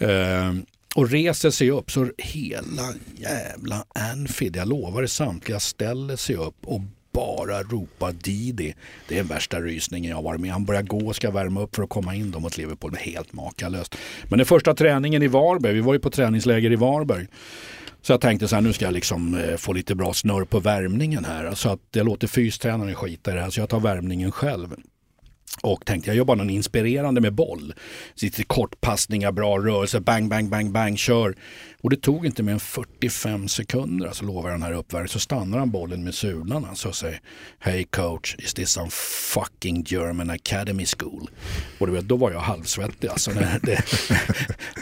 Eh, 0.00 0.52
och 0.94 1.10
reser 1.10 1.50
sig 1.50 1.70
upp 1.70 1.90
så 1.90 2.08
hela 2.18 2.82
jävla 3.16 3.84
Anfield, 4.12 4.56
jag 4.56 4.68
lovar 4.68 5.02
det 5.02 5.08
samtliga, 5.08 5.60
ställer 5.60 6.16
sig 6.16 6.36
upp 6.36 6.56
och 6.64 6.80
bara 7.12 7.62
ropar 7.62 8.12
Didi. 8.12 8.74
Det 9.08 9.14
är 9.14 9.18
den 9.18 9.26
värsta 9.26 9.60
rysningen 9.60 10.10
jag 10.10 10.16
har 10.16 10.22
varit 10.22 10.40
med 10.40 10.52
Han 10.52 10.64
börjar 10.64 10.82
gå 10.82 11.06
och 11.06 11.16
ska 11.16 11.30
värma 11.30 11.62
upp 11.62 11.76
för 11.76 11.82
att 11.82 11.88
komma 11.88 12.14
in 12.14 12.30
då 12.30 12.40
mot 12.40 12.56
Liverpool. 12.56 12.96
Helt 12.98 13.32
makalöst. 13.32 13.96
Men 14.24 14.38
den 14.38 14.46
första 14.46 14.74
träningen 14.74 15.22
i 15.22 15.28
Varberg, 15.28 15.72
vi 15.72 15.80
var 15.80 15.92
ju 15.92 16.00
på 16.00 16.10
träningsläger 16.10 16.72
i 16.72 16.76
Varberg. 16.76 17.26
Så 18.02 18.12
jag 18.12 18.20
tänkte 18.20 18.48
så 18.48 18.54
här, 18.54 18.62
nu 18.62 18.72
ska 18.72 18.84
jag 18.84 18.94
liksom 18.94 19.34
eh, 19.34 19.56
få 19.56 19.72
lite 19.72 19.94
bra 19.94 20.12
snurr 20.12 20.44
på 20.44 20.60
värmningen 20.60 21.24
här. 21.24 21.54
Så 21.54 21.68
att 21.68 21.80
jag 21.92 22.06
låter 22.06 22.26
fystränaren 22.26 22.94
skita 22.94 23.30
i 23.30 23.34
det 23.34 23.40
här, 23.40 23.50
så 23.50 23.60
jag 23.60 23.68
tar 23.68 23.80
värmningen 23.80 24.32
själv. 24.32 24.76
Och 25.62 25.86
tänkte 25.86 26.10
jag 26.10 26.16
gör 26.16 26.24
bara 26.24 26.36
någon 26.36 26.50
inspirerande 26.50 27.20
med 27.20 27.32
boll. 27.32 27.74
Så 28.14 28.24
Lite 28.24 28.44
kortpassningar, 28.44 29.32
bra 29.32 29.58
rörelse, 29.58 30.00
bang, 30.00 30.28
bang, 30.28 30.48
bang, 30.48 30.72
bang, 30.72 30.98
kör. 30.98 31.34
Och 31.82 31.90
det 31.90 31.96
tog 31.96 32.26
inte 32.26 32.42
mer 32.42 32.52
än 32.52 32.60
45 32.60 33.48
sekunder, 33.48 34.06
alltså 34.06 34.24
lovar 34.24 34.50
jag 34.50 34.60
den 34.60 34.62
här 34.62 34.72
uppvärmningen, 34.72 35.08
så 35.08 35.18
stannar 35.18 35.58
han 35.58 35.70
bollen 35.70 36.04
med 36.04 36.14
sulan 36.14 36.64
alltså 36.64 36.88
och 36.88 36.96
säger 36.96 37.20
Hey 37.58 37.84
coach, 37.84 38.34
is 38.38 38.54
this 38.54 38.70
some 38.70 38.90
fucking 39.34 39.84
German 39.86 40.30
academy 40.30 40.86
school? 40.86 41.30
Och 41.78 41.86
du 41.86 41.92
vet, 41.92 42.04
då 42.04 42.16
var 42.16 42.32
jag 42.32 42.40
halvsvettig 42.40 43.08
alltså 43.08 43.30
när, 43.30 43.58
det, 43.62 43.84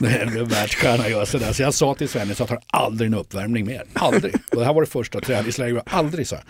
när 0.01 0.19
en 0.37 0.49
världsstjärna 0.49 1.09
gör 1.09 1.25
sådär. 1.25 1.53
Så 1.53 1.63
jag 1.63 1.75
sa 1.75 1.95
till 1.95 2.09
Sven, 2.09 2.29
jag 2.29 2.37
tar 2.37 2.61
aldrig 2.67 3.07
en 3.07 3.15
uppvärmning 3.15 3.67
mer. 3.67 3.85
Aldrig. 3.93 4.35
Och 4.35 4.57
det 4.57 4.65
här 4.65 4.75
var 4.75 4.83
det 4.83 4.91
första 4.91 5.21
träningsläget, 5.21 5.83
aldrig 5.87 6.27
så 6.29 6.35
här. 6.35 6.45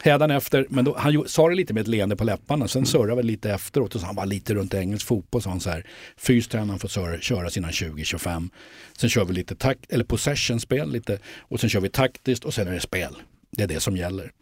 Hädanefter, 0.00 0.66
men 0.68 0.84
då, 0.84 0.96
han 0.98 1.24
sa 1.28 1.48
det 1.48 1.54
lite 1.54 1.74
med 1.74 1.80
ett 1.80 1.88
leende 1.88 2.16
på 2.16 2.24
läpparna, 2.24 2.68
sen 2.68 2.86
surrade 2.86 3.14
väl 3.14 3.26
lite 3.26 3.50
efteråt 3.50 3.94
och 3.94 4.00
så 4.00 4.06
han 4.06 4.16
var 4.16 4.26
lite 4.26 4.54
runt 4.54 4.74
engelsk 4.74 5.06
fotboll, 5.06 5.42
så 5.42 5.50
han 5.50 5.60
så 5.60 5.70
här, 5.70 5.86
fystränaren 6.16 6.78
får 6.78 6.88
surra, 6.88 7.20
köra 7.20 7.50
sina 7.50 7.68
20-25. 7.68 8.50
Sen 8.98 9.10
kör 9.10 9.24
vi 9.24 9.32
lite 9.32 9.54
takt, 9.54 9.92
eller 9.92 10.04
possession-spel 10.04 10.92
lite 10.92 11.18
och 11.38 11.60
sen 11.60 11.70
kör 11.70 11.80
vi 11.80 11.88
taktiskt 11.88 12.44
och 12.44 12.54
sen 12.54 12.68
är 12.68 12.72
det 12.72 12.80
spel. 12.80 13.14
Det 13.50 13.62
är 13.62 13.68
det 13.68 13.80
som 13.80 13.96
gäller. 13.96 14.32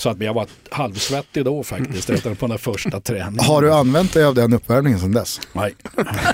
Så 0.00 0.08
att 0.08 0.20
jag 0.20 0.34
var 0.34 0.46
halvsvettig 0.70 1.44
då 1.44 1.62
faktiskt 1.62 2.10
efter 2.10 2.34
på 2.34 2.46
den 2.46 2.58
första 2.58 3.00
träningen. 3.00 3.44
Har 3.44 3.62
du 3.62 3.72
använt 3.72 4.12
dig 4.12 4.24
av 4.24 4.34
den 4.34 4.52
uppvärmningen 4.52 5.00
sedan 5.00 5.12
dess? 5.12 5.40
Nej. 5.52 5.74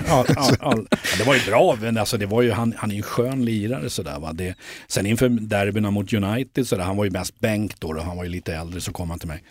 Ja, 0.07 0.25
ja, 0.27 0.51
ja, 0.61 0.77
det 1.17 1.23
var 1.23 1.35
ju 1.35 1.41
bra, 1.45 1.77
men 1.81 1.97
alltså 1.97 2.17
det 2.17 2.25
var 2.25 2.41
ju, 2.41 2.51
han, 2.51 2.73
han 2.77 2.89
är 2.91 2.95
ju 2.95 2.97
en 2.97 3.03
skön 3.03 3.45
lirare 3.45 3.89
sådär. 3.89 4.19
Va? 4.19 4.33
Det, 4.33 4.55
sen 4.87 5.05
inför 5.05 5.29
derbyna 5.29 5.91
mot 5.91 6.13
United, 6.13 6.67
sådär, 6.67 6.83
han 6.83 6.97
var 6.97 7.05
ju 7.05 7.11
mest 7.11 7.39
bänk 7.39 7.79
då, 7.79 7.93
då, 7.93 8.01
han 8.01 8.17
var 8.17 8.23
ju 8.23 8.29
lite 8.29 8.55
äldre, 8.55 8.81
så 8.81 8.91
kom 8.91 9.09
han 9.09 9.19
till 9.19 9.27
mig. 9.27 9.43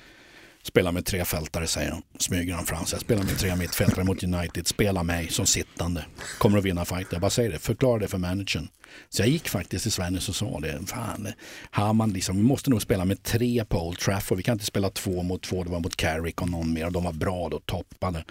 Spela 0.66 0.92
med 0.92 1.06
tre 1.06 1.24
fältare 1.24 1.66
säger 1.66 1.90
han, 1.90 2.02
smyger 2.18 2.54
han 2.54 2.66
fram 2.66 2.84
sig. 2.86 3.00
Spela 3.00 3.22
med 3.22 3.38
tre 3.38 3.56
mittfältare 3.56 4.04
mot 4.04 4.22
United, 4.22 4.66
spela 4.66 5.02
mig 5.02 5.28
som 5.28 5.46
sittande. 5.46 6.04
Kommer 6.38 6.58
att 6.58 6.64
vinna 6.64 6.84
fighten. 6.84 7.08
Jag 7.10 7.20
bara 7.20 7.30
säger 7.30 7.52
det, 7.52 7.58
förklara 7.58 7.98
det 7.98 8.08
för 8.08 8.18
managern. 8.18 8.68
Så 9.08 9.22
jag 9.22 9.28
gick 9.28 9.48
faktiskt 9.48 9.82
till 9.82 9.92
Svennis 9.92 10.28
och 10.28 10.34
sa 10.34 10.60
det. 10.60 10.80
Fan, 10.86 11.28
Hamann 11.70 12.12
liksom, 12.12 12.36
vi 12.36 12.42
måste 12.42 12.70
nog 12.70 12.82
spela 12.82 13.04
med 13.04 13.22
tre 13.22 13.64
på 13.64 13.86
Old 13.86 13.98
Trafford. 13.98 14.36
Vi 14.36 14.42
kan 14.42 14.52
inte 14.52 14.64
spela 14.64 14.90
två 14.90 15.22
mot 15.22 15.42
två, 15.42 15.64
det 15.64 15.70
var 15.70 15.80
mot 15.80 15.96
Carrick 15.96 16.42
och 16.42 16.50
någon 16.50 16.72
mer. 16.72 16.90
De 16.90 17.04
var 17.04 17.12
bra 17.12 17.48
då, 17.48 17.60
toppade. 17.60 18.24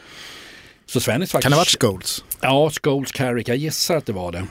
Så 0.86 1.00
Svennis 1.00 1.32
faktiskt... 1.32 1.44
Kan 1.44 1.52
det 1.52 1.56
ha 1.56 1.62
varit 1.62 1.82
Scholes? 1.82 2.24
Ja, 2.42 2.72
Scholes 2.84 3.12
Carrick, 3.12 3.48
jag 3.48 3.58
gissar 3.58 3.96
att 3.96 4.06
det 4.06 4.14
var 4.14 4.32
det. 4.32 4.48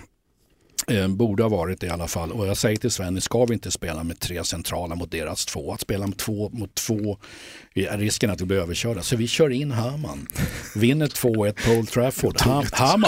Eh, 0.89 1.09
borde 1.09 1.43
ha 1.43 1.51
varit 1.51 1.81
det 1.81 1.87
i 1.87 1.91
alla 1.91 2.09
fall. 2.09 2.33
Och 2.33 2.47
jag 2.47 2.57
säger 2.57 2.77
till 2.77 2.91
Sven, 2.91 3.21
ska 3.21 3.45
vi 3.45 3.55
inte 3.55 3.71
spela 3.71 4.05
med 4.05 4.21
tre 4.21 4.45
centrala 4.45 4.95
mot 4.95 5.11
deras 5.11 5.47
två? 5.47 5.73
Att 5.73 5.81
spela 5.81 6.07
med 6.07 6.17
två 6.19 6.51
mot 6.53 6.75
två 6.75 7.19
är 7.75 7.99
risken 7.99 8.31
att 8.31 8.41
vi 8.41 8.45
blir 8.45 8.59
överkörda. 8.59 9.03
Så 9.03 9.17
vi 9.17 9.27
kör 9.27 9.51
in 9.51 9.71
Hamann. 9.71 10.27
Vinner 10.75 11.07
2-1 11.07 11.67
på 11.67 11.71
Old 11.71 11.89
Trafford. 11.89 12.41
Ham, 12.41 13.05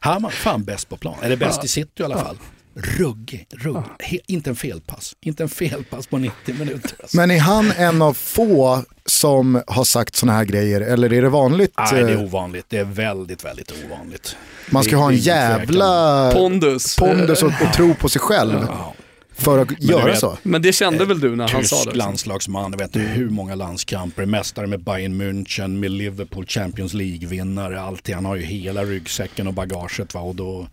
Hamann, 0.00 0.32
fan 0.32 0.64
bäst 0.64 0.88
på 0.88 0.96
plan. 0.96 1.18
Eller 1.22 1.36
bäst 1.36 1.64
i 1.64 1.68
city 1.68 2.02
i 2.02 2.04
alla 2.04 2.18
fall. 2.18 2.36
Ruggig, 2.74 3.46
ruggig. 3.50 3.82
He, 3.98 4.18
inte 4.26 4.50
en 4.50 4.56
felpass. 4.56 5.16
Inte 5.20 5.42
en 5.42 5.48
felpass 5.48 6.06
på 6.06 6.18
90 6.18 6.54
minuter. 6.54 6.90
Alltså. 7.00 7.16
Men 7.16 7.30
är 7.30 7.38
han 7.40 7.72
en 7.72 8.02
av 8.02 8.14
få 8.14 8.82
som 9.06 9.62
har 9.66 9.84
sagt 9.84 10.16
sådana 10.16 10.38
här 10.38 10.44
grejer 10.44 10.80
eller 10.80 11.12
är 11.12 11.22
det 11.22 11.28
vanligt? 11.28 11.72
Nej, 11.78 12.04
det 12.04 12.10
är 12.12 12.14
eh, 12.16 12.22
ovanligt. 12.22 12.64
Det 12.68 12.78
är 12.78 12.84
väldigt, 12.84 13.44
väldigt 13.44 13.72
ovanligt. 13.86 14.36
man 14.70 14.84
ska 14.84 14.96
ha 14.96 15.10
en 15.10 15.16
jävla 15.16 16.30
Pondus. 16.34 16.96
pondus 16.96 17.42
och, 17.42 17.52
och 17.66 17.72
tro 17.74 17.94
på 17.94 18.08
sig 18.08 18.20
själv 18.20 18.66
Ja. 18.68 18.94
För 19.40 19.58
att 19.58 19.68
du 19.68 19.74
göra 19.80 20.04
vet- 20.04 20.18
så. 20.18 20.38
Men 20.42 20.62
det 20.62 20.72
kände 20.72 21.04
väl 21.04 21.20
du 21.20 21.36
när 21.36 21.48
han 21.48 21.64
sa 21.64 21.76
Tysk 21.76 21.90
det? 21.90 21.98
landslagsman, 21.98 22.70
jag 22.72 22.78
vet 22.78 22.96
inte 22.96 23.08
hur 23.08 23.30
många 23.30 23.54
landskamper, 23.54 24.26
mästare 24.26 24.66
med 24.66 24.84
Bayern 24.84 25.22
München, 25.22 25.68
med 25.78 25.90
Liverpool, 25.90 26.46
Champions 26.46 26.94
League-vinnare, 26.94 27.80
alltid. 27.80 28.14
Han 28.14 28.24
har 28.24 28.36
ju 28.36 28.42
hela 28.42 28.84
ryggsäcken 28.84 29.46
och 29.46 29.54
bagaget. 29.54 30.14
Va? 30.14 30.20
Och 30.20 30.34
då, 30.34 30.66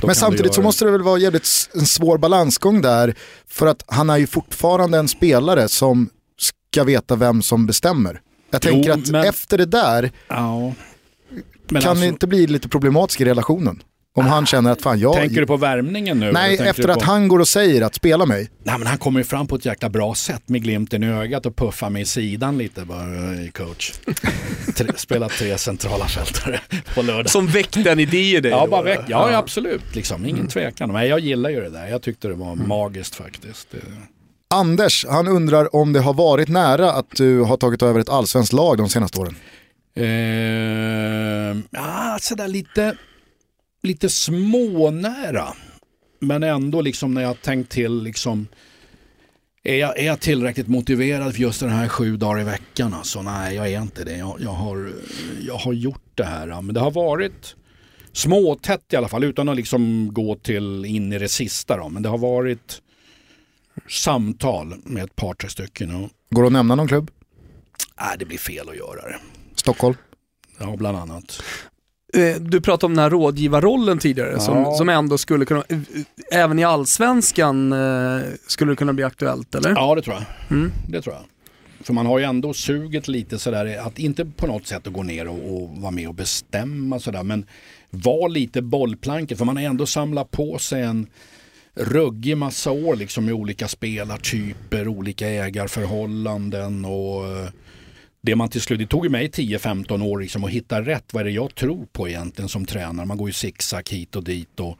då 0.00 0.06
Men 0.06 0.16
samtidigt 0.16 0.54
så 0.54 0.58
göra- 0.60 0.64
måste 0.64 0.84
det 0.84 0.90
väl 0.90 1.02
vara 1.02 1.18
jävligt 1.18 1.48
en 1.74 1.86
svår 1.86 2.18
balansgång 2.18 2.82
där. 2.82 3.14
För 3.48 3.66
att 3.66 3.84
han 3.86 4.10
är 4.10 4.16
ju 4.16 4.26
fortfarande 4.26 4.98
en 4.98 5.08
spelare 5.08 5.68
som 5.68 6.10
ska 6.40 6.84
veta 6.84 7.16
vem 7.16 7.42
som 7.42 7.66
bestämmer. 7.66 8.20
Jag 8.50 8.60
Jo, 8.64 8.70
tänker 8.70 8.90
att 8.90 9.06
men- 9.10 9.24
efter 9.24 9.58
det 9.58 9.66
där 9.66 10.10
Ja. 10.28 10.72
Men 11.70 11.82
kan 11.82 11.90
alltså, 11.90 12.02
det 12.02 12.08
inte 12.08 12.26
bli 12.26 12.46
lite 12.46 12.68
problematiskt 12.68 13.20
i 13.20 13.24
relationen. 13.24 13.82
Om 14.18 14.26
han 14.26 14.46
känner 14.46 14.70
att 14.72 14.82
fan 14.82 14.98
jag... 15.00 15.14
Tänker 15.14 15.40
du 15.40 15.46
på 15.46 15.56
värmningen 15.56 16.20
nu? 16.20 16.32
Nej, 16.32 16.58
efter 16.58 16.88
att 16.88 16.98
på... 16.98 17.04
han 17.04 17.28
går 17.28 17.38
och 17.38 17.48
säger 17.48 17.82
att 17.82 17.94
spela 17.94 18.26
mig. 18.26 18.50
Nej, 18.64 18.78
men 18.78 18.86
han 18.86 18.98
kommer 18.98 19.20
ju 19.20 19.24
fram 19.24 19.46
på 19.46 19.56
ett 19.56 19.64
jäkla 19.64 19.88
bra 19.88 20.14
sätt 20.14 20.42
med 20.48 20.62
glimten 20.62 21.02
i 21.02 21.06
ögat 21.06 21.46
och 21.46 21.56
puffar 21.56 21.90
mig 21.90 22.02
i 22.02 22.06
sidan 22.06 22.58
lite 22.58 22.84
bara, 22.84 23.02
"Hej, 23.02 23.50
coach. 23.54 23.92
tre, 24.76 24.86
spela 24.96 25.28
tre 25.28 25.58
centrala 25.58 26.06
fältare 26.06 26.60
på 26.94 27.02
lördag. 27.02 27.30
Som 27.30 27.46
väckte 27.46 27.90
en 27.90 27.98
idé 28.00 28.36
i 28.36 28.40
dig 28.40 28.50
Ja, 28.50 28.66
bara 28.66 28.82
väck. 28.82 29.00
ja, 29.08 29.30
ja, 29.30 29.38
absolut. 29.38 29.94
Liksom. 29.96 30.26
Ingen 30.26 30.46
tvekan. 30.48 30.92
Men 30.92 31.08
jag 31.08 31.20
gillar 31.20 31.50
ju 31.50 31.60
det 31.60 31.70
där. 31.70 31.86
Jag 31.86 32.02
tyckte 32.02 32.28
det 32.28 32.34
var 32.34 32.54
magiskt 32.54 33.14
faktiskt. 33.14 33.68
Det- 33.70 33.78
Anders, 34.54 35.06
han 35.08 35.28
undrar 35.28 35.76
om 35.76 35.92
det 35.92 36.00
har 36.00 36.14
varit 36.14 36.48
nära 36.48 36.92
att 36.92 37.10
du 37.16 37.40
har 37.40 37.56
tagit 37.56 37.82
över 37.82 38.00
ett 38.00 38.08
allsvenskt 38.08 38.52
lag 38.52 38.78
de 38.78 38.88
senaste 38.88 39.20
åren. 39.20 39.34
Eh, 39.96 41.56
ja, 41.70 42.18
sådär 42.20 42.48
lite. 42.48 42.96
Lite 43.88 44.08
smånära. 44.08 45.54
Men 46.20 46.42
ändå 46.42 46.80
liksom 46.80 47.14
när 47.14 47.22
jag 47.22 47.42
tänkt 47.42 47.70
till 47.70 48.02
liksom 48.02 48.46
är 49.62 49.76
jag, 49.76 49.98
är 49.98 50.06
jag 50.06 50.20
tillräckligt 50.20 50.68
motiverad 50.68 51.34
för 51.34 51.40
just 51.40 51.60
den 51.60 51.68
här 51.68 51.88
sju 51.88 52.16
dagar 52.16 52.40
i 52.40 52.44
veckan? 52.44 52.94
Alltså, 52.94 53.22
nej, 53.22 53.54
jag 53.56 53.72
är 53.72 53.82
inte 53.82 54.04
det. 54.04 54.16
Jag, 54.16 54.36
jag, 54.40 54.50
har, 54.50 54.92
jag 55.40 55.54
har 55.56 55.72
gjort 55.72 56.10
det 56.14 56.24
här. 56.24 56.62
Men 56.62 56.74
det 56.74 56.80
har 56.80 56.90
varit 56.90 57.56
småtätt 58.12 58.92
i 58.92 58.96
alla 58.96 59.08
fall 59.08 59.24
utan 59.24 59.48
att 59.48 59.56
liksom 59.56 60.12
gå 60.12 60.34
till 60.36 60.84
in 60.84 61.12
i 61.12 61.18
det 61.18 61.28
sista. 61.28 61.76
Då. 61.76 61.88
Men 61.88 62.02
det 62.02 62.08
har 62.08 62.18
varit 62.18 62.82
samtal 63.88 64.74
med 64.84 65.04
ett 65.04 65.16
par, 65.16 65.34
tre 65.34 65.50
stycken. 65.50 65.94
Och, 65.94 66.10
Går 66.30 66.42
det 66.42 66.46
att 66.46 66.52
nämna 66.52 66.74
någon 66.74 66.88
klubb? 66.88 67.10
nej, 68.00 68.16
det 68.18 68.24
blir 68.24 68.38
fel 68.38 68.68
att 68.68 68.76
göra 68.76 69.02
det. 69.08 69.18
Stockholm? 69.54 69.96
Ja, 70.58 70.76
bland 70.76 70.96
annat. 70.96 71.42
Eh, 72.14 72.36
Du 72.40 72.60
pratade 72.60 72.86
om 72.86 72.94
den 72.94 73.02
här 73.02 73.10
rådgivarrollen 73.10 73.98
tidigare 73.98 74.40
som, 74.40 74.56
Ja. 74.56 74.74
som 74.74 74.88
ändå 74.88 75.18
skulle 75.18 75.44
kunna, 75.44 75.64
eh, 75.68 75.78
även 76.32 76.58
i 76.58 76.64
allsvenskan 76.64 77.72
eh, 77.72 78.20
skulle 78.46 78.72
det 78.72 78.76
kunna 78.76 78.92
bli 78.92 79.04
aktuellt 79.04 79.54
eller? 79.54 79.70
Ja, 79.70 79.94
det 79.94 80.02
tror 80.02 80.16
jag. 80.16 80.24
Mm. 80.58 80.72
Det 80.88 81.02
tror 81.02 81.14
jag. 81.14 81.24
För 81.86 81.92
man 81.92 82.06
har 82.06 82.18
ju 82.18 82.24
ändå 82.24 82.54
suget 82.54 83.08
lite 83.08 83.38
sådär 83.38 83.78
att 83.86 83.98
inte 83.98 84.24
på 84.24 84.46
något 84.46 84.66
sätt 84.66 84.86
att 84.86 84.92
gå 84.92 85.02
ner 85.02 85.28
och, 85.28 85.54
och 85.62 85.70
vara 85.76 85.90
med 85.90 86.08
och 86.08 86.14
bestämma 86.14 87.00
sådär 87.00 87.22
men 87.22 87.44
var 87.90 88.28
lite 88.28 88.62
bollplanket 88.62 89.38
för 89.38 89.44
man 89.44 89.56
har 89.56 89.64
ändå 89.64 89.86
samlat 89.86 90.30
på 90.30 90.58
sig 90.58 90.82
en 90.82 91.06
ruggig 91.74 92.36
massa 92.36 92.70
år 92.70 92.96
liksom 92.96 93.24
med 93.24 93.34
olika 93.34 93.68
spelartyper, 93.68 94.88
olika 94.88 95.28
ägarförhållanden 95.28 96.84
och 96.84 97.22
det 98.28 98.36
man 98.36 98.48
till 98.48 98.60
slut, 98.60 98.78
det 98.78 98.86
tog 98.86 99.10
mig 99.10 99.28
10-15 99.28 100.02
år 100.04 100.18
liksom 100.20 100.44
att 100.44 100.50
hitta 100.50 100.82
rätt. 100.82 101.04
Vad 101.12 101.20
är 101.20 101.24
det 101.24 101.30
jag 101.30 101.54
tror 101.54 101.86
på 101.92 102.08
egentligen 102.08 102.48
som 102.48 102.64
tränare? 102.66 103.06
Man 103.06 103.16
går 103.16 103.28
ju 103.28 103.32
zigzag 103.32 103.82
hit 103.90 104.16
och 104.16 104.24
dit. 104.24 104.60
Och, 104.60 104.78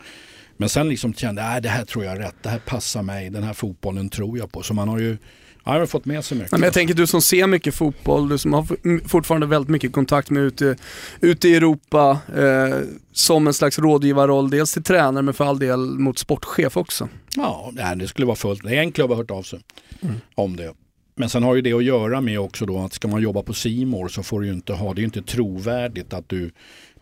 men 0.56 0.68
sen 0.68 0.88
liksom 0.88 1.14
kände 1.14 1.42
jag, 1.42 1.62
det 1.62 1.68
här 1.68 1.84
tror 1.84 2.04
jag 2.04 2.14
är 2.16 2.18
rätt. 2.20 2.34
Det 2.42 2.48
här 2.48 2.58
passar 2.58 3.02
mig. 3.02 3.30
Den 3.30 3.42
här 3.42 3.52
fotbollen 3.52 4.08
tror 4.08 4.38
jag 4.38 4.52
på. 4.52 4.62
Så 4.62 4.74
man 4.74 4.88
har 4.88 4.98
ju 4.98 5.16
ja, 5.64 5.72
jag 5.72 5.78
har 5.80 5.86
fått 5.86 6.04
med 6.04 6.24
sig 6.24 6.38
mycket. 6.38 6.52
Men 6.52 6.62
jag 6.62 6.72
tänker 6.72 6.94
du 6.94 7.06
som 7.06 7.22
ser 7.22 7.46
mycket 7.46 7.74
fotboll, 7.74 8.28
du 8.28 8.38
som 8.38 8.52
har 8.52 8.66
fortfarande 9.08 9.46
väldigt 9.46 9.70
mycket 9.70 9.92
kontakt 9.92 10.30
med 10.30 10.42
ute, 10.42 10.76
ute 11.20 11.48
i 11.48 11.54
Europa, 11.56 12.18
eh, 12.36 12.78
som 13.12 13.46
en 13.46 13.54
slags 13.54 13.78
rådgivarroll, 13.78 14.50
dels 14.50 14.72
till 14.72 14.82
tränare 14.82 15.22
men 15.22 15.34
för 15.34 15.44
all 15.44 15.58
del 15.58 15.78
mot 15.78 16.18
sportchef 16.18 16.76
också. 16.76 17.08
Ja, 17.36 17.72
det 17.96 18.08
skulle 18.08 18.26
vara 18.26 18.36
fullt. 18.36 18.62
Det 18.62 18.76
är 18.76 18.80
en 18.80 18.92
klubb 18.92 19.10
har 19.10 19.16
hört 19.16 19.30
av 19.30 19.42
sig 19.42 19.60
Mm. 20.00 20.14
om 20.34 20.56
det. 20.56 20.72
Men 21.18 21.28
sen 21.28 21.42
har 21.42 21.54
ju 21.54 21.62
det 21.62 21.72
att 21.72 21.84
göra 21.84 22.20
med 22.20 22.40
också 22.40 22.66
då 22.66 22.78
att 22.78 22.92
ska 22.92 23.08
man 23.08 23.22
jobba 23.22 23.42
på 23.42 23.54
Simor 23.54 24.08
så 24.08 24.22
får 24.22 24.40
du 24.40 24.46
ju 24.46 24.52
inte 24.52 24.72
ha, 24.72 24.94
det 24.94 24.98
är 24.98 25.00
ju 25.00 25.04
inte 25.04 25.22
trovärdigt 25.22 26.12
att 26.12 26.28
du 26.28 26.50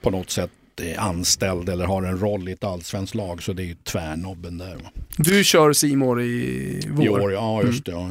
på 0.01 0.11
något 0.11 0.31
sätt 0.31 0.51
är 0.83 1.01
anställd 1.01 1.69
eller 1.69 1.85
har 1.85 2.03
en 2.03 2.19
roll 2.21 2.49
i 2.49 2.53
ett 2.53 2.65
allsvenskt 2.65 3.15
lag 3.15 3.43
så 3.43 3.53
det 3.53 3.63
är 3.63 3.67
ju 3.67 3.75
tvärnobben 3.85 4.59
där. 4.59 4.77
Du 5.17 5.45
kör 5.45 5.73
Simor 5.73 6.23
i 6.23 6.81
vår. 6.91 7.05
I 7.05 7.09
år, 7.09 7.33
ja 7.33 7.63
just 7.63 7.85
det. 7.85 7.93
Ja. 7.93 8.09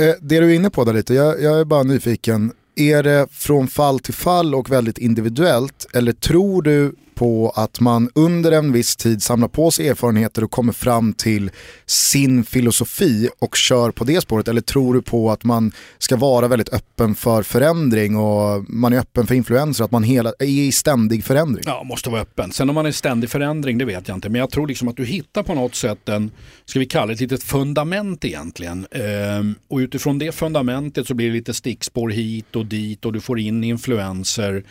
Eh, 0.00 0.14
det 0.20 0.40
du 0.40 0.50
är 0.50 0.54
inne 0.54 0.70
på 0.70 0.84
där 0.84 0.92
lite, 0.92 1.14
jag, 1.14 1.42
jag 1.42 1.60
är 1.60 1.64
bara 1.64 1.82
nyfiken. 1.82 2.52
Är 2.76 3.02
det 3.02 3.26
från 3.30 3.68
fall 3.68 4.00
till 4.00 4.14
fall 4.14 4.54
och 4.54 4.70
väldigt 4.70 4.98
individuellt 4.98 5.86
eller 5.94 6.12
tror 6.12 6.62
du 6.62 6.94
på 7.20 7.52
att 7.56 7.80
man 7.80 8.10
under 8.14 8.52
en 8.52 8.72
viss 8.72 8.96
tid 8.96 9.22
samlar 9.22 9.48
på 9.48 9.70
sig 9.70 9.88
erfarenheter 9.88 10.44
och 10.44 10.50
kommer 10.50 10.72
fram 10.72 11.12
till 11.12 11.50
sin 11.86 12.44
filosofi 12.44 13.28
och 13.38 13.56
kör 13.56 13.90
på 13.90 14.04
det 14.04 14.20
spåret? 14.20 14.48
Eller 14.48 14.60
tror 14.60 14.94
du 14.94 15.02
på 15.02 15.30
att 15.30 15.44
man 15.44 15.72
ska 15.98 16.16
vara 16.16 16.48
väldigt 16.48 16.68
öppen 16.68 17.14
för 17.14 17.42
förändring 17.42 18.16
och 18.16 18.64
man 18.68 18.92
är 18.92 18.98
öppen 18.98 19.26
för 19.26 19.34
influenser, 19.34 19.84
att 19.84 19.90
man 19.90 20.02
hela, 20.02 20.32
är 20.38 20.46
i 20.46 20.72
ständig 20.72 21.24
förändring? 21.24 21.64
Ja, 21.66 21.82
måste 21.82 22.10
vara 22.10 22.20
öppen. 22.20 22.52
Sen 22.52 22.68
om 22.68 22.74
man 22.74 22.86
är 22.86 22.90
i 22.90 22.92
ständig 22.92 23.30
förändring, 23.30 23.78
det 23.78 23.84
vet 23.84 24.08
jag 24.08 24.16
inte. 24.16 24.28
Men 24.28 24.38
jag 24.38 24.50
tror 24.50 24.66
liksom 24.66 24.88
att 24.88 24.96
du 24.96 25.04
hittar 25.04 25.42
på 25.42 25.54
något 25.54 25.74
sätt 25.74 26.08
en, 26.08 26.30
ska 26.64 26.78
vi 26.78 26.86
kalla 26.86 27.06
det 27.06 27.12
ett 27.12 27.20
litet 27.20 27.42
fundament 27.42 28.24
egentligen. 28.24 28.86
Ehm, 28.90 29.54
och 29.68 29.78
utifrån 29.78 30.18
det 30.18 30.32
fundamentet 30.32 31.06
så 31.06 31.14
blir 31.14 31.26
det 31.26 31.34
lite 31.34 31.54
stickspår 31.54 32.08
hit 32.08 32.56
och 32.56 32.66
dit 32.66 33.04
och 33.04 33.12
du 33.12 33.20
får 33.20 33.38
in 33.38 33.64
influenser. 33.64 34.64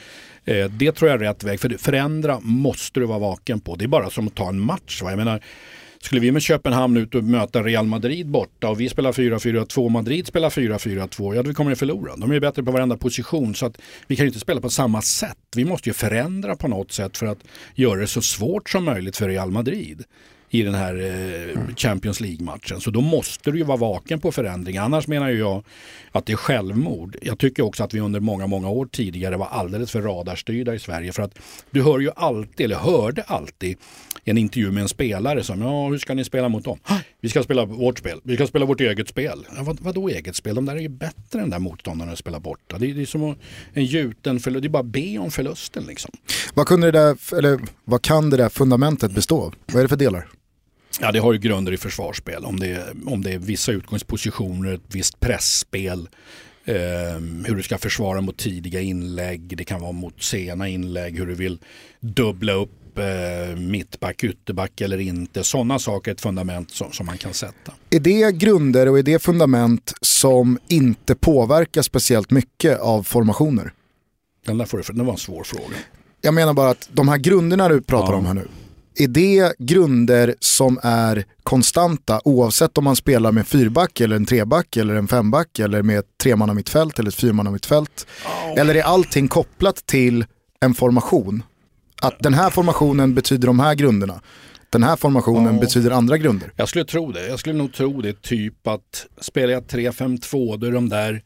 Eh, 0.50 0.70
det 0.70 0.92
tror 0.92 1.12
jag 1.12 1.22
är 1.22 1.26
rätt 1.26 1.44
väg. 1.44 1.60
För 1.60 1.78
förändra 1.78 2.40
måste 2.40 3.00
du 3.00 3.06
vara 3.06 3.20
vaken 3.20 3.60
på. 3.60 3.76
Det 3.76 3.86
är 3.86 3.88
bara 3.88 4.10
som 4.10 4.28
att 4.28 4.36
ta 4.36 4.50
en 4.50 4.60
match. 4.60 5.02
Va? 5.02 5.10
Jag 5.10 5.18
menar, 5.18 5.44
skulle 6.02 6.22
vi 6.22 6.32
med 6.32 6.42
Köpenhamn 6.42 6.98
ut 6.98 7.16
och 7.16 7.24
möta 7.24 7.64
Real 7.64 7.86
Madrid 7.86 8.28
borta 8.28 8.70
och 8.70 8.82
vi 8.82 8.90
spelar 8.90 9.12
4-4-2 9.12 9.90
Madrid 9.90 10.28
spelar 10.28 10.50
4-4-2, 10.50 11.36
ja 11.36 11.44
då 11.44 11.54
kommer 11.54 11.70
vi 11.70 11.76
förlora. 11.76 12.16
De 12.16 12.30
är 12.30 12.34
ju 12.34 12.40
bättre 12.40 12.64
på 12.64 12.72
varenda 12.72 12.98
position 12.98 13.56
så 13.56 13.66
att 13.66 13.82
vi 14.08 14.16
kan 14.16 14.26
ju 14.26 14.28
inte 14.28 14.40
spela 14.40 14.62
på 14.62 14.70
samma 14.70 15.02
sätt. 15.02 15.38
Vi 15.56 15.66
måste 15.66 15.90
ju 15.90 15.94
förändra 15.94 16.56
på 16.56 16.68
något 16.68 16.92
sätt 16.92 17.18
för 17.18 17.26
att 17.26 17.40
göra 17.76 18.00
det 18.00 18.08
så 18.08 18.22
svårt 18.22 18.70
som 18.70 18.86
möjligt 18.86 19.18
för 19.18 19.28
Real 19.28 19.52
Madrid 19.52 20.04
i 20.50 20.62
den 20.62 20.76
här 20.76 20.96
eh, 20.96 21.76
Champions 21.76 22.22
League-matchen. 22.22 22.82
Så 22.82 22.92
då 22.92 23.02
måste 23.02 23.52
du 23.52 23.58
ju 23.58 23.64
vara 23.64 23.78
vaken 23.78 24.20
på 24.20 24.32
förändring. 24.32 24.78
Annars 24.78 25.08
menar 25.08 25.30
ju 25.30 25.40
jag 25.40 25.64
att 26.12 26.26
det 26.26 26.34
är 26.34 26.38
självmord. 26.38 27.18
Jag 27.22 27.40
tycker 27.40 27.64
också 27.64 27.84
att 27.84 27.94
vi 27.94 28.00
under 28.00 28.20
många, 28.20 28.48
många 28.48 28.70
år 28.70 28.86
tidigare 28.86 29.38
var 29.38 29.48
alldeles 29.48 29.92
för 29.92 30.02
radarstyrda 30.02 30.76
i 30.76 30.80
Sverige. 30.80 31.12
För 31.12 31.24
att 31.24 31.40
du 31.72 31.84
hör 31.84 32.00
ju 32.00 32.12
alltid, 32.16 32.66
eller 32.66 32.76
hörde 32.76 33.24
alltid, 33.24 33.78
en 34.24 34.38
intervju 34.38 34.72
med 34.72 34.82
en 34.82 34.90
spelare 34.90 35.44
som, 35.44 35.62
ja 35.62 35.88
hur 35.88 35.98
ska 35.98 36.14
ni 36.14 36.24
spela 36.24 36.50
mot 36.50 36.64
dem? 36.64 36.80
Vi 37.22 37.30
ska 37.30 37.44
spela 37.44 37.66
vårt 37.66 38.00
spel, 38.00 38.22
vi 38.24 38.36
ska 38.36 38.48
spela 38.48 38.66
vårt 38.66 38.82
eget 38.82 39.08
spel. 39.08 39.46
Ja, 39.56 39.64
vad, 39.64 39.80
vadå 39.80 40.10
eget 40.10 40.36
spel? 40.36 40.56
De 40.56 40.66
där 40.66 40.76
är 40.76 40.80
ju 40.80 40.90
bättre 40.90 41.42
än 41.42 41.50
där 41.50 41.60
motståndarna 41.60 42.16
spelar 42.16 42.40
borta. 42.40 42.78
Det 42.78 42.90
är, 42.90 42.94
det 42.94 43.02
är 43.02 43.06
som 43.06 43.36
en 43.74 43.86
gjuten 43.86 44.40
förlust, 44.40 44.62
det 44.62 44.68
är 44.68 44.70
bara 44.70 44.84
be 44.84 45.18
om 45.18 45.32
förlusten 45.32 45.84
liksom. 45.84 46.12
Vad, 46.54 46.68
kunde 46.68 46.92
det 46.92 47.00
där, 47.00 47.38
eller, 47.38 47.60
vad 47.86 48.02
kan 48.02 48.30
det 48.30 48.38
där 48.38 48.50
fundamentet 48.50 49.12
bestå 49.12 49.42
av? 49.42 49.56
Vad 49.66 49.76
är 49.76 49.82
det 49.82 49.90
för 49.90 49.96
delar? 49.96 50.28
Ja, 51.02 51.12
det 51.12 51.20
har 51.20 51.34
ju 51.34 51.40
grunder 51.40 51.72
i 51.72 51.78
försvarsspel. 51.78 52.46
Om 52.46 52.60
det 52.60 52.68
är, 52.68 52.94
om 53.06 53.22
det 53.24 53.32
är 53.34 53.40
vissa 53.40 53.72
utgångspositioner, 53.72 54.74
ett 54.74 54.82
visst 54.88 55.20
pressspel, 55.20 56.10
eh, 56.66 56.76
hur 57.46 57.56
du 57.56 57.64
ska 57.64 57.78
försvara 57.78 58.22
mot 58.22 58.38
tidiga 58.38 58.82
inlägg, 58.82 59.58
det 59.58 59.64
kan 59.64 59.82
vara 59.82 59.92
mot 59.92 60.24
sena 60.24 60.68
inlägg, 60.68 61.18
hur 61.18 61.26
du 61.26 61.34
vill 61.36 61.60
dubbla 62.00 62.54
upp 62.54 62.98
eh, 62.98 63.56
mittback, 63.58 64.24
ytterback 64.24 64.82
eller 64.82 64.98
inte. 64.98 65.44
Sådana 65.44 65.80
saker 65.80 66.12
är 66.12 66.16
ett 66.16 66.22
fundament 66.22 66.72
som, 66.72 66.92
som 66.92 67.06
man 67.06 67.18
kan 67.18 67.34
sätta. 67.34 67.72
Är 67.90 68.00
det 68.00 68.32
grunder 68.36 68.88
och 68.90 69.00
är 69.00 69.04
det 69.04 69.20
fundament 69.24 69.94
som 70.02 70.60
inte 70.68 71.16
påverkar 71.16 71.82
speciellt 71.82 72.32
mycket 72.32 72.80
av 72.80 73.04
formationer? 73.04 73.74
Den 74.46 74.58
där 74.58 74.66
får 74.66 74.78
du, 74.88 74.94
det 74.94 75.04
var 75.04 75.12
en 75.14 75.18
svår 75.20 75.44
fråga. 75.44 75.76
Jag 76.22 76.34
menar 76.34 76.54
bara 76.54 76.70
att 76.70 76.90
de 76.94 77.08
här 77.08 77.18
grunderna 77.18 77.70
du 77.70 77.82
pratar 77.82 78.14
Ja. 78.14 78.18
om 78.18 78.26
här 78.26 78.34
nu, 78.34 78.48
är 79.00 79.08
det 79.08 79.54
grunder 79.60 80.36
som 80.40 80.80
är 80.84 81.26
konstanta 81.44 82.22
oavsett 82.26 82.78
om 82.78 82.84
man 82.84 82.96
spelar 82.96 83.32
med 83.32 83.48
fyrback 83.48 84.00
eller 84.02 84.16
en 84.16 84.26
treback 84.26 84.78
eller 84.78 84.96
en 84.96 85.08
femback 85.08 85.60
eller 85.60 85.82
med 85.82 86.00
ett 86.00 86.18
tremanna 86.24 86.54
mittfält 86.54 87.00
eller 87.00 87.10
ett 87.10 87.16
fyrmanna 87.16 87.52
mittfält? 87.52 88.08
Eller 88.58 88.76
är 88.76 88.82
allting 88.82 89.28
kopplat 89.28 89.86
till 89.86 90.26
en 90.60 90.74
formation? 90.74 91.44
Att 92.02 92.20
den 92.20 92.34
här 92.34 92.50
formationen 92.50 93.16
betyder 93.16 93.48
de 93.48 93.60
här 93.60 93.76
grunderna. 93.76 94.22
Den 94.70 94.84
här 94.84 94.96
formationen 94.96 95.54
Ja. 95.56 95.60
betyder 95.62 95.92
andra 95.92 96.18
grunder. 96.18 96.52
Jag 96.56 96.70
skulle 96.70 96.86
tro 96.86 97.12
det. 97.12 97.28
Jag 97.28 97.40
skulle 97.40 97.56
nog 97.56 97.74
tro 97.74 98.02
det. 98.02 98.22
Typ 98.22 98.68
att 98.68 99.06
spelar 99.22 99.54
jag 99.54 99.64
3-5-2 99.64 100.58
då 100.58 100.68
är 100.68 100.72
de 100.72 100.90
där 100.90 101.22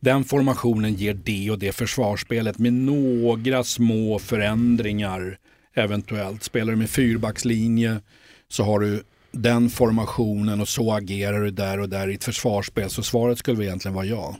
den 0.00 0.24
formationen 0.24 0.94
ger 0.94 1.14
det 1.14 1.50
och 1.50 1.58
det 1.58 1.72
försvarsspelet 1.72 2.58
med 2.58 2.72
några 2.72 3.64
små 3.64 4.18
förändringar 4.18 5.38
eventuellt. 5.82 6.42
Spelar 6.42 6.72
du 6.72 6.78
med 6.78 6.90
fyrbackslinje 6.90 8.00
så 8.48 8.62
har 8.62 8.80
du 8.80 9.02
den 9.32 9.70
formationen 9.70 10.60
och 10.60 10.68
så 10.68 10.92
agerar 10.92 11.40
du 11.40 11.50
där 11.50 11.80
och 11.80 11.88
där 11.88 12.08
i 12.08 12.14
ett 12.14 12.24
försvarsspel. 12.24 12.90
Så 12.90 13.02
svaret 13.02 13.38
skulle 13.38 13.64
egentligen 13.64 13.94
vara 13.94 14.04
ja. 14.04 14.36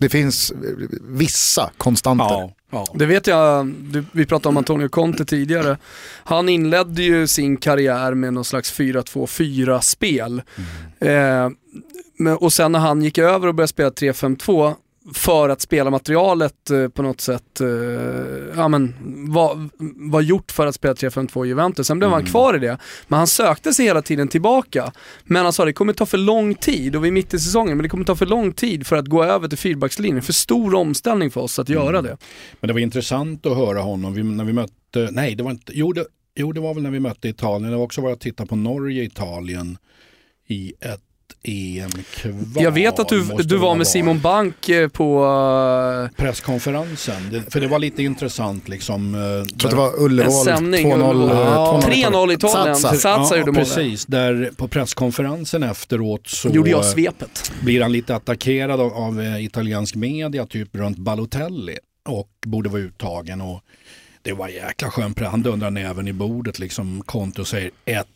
Det 0.00 0.08
finns 0.08 0.50
eh, 0.50 0.56
vissa 1.02 1.70
konstanter. 1.76 2.24
Ja, 2.24 2.52
ja. 2.70 2.86
Det 2.94 3.06
vet 3.06 3.26
jag, 3.26 3.66
du, 3.66 4.04
vi 4.12 4.26
pratade 4.26 4.48
om 4.48 4.56
Antonio 4.56 4.88
Conte 4.88 5.24
tidigare. 5.24 5.78
Han 6.24 6.48
inledde 6.48 7.02
ju 7.02 7.26
sin 7.26 7.56
karriär 7.56 8.14
med 8.14 8.32
någon 8.32 8.44
slags 8.44 8.78
4-2-4 8.78 9.80
spel. 9.80 10.42
Eh, 10.98 11.50
och 12.38 12.52
sen 12.52 12.72
när 12.72 12.78
han 12.78 13.02
gick 13.02 13.18
över 13.18 13.48
och 13.48 13.54
började 13.54 13.68
spela 13.68 13.90
3-5-2 13.90 14.74
för 15.14 15.48
att 15.48 15.60
spela 15.60 15.90
materialet 15.90 16.70
eh, 16.70 16.88
på 16.88 17.02
något 17.02 17.20
sätt 17.20 17.60
eh, 17.60 17.68
ja, 18.56 18.68
men, 18.68 18.94
var, 19.32 19.68
var 20.10 20.20
gjort 20.20 20.52
för 20.52 20.66
att 20.66 20.74
spela 20.74 20.94
3-5-2 20.94 21.44
i 21.44 21.48
Juventus. 21.48 21.86
Sen 21.86 21.98
blev 21.98 22.10
han 22.10 22.26
kvar 22.26 22.56
i 22.56 22.58
det, 22.58 22.78
men 23.08 23.18
han 23.18 23.26
sökte 23.26 23.72
sig 23.72 23.86
hela 23.86 24.02
tiden 24.02 24.28
tillbaka. 24.28 24.92
Men 25.24 25.42
han 25.42 25.52
sa 25.52 25.64
det 25.64 25.72
kommer 25.72 25.92
ta 25.92 26.06
för 26.06 26.18
lång 26.18 26.54
tid 26.54 26.96
och 26.96 27.04
vi 27.04 27.08
är 27.08 27.12
mitt 27.12 27.34
i 27.34 27.38
säsongen, 27.38 27.76
men 27.76 27.82
det 27.82 27.88
kommer 27.88 28.04
ta 28.04 28.16
för 28.16 28.26
lång 28.26 28.52
tid 28.52 28.86
för 28.86 28.96
att 28.96 29.06
gå 29.06 29.24
över 29.24 29.48
till 29.48 29.58
fyrbackslinjen. 29.58 30.22
För 30.22 30.32
stor 30.32 30.74
omställning 30.74 31.30
för 31.30 31.40
oss 31.40 31.58
att 31.58 31.68
göra 31.68 32.02
det. 32.02 32.16
Men 32.60 32.68
det 32.68 32.72
var 32.72 32.80
intressant 32.80 33.46
att 33.46 33.56
höra 33.56 33.80
honom 33.80 34.14
vi, 34.14 34.22
när 34.22 34.44
vi 34.44 34.52
mötte, 34.52 35.08
nej 35.10 35.34
det 35.34 35.42
var 35.42 35.50
inte, 35.50 35.72
jo 35.74 35.92
det, 35.92 36.04
jo 36.36 36.52
det 36.52 36.60
var 36.60 36.74
väl 36.74 36.82
när 36.82 36.90
vi 36.90 37.00
mötte 37.00 37.28
Italien. 37.28 37.70
Det 37.70 37.76
var 37.76 37.84
också 37.84 38.00
var 38.00 38.08
jag 38.08 38.20
tittade 38.20 38.48
på 38.48 38.56
Norge 38.56 39.04
Italien 39.04 39.78
i 40.46 40.72
ett 40.80 41.09
EM-kval. 41.42 42.64
Jag 42.64 42.70
vet 42.72 42.98
att 42.98 43.08
du, 43.08 43.24
du 43.24 43.56
var 43.56 43.74
med. 43.74 43.86
Simon 43.86 44.20
Bank 44.20 44.68
eh, 44.68 44.88
på... 44.88 45.24
eh, 46.10 46.16
Presskonferensen, 46.16 47.30
det, 47.30 47.52
för 47.52 47.60
det 47.60 47.68
var 47.68 47.78
lite 47.78 48.02
intressant 48.02 48.68
liksom. 48.68 49.14
eh, 49.14 49.20
Jag 49.20 49.48
tror 49.58 49.64
att 49.64 49.70
det 49.70 49.76
var 49.76 50.04
Ullevål, 50.04 50.32
En 50.32 50.44
sändning, 50.44 50.86
2-0. 50.92 51.10
Ullevål. 51.10 51.30
eh, 51.30 51.36
Ja, 51.36 51.80
2-0 51.84 51.90
3-0 52.10 52.32
Italien. 52.32 52.76
Satsa. 52.76 53.36
Gjorde 53.38 53.52
målet. 53.52 53.74
precis. 53.74 54.06
Där 54.06 54.50
på 54.56 54.68
presskonferensen 54.68 55.62
efteråt 55.62 56.26
så 56.28 56.48
Gjorde 56.48 56.70
jag 56.70 56.84
eh, 56.84 56.90
svepet. 56.90 57.52
blir 57.62 57.82
han 57.82 57.92
lite 57.92 58.14
attackerad 58.16 58.80
av, 58.80 58.92
av 58.94 59.20
eh, 59.20 59.44
italiensk 59.44 59.94
media, 59.94 60.46
typ 60.46 60.76
runt 60.76 60.98
Balotelli 60.98 61.78
och 62.08 62.28
borde 62.46 62.68
vara 62.68 62.80
uttagen. 62.82 63.40
Och 63.40 63.60
det 64.22 64.32
var 64.32 64.48
jäkla 64.48 64.90
skön 64.90 65.14
pre- 65.14 65.28
Han 65.30 65.42
dundrar 65.42 65.70
näven 65.70 66.08
i 66.08 66.12
bordet 66.12 66.58
liksom. 66.58 67.02
Konto 67.06 67.44
säger 67.44 67.70
ett, 67.84 68.06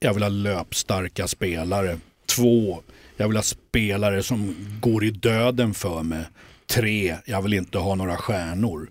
jag 0.00 0.14
vill 0.14 0.22
ha 0.22 0.30
löpstarka 0.30 1.28
spelare. 1.28 1.96
Två, 2.26 2.82
jag 3.16 3.28
vill 3.28 3.36
ha 3.36 3.42
spelare 3.42 4.22
som 4.22 4.56
går 4.80 5.04
i 5.04 5.10
döden 5.10 5.74
för 5.74 6.02
mig. 6.02 6.24
Tre, 6.66 7.16
jag 7.24 7.42
vill 7.42 7.54
inte 7.54 7.78
ha 7.78 7.94
några 7.94 8.16
stjärnor. 8.16 8.88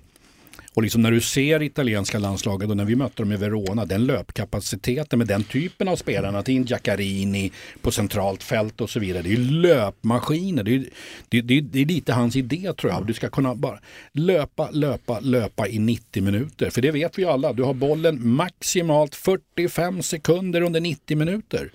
Och 0.75 0.83
liksom 0.83 1.01
när 1.01 1.11
du 1.11 1.21
ser 1.21 1.61
italienska 1.61 2.19
landslaget 2.19 2.69
och 2.69 2.77
när 2.77 2.85
vi 2.85 2.95
mötte 2.95 3.23
dem 3.23 3.31
i 3.31 3.37
Verona, 3.37 3.85
den 3.85 4.05
löpkapaciteten 4.05 5.19
med 5.19 5.27
den 5.27 5.43
typen 5.43 5.87
av 5.87 5.95
spelarna, 5.95 6.43
till 6.43 6.65
Giaccarini 6.65 7.51
på 7.81 7.91
centralt 7.91 8.43
fält 8.43 8.81
och 8.81 8.89
så 8.89 8.99
vidare. 8.99 9.21
Det 9.21 9.29
är 9.29 9.37
ju 9.37 9.51
löpmaskiner. 9.51 10.63
Det 10.63 10.75
är, 10.75 10.85
det, 11.29 11.41
det, 11.41 11.61
det 11.61 11.81
är 11.81 11.85
lite 11.85 12.13
hans 12.13 12.35
idé 12.35 12.73
tror 12.73 12.93
jag. 12.93 13.07
Du 13.07 13.13
ska 13.13 13.29
kunna 13.29 13.55
bara 13.55 13.79
löpa, 14.11 14.69
löpa, 14.71 15.19
löpa 15.19 15.67
i 15.67 15.79
90 15.79 16.23
minuter. 16.23 16.69
För 16.69 16.81
det 16.81 16.91
vet 16.91 17.17
vi 17.17 17.21
ju 17.21 17.29
alla. 17.29 17.53
Du 17.53 17.63
har 17.63 17.73
bollen 17.73 18.27
maximalt 18.27 19.15
45 19.15 20.03
sekunder 20.03 20.61
under 20.61 20.79
90 20.79 21.17
minuter. 21.17 21.71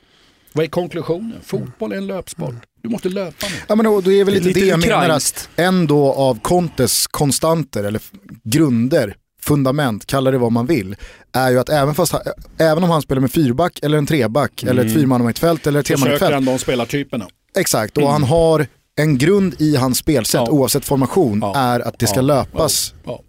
Vad 0.53 0.65
är 0.65 0.69
konklusionen? 0.69 1.39
Fotboll 1.45 1.93
är 1.93 1.97
en 1.97 2.07
löpsport. 2.07 2.55
Du 2.83 2.89
måste 2.89 3.09
löpa 3.09 3.47
nu. 3.51 3.57
Ja 3.69 3.75
men 3.77 3.85
då, 3.85 4.01
då 4.01 4.13
är 4.13 4.25
väl 4.25 4.35
lite, 4.35 4.47
Lite 4.49 4.61
det 4.61 4.67
jag 4.67 4.81
menar 4.81 5.09
att 5.09 5.49
en 5.57 5.87
då 5.87 6.13
av 6.13 6.39
Contes 6.41 7.07
konstanter 7.07 7.85
eller 7.85 8.01
grunder, 8.45 9.15
fundament, 9.43 10.07
kalla 10.07 10.31
det 10.31 10.39
vad 10.39 10.53
man 10.53 10.67
vill, 10.67 10.97
är 11.33 11.51
ju 11.51 11.59
att 11.59 11.69
även, 11.69 11.95
fast, 11.95 12.15
även 12.59 12.85
om 12.85 12.91
han 12.91 13.03
spelar 13.03 13.21
med 13.21 13.33
fyrback 13.33 13.79
eller 13.83 13.99
en 13.99 14.07
treback 14.07 14.63
eller 14.63 14.85
ett 14.85 14.95
fyrmannamittfält 14.95 15.67
eller 15.67 15.81
ett 15.81 15.87
tremannamittfält. 15.87 16.35
han 16.35 16.45
de 16.45 16.59
spelartyperna. 16.59 17.27
Exakt, 17.57 17.99
och 17.99 18.09
han 18.09 18.23
har 18.23 18.67
en 18.97 19.19
grund 19.19 19.55
i 19.59 19.77
hans 19.77 19.99
spelsätt 19.99 20.41
Ja. 20.47 20.51
oavsett 20.51 20.85
formation 20.85 21.39
Ja. 21.43 21.57
är 21.57 21.81
att 21.81 21.99
det 21.99 22.07
ska 22.07 22.17
Ja. 22.17 22.23
löpas. 22.23 22.95
Ja. 23.05 23.23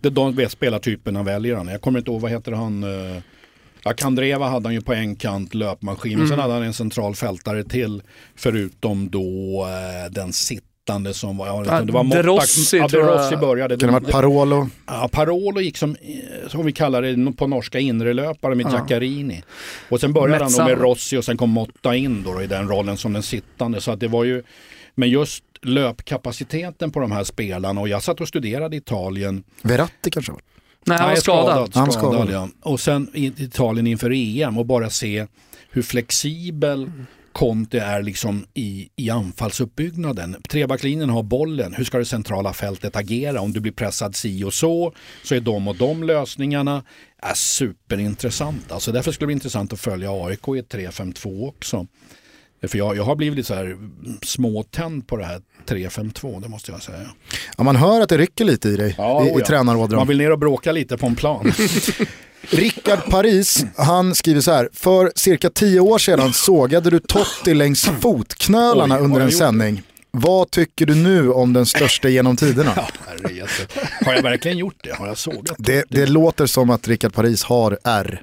Det 0.00 0.08
är 0.08 0.12
de 0.12 0.48
spelartyperna 0.50 1.22
väljer 1.22 1.56
han. 1.56 1.68
Jag 1.68 1.80
kommer 1.80 1.98
inte 1.98 2.10
ihåg, 2.10 2.20
vad 2.20 2.30
heter 2.30 2.52
han? 2.52 2.82
eh, 2.82 3.22
Ja, 3.84 3.92
Kandreva 3.92 4.48
hade 4.48 4.66
han 4.68 4.74
ju 4.74 4.80
på 4.80 4.92
en 4.94 5.16
kant 5.16 5.54
löpmaskin, 5.54 6.18
men 6.18 6.28
sen 6.28 6.38
hade 6.38 6.52
han 6.54 6.62
en 6.62 6.74
central 6.74 7.14
fältare 7.14 7.64
till. 7.64 8.02
Förutom 8.36 9.10
då 9.10 9.66
eh, 9.68 10.12
den 10.12 10.32
sittande 10.32 11.14
som 11.14 11.36
var, 11.36 11.46
jag 11.46 11.60
vet 11.64 11.86
det 11.86 11.92
var 11.92 12.04
Motta- 12.04 12.22
Rossi, 12.22 12.76
ja. 12.78 12.88
Rossi 12.92 13.36
började. 13.36 13.76
Kan 13.76 13.86
det 13.86 13.92
ha 13.92 14.00
varit 14.00 14.12
Parolo? 14.12 14.68
Ja, 14.86 15.08
Parolo 15.12 15.60
gick 15.60 15.76
som, 15.76 15.96
eh, 16.00 16.48
som 16.48 16.66
vi 16.66 16.72
kallar 16.72 17.02
det 17.02 17.32
på 17.32 17.46
norska, 17.46 17.78
inrelöpare 17.78 18.54
med 18.54 18.66
Ja. 18.66 18.70
Giaccarini. 18.70 19.42
Och 19.88 20.00
sen 20.00 20.12
började 20.12 20.44
han 20.44 20.52
då 20.52 20.64
med. 20.64 20.78
Rossi 20.80 21.16
och 21.16 21.24
sen 21.24 21.36
kom 21.36 21.50
Motta 21.50 21.96
in 21.96 22.22
då, 22.22 22.32
då 22.34 22.42
i 22.42 22.46
den 22.46 22.68
rollen 22.68 22.96
som 22.96 23.12
den 23.12 23.22
sittande. 23.22 23.80
Så 23.80 23.90
att 23.90 24.00
det 24.00 24.08
var 24.08 24.24
ju, 24.24 24.42
men 24.94 25.10
just 25.10 25.44
löpkapaciteten 25.62 26.90
på 26.90 27.00
de 27.00 27.12
här 27.12 27.24
spelarna 27.24 27.80
och 27.80 27.88
jag 27.88 28.02
satt 28.02 28.20
och 28.20 28.28
studerade 28.28 28.76
Italien. 28.76 29.44
Verratti 29.62 30.10
kanske? 30.10 30.32
Nej, 30.86 30.98
han 30.98 31.08
var 31.08 31.16
skadad. 31.16 31.70
Skadad, 31.70 31.92
skadad. 31.92 32.30
ja. 32.30 32.48
Och 32.62 32.80
sen 32.80 33.10
i 33.14 33.26
Italien 33.26 33.86
inför 33.86 34.12
EM 34.12 34.58
och 34.58 34.66
bara 34.66 34.90
se 34.90 35.26
hur 35.70 35.82
flexibel 35.82 36.90
Conte 37.32 37.80
är 37.80 38.02
liksom 38.02 38.46
i, 38.54 38.88
i 38.96 39.10
anfallsuppbyggnaden. 39.10 40.36
Trebacklinjen 40.48 41.10
har 41.10 41.22
bollen, 41.22 41.74
hur 41.74 41.84
ska 41.84 41.98
det 41.98 42.04
centrala 42.04 42.52
fältet 42.52 42.96
agera? 42.96 43.40
Om 43.40 43.52
du 43.52 43.60
blir 43.60 43.72
pressad 43.72 44.16
si 44.16 44.44
och 44.44 44.54
så, 44.54 44.92
så 45.24 45.34
är 45.34 45.40
de 45.40 45.68
och 45.68 45.76
de 45.76 46.02
lösningarna 46.02 46.82
är 47.22 47.34
superintressant. 47.34 48.72
Alltså 48.72 48.92
därför 48.92 49.12
skulle 49.12 49.24
det 49.24 49.26
bli 49.26 49.34
intressant 49.34 49.72
att 49.72 49.80
följa 49.80 50.10
AIK 50.10 50.48
i 50.48 50.58
ett 50.58 50.74
3-5-2 50.74 51.48
också. 51.48 51.86
För 52.68 52.78
jag, 52.78 52.96
jag 52.96 53.04
har 53.04 53.16
blivit 53.16 53.46
så 53.46 53.54
här 53.54 53.76
småtänd 54.22 55.06
på 55.06 55.16
det 55.16 55.24
här 55.24 55.40
3-5-2, 55.66 56.42
det 56.42 56.48
måste 56.48 56.72
jag 56.72 56.82
säga. 56.82 57.06
Ja, 57.56 57.64
man 57.64 57.76
hör 57.76 58.00
att 58.00 58.08
det 58.08 58.18
rycker 58.18 58.44
lite 58.44 58.68
i 58.68 58.76
dig 58.76 58.94
Ja, 58.98 59.26
i, 59.26 59.30
oh 59.30 59.36
i 59.36 59.40
ja. 59.40 59.46
tränarådran. 59.46 59.96
Man 59.98 60.08
vill 60.08 60.18
ner 60.18 60.30
och 60.32 60.38
bråka 60.38 60.72
lite 60.72 60.96
på 60.96 61.06
en 61.06 61.16
plan. 61.16 61.52
Rickard 62.50 63.10
Paris, 63.10 63.64
han 63.76 64.14
skriver 64.14 64.40
så 64.40 64.52
här. 64.52 64.68
För 64.72 65.12
cirka 65.14 65.50
tio 65.50 65.80
år 65.80 65.98
sedan 65.98 66.32
sågade 66.32 66.90
du 66.90 66.98
Totti 66.98 67.54
längs 67.54 67.90
fotknölarna 68.00 68.98
under 68.98 69.20
en 69.20 69.32
sändning. 69.32 69.82
Vad 70.10 70.50
tycker 70.50 70.86
du 70.86 70.94
nu 70.94 71.30
om 71.30 71.52
den 71.52 71.66
största 71.66 72.08
genom 72.08 72.36
tiderna? 72.36 72.72
Ja. 73.30 73.46
Har 74.06 74.14
jag 74.14 74.22
verkligen 74.22 74.58
gjort 74.58 74.76
det? 74.82 74.92
Har 74.92 75.06
jag 75.06 75.18
sågat 75.18 75.56
Det, 75.58 75.84
det 75.88 76.06
låter 76.06 76.46
som 76.46 76.70
att 76.70 76.88
Rickard 76.88 77.14
Paris 77.14 77.44
har 77.44 77.78
R. 77.84 78.22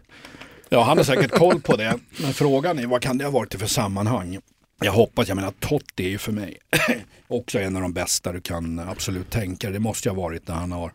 Ja, 0.70 0.84
han 0.84 0.98
har 0.98 1.04
säkert 1.04 1.32
koll 1.32 1.62
på 1.62 1.76
det. 1.76 2.00
Men 2.22 2.34
frågan 2.34 2.80
är 2.80 2.88
vad 2.88 3.02
kan 3.02 3.18
det 3.18 3.26
ha 3.26 3.32
varit 3.32 3.56
för 3.56 3.68
sammanhang? 3.68 4.40
Jag 4.82 4.92
hoppas, 4.92 5.28
jag 5.28 5.36
menar 5.36 5.54
Totti 5.60 6.06
är 6.06 6.10
ju 6.10 6.18
för 6.18 6.32
mig 6.32 6.58
också 7.28 7.60
en 7.60 7.76
av 7.76 7.82
de 7.82 7.94
bästa 7.94 8.32
du 8.32 8.42
kan 8.42 8.80
absolut 8.80 9.30
tänka 9.30 9.68
dig. 9.68 9.74
Det 9.74 9.80
måste 9.80 10.10
ju 10.10 10.16
ha 10.16 10.22
varit 10.22 10.48
när 10.48 10.56
han 10.56 10.72
har 10.72 10.92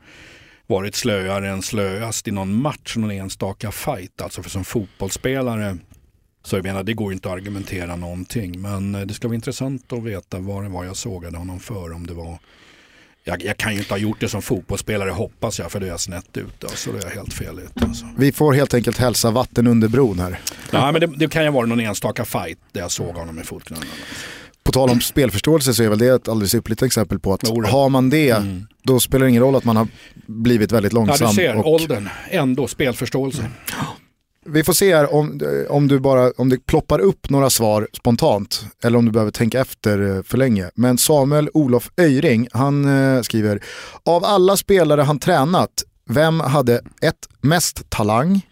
varit 0.66 0.94
slöare 0.94 1.48
än 1.48 1.62
slöast 1.62 2.28
i 2.28 2.30
någon 2.30 2.54
match, 2.62 2.96
någon 2.96 3.10
enstaka 3.10 3.72
fight. 3.72 4.20
Alltså 4.22 4.42
för 4.42 4.50
som 4.50 4.64
fotbollsspelare 4.64 5.76
så 6.44 6.56
jag 6.56 6.64
menar, 6.64 6.82
det 6.82 6.94
går 6.94 7.12
ju 7.12 7.14
inte 7.14 7.28
att 7.28 7.34
argumentera 7.34 7.96
någonting. 7.96 8.60
Men 8.60 8.94
eh, 8.94 9.00
det 9.00 9.14
ska 9.14 9.28
vara 9.28 9.34
intressant 9.34 9.92
att 9.92 10.02
veta 10.02 10.38
vad 10.38 10.62
det 10.62 10.68
var 10.68 10.84
jag 10.84 10.96
sågade 10.96 11.38
honom 11.38 11.60
för. 11.60 11.92
Om 11.92 12.06
det 12.06 12.14
var 12.14 12.38
jag, 13.24 13.44
jag 13.44 13.56
kan 13.56 13.72
ju 13.72 13.78
inte 13.78 13.92
ha 13.94 13.98
gjort 13.98 14.20
det 14.20 14.28
som 14.28 14.42
fotbollsspelare 14.42 15.10
hoppas 15.10 15.58
jag 15.58 15.72
för 15.72 15.80
då 15.80 15.86
är 15.86 15.90
jag 15.90 16.00
snett 16.00 16.36
ute. 16.36 16.66
Alltså, 16.66 16.92
då 16.92 16.98
är 16.98 17.02
jag 17.02 17.10
helt 17.10 17.32
fel 17.32 17.58
ute. 17.58 17.84
Alltså. 17.84 18.06
Vi 18.18 18.32
får 18.32 18.52
helt 18.52 18.74
enkelt 18.74 18.98
hälsa 18.98 19.30
vatten 19.30 19.66
under 19.66 19.88
bron 19.88 20.18
här. 20.18 20.40
Nej, 20.72 20.92
men 20.92 21.00
det, 21.00 21.06
det 21.06 21.28
kan 21.28 21.44
ju 21.44 21.50
vara 21.50 21.66
någon 21.66 21.80
enstaka 21.80 22.24
fight 22.24 22.58
där 22.72 22.80
jag 22.80 22.90
såg 22.90 23.14
honom 23.14 23.34
med 23.36 23.46
fotknölarna. 23.46 23.90
På 24.64 24.72
tal 24.72 24.90
om 24.90 25.00
spelförståelse 25.00 25.74
så 25.74 25.82
är 25.82 25.88
väl 25.88 25.98
det 25.98 26.06
ett 26.14 26.28
alldeles 26.28 26.54
ypperligt 26.54 26.82
exempel 26.82 27.18
på 27.18 27.32
att 27.34 27.48
har 27.48 27.88
man 27.88 28.10
det, 28.10 28.30
Mm. 28.30 28.66
då 28.82 29.00
spelar 29.00 29.24
det 29.26 29.30
ingen 29.30 29.42
roll 29.42 29.56
att 29.56 29.64
man 29.64 29.76
har 29.76 29.88
blivit 30.26 30.72
väldigt 30.72 30.92
Ja, 30.92 30.98
långsam. 30.98 31.28
du 31.28 31.34
ser, 31.34 31.56
och 31.56 31.72
åldern, 31.72 32.08
ändå 32.30 32.66
spelförståelse. 32.68 33.50
Vi 34.46 34.64
får 34.64 34.72
se 34.72 34.96
här 34.96 35.14
om, 35.14 35.40
om, 35.68 35.88
du 35.88 36.00
bara, 36.00 36.30
om 36.36 36.48
det 36.48 36.66
ploppar 36.66 36.98
upp 36.98 37.30
några 37.30 37.50
svar 37.50 37.88
spontant 37.92 38.66
eller 38.84 38.98
om 38.98 39.04
du 39.04 39.10
behöver 39.10 39.32
tänka 39.32 39.60
efter 39.60 40.16
eh, 40.16 40.22
för 40.22 40.38
länge. 40.38 40.70
Men 40.74 40.98
Samuel 40.98 41.50
Olof 41.54 41.90
Öjring, 41.96 42.48
han 42.52 42.84
eh, 42.84 43.22
skriver, 43.22 43.62
av 44.04 44.24
alla 44.24 44.56
spelare 44.56 45.00
han 45.02 45.18
tränat, 45.18 45.70
vem 46.06 46.40
hade 46.40 46.80
ett 47.02 47.28
mest 47.40 47.90
talang? 47.90 48.42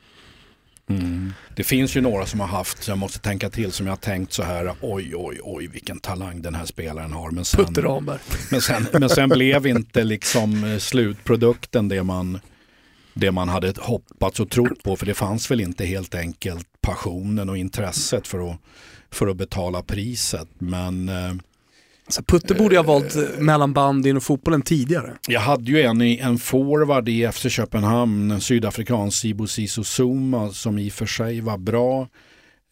Det 1.56 1.64
finns 1.64 1.97
ju 1.97 2.01
några 2.01 2.27
som 2.27 2.40
har 2.40 2.47
haft, 2.47 2.82
så 2.82 2.90
jag 2.90 2.98
måste 2.98 3.19
tänka 3.19 3.51
till, 3.51 3.73
som 3.73 3.86
jag 3.86 3.93
har 3.93 3.97
tänkt 3.97 4.32
så 4.32 4.43
här, 4.43 4.74
oj, 4.81 5.12
oj, 5.16 5.40
oj, 5.43 5.66
vilken 5.66 6.01
talang 6.01 6.43
den 6.43 6.55
här 6.55 6.66
spelaren 6.66 7.12
har. 7.12 7.31
Men 7.31 7.44
sen, 7.44 7.64
men 8.51 8.60
sen, 8.60 8.86
men 8.93 9.09
sen 9.09 9.28
blev 9.28 9.66
inte 9.66 10.05
liksom 10.05 10.64
eh, 10.64 10.78
slutprodukten 10.78 11.89
det 11.89 12.02
man, 12.02 12.40
det 13.14 13.32
man 13.32 13.48
hade 13.48 13.74
hoppats 13.78 14.40
och 14.40 14.51
trott 14.51 14.82
på. 14.82 14.97
För 14.97 15.06
det 15.06 15.14
fanns 15.14 15.51
väl 15.51 15.60
inte 15.60 15.84
helt 15.84 16.14
enkelt 16.14 16.66
passionen 16.80 17.48
och 17.48 17.56
intresset 17.56 18.26
för 18.26 18.51
att, 18.51 18.56
för 19.10 19.26
att 19.26 19.36
betala 19.36 19.82
priset. 19.82 20.48
Men 20.59 21.10
Så 22.09 22.22
Putte 22.22 22.55
borde 22.55 22.74
jag 22.74 22.82
ha 22.82 22.93
valt 22.93 23.16
eh, 23.16 23.22
mellan 23.39 23.72
bandyn 23.72 24.16
och 24.16 24.22
fotbollen 24.22 24.62
tidigare. 24.62 25.12
Jag 25.28 25.40
hade 25.40 25.70
ju 25.70 25.82
en, 25.82 26.01
en 26.01 26.39
forward 26.39 27.09
i 27.09 27.32
FC 27.32 27.47
Köpenhamn, 27.51 28.30
en 28.30 28.40
sydafrikansk 28.40 29.20
Sibo 29.20 29.47
Siso 29.47 29.82
Zuma 29.84 30.52
som 30.52 30.78
i 30.78 30.89
och 30.89 30.93
för 30.93 31.06
sig 31.06 31.40
var 31.40 31.59
bra. 31.59 32.09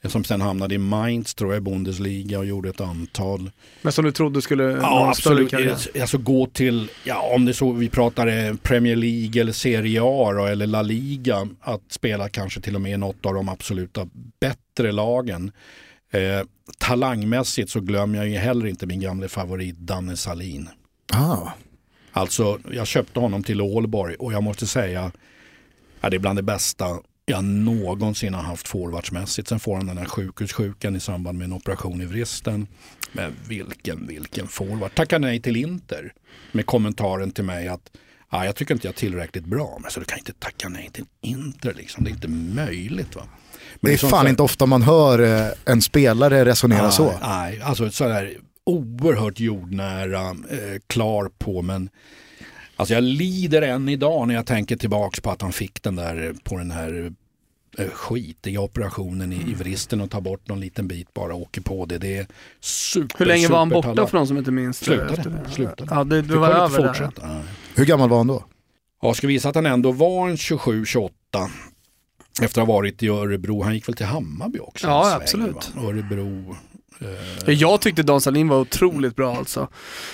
Som 0.09 0.25
sen 0.25 0.41
hamnade 0.41 0.75
i 0.75 0.79
Mainz 0.79 1.35
tror 1.35 1.53
jag 1.53 1.59
i 1.59 1.61
Bundesliga 1.61 2.39
och 2.39 2.47
gjorde 2.47 2.69
ett 2.69 2.81
antal. 2.81 3.51
Men 3.83 3.93
som 3.93 4.05
du 4.05 4.13
trodde 4.13 4.43
skulle 4.43 4.65
Ja 4.65 5.09
absolut, 5.09 5.51
karriär. 5.51 5.77
alltså 6.01 6.19
gå 6.19 6.47
till, 6.47 6.91
ja 7.05 7.31
om 7.35 7.45
det 7.45 7.55
så 7.55 7.73
vi 7.73 7.89
pratar 7.89 8.27
eh, 8.27 8.55
Premier 8.55 8.97
League 8.97 9.41
eller 9.41 9.53
Serie 9.53 10.01
A 10.03 10.33
då, 10.33 10.47
eller 10.47 10.67
La 10.67 10.83
Liga. 10.83 11.49
Att 11.61 11.83
spela 11.91 12.29
kanske 12.29 12.61
till 12.61 12.75
och 12.75 12.81
med 12.81 13.01
något 13.01 13.27
av 13.27 13.35
de 13.35 13.49
absoluta 13.49 14.09
bättre 14.41 14.93
lagen. 14.93 15.53
Eh, 16.13 16.47
talangmässigt 16.79 17.71
så 17.71 17.81
glömmer 17.81 18.19
jag 18.19 18.29
ju 18.29 18.37
heller 18.37 18.67
inte 18.67 18.87
min 18.87 19.01
gamla 19.01 19.29
favorit 19.29 19.77
Danne 19.79 20.17
Salin. 20.17 20.69
Ah. 21.13 21.49
Alltså 22.13 22.59
jag 22.73 22.87
köpte 22.87 23.21
honom 23.21 23.43
till 23.43 23.61
Ålborg 23.61 24.15
och 24.15 24.33
jag 24.33 24.43
måste 24.43 24.67
säga 24.67 25.13
ja, 26.01 26.11
det 26.11 26.17
är 26.17 26.21
bland 26.21 26.39
det 26.39 26.43
bästa 26.43 26.87
jag 27.27 27.45
någonsin 27.45 28.35
har 28.35 28.43
haft 28.43 28.69
forwardsmässigt. 28.69 29.49
Sen 29.49 29.61
får 29.61 29.77
han 29.77 29.87
den 29.87 29.99
här 29.99 30.05
sjukhussjukan 30.05 30.97
i 30.97 31.01
samband 31.01 31.39
med 31.39 31.45
en 31.45 31.53
operation 31.53 32.03
i 32.03 32.05
vristen. 32.05 32.67
Men 33.13 33.33
vilken, 33.49 34.07
vilken 34.07 34.49
forward. 34.49 34.95
Tackar 34.95 35.19
nej 35.19 35.41
till 35.41 35.57
Inter 35.57 36.13
med 36.53 36.67
kommentaren 36.67 37.31
till 37.31 37.45
mig 37.45 37.69
att 37.69 37.91
Ja, 38.33 38.45
jag 38.45 38.57
tycker 38.57 38.75
inte 38.75 38.87
jag 38.87 38.93
är 38.95 38.99
tillräckligt 38.99 39.45
bra, 39.45 39.79
men 39.83 39.91
så 39.91 40.01
du 40.01 40.07
kan 40.07 40.19
inte 40.19 40.33
tacka 40.33 40.69
nej 40.69 40.91
till 40.93 41.05
Inter 41.21 41.75
liksom. 41.75 42.05
Det 42.05 42.11
är 42.11 42.13
inte 42.13 42.29
möjligt 42.29 43.17
va. 43.17 43.23
Men 43.81 43.91
Det 43.91 43.93
är 43.95 43.99
som 43.99 44.11
fan 44.11 44.25
så- 44.25 44.29
inte 44.29 44.43
ofta 44.43 44.67
man 44.67 44.83
hör 44.83 45.19
eh, 45.47 45.53
en 45.65 45.83
spelare 45.83 46.45
resonera 46.45 46.83
nej, 46.83 46.93
så. 46.93 47.13
Nej, 47.23 47.61
alltså 47.63 47.91
sådär 47.91 48.37
oerhört 48.65 49.41
jordnära, 49.41 50.21
eh, 50.31 50.81
klar 50.87 51.31
på 51.39 51.63
men 51.63 51.89
Alltså 52.81 52.95
jag 52.95 53.05
lider 53.05 53.63
än 53.63 53.89
idag 53.89 54.29
när 54.29 54.35
jag 54.35 54.47
tänker 54.47 54.77
tillbaks 54.77 55.21
på 55.21 55.31
att 55.31 55.43
han 55.43 55.53
fick 55.53 55.83
den 55.83 55.97
där 55.97 56.35
på 56.45 56.59
den 56.59 56.71
här 56.71 57.13
eh, 57.79 57.89
skitiga 57.89 58.61
operationen 58.61 59.33
i, 59.33 59.37
i 59.51 59.55
vristen 59.55 60.01
och 60.01 60.11
tar 60.11 60.21
bort 60.21 60.49
någon 60.49 60.61
liten 60.61 60.89
bit 60.89 61.15
bara 61.15 61.35
och 61.35 61.41
åker 61.41 61.61
på 61.61 61.87
det. 61.87 61.99
Det 61.99 62.17
är 62.17 62.27
super, 62.61 63.19
Hur 63.19 63.27
länge 63.27 63.49
var 63.49 63.59
han 63.59 63.69
super 63.69 63.75
borta 63.77 63.89
talang. 63.89 64.09
för 64.09 64.19
de 64.19 64.27
som 64.27 64.39
inte 64.39 64.51
minns? 64.51 64.79
Slutade, 64.79 65.51
slutade. 65.51 65.95
Ja, 65.95 66.05
det, 66.05 66.23
det 66.23 66.37
var 66.37 66.49
över 66.49 66.79
där. 66.79 66.87
fortsätta. 66.87 67.27
Nej. 67.27 67.43
Hur 67.75 67.85
gammal 67.85 68.09
var 68.09 68.17
han 68.17 68.27
då? 68.27 68.45
Ja, 69.03 69.15
ska 69.15 69.27
visa 69.27 69.49
att 69.49 69.55
han 69.55 69.67
ändå 69.67 69.93
var 69.93 70.29
en 70.29 70.37
27-28 70.37 71.11
efter 72.43 72.61
att 72.63 72.69
ha 72.69 72.75
varit 72.75 73.03
i 73.03 73.09
Örebro. 73.09 73.63
Han 73.63 73.75
gick 73.75 73.89
väl 73.89 73.95
till 73.97 74.07
Hammarby 74.07 74.59
också? 74.59 74.87
Ja, 74.87 75.05
sväng, 75.05 75.21
absolut. 75.23 75.71
va? 75.75 75.83
Örebro. 75.83 76.57
Ja, 77.47 77.53
Jag 77.53 77.81
tyckte 77.81 78.03
Dan 78.03 78.21
Sahlin 78.21 78.49
var 78.49 78.59
otroligt 78.61 79.17
bra 79.17 79.37
alltså. 79.37 79.69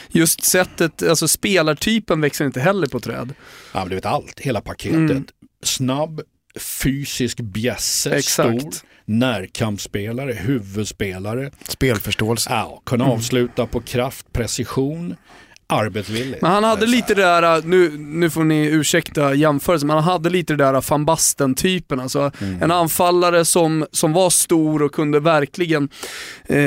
Just 0.09 0.45
sättet, 0.45 1.03
alltså 1.03 1.29
spelartypen 1.29 2.21
växer 2.21 2.45
inte 2.45 2.61
heller 2.61 2.87
på 2.87 3.01
träd. 3.01 3.35
Ja, 3.73 3.81
men 3.81 3.89
du 3.89 3.95
vet 3.95 4.07
allt, 4.07 4.41
hela 4.41 4.61
paketet. 4.61 4.95
Mm. 4.95 5.27
Snabb, 5.63 6.21
fysisk 6.59 7.41
bjässe, 7.41 8.17
Exakt. 8.17 8.61
stor, 8.63 8.73
närkampsspelare, 9.05 10.33
huvudspelare. 10.33 11.51
Spelförståelse. 11.69 12.51
Ja, 12.51 12.83
kunna 12.87 13.05
avsluta 13.05 13.67
på 13.67 13.81
kraft, 13.81 14.33
precision, 14.33 15.17
arbetsvillig. 15.69 16.27
Mm. 16.27 16.39
Men 16.43 16.51
han 16.51 16.65
hade 16.65 16.87
lite 16.87 17.15
det 17.15 17.23
där, 17.23 17.63
nu, 17.63 17.99
nu 17.99 18.31
får 18.31 18.45
ni 18.45 18.67
ursäkta 18.67 19.35
jämförelsen, 19.35 19.87
men 19.87 19.95
han 19.97 20.05
hade 20.05 20.31
lite 20.31 20.53
det 20.53 20.65
där 20.65 20.85
van 20.91 21.05
Basten-typen. 21.05 22.01
Alltså 22.01 22.31
Mm. 22.41 22.63
en 22.63 22.71
anfallare 22.71 23.45
som, 23.45 23.87
som 23.93 24.13
var 24.13 24.31
stor 24.31 24.83
och 24.83 24.93
kunde 24.93 25.21
verkligen 25.21 25.89
eh, 26.49 26.59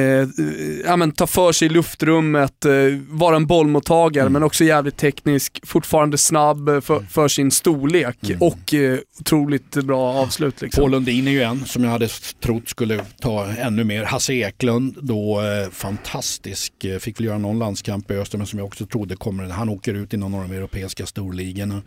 ja, 0.86 0.96
men, 0.96 1.12
ta 1.12 1.28
för 1.28 1.52
sig 1.52 1.66
i 1.66 1.70
luftrummet, 1.70 2.66
eh, 2.66 2.72
vara 3.10 3.36
en 3.36 3.46
bollmottagare 3.48 4.22
Mm. 4.24 4.34
men 4.34 4.44
också 4.44 4.64
jävligt 4.64 4.98
teknisk, 4.98 5.60
fortfarande 5.66 6.18
snabb 6.18 6.70
eh, 6.70 6.82
för, 6.82 7.00
för 7.00 7.28
sin 7.28 7.52
storlek 7.52 8.18
Mm. 8.24 8.38
och 8.42 8.74
eh, 8.74 9.00
otroligt 9.20 9.72
bra 9.76 10.14
avslut. 10.14 10.62
Liksom. 10.62 10.82
Paul 10.82 10.92
Lundin 10.92 11.28
är 11.28 11.32
ju 11.32 11.42
en 11.42 11.66
som 11.66 11.84
jag 11.84 11.92
hade 11.92 12.08
trott 12.44 12.70
skulle 12.70 13.00
ta 13.22 13.46
ännu 13.46 13.84
mer. 13.84 14.04
Hasse 14.04 14.34
Eklund 14.34 14.98
då 15.02 15.42
eh, 15.42 15.70
fantastisk, 15.72 16.84
eh, 16.84 17.00
fick 17.00 17.20
väl 17.20 17.26
göra 17.26 17.38
någon 17.38 17.60
landskamp 17.60 18.12
i 18.12 18.14
Öster 18.14 18.38
men 18.38 18.48
som 18.48 18.60
jag 18.60 18.66
också 18.66 18.86
trodde 18.92 19.16
kommer, 19.16 19.50
han 19.50 19.70
åker 19.70 19.94
ut 19.94 20.14
i 20.14 20.18
någon 20.18 20.34
av 20.34 20.50
de 20.50 20.56
europeiska 20.56 21.06
storligorna. 21.06 21.82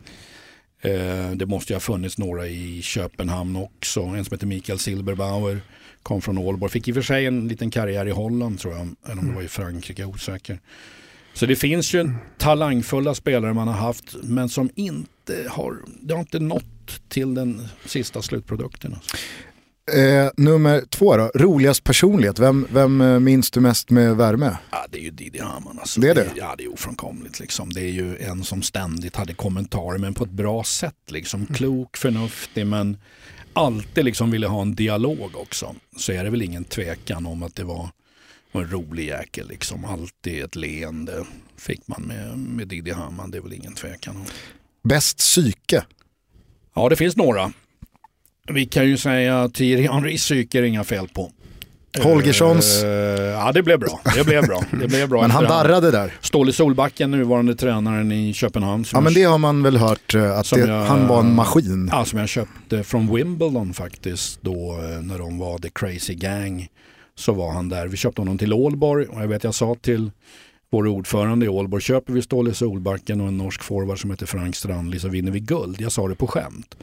Eh, 0.80 1.30
det 1.30 1.46
måste 1.46 1.72
ju 1.72 1.74
ha 1.74 1.80
funnits 1.80 2.18
några 2.18 2.46
i 2.46 2.82
Köpenhamn 2.82 3.56
också, 3.56 4.00
en 4.00 4.24
som 4.24 4.34
heter 4.34 4.46
Mikael 4.46 4.78
Silberbauer. 4.78 5.60
Kom 6.02 6.22
från 6.22 6.38
Ålborg, 6.38 6.72
fick 6.72 6.88
i 6.88 6.90
och 6.90 6.94
för 6.94 7.02
sig 7.02 7.26
en 7.26 7.48
liten 7.48 7.70
karriär 7.70 8.06
i 8.06 8.10
Holland 8.10 8.58
tror 8.58 8.74
jag, 8.74 8.88
eller 9.10 9.22
om 9.22 9.28
det 9.28 9.34
var 9.34 9.42
i 9.42 9.48
Frankrike, 9.48 10.04
osäker. 10.04 10.60
Så 11.34 11.46
det 11.46 11.56
finns 11.56 11.94
ju 11.94 12.10
talangfulla 12.38 13.14
spelare 13.14 13.54
man 13.54 13.68
har 13.68 13.74
haft 13.74 14.16
men 14.22 14.48
som 14.48 14.70
inte 14.74 15.46
har, 15.48 15.76
det 16.00 16.14
har 16.14 16.20
inte 16.20 16.38
nått 16.38 17.08
till 17.08 17.34
den 17.34 17.68
sista 17.84 18.22
slutprodukten. 18.22 18.94
Alltså. 18.94 19.16
Eh, 19.90 20.30
nummer 20.36 20.84
två 20.90 21.16
då, 21.16 21.30
roligast 21.34 21.84
personlighet. 21.84 22.38
Vem, 22.38 22.66
vem 22.70 23.00
eh, 23.00 23.18
minns 23.18 23.50
du 23.50 23.60
mest 23.60 23.90
med 23.90 24.16
värme? 24.16 24.56
Ja, 24.70 24.86
det 24.90 24.98
är 24.98 25.02
ju 25.02 25.10
Didi 25.10 25.38
Hamann. 25.38 25.78
Alltså. 25.78 26.00
Det 26.00 26.08
är 26.08 26.14
det? 26.14 26.30
Ja, 26.36 26.54
det 26.58 26.64
är 26.64 26.72
ofrånkomligt. 26.72 27.40
Liksom. 27.40 27.72
Det 27.72 27.80
är 27.80 27.92
ju 27.92 28.18
en 28.18 28.44
som 28.44 28.62
ständigt 28.62 29.16
hade 29.16 29.34
kommentarer 29.34 29.98
men 29.98 30.14
på 30.14 30.24
ett 30.24 30.30
bra 30.30 30.64
sätt. 30.64 31.10
Liksom. 31.10 31.46
Klok, 31.46 31.96
förnuftig 31.96 32.66
men 32.66 32.96
alltid 33.52 34.04
liksom 34.04 34.30
ville 34.30 34.46
ha 34.46 34.62
en 34.62 34.74
dialog 34.74 35.36
också. 35.36 35.74
Så 35.96 36.12
är 36.12 36.24
det 36.24 36.30
väl 36.30 36.42
ingen 36.42 36.64
tvekan 36.64 37.26
om 37.26 37.42
att 37.42 37.54
det 37.54 37.64
var 37.64 37.90
var 38.52 38.62
en 38.62 38.70
rolig 38.70 39.06
jäkel. 39.06 39.48
Liksom. 39.48 39.84
Alltid 39.84 40.44
ett 40.44 40.56
leende 40.56 41.24
fick 41.56 41.88
man 41.88 42.02
med, 42.02 42.38
med 42.38 42.68
Didi 42.68 42.90
Hamann. 42.90 43.30
Det 43.30 43.38
är 43.38 43.42
väl 43.42 43.52
ingen 43.52 43.74
tvekan 43.74 44.16
om. 44.16 44.24
Bäst 44.82 45.18
psyke? 45.18 45.84
Ja, 46.74 46.88
det 46.88 46.96
finns 46.96 47.16
några. 47.16 47.52
Vi 48.48 48.66
kan 48.66 48.86
ju 48.88 48.96
säga 48.96 49.42
att 49.42 49.54
Thierry 49.54 49.86
Henrys 49.86 50.20
psyke 50.22 50.58
är 50.58 50.62
det 50.62 50.68
inga 50.68 50.84
fel 50.84 51.08
på. 51.08 51.30
Holgerssons? 52.02 52.82
Eh, 52.82 52.88
ja, 53.24 53.52
det 53.52 53.62
blev 53.62 53.78
bra. 53.78 54.00
Det 54.16 54.24
blev 54.24 54.46
bra. 54.46 54.64
Det 54.80 54.88
blev 54.88 55.08
bra 55.08 55.20
Men 55.22 55.30
han 55.30 55.44
darrade 55.44 55.90
där. 55.90 56.12
Ståle 56.20 56.52
Solbacken, 56.52 57.10
nuvarande 57.10 57.54
tränaren 57.54 58.12
i 58.12 58.32
Köpenhamn. 58.32 58.84
Ja 58.92 59.00
men 59.00 59.14
det 59.14 59.22
har 59.22 59.38
man 59.38 59.62
väl 59.62 59.76
hört 59.76 60.14
eh, 60.14 60.38
att 60.38 60.50
det, 60.50 60.60
jag- 60.60 60.84
han 60.84 61.08
var 61.08 61.20
en 61.20 61.34
maskin. 61.34 61.88
ja, 61.92 62.04
som 62.04 62.18
jag 62.18 62.28
köpte 62.28 62.82
från 62.84 63.14
Wimbledon 63.16 63.74
faktiskt. 63.74 64.42
Då 64.42 64.78
eh, 64.82 65.02
när 65.02 65.18
de 65.18 65.38
var 65.38 65.58
The 65.58 65.70
Crazy 65.74 66.14
Gang. 66.14 66.68
Så 67.14 67.32
var 67.32 67.52
han 67.52 67.68
där. 67.68 67.86
Vi 67.88 67.96
köpte 67.96 68.20
honom 68.20 68.38
till 68.38 68.52
Ålborg 68.52 69.06
och 69.06 69.22
jag 69.22 69.28
vet 69.28 69.44
jag 69.44 69.54
sa 69.54 69.76
till 69.80 70.10
vår 70.70 70.86
ordförande 70.86 71.46
i 71.46 71.48
Ålborg, 71.48 71.82
köper 71.82 72.12
vi 72.12 72.22
Ståle 72.22 72.54
Solbacken 72.54 73.20
och 73.20 73.28
en 73.28 73.38
norsk 73.38 73.62
forward 73.62 74.00
som 74.00 74.10
heter 74.10 74.26
Frank 74.26 74.56
Strandli 74.56 74.98
så 74.98 75.08
vinner 75.08 75.32
vi 75.32 75.40
guld. 75.40 75.80
Jag 75.80 75.92
sa 75.92 76.08
det 76.08 76.14
på 76.14 76.26
skämt. 76.26 76.76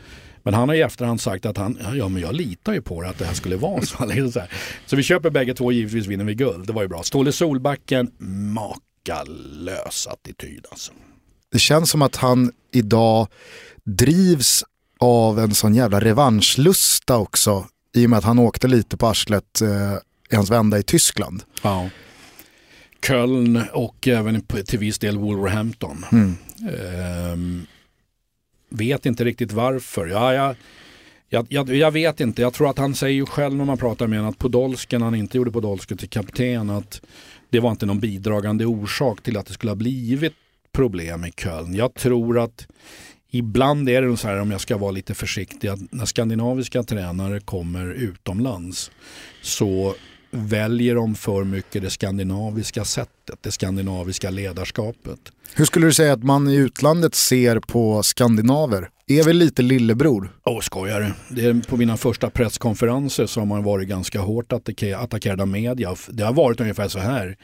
Men 0.44 0.54
han 0.54 0.70
har 0.70 0.76
i 0.76 0.82
efterhand 0.82 1.22
sagt 1.22 1.46
att 1.46 1.58
han, 1.58 1.78
ja 1.96 2.08
men 2.08 2.22
jag 2.22 2.36
litar 2.36 2.74
ju 2.74 2.82
på 2.82 3.02
det 3.02 3.10
att 3.10 3.18
det 3.18 3.26
här 3.26 3.34
skulle 3.34 3.56
vara 3.56 3.82
så. 3.82 4.06
Liksom 4.06 4.32
så, 4.32 4.42
så 4.86 4.96
vi 4.96 5.04
köper 5.04 5.30
bägge 5.30 5.54
två, 5.54 5.72
givetvis 5.72 6.08
vinner 6.08 6.26
vi 6.26 6.36
guld. 6.36 6.68
Det 6.68 6.74
var 6.74 6.82
ju 6.82 6.88
bra. 6.88 7.04
Ståle 7.04 7.32
Solbacken, 7.32 8.12
makalös 8.54 10.08
attityd 10.08 10.66
alltså. 10.72 10.92
Det 11.52 11.60
känns 11.60 11.90
som 11.90 12.02
att 12.02 12.16
han 12.16 12.52
idag 12.72 13.28
drivs 13.84 14.64
av 15.00 15.40
en 15.40 15.54
sån 15.54 15.76
jävla 15.76 16.00
revanschlusta 16.00 17.18
också. 17.18 17.66
I 17.96 18.06
och 18.06 18.10
med 18.10 18.20
att 18.20 18.26
han 18.26 18.40
åkte 18.40 18.68
lite 18.68 18.98
på 18.98 19.08
arslet 19.08 19.62
eh, 19.62 19.94
i 20.32 20.36
hans 20.36 20.52
vända 20.52 20.80
i 20.80 20.84
Tyskland. 20.84 21.44
Ja. 21.64 21.90
Köln 23.08 23.64
och 23.74 24.08
även 24.08 24.42
till 24.42 24.80
viss 24.80 25.00
del 25.00 25.18
Wolverhampton. 25.18 26.06
Mm. 26.12 26.36
Ehm, 26.70 27.66
vet 28.70 29.06
inte 29.06 29.26
riktigt 29.26 29.52
varför. 29.52 30.08
Ja, 30.08 30.34
jag, 30.34 30.56
jag, 31.30 31.46
jag, 31.50 31.70
jag 31.70 31.92
vet 31.92 32.20
inte. 32.20 32.42
Jag 32.42 32.54
tror 32.54 32.70
att 32.70 32.78
han 32.78 32.96
säger 32.96 33.16
ju 33.16 33.26
själv 33.26 33.56
när 33.56 33.66
man 33.66 33.78
pratar 33.78 34.08
med 34.08 34.20
honom 34.20 34.32
att 34.32 34.38
Podolsken, 34.38 35.02
han 35.02 35.16
inte 35.16 35.38
gjorde 35.38 35.52
Podolsken 35.52 35.98
till 35.98 36.10
kapten, 36.10 36.70
att 36.70 37.02
det 37.50 37.60
var 37.60 37.72
inte 37.72 37.86
någon 37.86 38.00
bidragande 38.00 38.66
orsak 38.66 39.24
till 39.24 39.38
att 39.38 39.46
det 39.46 39.54
skulle 39.54 39.72
ha 39.72 39.76
blivit 39.76 40.34
problem 40.72 41.26
i 41.26 41.32
Köln. 41.32 41.76
Jag 41.76 41.94
tror 41.94 42.40
att 42.40 42.68
ibland 43.32 43.90
är 43.90 44.02
det 44.02 44.18
så 44.18 44.28
här, 44.28 44.40
om 44.40 44.52
jag 44.52 44.62
ska 44.62 44.78
vara 44.78 44.92
lite 44.92 45.14
försiktig, 45.14 45.68
att 45.68 45.80
när 45.92 46.06
skandinaviska 46.06 46.84
tränare 46.84 47.40
kommer 47.40 47.94
utomlands 47.94 48.92
så 49.42 49.96
väljer 50.32 50.96
de 50.96 51.16
för 51.16 51.44
mycket 51.44 51.82
det 51.82 51.90
skandinaviska 51.90 52.86
sättet, 52.86 53.40
det 53.42 53.52
skandinaviska 53.52 54.30
ledarskapet. 54.30 55.20
Hur 55.54 55.66
skulle 55.66 55.86
du 55.86 55.94
säga 55.94 56.14
att 56.14 56.24
man 56.24 56.48
i 56.50 56.56
utlandet 56.56 57.16
ser 57.16 57.60
på 57.60 58.04
skandinaver? 58.04 58.90
Är 59.08 59.24
vi 59.24 59.34
lite 59.34 59.62
lillebror? 59.62 60.32
Åh, 60.46 60.60
skojar 60.62 61.14
du? 61.30 61.62
På 61.62 61.78
mina 61.78 61.98
första 61.98 62.30
presskonferenser 62.30 63.26
så 63.26 63.42
har 63.42 63.46
man 63.46 63.64
varit 63.64 63.88
ganska 63.88 64.20
hårt 64.20 64.52
attacke- 64.52 64.98
attackerad 64.98 65.42
av 65.42 65.48
media. 65.48 65.96
Det 66.10 66.24
har 66.24 66.34
varit 66.34 66.62
ungefär 66.62 66.88
så 66.88 67.00
här. 67.00 67.38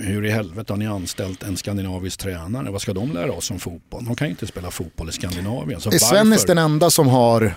Hur 0.00 0.24
i 0.24 0.30
helvete 0.30 0.72
har 0.72 0.78
ni 0.78 0.86
anställt 0.86 1.42
en 1.42 1.56
skandinavisk 1.56 2.20
tränare? 2.20 2.70
Vad 2.70 2.82
ska 2.82 2.92
de 2.94 3.12
lära 3.12 3.32
oss 3.32 3.50
om 3.50 3.58
fotboll? 3.58 4.04
De 4.04 4.16
kan 4.16 4.26
ju 4.26 4.30
inte 4.30 4.46
spela 4.46 4.70
fotboll 4.70 5.08
i 5.08 5.12
Skandinavien. 5.12 5.80
Så 5.80 5.90
Är 5.90 5.98
Svennis 5.98 6.44
den 6.44 6.58
enda 6.58 6.90
som 6.90 7.08
har 7.08 7.54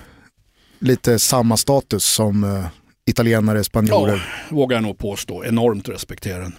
lite 0.80 1.20
samma 1.20 1.58
status 1.58 2.06
som 2.06 2.44
eh, 2.44 2.66
italienare, 3.10 3.64
spanjorer? 3.64 4.14
Ja, 4.50 4.56
vågar 4.56 4.78
jag 4.78 4.84
nog 4.84 4.98
påstå. 4.98 5.44
Enormt 5.46 5.90
respekterad. 5.90 6.52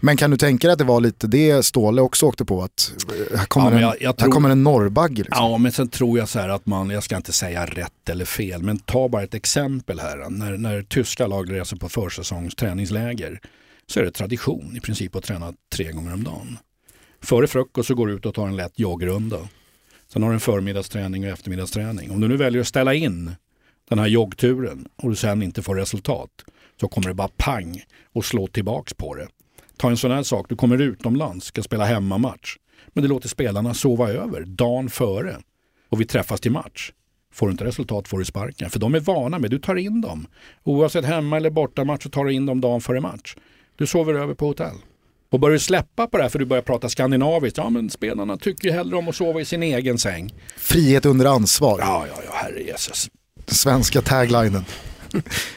Men 0.00 0.16
kan 0.16 0.30
du 0.30 0.36
tänka 0.36 0.66
dig 0.66 0.72
att 0.72 0.78
det 0.78 0.84
var 0.84 1.00
lite 1.00 1.26
det 1.26 1.62
Ståle 1.66 2.00
också 2.02 2.26
åkte 2.26 2.44
på? 2.44 2.62
Att 2.62 2.92
eh, 3.30 3.38
här 3.38 3.46
kommer, 3.46 3.70
Ja, 3.70 3.76
en, 3.76 3.82
jag- 3.82 3.96
jag 4.00 4.08
här 4.08 4.12
tror- 4.12 4.32
kommer 4.32 4.50
en 4.50 4.62
norrbagge. 4.62 5.22
Liksom. 5.22 5.44
Ja, 5.50 5.58
men 5.58 5.72
sen 5.72 5.88
tror 5.88 6.18
jag 6.18 6.28
så 6.28 6.38
här 6.38 6.48
att 6.48 6.66
man, 6.66 6.90
jag 6.90 7.02
ska 7.02 7.16
inte 7.16 7.32
säga 7.32 7.66
rätt 7.66 8.08
eller 8.08 8.24
fel, 8.24 8.62
men 8.62 8.78
ta 8.78 9.08
bara 9.08 9.22
ett 9.22 9.34
exempel 9.34 10.00
här. 10.00 10.30
När, 10.30 10.56
när 10.58 10.82
tyska 10.82 11.26
lag 11.26 11.52
reser 11.52 11.76
på 11.76 11.88
försäsongsträningsläger 11.88 13.40
så 13.86 14.00
är 14.00 14.04
det 14.04 14.10
tradition 14.10 14.76
i 14.76 14.80
princip 14.80 15.16
att 15.16 15.24
träna 15.24 15.52
tre 15.74 15.92
gånger 15.92 16.12
om 16.14 16.24
dagen. 16.24 16.58
Före 17.22 17.46
frukost 17.46 17.88
så 17.88 17.94
går 17.94 18.06
du 18.06 18.12
ut 18.14 18.26
och 18.26 18.34
tar 18.34 18.46
en 18.48 18.56
lätt 18.56 18.78
joggrunda. 18.78 19.38
Sen 20.12 20.22
har 20.22 20.30
du 20.30 20.34
en 20.34 20.40
förmiddagsträning 20.40 21.24
och 21.24 21.30
eftermiddagsträning. 21.30 22.10
Om 22.10 22.20
du 22.20 22.28
nu 22.28 22.36
väljer 22.36 22.60
att 22.60 22.68
ställa 22.68 22.94
in 22.94 23.30
den 23.88 23.98
här 23.98 24.06
joggturen 24.06 24.88
och 24.96 25.10
du 25.10 25.16
sen 25.16 25.42
inte 25.42 25.62
får 25.62 25.74
resultat 25.74 26.30
så 26.80 26.88
kommer 26.88 27.08
det 27.08 27.14
bara 27.14 27.28
pang 27.36 27.82
och 28.12 28.24
slå 28.24 28.46
tillbaks 28.46 28.94
på 28.94 29.14
det. 29.14 29.28
Ta 29.76 29.90
en 29.90 29.96
sån 29.96 30.10
här 30.10 30.22
sak, 30.22 30.46
du 30.48 30.56
kommer 30.56 30.80
utomlands, 30.80 31.46
ska 31.46 31.62
spela 31.62 31.84
hemmamatch. 31.84 32.56
Men 32.88 33.02
du 33.02 33.08
låter 33.08 33.28
spelarna 33.28 33.74
sova 33.74 34.10
över 34.10 34.44
dagen 34.44 34.90
före 34.90 35.36
och 35.88 36.00
vi 36.00 36.04
träffas 36.04 36.40
till 36.40 36.52
match. 36.52 36.92
Får 37.32 37.46
du 37.46 37.52
inte 37.52 37.64
resultat 37.64 38.08
får 38.08 38.18
du 38.18 38.24
sparken. 38.24 38.70
För 38.70 38.78
de 38.78 38.94
är 38.94 39.00
vana 39.00 39.38
med, 39.38 39.50
du 39.50 39.58
tar 39.58 39.76
in 39.76 40.00
dem. 40.00 40.26
Oavsett 40.62 41.04
hemma 41.04 41.36
eller 41.36 41.50
bortamatch 41.50 42.02
så 42.02 42.08
tar 42.08 42.24
du 42.24 42.32
in 42.32 42.46
dem 42.46 42.60
dagen 42.60 42.80
före 42.80 43.00
match. 43.00 43.36
Du 43.76 43.86
sover 43.86 44.14
över 44.14 44.34
på 44.34 44.46
hotell. 44.46 44.76
Och 45.30 45.40
börjar 45.40 45.52
du 45.52 45.58
släppa 45.58 46.06
på 46.06 46.16
det 46.16 46.22
här 46.22 46.30
för 46.30 46.38
du 46.38 46.44
börjar 46.44 46.62
prata 46.62 46.88
skandinaviskt, 46.88 47.58
ja 47.58 47.70
men 47.70 47.90
spelarna 47.90 48.36
tycker 48.36 48.68
ju 48.68 48.74
hellre 48.74 48.96
om 48.96 49.08
att 49.08 49.16
sova 49.16 49.40
i 49.40 49.44
sin 49.44 49.62
egen 49.62 49.98
säng. 49.98 50.34
Frihet 50.56 51.06
under 51.06 51.26
ansvar. 51.26 51.78
Ja, 51.80 52.06
ja, 52.08 52.22
ja, 52.26 52.32
herre 52.34 52.62
Jesus. 52.62 53.08
Svenska 53.46 54.02
taglinen. 54.02 54.64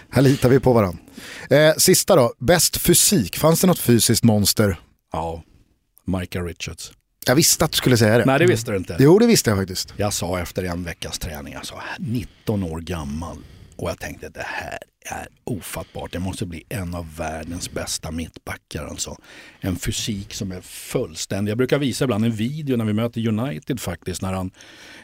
här 0.10 0.22
litar 0.22 0.50
vi 0.50 0.60
på 0.60 0.74
varandra. 0.74 1.00
Eh, 1.50 1.74
sista 1.78 2.16
då, 2.16 2.34
bäst 2.40 2.78
fysik. 2.78 3.38
Fanns 3.38 3.62
det 3.62 3.68
något 3.68 3.80
fysiskt 3.80 4.24
monster? 4.24 4.80
Ja, 5.14 5.44
Michael 6.06 6.46
Richards. 6.46 6.92
Jag 7.26 7.36
visste 7.36 7.66
att 7.66 7.72
du 7.72 7.78
skulle 7.78 7.98
säga 7.98 8.18
det. 8.18 8.26
Nej, 8.26 8.40
det 8.40 8.46
visste 8.46 8.72
du 8.72 8.78
inte. 8.78 8.98
Jo, 9.00 9.20
det 9.20 9.28
visste 9.28 9.50
jag 9.50 9.60
faktiskt. 9.60 9.94
Jag 9.98 10.14
sa 10.14 10.40
efter 10.40 10.64
en 10.64 10.84
veckas 10.84 11.20
träning, 11.20 11.54
jag 11.54 11.66
sa 11.66 11.82
19 12.00 12.64
år 12.64 12.80
gammal. 12.80 13.38
Och 13.76 13.90
jag 13.90 14.00
tänkte 14.00 14.30
det 14.30 14.46
här 14.46 14.78
är 15.08 15.28
ofattbart. 15.44 16.12
Det 16.12 16.20
måste 16.20 16.46
bli 16.46 16.64
en 16.70 16.96
av 16.96 17.16
världens 17.16 17.72
bästa 17.72 18.12
mittbackar. 18.12 18.86
Alltså. 18.86 19.18
En 19.60 19.76
fysik 19.76 20.34
som 20.34 20.52
är 20.52 20.62
fullständig. 20.62 21.52
Jag 21.52 21.58
brukar 21.58 21.80
visa 21.80 22.04
ibland 22.04 22.26
en 22.26 22.32
video 22.32 22.78
när 22.78 22.86
vi 22.86 22.94
möter 22.94 23.28
United 23.28 23.80
faktiskt. 23.80 24.22
När 24.22 24.34
han 24.34 24.52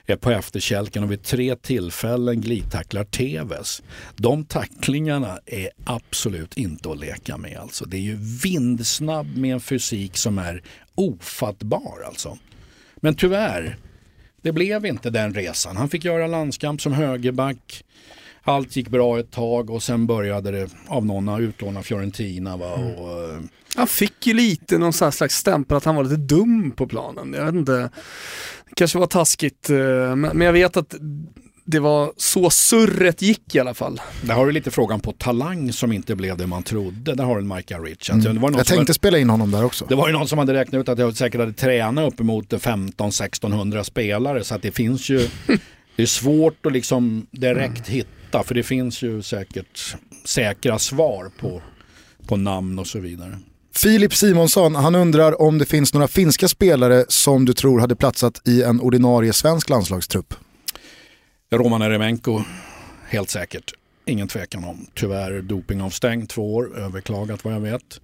är 0.05 0.15
på 0.15 0.31
efterkälken 0.31 1.03
och 1.03 1.11
vid 1.11 1.23
tre 1.23 1.55
tillfällen 1.55 2.41
glidtacklar 2.41 3.03
Tevez. 3.03 3.83
De 4.15 4.45
tacklingarna 4.45 5.39
är 5.45 5.69
absolut 5.83 6.57
inte 6.57 6.91
att 6.91 6.99
leka 6.99 7.37
med. 7.37 7.57
Alltså. 7.57 7.85
Det 7.85 7.97
är 7.97 8.01
ju 8.01 8.17
vindsnabb 8.43 9.37
med 9.37 9.53
en 9.53 9.61
fysik 9.61 10.17
som 10.17 10.37
är 10.37 10.63
ofattbar. 10.95 12.03
Alltså. 12.05 12.37
Men 12.95 13.15
tyvärr, 13.15 13.77
det 14.41 14.51
blev 14.51 14.85
inte 14.85 15.09
den 15.09 15.33
resan. 15.33 15.77
Han 15.77 15.89
fick 15.89 16.05
göra 16.05 16.27
landskamp 16.27 16.81
som 16.81 16.93
högerback. 16.93 17.83
Allt 18.43 18.75
gick 18.75 18.89
bra 18.89 19.19
ett 19.19 19.31
tag 19.31 19.69
och 19.69 19.83
sen 19.83 20.07
började 20.07 20.51
det 20.51 20.69
av 20.87 21.05
någon 21.05 21.41
utlåna 21.41 21.83
Fiorentina. 21.83 22.57
Va? 22.57 22.75
Mm. 22.75 22.95
Och, 22.95 23.33
eh, 23.33 23.39
Han 23.75 23.87
fick 23.87 24.27
ju 24.27 24.33
lite 24.33 24.77
någon 24.77 24.93
slags 24.93 25.35
stämpel 25.35 25.77
att 25.77 25.85
han 25.85 25.95
var 25.95 26.03
lite 26.03 26.15
dum 26.15 26.71
på 26.71 26.87
planen. 26.87 27.33
Jag 27.33 27.45
vet 27.45 27.55
inte, 27.55 27.71
det 28.69 28.75
kanske 28.75 28.97
var 28.99 29.07
taskigt, 29.07 29.69
eh, 29.69 30.15
men 30.15 30.41
jag 30.41 30.53
vet 30.53 30.77
att 30.77 30.95
det 31.65 31.79
var 31.79 32.13
så 32.17 32.49
surret 32.49 33.21
gick 33.21 33.55
i 33.55 33.59
alla 33.59 33.73
fall. 33.73 34.01
där 34.21 34.33
har 34.33 34.45
du 34.45 34.51
lite 34.51 34.71
frågan 34.71 34.99
på 34.99 35.11
talang 35.11 35.73
som 35.73 35.91
inte 35.91 36.15
blev 36.15 36.37
det 36.37 36.47
man 36.47 36.63
trodde. 36.63 37.15
Där 37.15 37.23
har 37.23 37.35
du 37.35 37.41
en 37.41 37.47
Michael 37.55 37.83
Richards. 37.83 38.25
Mm. 38.25 38.43
Jag 38.43 38.65
tänkte 38.65 38.93
spela 38.93 39.17
in 39.17 39.29
honom 39.29 39.51
där 39.51 39.65
också. 39.65 39.85
det 39.85 39.95
var 39.95 40.07
ju 40.07 40.13
någon 40.13 40.27
som 40.27 40.39
hade 40.39 40.53
räknat 40.53 40.79
ut 40.79 40.89
att 40.89 40.99
jag 40.99 41.15
säkert 41.15 41.39
hade 41.39 41.53
tränat 41.53 42.13
uppemot 42.13 42.49
15-1600 42.49 43.83
spelare 43.83 44.43
så 44.43 44.55
att 44.55 44.61
det 44.61 44.71
finns 44.71 45.09
ju 45.09 45.27
Det 45.95 46.03
är 46.03 46.07
svårt 46.07 46.65
att 46.65 46.73
liksom 46.73 47.27
direkt 47.31 47.87
hitta 47.87 48.43
för 48.43 48.55
det 48.55 48.63
finns 48.63 49.01
ju 49.01 49.21
säkert 49.21 49.95
säkra 50.25 50.79
svar 50.79 51.31
på, 51.39 51.61
på 52.27 52.35
namn 52.35 52.79
och 52.79 52.87
så 52.87 52.99
vidare. 52.99 53.39
Filip 53.75 54.13
Simonsson, 54.13 54.75
han 54.75 54.95
undrar 54.95 55.41
om 55.41 55.57
det 55.57 55.65
finns 55.65 55.93
några 55.93 56.07
finska 56.07 56.47
spelare 56.47 57.05
som 57.07 57.45
du 57.45 57.53
tror 57.53 57.79
hade 57.79 57.95
platsat 57.95 58.47
i 58.47 58.63
en 58.63 58.81
ordinarie 58.81 59.33
svensk 59.33 59.69
landslagstrupp. 59.69 60.33
Roman 61.51 61.81
Eremenko, 61.81 62.41
helt 63.07 63.29
säkert. 63.29 63.73
Ingen 64.05 64.27
tvekan 64.27 64.63
om. 64.63 64.85
Tyvärr 64.93 65.41
dopingavstängd 65.41 66.29
två 66.29 66.55
år, 66.55 66.77
överklagat 66.77 67.45
vad 67.45 67.53
jag 67.53 67.59
vet. 67.59 68.01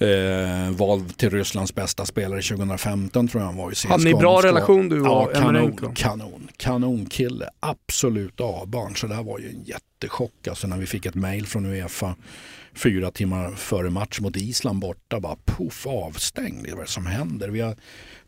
Eh, 0.00 0.70
vald 0.70 1.16
till 1.16 1.30
Rysslands 1.30 1.74
bästa 1.74 2.06
spelare 2.06 2.42
2015 2.42 3.28
tror 3.28 3.42
jag 3.42 3.46
han 3.46 3.56
var 3.56 3.72
i 3.72 3.74
CSKA 3.74 3.88
Hade 3.88 4.04
ni 4.04 4.14
bra 4.14 4.42
relation 4.42 4.88
du 4.88 5.00
och 5.00 5.06
Ja, 5.06 5.40
kanon, 5.40 5.94
kanon, 5.94 6.48
kanonkille. 6.56 7.48
Absolut 7.60 8.40
A-barn. 8.40 8.96
Så 8.96 9.06
det 9.06 9.14
här 9.14 9.22
var 9.22 9.38
ju 9.38 9.48
en 9.48 9.64
jättechock 9.64 10.48
alltså 10.48 10.66
när 10.66 10.76
vi 10.76 10.86
fick 10.86 11.06
ett 11.06 11.14
mail 11.14 11.46
från 11.46 11.66
Uefa 11.66 12.14
fyra 12.74 13.10
timmar 13.10 13.50
före 13.50 13.90
match 13.90 14.20
mot 14.20 14.36
Island 14.36 14.78
borta. 14.80 15.20
Bara 15.20 15.36
poff 15.44 15.86
avstängd. 15.86 16.64
Det 16.64 16.70
är 16.70 16.76
vad 16.76 16.88
som 16.88 17.06
händer. 17.06 17.48
Vi 17.48 17.60
har 17.60 17.76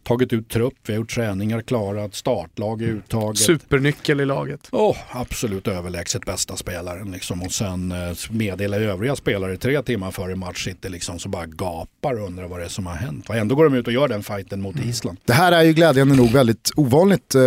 tagit 0.03 0.33
ut 0.33 0.49
trupp, 0.49 0.75
vi 0.87 0.93
har 0.93 1.01
gjort 1.01 1.15
träningar 1.15 1.63
klarat, 1.63 2.15
startlag 2.15 2.83
är 2.83 2.87
uttaget. 2.87 3.39
Supernyckel 3.39 4.21
i 4.21 4.27
laget. 4.27 4.69
Oh, 4.73 4.97
absolut 5.11 5.69
överlägset 5.69 6.25
bästa 6.25 6.57
spelaren. 6.57 7.11
Liksom. 7.11 7.43
Och 7.43 7.53
sen 7.53 7.93
eh, 7.93 8.17
meddela 8.31 8.77
övriga 8.77 9.17
spelare 9.17 9.57
tre 9.57 9.83
timmar 9.83 10.11
före 10.11 10.37
match 10.37 10.65
sitter 10.65 10.91
liksom 10.91 11.19
så 11.19 11.29
bara 11.29 11.47
gapar 11.47 12.21
och 12.21 12.27
undrar 12.27 12.49
vad 12.49 12.61
det 12.61 12.65
är 12.65 12.69
som 12.69 12.87
har 12.87 12.95
hänt. 12.95 13.29
Och 13.29 13.37
ändå 13.37 13.55
går 13.55 13.65
de 13.65 13.75
ut 13.75 13.87
och 13.87 13.93
gör 13.93 14.09
den 14.09 14.23
fighten 14.23 14.61
mot 14.61 14.77
Island. 14.85 15.19
Det 15.25 15.33
här 15.33 15.53
är 15.53 15.63
ju 15.63 15.73
glädjande 15.73 16.17
nog 16.17 16.31
väldigt 16.31 16.71
ovanligt 16.77 17.35
eh, 17.35 17.43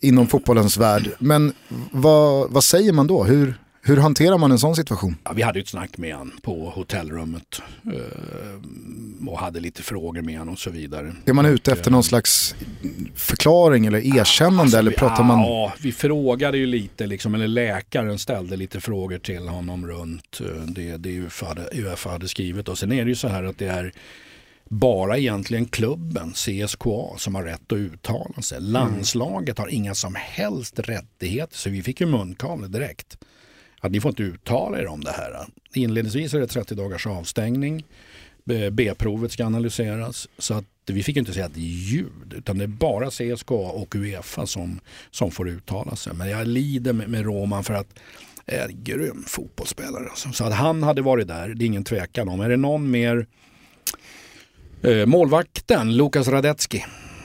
inom 0.00 0.26
fotbollens 0.26 0.76
värld. 0.76 1.10
Men 1.18 1.52
vad, 1.90 2.50
vad 2.50 2.64
säger 2.64 2.92
man 2.92 3.06
då? 3.06 3.24
Hur, 3.24 3.54
hur 3.84 3.96
hanterar 3.96 4.38
man 4.38 4.52
en 4.52 4.58
sån 4.58 4.76
situation? 4.76 5.16
Ja, 5.24 5.32
vi 5.32 5.42
hade 5.42 5.60
ett 5.60 5.68
snack 5.68 5.98
med 5.98 6.14
han 6.14 6.32
på 6.42 6.70
hotellrummet 6.70 7.62
eh, 7.86 9.28
och 9.28 9.38
hade 9.38 9.60
lite 9.60 9.82
frågor 9.82 10.22
med 10.22 10.38
han 10.38 10.48
och 10.48 10.58
så 10.58 10.70
vidare. 10.70 11.14
Är 11.24 11.32
man 11.32 11.46
ute 11.46 11.72
efter 11.72 11.90
någon 11.90 12.04
slags 12.04 12.54
förklaring 13.14 13.86
eller 13.86 14.18
erkännande 14.18 14.78
eller 14.78 14.90
vi, 14.90 14.96
pratar 14.96 15.24
man... 15.24 15.40
Ja, 15.40 15.72
vi 15.80 15.92
frågade 15.92 16.58
ju 16.58 16.66
lite, 16.66 17.06
liksom, 17.06 17.34
eller 17.34 17.48
läkaren 17.48 18.18
ställde 18.18 18.56
lite 18.56 18.80
frågor 18.80 19.18
till 19.18 19.48
honom 19.48 19.86
runt 19.86 20.40
eh, 20.40 20.62
det, 20.66 20.96
det 20.96 21.10
UFA, 21.10 21.46
hade, 21.46 21.96
hade 22.04 22.28
skrivit. 22.28 22.68
Och 22.68 22.78
sen 22.78 22.92
är 22.92 23.04
det 23.04 23.08
ju 23.08 23.16
så 23.16 23.28
här 23.28 23.44
att 23.44 23.58
det 23.58 23.68
är 23.68 23.92
bara 24.68 25.18
egentligen 25.18 25.66
klubben, 25.66 26.32
CSKA, 26.32 27.16
som 27.16 27.34
har 27.34 27.42
rätt 27.42 27.72
att 27.72 27.78
uttala 27.78 28.42
sig. 28.42 28.60
Landslaget 28.60 29.58
har 29.58 29.68
inga 29.68 29.94
som 29.94 30.14
helst 30.14 30.78
rättigheter, 30.78 31.56
så 31.56 31.70
vi 31.70 31.82
fick 31.82 32.00
ju 32.00 32.06
munkavle 32.06 32.68
direkt. 32.68 33.18
Att 33.84 33.92
ni 33.92 34.00
får 34.00 34.08
inte 34.08 34.22
uttala 34.22 34.78
er 34.78 34.86
om 34.86 35.00
det 35.00 35.10
här. 35.10 35.46
Inledningsvis 35.74 36.34
är 36.34 36.40
det 36.40 36.46
30 36.46 36.74
dagars 36.74 37.06
avstängning. 37.06 37.84
B-provet 38.72 39.32
ska 39.32 39.46
analyseras. 39.46 40.28
Så 40.38 40.54
att 40.54 40.64
vi 40.86 41.02
fick 41.02 41.16
inte 41.16 41.32
säga 41.32 41.46
ett 41.46 41.56
ljud 41.56 42.32
utan 42.32 42.58
det 42.58 42.64
är 42.64 42.68
bara 42.68 43.10
CSKA 43.10 43.54
och 43.54 43.94
Uefa 43.94 44.46
som, 44.46 44.80
som 45.10 45.30
får 45.30 45.48
uttala 45.48 45.96
sig. 45.96 46.14
Men 46.14 46.30
jag 46.30 46.46
lider 46.46 46.92
med, 46.92 47.08
med 47.08 47.24
Roman 47.24 47.64
för 47.64 47.74
att 47.74 47.98
är 48.46 48.68
en 48.68 48.84
grym 48.84 49.24
fotbollsspelare. 49.26 50.08
Alltså. 50.10 50.32
Så 50.32 50.44
att 50.44 50.52
han 50.52 50.82
hade 50.82 51.02
varit 51.02 51.28
där, 51.28 51.48
det 51.48 51.64
är 51.64 51.66
ingen 51.66 51.84
tvekan 51.84 52.28
om. 52.28 52.40
Är 52.40 52.48
det 52.48 52.56
någon 52.56 52.90
mer 52.90 53.26
eh, 54.82 55.06
målvakten, 55.06 55.96
Lukas 55.96 56.28
Radetski, 56.28 56.84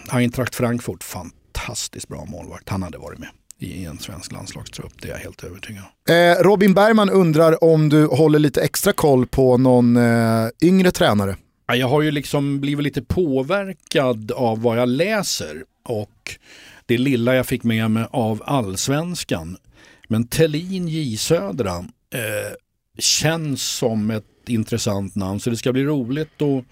Eintracht 0.09 0.55
Frankfurt, 0.55 1.03
fantastiskt 1.03 2.07
bra 2.07 2.25
målvakt. 2.25 2.69
Han 2.69 2.83
hade 2.83 2.97
varit 2.97 3.19
med 3.19 3.29
i 3.59 3.85
en 3.85 3.99
svensk 3.99 4.31
landslagstrupp, 4.31 4.93
det 5.01 5.07
är 5.07 5.11
jag 5.11 5.19
helt 5.19 5.43
övertygad 5.43 5.83
om. 5.83 6.13
Eh, 6.13 6.43
Robin 6.43 6.73
Bergman 6.73 7.09
undrar 7.09 7.63
om 7.63 7.89
du 7.89 8.05
håller 8.05 8.39
lite 8.39 8.61
extra 8.61 8.93
koll 8.93 9.27
på 9.27 9.57
någon 9.57 9.97
eh, 9.97 10.47
yngre 10.61 10.91
tränare. 10.91 11.35
Ja, 11.67 11.75
Jag 11.75 11.87
har 11.87 12.01
ju 12.01 12.11
liksom 12.11 12.59
blivit 12.59 12.83
lite 12.83 13.01
påverkad 13.01 14.31
av 14.31 14.61
vad 14.61 14.77
jag 14.77 14.89
läser 14.89 15.63
och 15.85 16.37
det 16.85 16.97
lilla 16.97 17.35
jag 17.35 17.45
fick 17.45 17.63
med 17.63 17.91
mig 17.91 18.05
av 18.11 18.43
allsvenskan. 18.45 19.57
Men 20.07 20.27
Tellin 20.27 20.87
J 20.87 21.17
Södra 21.17 21.77
eh, 22.13 22.53
känns 22.97 23.61
som 23.63 24.11
ett 24.11 24.23
intressant 24.47 25.15
namn 25.15 25.39
så 25.39 25.49
det 25.49 25.57
ska 25.57 25.73
bli 25.73 25.83
roligt 25.83 26.41
att, 26.41 26.63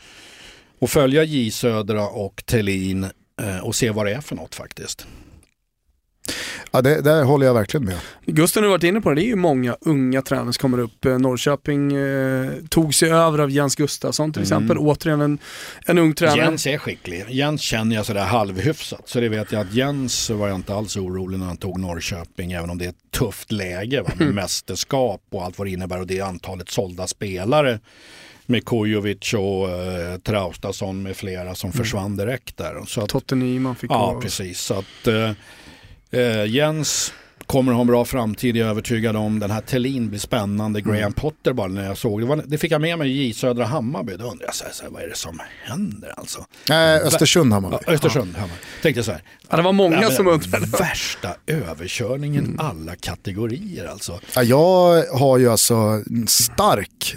att 0.82 0.90
följa 0.90 1.24
J 1.24 1.52
Södra 1.52 2.08
och 2.08 2.44
Tellin 2.46 3.04
eh, 3.42 3.60
och 3.64 3.76
se 3.76 3.90
vad 3.90 4.06
det 4.06 4.14
är 4.14 4.22
för 4.22 4.36
något 4.36 4.56
faktiskt. 4.56 5.08
Ja, 6.72 6.82
det, 6.82 7.02
där 7.02 7.24
håller 7.24 7.46
jag 7.46 7.54
verkligen 7.54 7.86
med. 7.86 7.98
Gusten 8.26 8.64
har 8.64 8.70
varit 8.70 8.84
inne 8.84 9.02
på 9.02 9.10
det, 9.10 9.16
det 9.16 9.26
är 9.26 9.28
ju 9.28 9.36
många 9.36 9.78
unga 9.82 10.22
tränare 10.22 10.54
som 10.54 10.62
kommer 10.62 10.78
upp. 10.78 11.06
Eh, 11.06 11.20
Norrköping 11.20 11.96
eh, 11.96 12.52
tog 12.70 12.96
sig 12.96 13.12
över 13.12 13.40
av 13.40 13.52
Jens 13.52 13.76
Gustafsson 13.76 14.34
till 14.34 14.42
exempel, 14.42 14.78
återigen 14.78 15.22
en, 15.22 15.40
en 15.86 15.98
ung 15.98 16.14
tränare. 16.14 16.38
Jens 16.38 16.68
är 16.68 16.78
skicklig. 16.78 17.26
Jens 17.30 17.62
känner 17.62 17.96
jag 17.96 18.06
sådär 18.06 18.26
halvhyfsat. 18.26 19.10
Så 19.10 19.20
det 19.20 19.30
vet 19.30 19.52
jag 19.52 19.62
att 19.62 19.74
Jens 19.74 20.30
var 20.30 20.48
jag 20.48 20.56
inte 20.56 20.76
alls 20.76 20.98
orolig 20.98 21.40
när 21.40 21.46
han 21.46 21.58
tog 21.58 21.80
Norrköping. 21.80 22.52
Även 22.52 22.70
om 22.70 22.78
det 22.78 22.86
är 22.86 22.90
ett 22.90 23.12
tufft 23.12 23.52
läge 23.52 24.02
va? 24.02 24.10
med 24.18 24.34
mästerskap 24.34 25.22
och 25.32 25.44
allt 25.44 25.58
vad 25.58 25.68
det 25.68 25.72
innebär. 25.72 26.00
Och 26.00 26.08
det 26.08 26.22
antalet 26.22 26.70
sålda 26.70 27.08
spelare 27.08 27.80
med 28.46 28.66
Kujovic 28.66 29.34
och 29.34 29.70
eh, 29.70 30.18
Traustason 30.18 31.04
med 31.04 31.18
flera 31.18 31.56
som 31.56 31.72
försvann 31.72 32.18
direkt 32.18 32.58
där. 32.58 32.86
Så 32.88 33.02
att, 33.02 33.10
Totte 33.10 33.36
Nyman 33.36 33.76
fick 33.76 33.92
ja, 33.92 34.12
gå. 34.14 34.22
precis. 34.22 34.60
Så 34.60 34.74
att 34.74 35.08
eh, 35.08 35.32
eh, 36.16 36.46
Jens 36.46 37.14
kommer 37.46 37.72
ha 37.74 37.82
en 37.82 37.88
bra 37.88 38.06
framtid, 38.06 38.58
jag 38.58 38.66
är 38.66 38.70
övertygad 38.70 39.16
om. 39.16 39.40
Den 39.40 39.52
här 39.52 39.62
Tellin 39.62 40.10
blir 40.10 40.20
spännande. 40.20 40.82
Graham 40.82 41.14
Potter 41.14 41.54
bara 41.54 41.68
när 41.68 41.86
jag 41.86 41.98
såg 41.98 42.22
det. 42.22 42.26
Var, 42.26 42.44
det 42.46 42.58
fick 42.58 42.72
jag 42.72 42.82
med 42.82 42.98
mig 42.98 43.28
i 43.28 43.34
Södra 43.34 43.66
Hammarby. 43.66 44.16
Då 44.18 44.24
undrade 44.24 44.46
jag 44.46 44.56
så 44.56 44.64
här, 44.64 44.72
så 44.72 44.84
här, 44.84 44.90
vad 44.90 45.04
är 45.04 45.08
det 45.08 45.16
som 45.16 45.40
händer 45.64 46.14
alltså? 46.18 46.46
Eh, 46.70 47.08
Östersund 47.08 47.54
har 47.54 47.62
man. 47.62 47.72
Ja, 47.72 47.94
Östersund, 47.94 48.36
Hammar. 48.36 48.58
Tänkte 48.82 49.04
så 49.04 49.12
här. 49.12 49.22
Ja, 49.50 49.58
det 49.58 49.64
var 49.64 49.72
många 49.74 49.96
Ja, 49.96 50.02
men 50.02 50.12
som 50.12 50.28
undrade. 50.28 50.66
Värsta 50.66 51.36
överkörningen 51.48 52.56
alla 52.60 52.96
kategorier 52.96 53.86
alltså. 53.86 54.20
Ja, 54.36 54.44
jag 54.44 55.04
har 55.18 55.38
ju 55.38 55.50
alltså 55.52 55.76
en 55.76 56.28
stark 56.28 57.16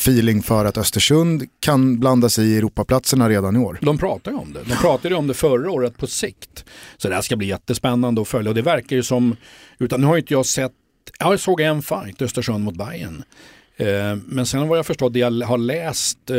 feeling 0.00 0.42
för 0.42 0.64
att 0.64 0.78
Östersund 0.78 1.44
kan 1.60 2.00
blanda 2.00 2.28
sig 2.28 2.46
i 2.46 2.56
Europaplatserna 2.56 3.28
redan 3.28 3.56
i 3.56 3.58
år. 3.58 3.78
De 3.82 3.98
pratar 3.98 4.30
ju 4.30 4.36
om 4.36 4.52
det. 4.52 4.60
De 4.62 4.76
pratade 4.76 5.08
ju 5.08 5.14
om 5.14 5.26
det 5.26 5.34
förra 5.34 5.70
året 5.70 5.96
på 5.96 6.06
sikt. 6.06 6.64
Så 6.96 7.08
det 7.08 7.14
här 7.14 7.22
ska 7.22 7.36
bli 7.36 7.46
jättespännande 7.46 8.20
att 8.20 8.28
följa. 8.28 8.50
Och 8.50 8.54
det 8.54 8.62
verkar 8.62 8.96
ju 8.96 9.02
som, 9.02 9.36
utan 9.78 10.00
nu 10.00 10.06
har 10.06 10.16
inte 10.16 10.34
jag 10.34 10.46
sett, 10.46 10.72
jag 11.18 11.40
såg 11.40 11.60
en 11.60 11.82
fight, 11.82 12.22
Östersund 12.22 12.64
mot 12.64 12.76
Bayern. 12.76 13.24
Eh, 13.80 14.16
Men 14.26 14.46
sen 14.46 14.68
vad 14.68 14.78
jag 14.78 14.86
förstår, 14.86 15.10
det 15.10 15.18
jag 15.18 15.46
har 15.46 15.58
läst 15.58 16.30
eh, 16.30 16.36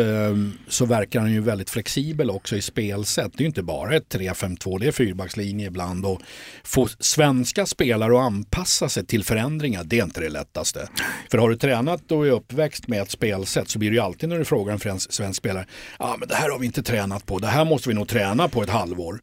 så 0.68 0.86
verkar 0.86 1.20
han 1.20 1.32
ju 1.32 1.42
väldigt 1.42 1.70
flexibel 1.70 2.30
också 2.30 2.56
i 2.56 2.62
spelsätt. 2.62 3.32
Det 3.34 3.40
är 3.40 3.42
ju 3.42 3.48
inte 3.48 3.64
bara 3.64 3.96
ett 3.96 4.16
3-5-2, 4.16 4.80
det 4.80 4.88
är 4.88 4.92
fyrbackslinje 4.92 5.68
ibland. 5.68 6.06
Och 6.06 6.22
få 6.64 6.88
svenska 7.00 7.66
spelare 7.66 8.14
att 8.14 8.26
anpassa 8.26 8.90
sig 8.90 9.06
till 9.06 9.24
förändringar, 9.24 9.84
det 9.84 10.00
är 10.00 10.04
inte 10.04 10.22
det 10.22 10.30
lättaste. 10.30 10.90
För 11.32 11.38
har 11.38 11.50
du 11.50 11.56
tränat 11.56 12.12
och 12.12 12.28
är 12.28 12.32
uppväxt 12.32 12.88
med 12.88 13.02
ett 13.02 13.12
spelsätt 13.12 13.70
så 13.70 13.80
blir 13.80 13.90
det 13.90 13.96
ju 13.96 14.02
alltid 14.02 14.30
när 14.30 14.40
du 14.40 14.46
frågar 14.46 14.88
en 14.88 15.00
svensk 15.00 15.38
spelare, 15.38 15.66
ja 16.00 16.06
ah, 16.06 16.18
men 16.18 16.28
det 16.28 16.36
här 16.36 16.50
har 16.50 16.60
vi 16.60 16.66
inte 16.66 16.84
tränat 16.84 17.26
på, 17.26 17.40
det 17.40 17.48
här 17.48 17.66
måste 17.66 17.90
vi 17.90 17.96
nog 17.96 18.08
träna 18.08 18.48
på 18.48 18.64
ett 18.64 18.70
halvår. 18.70 19.20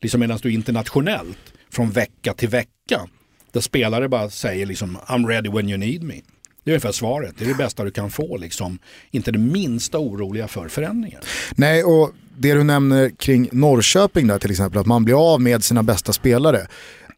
Liksom 0.00 0.20
medan 0.20 0.38
du 0.42 0.52
internationellt, 0.52 1.52
från 1.70 1.90
vecka 1.90 2.34
till 2.34 2.48
vecka, 2.48 3.08
där 3.52 3.60
spelare 3.60 4.08
bara 4.08 4.30
säger 4.30 4.66
liksom 4.66 4.98
I'm 5.06 5.28
ready 5.28 5.50
when 5.50 5.68
you 5.68 5.78
need 5.78 6.02
me. 6.02 6.20
Det 6.64 6.70
är 6.70 6.72
ungefär 6.72 6.92
svaret, 6.92 7.34
det 7.38 7.44
är 7.44 7.48
det 7.48 7.54
bästa 7.54 7.84
du 7.84 7.90
kan 7.90 8.10
få 8.10 8.36
liksom. 8.36 8.78
Inte 9.10 9.32
det 9.32 9.38
minsta 9.38 9.98
oroliga 9.98 10.48
för 10.48 10.68
förändringar. 10.68 11.20
Nej, 11.54 11.84
och 11.84 12.10
det 12.38 12.54
du 12.54 12.64
nämner 12.64 13.10
kring 13.10 13.48
Norrköping 13.52 14.26
där 14.26 14.38
till 14.38 14.50
exempel, 14.50 14.80
att 14.80 14.86
man 14.86 15.04
blir 15.04 15.32
av 15.34 15.40
med 15.40 15.64
sina 15.64 15.82
bästa 15.82 16.12
spelare 16.12 16.66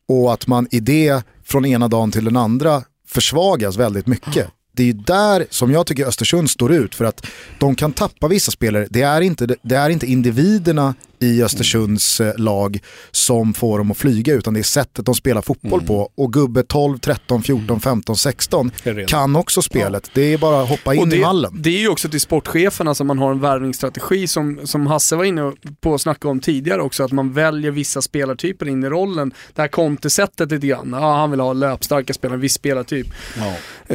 och 0.08 0.32
att 0.32 0.46
man 0.46 0.68
i 0.70 0.80
det 0.80 1.22
från 1.44 1.66
ena 1.66 1.88
dagen 1.88 2.12
till 2.12 2.24
den 2.24 2.36
andra 2.36 2.82
försvagas 3.08 3.76
väldigt 3.76 4.06
mycket. 4.06 4.46
Det 4.72 4.82
är 4.82 4.86
ju 4.86 4.92
där 4.92 5.46
som 5.50 5.70
jag 5.70 5.86
tycker 5.86 6.06
Östersund 6.06 6.50
står 6.50 6.72
ut 6.72 6.94
för 6.94 7.04
att 7.04 7.26
de 7.58 7.74
kan 7.74 7.92
tappa 7.92 8.28
vissa 8.28 8.52
spelare. 8.52 8.86
Det 8.90 9.02
är 9.02 9.20
inte, 9.20 9.56
det 9.62 9.76
är 9.76 9.90
inte 9.90 10.06
individerna 10.06 10.94
i 11.20 11.42
Östersunds 11.42 12.20
eh, 12.20 12.32
lag 12.38 12.78
som 13.10 13.54
får 13.54 13.78
dem 13.78 13.90
att 13.90 13.96
flyga 13.96 14.34
utan 14.34 14.54
det 14.54 14.60
är 14.60 14.62
sättet 14.62 15.06
de 15.06 15.14
spelar 15.14 15.42
fotboll 15.42 15.82
på. 15.82 16.10
Och 16.14 16.32
gubbe 16.32 16.62
12, 16.62 16.98
13, 16.98 17.42
14, 17.42 17.80
15, 17.80 18.16
16 18.16 18.70
Det 18.84 18.90
är 18.90 18.94
redan. 18.94 19.06
kan 19.08 19.36
också 19.36 19.62
spelet. 19.62 20.10
Det 20.14 20.32
är 20.32 20.38
bara 20.38 20.62
att 20.62 20.68
hoppa 20.68 20.94
in 20.94 21.00
Och 21.00 21.06
i 21.06 21.10
det, 21.10 21.20
mallen. 21.20 21.52
det 21.62 21.70
är 21.70 21.80
ju 21.80 21.88
också 21.88 22.08
till 22.08 22.20
sportcheferna 22.20 22.94
som 22.94 23.06
man 23.06 23.18
har 23.18 23.30
en 23.30 23.40
värvningsstrategi 23.40 24.26
som, 24.26 24.60
som 24.66 24.86
Hasse 24.86 25.16
var 25.16 25.24
inne 25.24 25.52
på 25.80 25.94
att 25.94 26.00
snacka 26.00 26.28
om 26.28 26.40
tidigare 26.40 26.82
också, 26.82 27.04
att 27.04 27.12
man 27.12 27.32
väljer 27.32 27.70
vissa 27.70 28.02
spelartyper 28.02 28.68
in 28.68 28.84
i 28.84 28.88
rollen. 28.88 29.32
Det 29.54 29.62
här 29.62 29.68
kontesättet 29.68 30.50
lite 30.50 30.66
grann, 30.66 30.90
ja, 30.92 31.16
han 31.16 31.30
vill 31.30 31.40
ha 31.40 31.52
löpstarka 31.52 32.12
spelare, 32.14 32.38
viss 32.38 32.54
spelartyp. 32.54 33.06
Ja. 33.38 33.46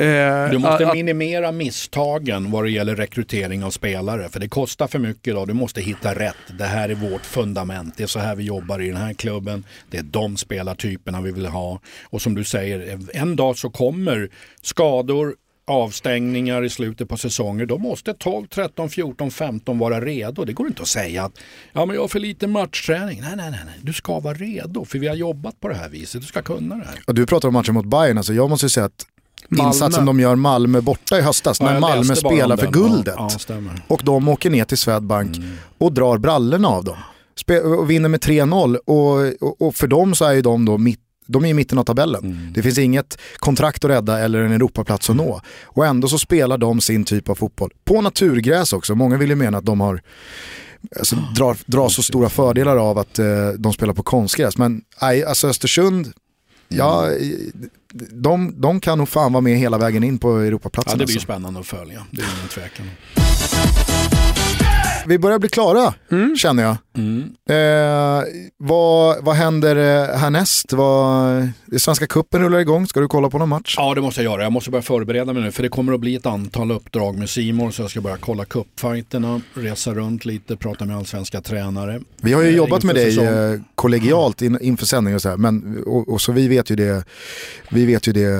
Eh, 0.01 0.49
Du 0.51 0.57
måste 0.57 0.87
att- 0.87 0.93
minimera 0.93 1.51
misstagen 1.51 2.51
vad 2.51 2.63
det 2.63 2.69
gäller 2.71 2.95
rekrytering 2.95 3.63
av 3.63 3.71
spelare. 3.71 4.29
För 4.29 4.39
det 4.39 4.49
kostar 4.49 4.87
för 4.87 4.99
mycket 4.99 5.27
idag. 5.27 5.47
Du 5.47 5.53
måste 5.53 5.81
hitta 5.81 6.13
rätt. 6.15 6.35
Det 6.59 6.65
här 6.65 6.89
är 6.89 6.95
vårt 7.11 7.25
fundament. 7.25 7.97
Det 7.97 8.03
är 8.03 8.07
så 8.07 8.19
här 8.19 8.35
vi 8.35 8.43
jobbar 8.43 8.81
i 8.81 8.87
den 8.87 8.97
här 8.97 9.13
klubben. 9.13 9.63
Det 9.89 9.97
är 9.97 10.03
de 10.03 10.37
spelartyperna 10.37 11.21
vi 11.21 11.31
vill 11.31 11.45
ha. 11.45 11.79
Och 12.03 12.21
som 12.21 12.35
du 12.35 12.43
säger, 12.43 12.99
en 13.13 13.35
dag 13.35 13.57
så 13.57 13.69
kommer 13.69 14.29
skador, 14.61 15.35
avstängningar 15.67 16.63
i 16.63 16.69
slutet 16.69 17.09
på 17.09 17.17
säsonger. 17.17 17.65
Då 17.65 17.77
måste 17.77 18.13
12, 18.13 18.47
13, 18.47 18.89
14, 18.89 19.31
15 19.31 19.79
vara 19.79 20.01
redo. 20.01 20.45
Det 20.45 20.53
går 20.53 20.67
inte 20.67 20.81
att 20.81 20.87
säga 20.87 21.23
att 21.23 21.39
ja, 21.73 21.85
men 21.85 21.95
jag 21.95 22.03
har 22.03 22.07
för 22.07 22.19
lite 22.19 22.47
matchträning. 22.47 23.21
Nej, 23.21 23.35
nej, 23.35 23.51
nej, 23.51 23.59
nej. 23.65 23.75
Du 23.81 23.93
ska 23.93 24.19
vara 24.19 24.33
redo 24.33 24.85
för 24.85 24.99
vi 24.99 25.07
har 25.07 25.15
jobbat 25.15 25.59
på 25.59 25.67
det 25.67 25.75
här 25.75 25.89
viset. 25.89 26.21
Du 26.21 26.27
ska 26.27 26.41
kunna 26.41 26.75
det 26.75 26.85
här. 26.85 26.99
Och 27.07 27.15
du 27.15 27.25
pratar 27.25 27.47
om 27.47 27.53
matchen 27.53 27.73
mot 27.73 27.85
Bayern, 27.85 28.17
alltså 28.17 28.33
jag 28.33 28.49
måste 28.49 28.69
säga 28.69 28.85
att 28.85 29.05
Malmö. 29.57 29.67
insatsen 29.67 30.05
de 30.05 30.19
gör 30.19 30.35
Malmö 30.35 30.81
borta 30.81 31.17
i 31.17 31.21
höstas, 31.21 31.57
Ja, 31.59 31.65
när 31.65 31.79
Malmö 31.79 32.15
spelar 32.15 32.57
för 32.57 32.67
guldet. 32.71 33.15
Ja, 33.17 33.29
och 33.87 34.01
de 34.03 34.27
åker 34.27 34.49
ner 34.49 34.65
till 34.65 34.77
Swedbank 34.77 35.37
Mm. 35.37 35.49
och 35.77 35.93
drar 35.93 36.17
brallorna 36.17 36.67
av 36.67 36.83
dem. 36.83 36.97
Spe- 37.45 37.61
och 37.61 37.89
vinner 37.89 38.09
med 38.09 38.19
3-0 38.21 38.75
och, 38.85 39.43
och, 39.49 39.61
och 39.61 39.75
för 39.75 39.87
dem 39.87 40.15
så 40.15 40.25
är 40.25 40.33
ju 40.33 40.41
de 40.41 40.65
då 40.65 40.77
mitt 40.77 40.99
de 41.27 41.45
är 41.45 41.49
i 41.49 41.53
mitten 41.53 41.77
av 41.77 41.83
tabellen. 41.83 42.23
Mm. 42.23 42.53
Det 42.53 42.61
finns 42.63 42.77
inget 42.77 43.17
kontrakt 43.37 43.85
att 43.85 43.91
rädda 43.91 44.19
eller 44.19 44.39
en 44.39 44.51
Europaplats 44.51 45.09
att 45.09 45.15
nå. 45.15 45.41
Och 45.63 45.85
ändå 45.85 46.07
så 46.07 46.17
spelar 46.17 46.57
de 46.57 46.81
sin 46.81 47.05
typ 47.05 47.29
av 47.29 47.35
fotboll. 47.35 47.71
På 47.85 48.01
naturgräs 48.01 48.73
också. 48.73 48.95
Många 48.95 49.17
vill 49.17 49.29
ju 49.29 49.35
mena 49.35 49.57
att 49.57 49.65
de 49.65 49.81
har 49.81 50.01
alltså, 50.99 51.15
drar, 51.35 51.57
drar 51.65 51.89
så 51.89 52.03
stora 52.03 52.29
fördelar 52.29 52.77
av 52.77 52.97
att 52.97 53.19
eh, 53.19 53.25
de 53.57 53.73
spelar 53.73 53.93
på 53.93 54.03
konstgräs. 54.03 54.57
Men 54.57 54.81
nej, 55.01 55.25
alltså 55.25 55.47
Östersund, 55.47 56.11
ja, 56.67 57.07
de, 57.93 58.61
de 58.61 58.79
kan 58.79 58.97
nog 58.97 59.09
fan 59.09 59.33
vara 59.33 59.41
med 59.41 59.57
hela 59.57 59.77
vägen 59.77 60.03
in 60.03 60.17
på 60.17 60.37
Europaplatsen. 60.37 60.91
Ja, 60.91 60.97
det 60.97 61.05
blir 61.05 61.15
alltså. 61.15 61.25
spännande 61.25 61.59
att 61.59 61.65
följa. 61.67 62.05
Det 62.11 62.21
är 62.21 62.25
ingen 62.25 62.47
tvekan. 62.49 62.85
Vi 65.05 65.19
börjar 65.19 65.39
bli 65.39 65.49
klara, 65.49 65.93
känner 66.37 66.63
jag. 66.63 66.77
Mm. 66.97 67.23
Eh, 67.49 68.23
vad, 68.57 69.23
vad 69.23 69.35
händer 69.35 69.75
eh, 69.75 70.17
härnäst? 70.17 70.73
Vad, 70.73 71.49
det 71.65 71.79
Svenska 71.79 72.07
cupen 72.07 72.41
rullar 72.41 72.59
igång, 72.59 72.87
ska 72.87 72.99
du 72.99 73.07
kolla 73.07 73.29
på 73.29 73.37
någon 73.37 73.49
match? 73.49 73.75
Ja, 73.77 73.95
det 73.95 74.01
måste 74.01 74.23
jag 74.23 74.31
göra. 74.33 74.43
Jag 74.43 74.51
måste 74.51 74.71
börja 74.71 74.81
förbereda 74.81 75.33
mig 75.33 75.43
nu 75.43 75.51
för 75.51 75.63
det 75.63 75.69
kommer 75.69 75.93
att 75.93 75.99
bli 75.99 76.15
ett 76.15 76.25
antal 76.25 76.71
uppdrag 76.71 77.17
med 77.17 77.29
Simon 77.29 77.71
så 77.73 77.81
jag 77.81 77.91
ska 77.91 78.01
börja 78.01 78.17
kolla 78.17 78.45
cupfighterna, 78.45 79.41
resa 79.53 79.93
runt 79.93 80.25
lite, 80.25 80.55
prata 80.57 80.85
med 80.85 80.97
allsvenska 80.97 81.41
tränare. 81.41 82.01
Vi 82.21 82.33
har 82.33 82.41
ju 82.41 82.49
Eh, 82.49 82.55
jobbat 82.55 82.83
med 82.83 82.95
dig 82.95 83.11
säsong. 83.11 83.25
eh, 83.25 83.59
kollegialt 83.75 84.41
in, 84.41 84.57
inför 84.61 84.85
sändning 84.85 85.15
och 85.15 85.21
så 85.21 85.29
här, 85.29 85.37
men, 85.37 85.83
och, 85.85 86.09
och 86.09 86.21
så 86.21 86.31
vi 86.31 86.47
vet, 86.47 86.69
ju 86.71 86.75
det, 86.75 87.03
vi 87.69 87.85
vet 87.85 88.07
ju 88.07 88.11
det 88.13 88.37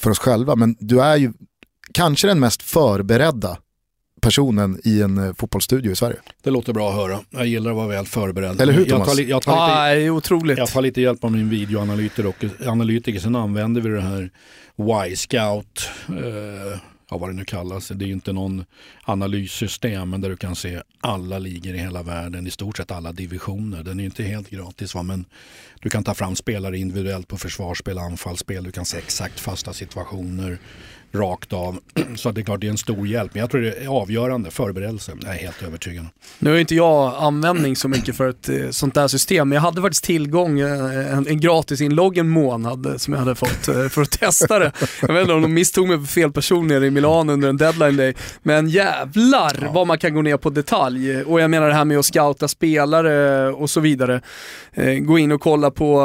för 0.00 0.10
oss 0.10 0.18
själva, 0.18 0.56
men 0.56 0.76
du 0.78 1.00
är 1.00 1.16
ju 1.16 1.32
kanske 1.92 2.26
den 2.26 2.40
mest 2.40 2.62
förberedda 2.62 3.56
personen 4.24 4.80
i 4.84 5.02
en 5.02 5.18
eh, 5.18 5.34
fotbollsstudio 5.34 5.92
i 5.92 5.96
Sverige. 5.96 6.16
Det 6.42 6.50
låter 6.50 6.72
bra 6.72 6.88
att 6.88 6.94
höra. 6.94 7.20
Jag 7.30 7.46
gillar 7.46 7.70
att 7.70 7.76
vara 7.76 7.88
väl 7.88 8.06
förberedd. 8.06 8.60
Eller 8.60 8.72
hur, 8.72 8.80
jag 8.80 8.88
Thomas? 8.88 9.08
tar, 9.08 9.16
li- 9.16 9.30
jag, 9.30 9.42
tar 9.42 9.66
lite, 9.68 9.94
det 10.00 10.06
är 10.06 10.10
otroligt. 10.10 10.58
jag 10.58 10.68
tar 10.68 10.82
lite 10.82 11.00
hjälp 11.00 11.24
av 11.24 11.32
min 11.32 11.48
videoanalytiker 11.48 12.26
och 12.26 12.44
analytiker. 12.66 13.20
Sen 13.20 13.36
använder 13.36 13.80
vi 13.80 13.88
det 13.88 14.00
här 14.00 14.30
Y-scout, 15.08 15.88
eh, 16.08 16.78
ja, 17.10 17.18
vad 17.18 17.28
det 17.28 17.32
nu 17.32 17.44
kallas. 17.44 17.88
Det 17.88 18.04
är 18.04 18.06
ju 18.06 18.12
inte 18.12 18.32
någon 18.32 18.64
analyssystem 19.04 20.10
men 20.10 20.20
där 20.20 20.30
du 20.30 20.36
kan 20.36 20.56
se 20.56 20.82
alla 21.00 21.38
ligor 21.38 21.74
i 21.74 21.78
hela 21.78 22.02
världen, 22.02 22.46
i 22.46 22.50
stort 22.50 22.76
sett 22.76 22.90
alla 22.90 23.12
divisioner. 23.12 23.82
Den 23.82 24.00
är 24.00 24.04
inte 24.04 24.22
helt 24.22 24.50
gratis 24.50 24.94
va? 24.94 25.02
men 25.02 25.24
du 25.80 25.90
kan 25.90 26.04
ta 26.04 26.14
fram 26.14 26.36
spelare 26.36 26.78
individuellt 26.78 27.28
på 27.28 27.36
försvarsspel, 27.36 27.98
anfallsspel, 27.98 28.64
du 28.64 28.72
kan 28.72 28.84
se 28.84 28.98
exakt 28.98 29.40
fasta 29.40 29.72
situationer 29.72 30.58
rakt 31.14 31.52
av. 31.52 31.78
Så 32.16 32.30
det 32.30 32.40
är 32.40 32.42
klart 32.42 32.60
det 32.60 32.66
är 32.66 32.70
en 32.70 32.78
stor 32.78 33.06
hjälp. 33.06 33.34
Men 33.34 33.40
jag 33.40 33.50
tror 33.50 33.60
det 33.60 33.72
är 33.72 33.86
avgörande, 33.86 34.50
förberedelse. 34.50 35.12
Jag 35.22 35.34
är 35.34 35.38
helt 35.38 35.62
övertygad. 35.62 36.06
Nu 36.38 36.50
har 36.50 36.58
inte 36.58 36.74
jag 36.74 37.14
användning 37.18 37.76
så 37.76 37.88
mycket 37.88 38.16
för 38.16 38.28
ett 38.28 38.48
eh, 38.48 38.70
sånt 38.70 38.94
där 38.94 39.08
system, 39.08 39.48
men 39.48 39.56
jag 39.56 39.62
hade 39.62 39.82
faktiskt 39.82 40.04
tillgång, 40.04 40.60
eh, 40.60 41.12
en, 41.16 41.26
en 41.26 41.40
gratis 41.40 41.80
inlogg 41.80 42.18
en 42.18 42.28
månad 42.28 42.86
eh, 42.86 42.96
som 42.96 43.12
jag 43.12 43.20
hade 43.20 43.34
fått 43.34 43.64
för 43.90 44.02
att 44.02 44.10
testa 44.10 44.58
det. 44.58 44.72
Jag 45.00 45.14
vet 45.14 45.20
inte 45.20 45.32
om 45.32 45.42
de 45.42 45.54
misstog 45.54 45.88
mig 45.88 45.98
för 45.98 46.06
fel 46.06 46.32
person 46.32 46.66
nere 46.68 46.86
i 46.86 46.90
Milano 46.90 47.32
under 47.32 47.48
en 47.48 47.56
deadline 47.56 47.96
day, 47.96 48.14
men 48.42 48.68
jävlar 48.68 49.70
vad 49.72 49.86
man 49.86 49.98
kan 49.98 50.14
gå 50.14 50.22
ner 50.22 50.36
på 50.36 50.50
detalj. 50.50 51.22
Och 51.22 51.40
jag 51.40 51.50
menar 51.50 51.68
det 51.68 51.74
här 51.74 51.84
med 51.84 51.98
att 51.98 52.06
scouta 52.06 52.48
spelare 52.48 53.48
och 53.52 53.70
så 53.70 53.80
vidare. 53.80 54.20
Gå 55.00 55.18
in 55.18 55.32
och 55.32 55.40
kolla 55.40 55.70
på 55.70 56.02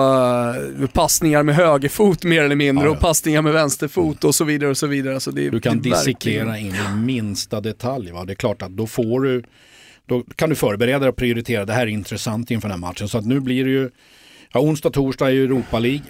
passningar 0.94 1.44
med 1.44 1.56
högerfot 1.56 2.23
mer 2.23 2.44
eller 2.44 2.56
mindre 2.56 2.86
Ja, 2.86 2.90
ja. 2.90 2.95
och 2.95 2.99
passningar 3.02 3.41
med 3.41 3.53
vänsterfot 3.53 4.23
och 4.23 4.36
så 4.36 4.44
vidare 4.44 4.69
och 4.69 4.77
så 4.77 4.88
vidare. 4.88 4.99
Alltså 5.08 5.32
det, 5.32 5.50
Du 5.50 5.60
kan 5.60 5.82
dissekera 5.82 6.58
in 6.58 6.76
i 6.76 6.96
minsta 6.96 7.62
detalj. 7.62 8.12
Va? 8.12 8.26
Det 8.26 8.34
är 8.34 8.36
klart 8.36 8.62
att 8.62 8.72
då 8.72 8.88
får 8.88 9.22
du, 9.22 9.44
då 10.06 10.24
kan 10.36 10.50
du 10.50 10.56
förbereda 10.56 11.00
dig 11.00 11.10
och 11.10 11.16
prioritera. 11.16 11.66
Det 11.66 11.74
här 11.74 11.82
är 11.82 11.88
intressant 11.88 12.52
inför 12.52 12.70
den 12.70 12.82
här 12.84 12.88
matchen. 12.90 13.10
Så 13.10 13.18
att 13.18 13.26
nu 13.26 13.40
blir 13.40 13.66
det 13.66 13.72
ju, 13.72 13.90
ja, 14.54 14.60
onsdag, 14.60 14.90
torsdag 14.90 15.28
är 15.28 15.32
ju 15.32 15.44
Europa 15.44 15.80
League. 15.80 16.02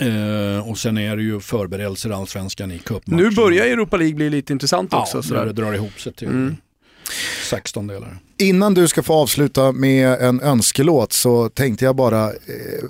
Eh, 0.00 0.68
och 0.70 0.78
sen 0.78 0.98
är 0.98 1.16
det 1.16 1.22
ju 1.22 1.40
förberedelser 1.40 2.10
Allsvenskan 2.10 2.72
i 2.72 2.78
cupmatchen. 2.78 3.24
Nu 3.24 3.30
börjar 3.30 3.66
Europa 3.66 3.96
League 3.96 4.14
bli 4.14 4.30
lite 4.30 4.52
intressant 4.52 4.88
ja, 4.92 5.00
också. 5.02 5.22
sådär. 5.22 5.46
det 5.46 5.52
drar 5.52 5.72
ihop 5.72 6.00
sig 6.00 6.12
till 6.12 6.28
Mm. 6.28 6.56
16 7.50 7.86
delar. 7.86 8.18
Innan 8.38 8.74
du 8.74 8.88
ska 8.88 9.02
få 9.02 9.14
avsluta 9.14 9.72
med 9.72 10.20
en 10.20 10.40
önskelåt 10.40 11.12
så 11.12 11.48
tänkte 11.48 11.84
jag 11.84 11.96
bara 11.96 12.24
eh, 12.26 12.34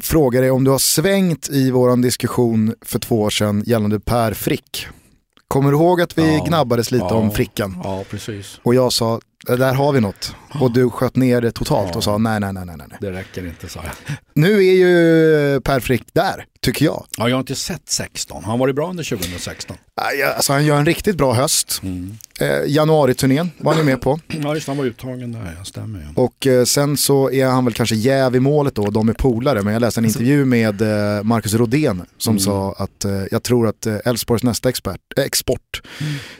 fråga 0.01 0.41
dig 0.41 0.51
om 0.51 0.65
du 0.65 0.71
har 0.71 0.79
svängt 0.79 1.49
i 1.51 1.71
våran 1.71 2.03
diskussion 2.03 2.75
för 2.83 2.99
två 2.99 3.21
år 3.23 3.31
sedan 3.31 3.63
gällande 3.67 4.01
Per 4.01 4.33
Frick. 4.35 4.87
Kommer 5.55 5.71
du 5.71 5.77
ihåg 5.77 6.01
att 6.01 6.19
vi 6.19 6.35
Ja. 6.37 6.45
gnabbades 6.45 6.91
lite 6.91 7.07
Ja. 7.11 7.15
om 7.15 7.31
Fricken? 7.31 7.77
Ja, 7.85 8.05
precis. 8.11 8.61
Och 8.63 8.75
jag 8.75 8.93
sa, 8.93 9.21
"Det 9.34 9.34
där 9.47 9.75
har 9.75 9.93
vi 9.93 10.01
något. 10.01 10.35
Och 10.61 10.73
du 10.73 10.91
sköt 10.91 11.17
ner 11.17 11.41
det 11.41 11.53
totalt 11.53 11.89
Ja. 11.93 11.97
och 11.97 12.05
sa 12.05 12.19
nej, 12.19 12.41
nej, 12.41 12.53
nej, 12.53 12.65
nej. 12.67 12.77
nej. 12.79 12.89
Det 13.01 13.11
räcker 13.13 13.47
inte 13.47 13.69
sa 13.69 13.81
jag. 13.85 14.17
Nu 14.35 14.57
är 14.67 14.73
ju 14.75 15.61
Per 15.61 15.81
Frick 15.81 16.03
där, 16.13 16.45
tycker 16.63 16.85
jag. 16.85 17.07
Ja, 17.19 17.29
jag 17.29 17.37
har 17.37 17.41
inte 17.41 17.55
sett 17.55 17.83
16. 17.89 18.43
Han 18.45 18.51
har 18.51 18.59
varit 18.59 18.75
bra 18.75 18.91
under 18.91 19.05
2016. 19.05 19.77
Aj, 20.03 20.23
Alltså, 20.23 20.53
han 20.53 20.65
gör 20.67 20.77
en 20.79 20.87
riktigt 20.87 21.17
bra 21.17 21.33
höst. 21.35 21.81
Mm. 21.83 22.17
Eh, 22.41 22.49
januariturnén 22.67 23.51
var 23.59 23.75
ni 23.75 23.83
med 23.83 24.01
på. 24.01 24.21
Ja, 24.43 24.55
just 24.55 24.67
han 24.69 24.77
var 24.77 24.85
uttagen 24.85 25.33
där, 25.33 25.55
jag 25.59 25.67
stämmer 25.67 25.99
ju. 25.99 26.07
Och 26.15 26.47
eh, 26.47 26.65
sen 26.65 26.97
så 26.97 27.31
är 27.31 27.47
han 27.47 27.65
väl 27.65 27.75
kanske 27.75 27.95
jäv 27.97 28.37
i 28.37 28.41
målet 28.41 28.75
då, 28.75 28.91
de 28.91 29.09
är 29.09 29.13
polare. 29.13 29.63
Men 29.63 29.73
jag 29.73 29.81
läste 29.81 30.01
en 30.01 30.05
intervju 30.05 30.45
med 30.45 30.83
eh, 30.83 31.23
Marcus 31.23 31.55
Rodén 31.55 32.03
som 32.19 32.31
Mm. 32.35 32.41
sa 32.41 32.75
att 32.79 33.05
eh, 33.05 33.23
jag 33.31 33.43
tror 33.43 33.69
att 33.69 33.87
eh, 33.87 33.97
Elfsborgs 34.05 34.43
nästa 34.43 34.69
expert, 34.69 35.01
eh, 35.17 35.25
export 35.25 35.83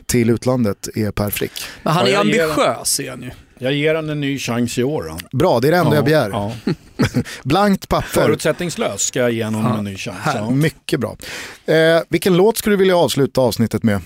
till 0.05 0.29
utlandet 0.29 0.87
är 0.95 1.11
Per 1.11 1.29
Frick. 1.29 1.51
Men 1.83 1.93
han 1.93 2.07
är 2.07 2.17
ambitiös 2.17 2.94
han 3.03 3.21
ju. 3.21 3.31
Jag 3.59 3.73
ger 3.73 3.95
honom 3.95 4.09
en 4.11 4.19
ny 4.21 4.39
chans 4.39 4.77
i 4.77 4.83
år. 4.83 5.03
då. 5.31 5.37
Bra, 5.37 5.59
det 5.59 5.67
är 5.67 5.71
det 5.71 5.77
enda 5.77 5.91
Ja, 5.91 5.95
jag 5.95 6.05
begär. 6.05 6.29
Ja. 6.29 6.53
Blankt 7.43 7.89
papper. 7.89 8.07
Förutsättningslös 8.21 9.01
ska 9.01 9.19
jag 9.19 9.31
ge 9.31 9.43
honom 9.43 9.63
Ja. 9.63 9.77
en 9.77 9.83
ny 9.83 9.97
chans. 9.97 10.17
Här. 10.21 10.37
Ja. 10.37 10.49
Mycket 10.49 10.99
bra. 10.99 11.17
Eh, 11.65 12.01
vilken 12.09 12.37
låt 12.37 12.57
skulle 12.57 12.73
du 12.73 12.77
vilja 12.77 12.97
avsluta 12.97 13.41
avsnittet 13.41 13.83
med? 13.83 14.01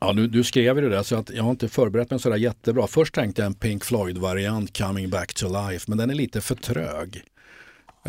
Ja, 0.00 0.12
du, 0.12 0.26
du 0.28 0.44
skrev 0.44 0.76
ju 0.76 0.82
det 0.88 0.96
där 0.96 1.02
så 1.02 1.16
att 1.16 1.30
jag 1.30 1.42
har 1.42 1.50
inte 1.50 1.68
förberett 1.68 2.10
mig 2.10 2.20
sådär 2.20 2.36
jättebra. 2.36 2.86
Först 2.86 3.14
tänkte 3.14 3.42
jag 3.42 3.46
en 3.46 3.54
Pink 3.54 3.84
Floyd-variant, 3.84 4.78
Coming 4.78 5.10
Back 5.10 5.34
to 5.34 5.46
Life, 5.68 5.84
men 5.88 5.98
den 5.98 6.10
är 6.10 6.14
lite 6.14 6.40
för 6.40 6.54
trög. 6.54 7.22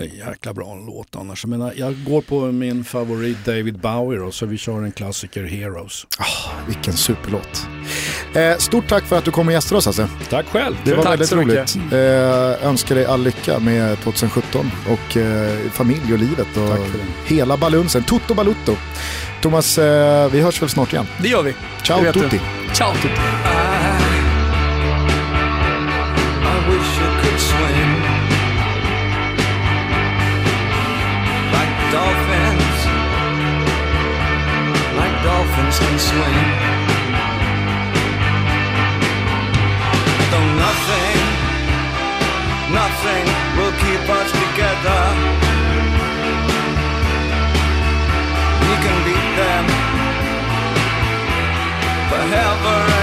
Jäkla 0.05 0.53
bra 0.53 0.75
låt 0.87 1.15
annars. 1.15 1.43
Jag, 1.43 1.49
menar, 1.49 1.73
jag 1.75 2.03
går 2.03 2.21
på 2.21 2.51
min 2.51 2.83
favorit 2.83 3.45
David 3.45 3.79
Bowie 3.79 4.19
och 4.19 4.33
så 4.33 4.45
vi 4.45 4.57
kör 4.57 4.83
en 4.83 4.91
klassiker 4.91 5.43
Heroes. 5.43 6.07
Oh, 6.19 6.65
vilken 6.67 6.93
superlåt. 6.93 7.67
Eh, 8.33 8.57
stort 8.57 8.87
tack 8.87 9.03
för 9.03 9.17
att 9.17 9.25
du 9.25 9.31
kom 9.31 9.47
och 9.47 9.53
gästade 9.53 9.77
oss 9.77 9.85
Hasse. 9.85 10.07
Tack 10.29 10.45
själv. 10.45 10.75
Det 10.85 10.93
var 10.93 11.03
Tack 11.03 11.13
väldigt 11.13 11.33
roligt. 11.33 11.75
Eh, 11.91 12.67
önskar 12.67 12.95
dig 12.95 13.05
all 13.05 13.23
lycka 13.23 13.59
med 13.59 13.99
2017 13.99 14.71
och 14.89 15.17
eh, 15.17 15.57
familj 15.71 16.13
och 16.13 16.19
livet 16.19 16.57
och 16.57 16.77
hela 17.25 17.57
balunsen. 17.57 18.03
Tutto 18.03 18.33
balutto. 18.33 18.75
Thomas, 19.41 19.77
eh, 19.77 20.31
vi 20.31 20.41
hörs 20.41 20.61
väl 20.61 20.69
snart 20.69 20.93
igen. 20.93 21.05
Det 21.21 21.27
gör 21.27 21.43
vi. 21.43 21.53
Ciao 21.83 22.01
vet 22.01 22.13
du. 22.13 22.19
tutti. 22.19 22.39
Ciao 22.73 22.93
tutti. 22.93 23.78
can 35.79 35.95
swim. 36.09 36.47
Though 40.31 40.49
nothing, 40.65 41.19
nothing 42.79 43.25
will 43.57 43.75
keep 43.83 44.03
us 44.19 44.29
together. 44.43 45.01
We 48.65 48.75
can 48.83 48.97
beat 49.05 49.29
them 49.41 49.65
forever. 52.09 52.98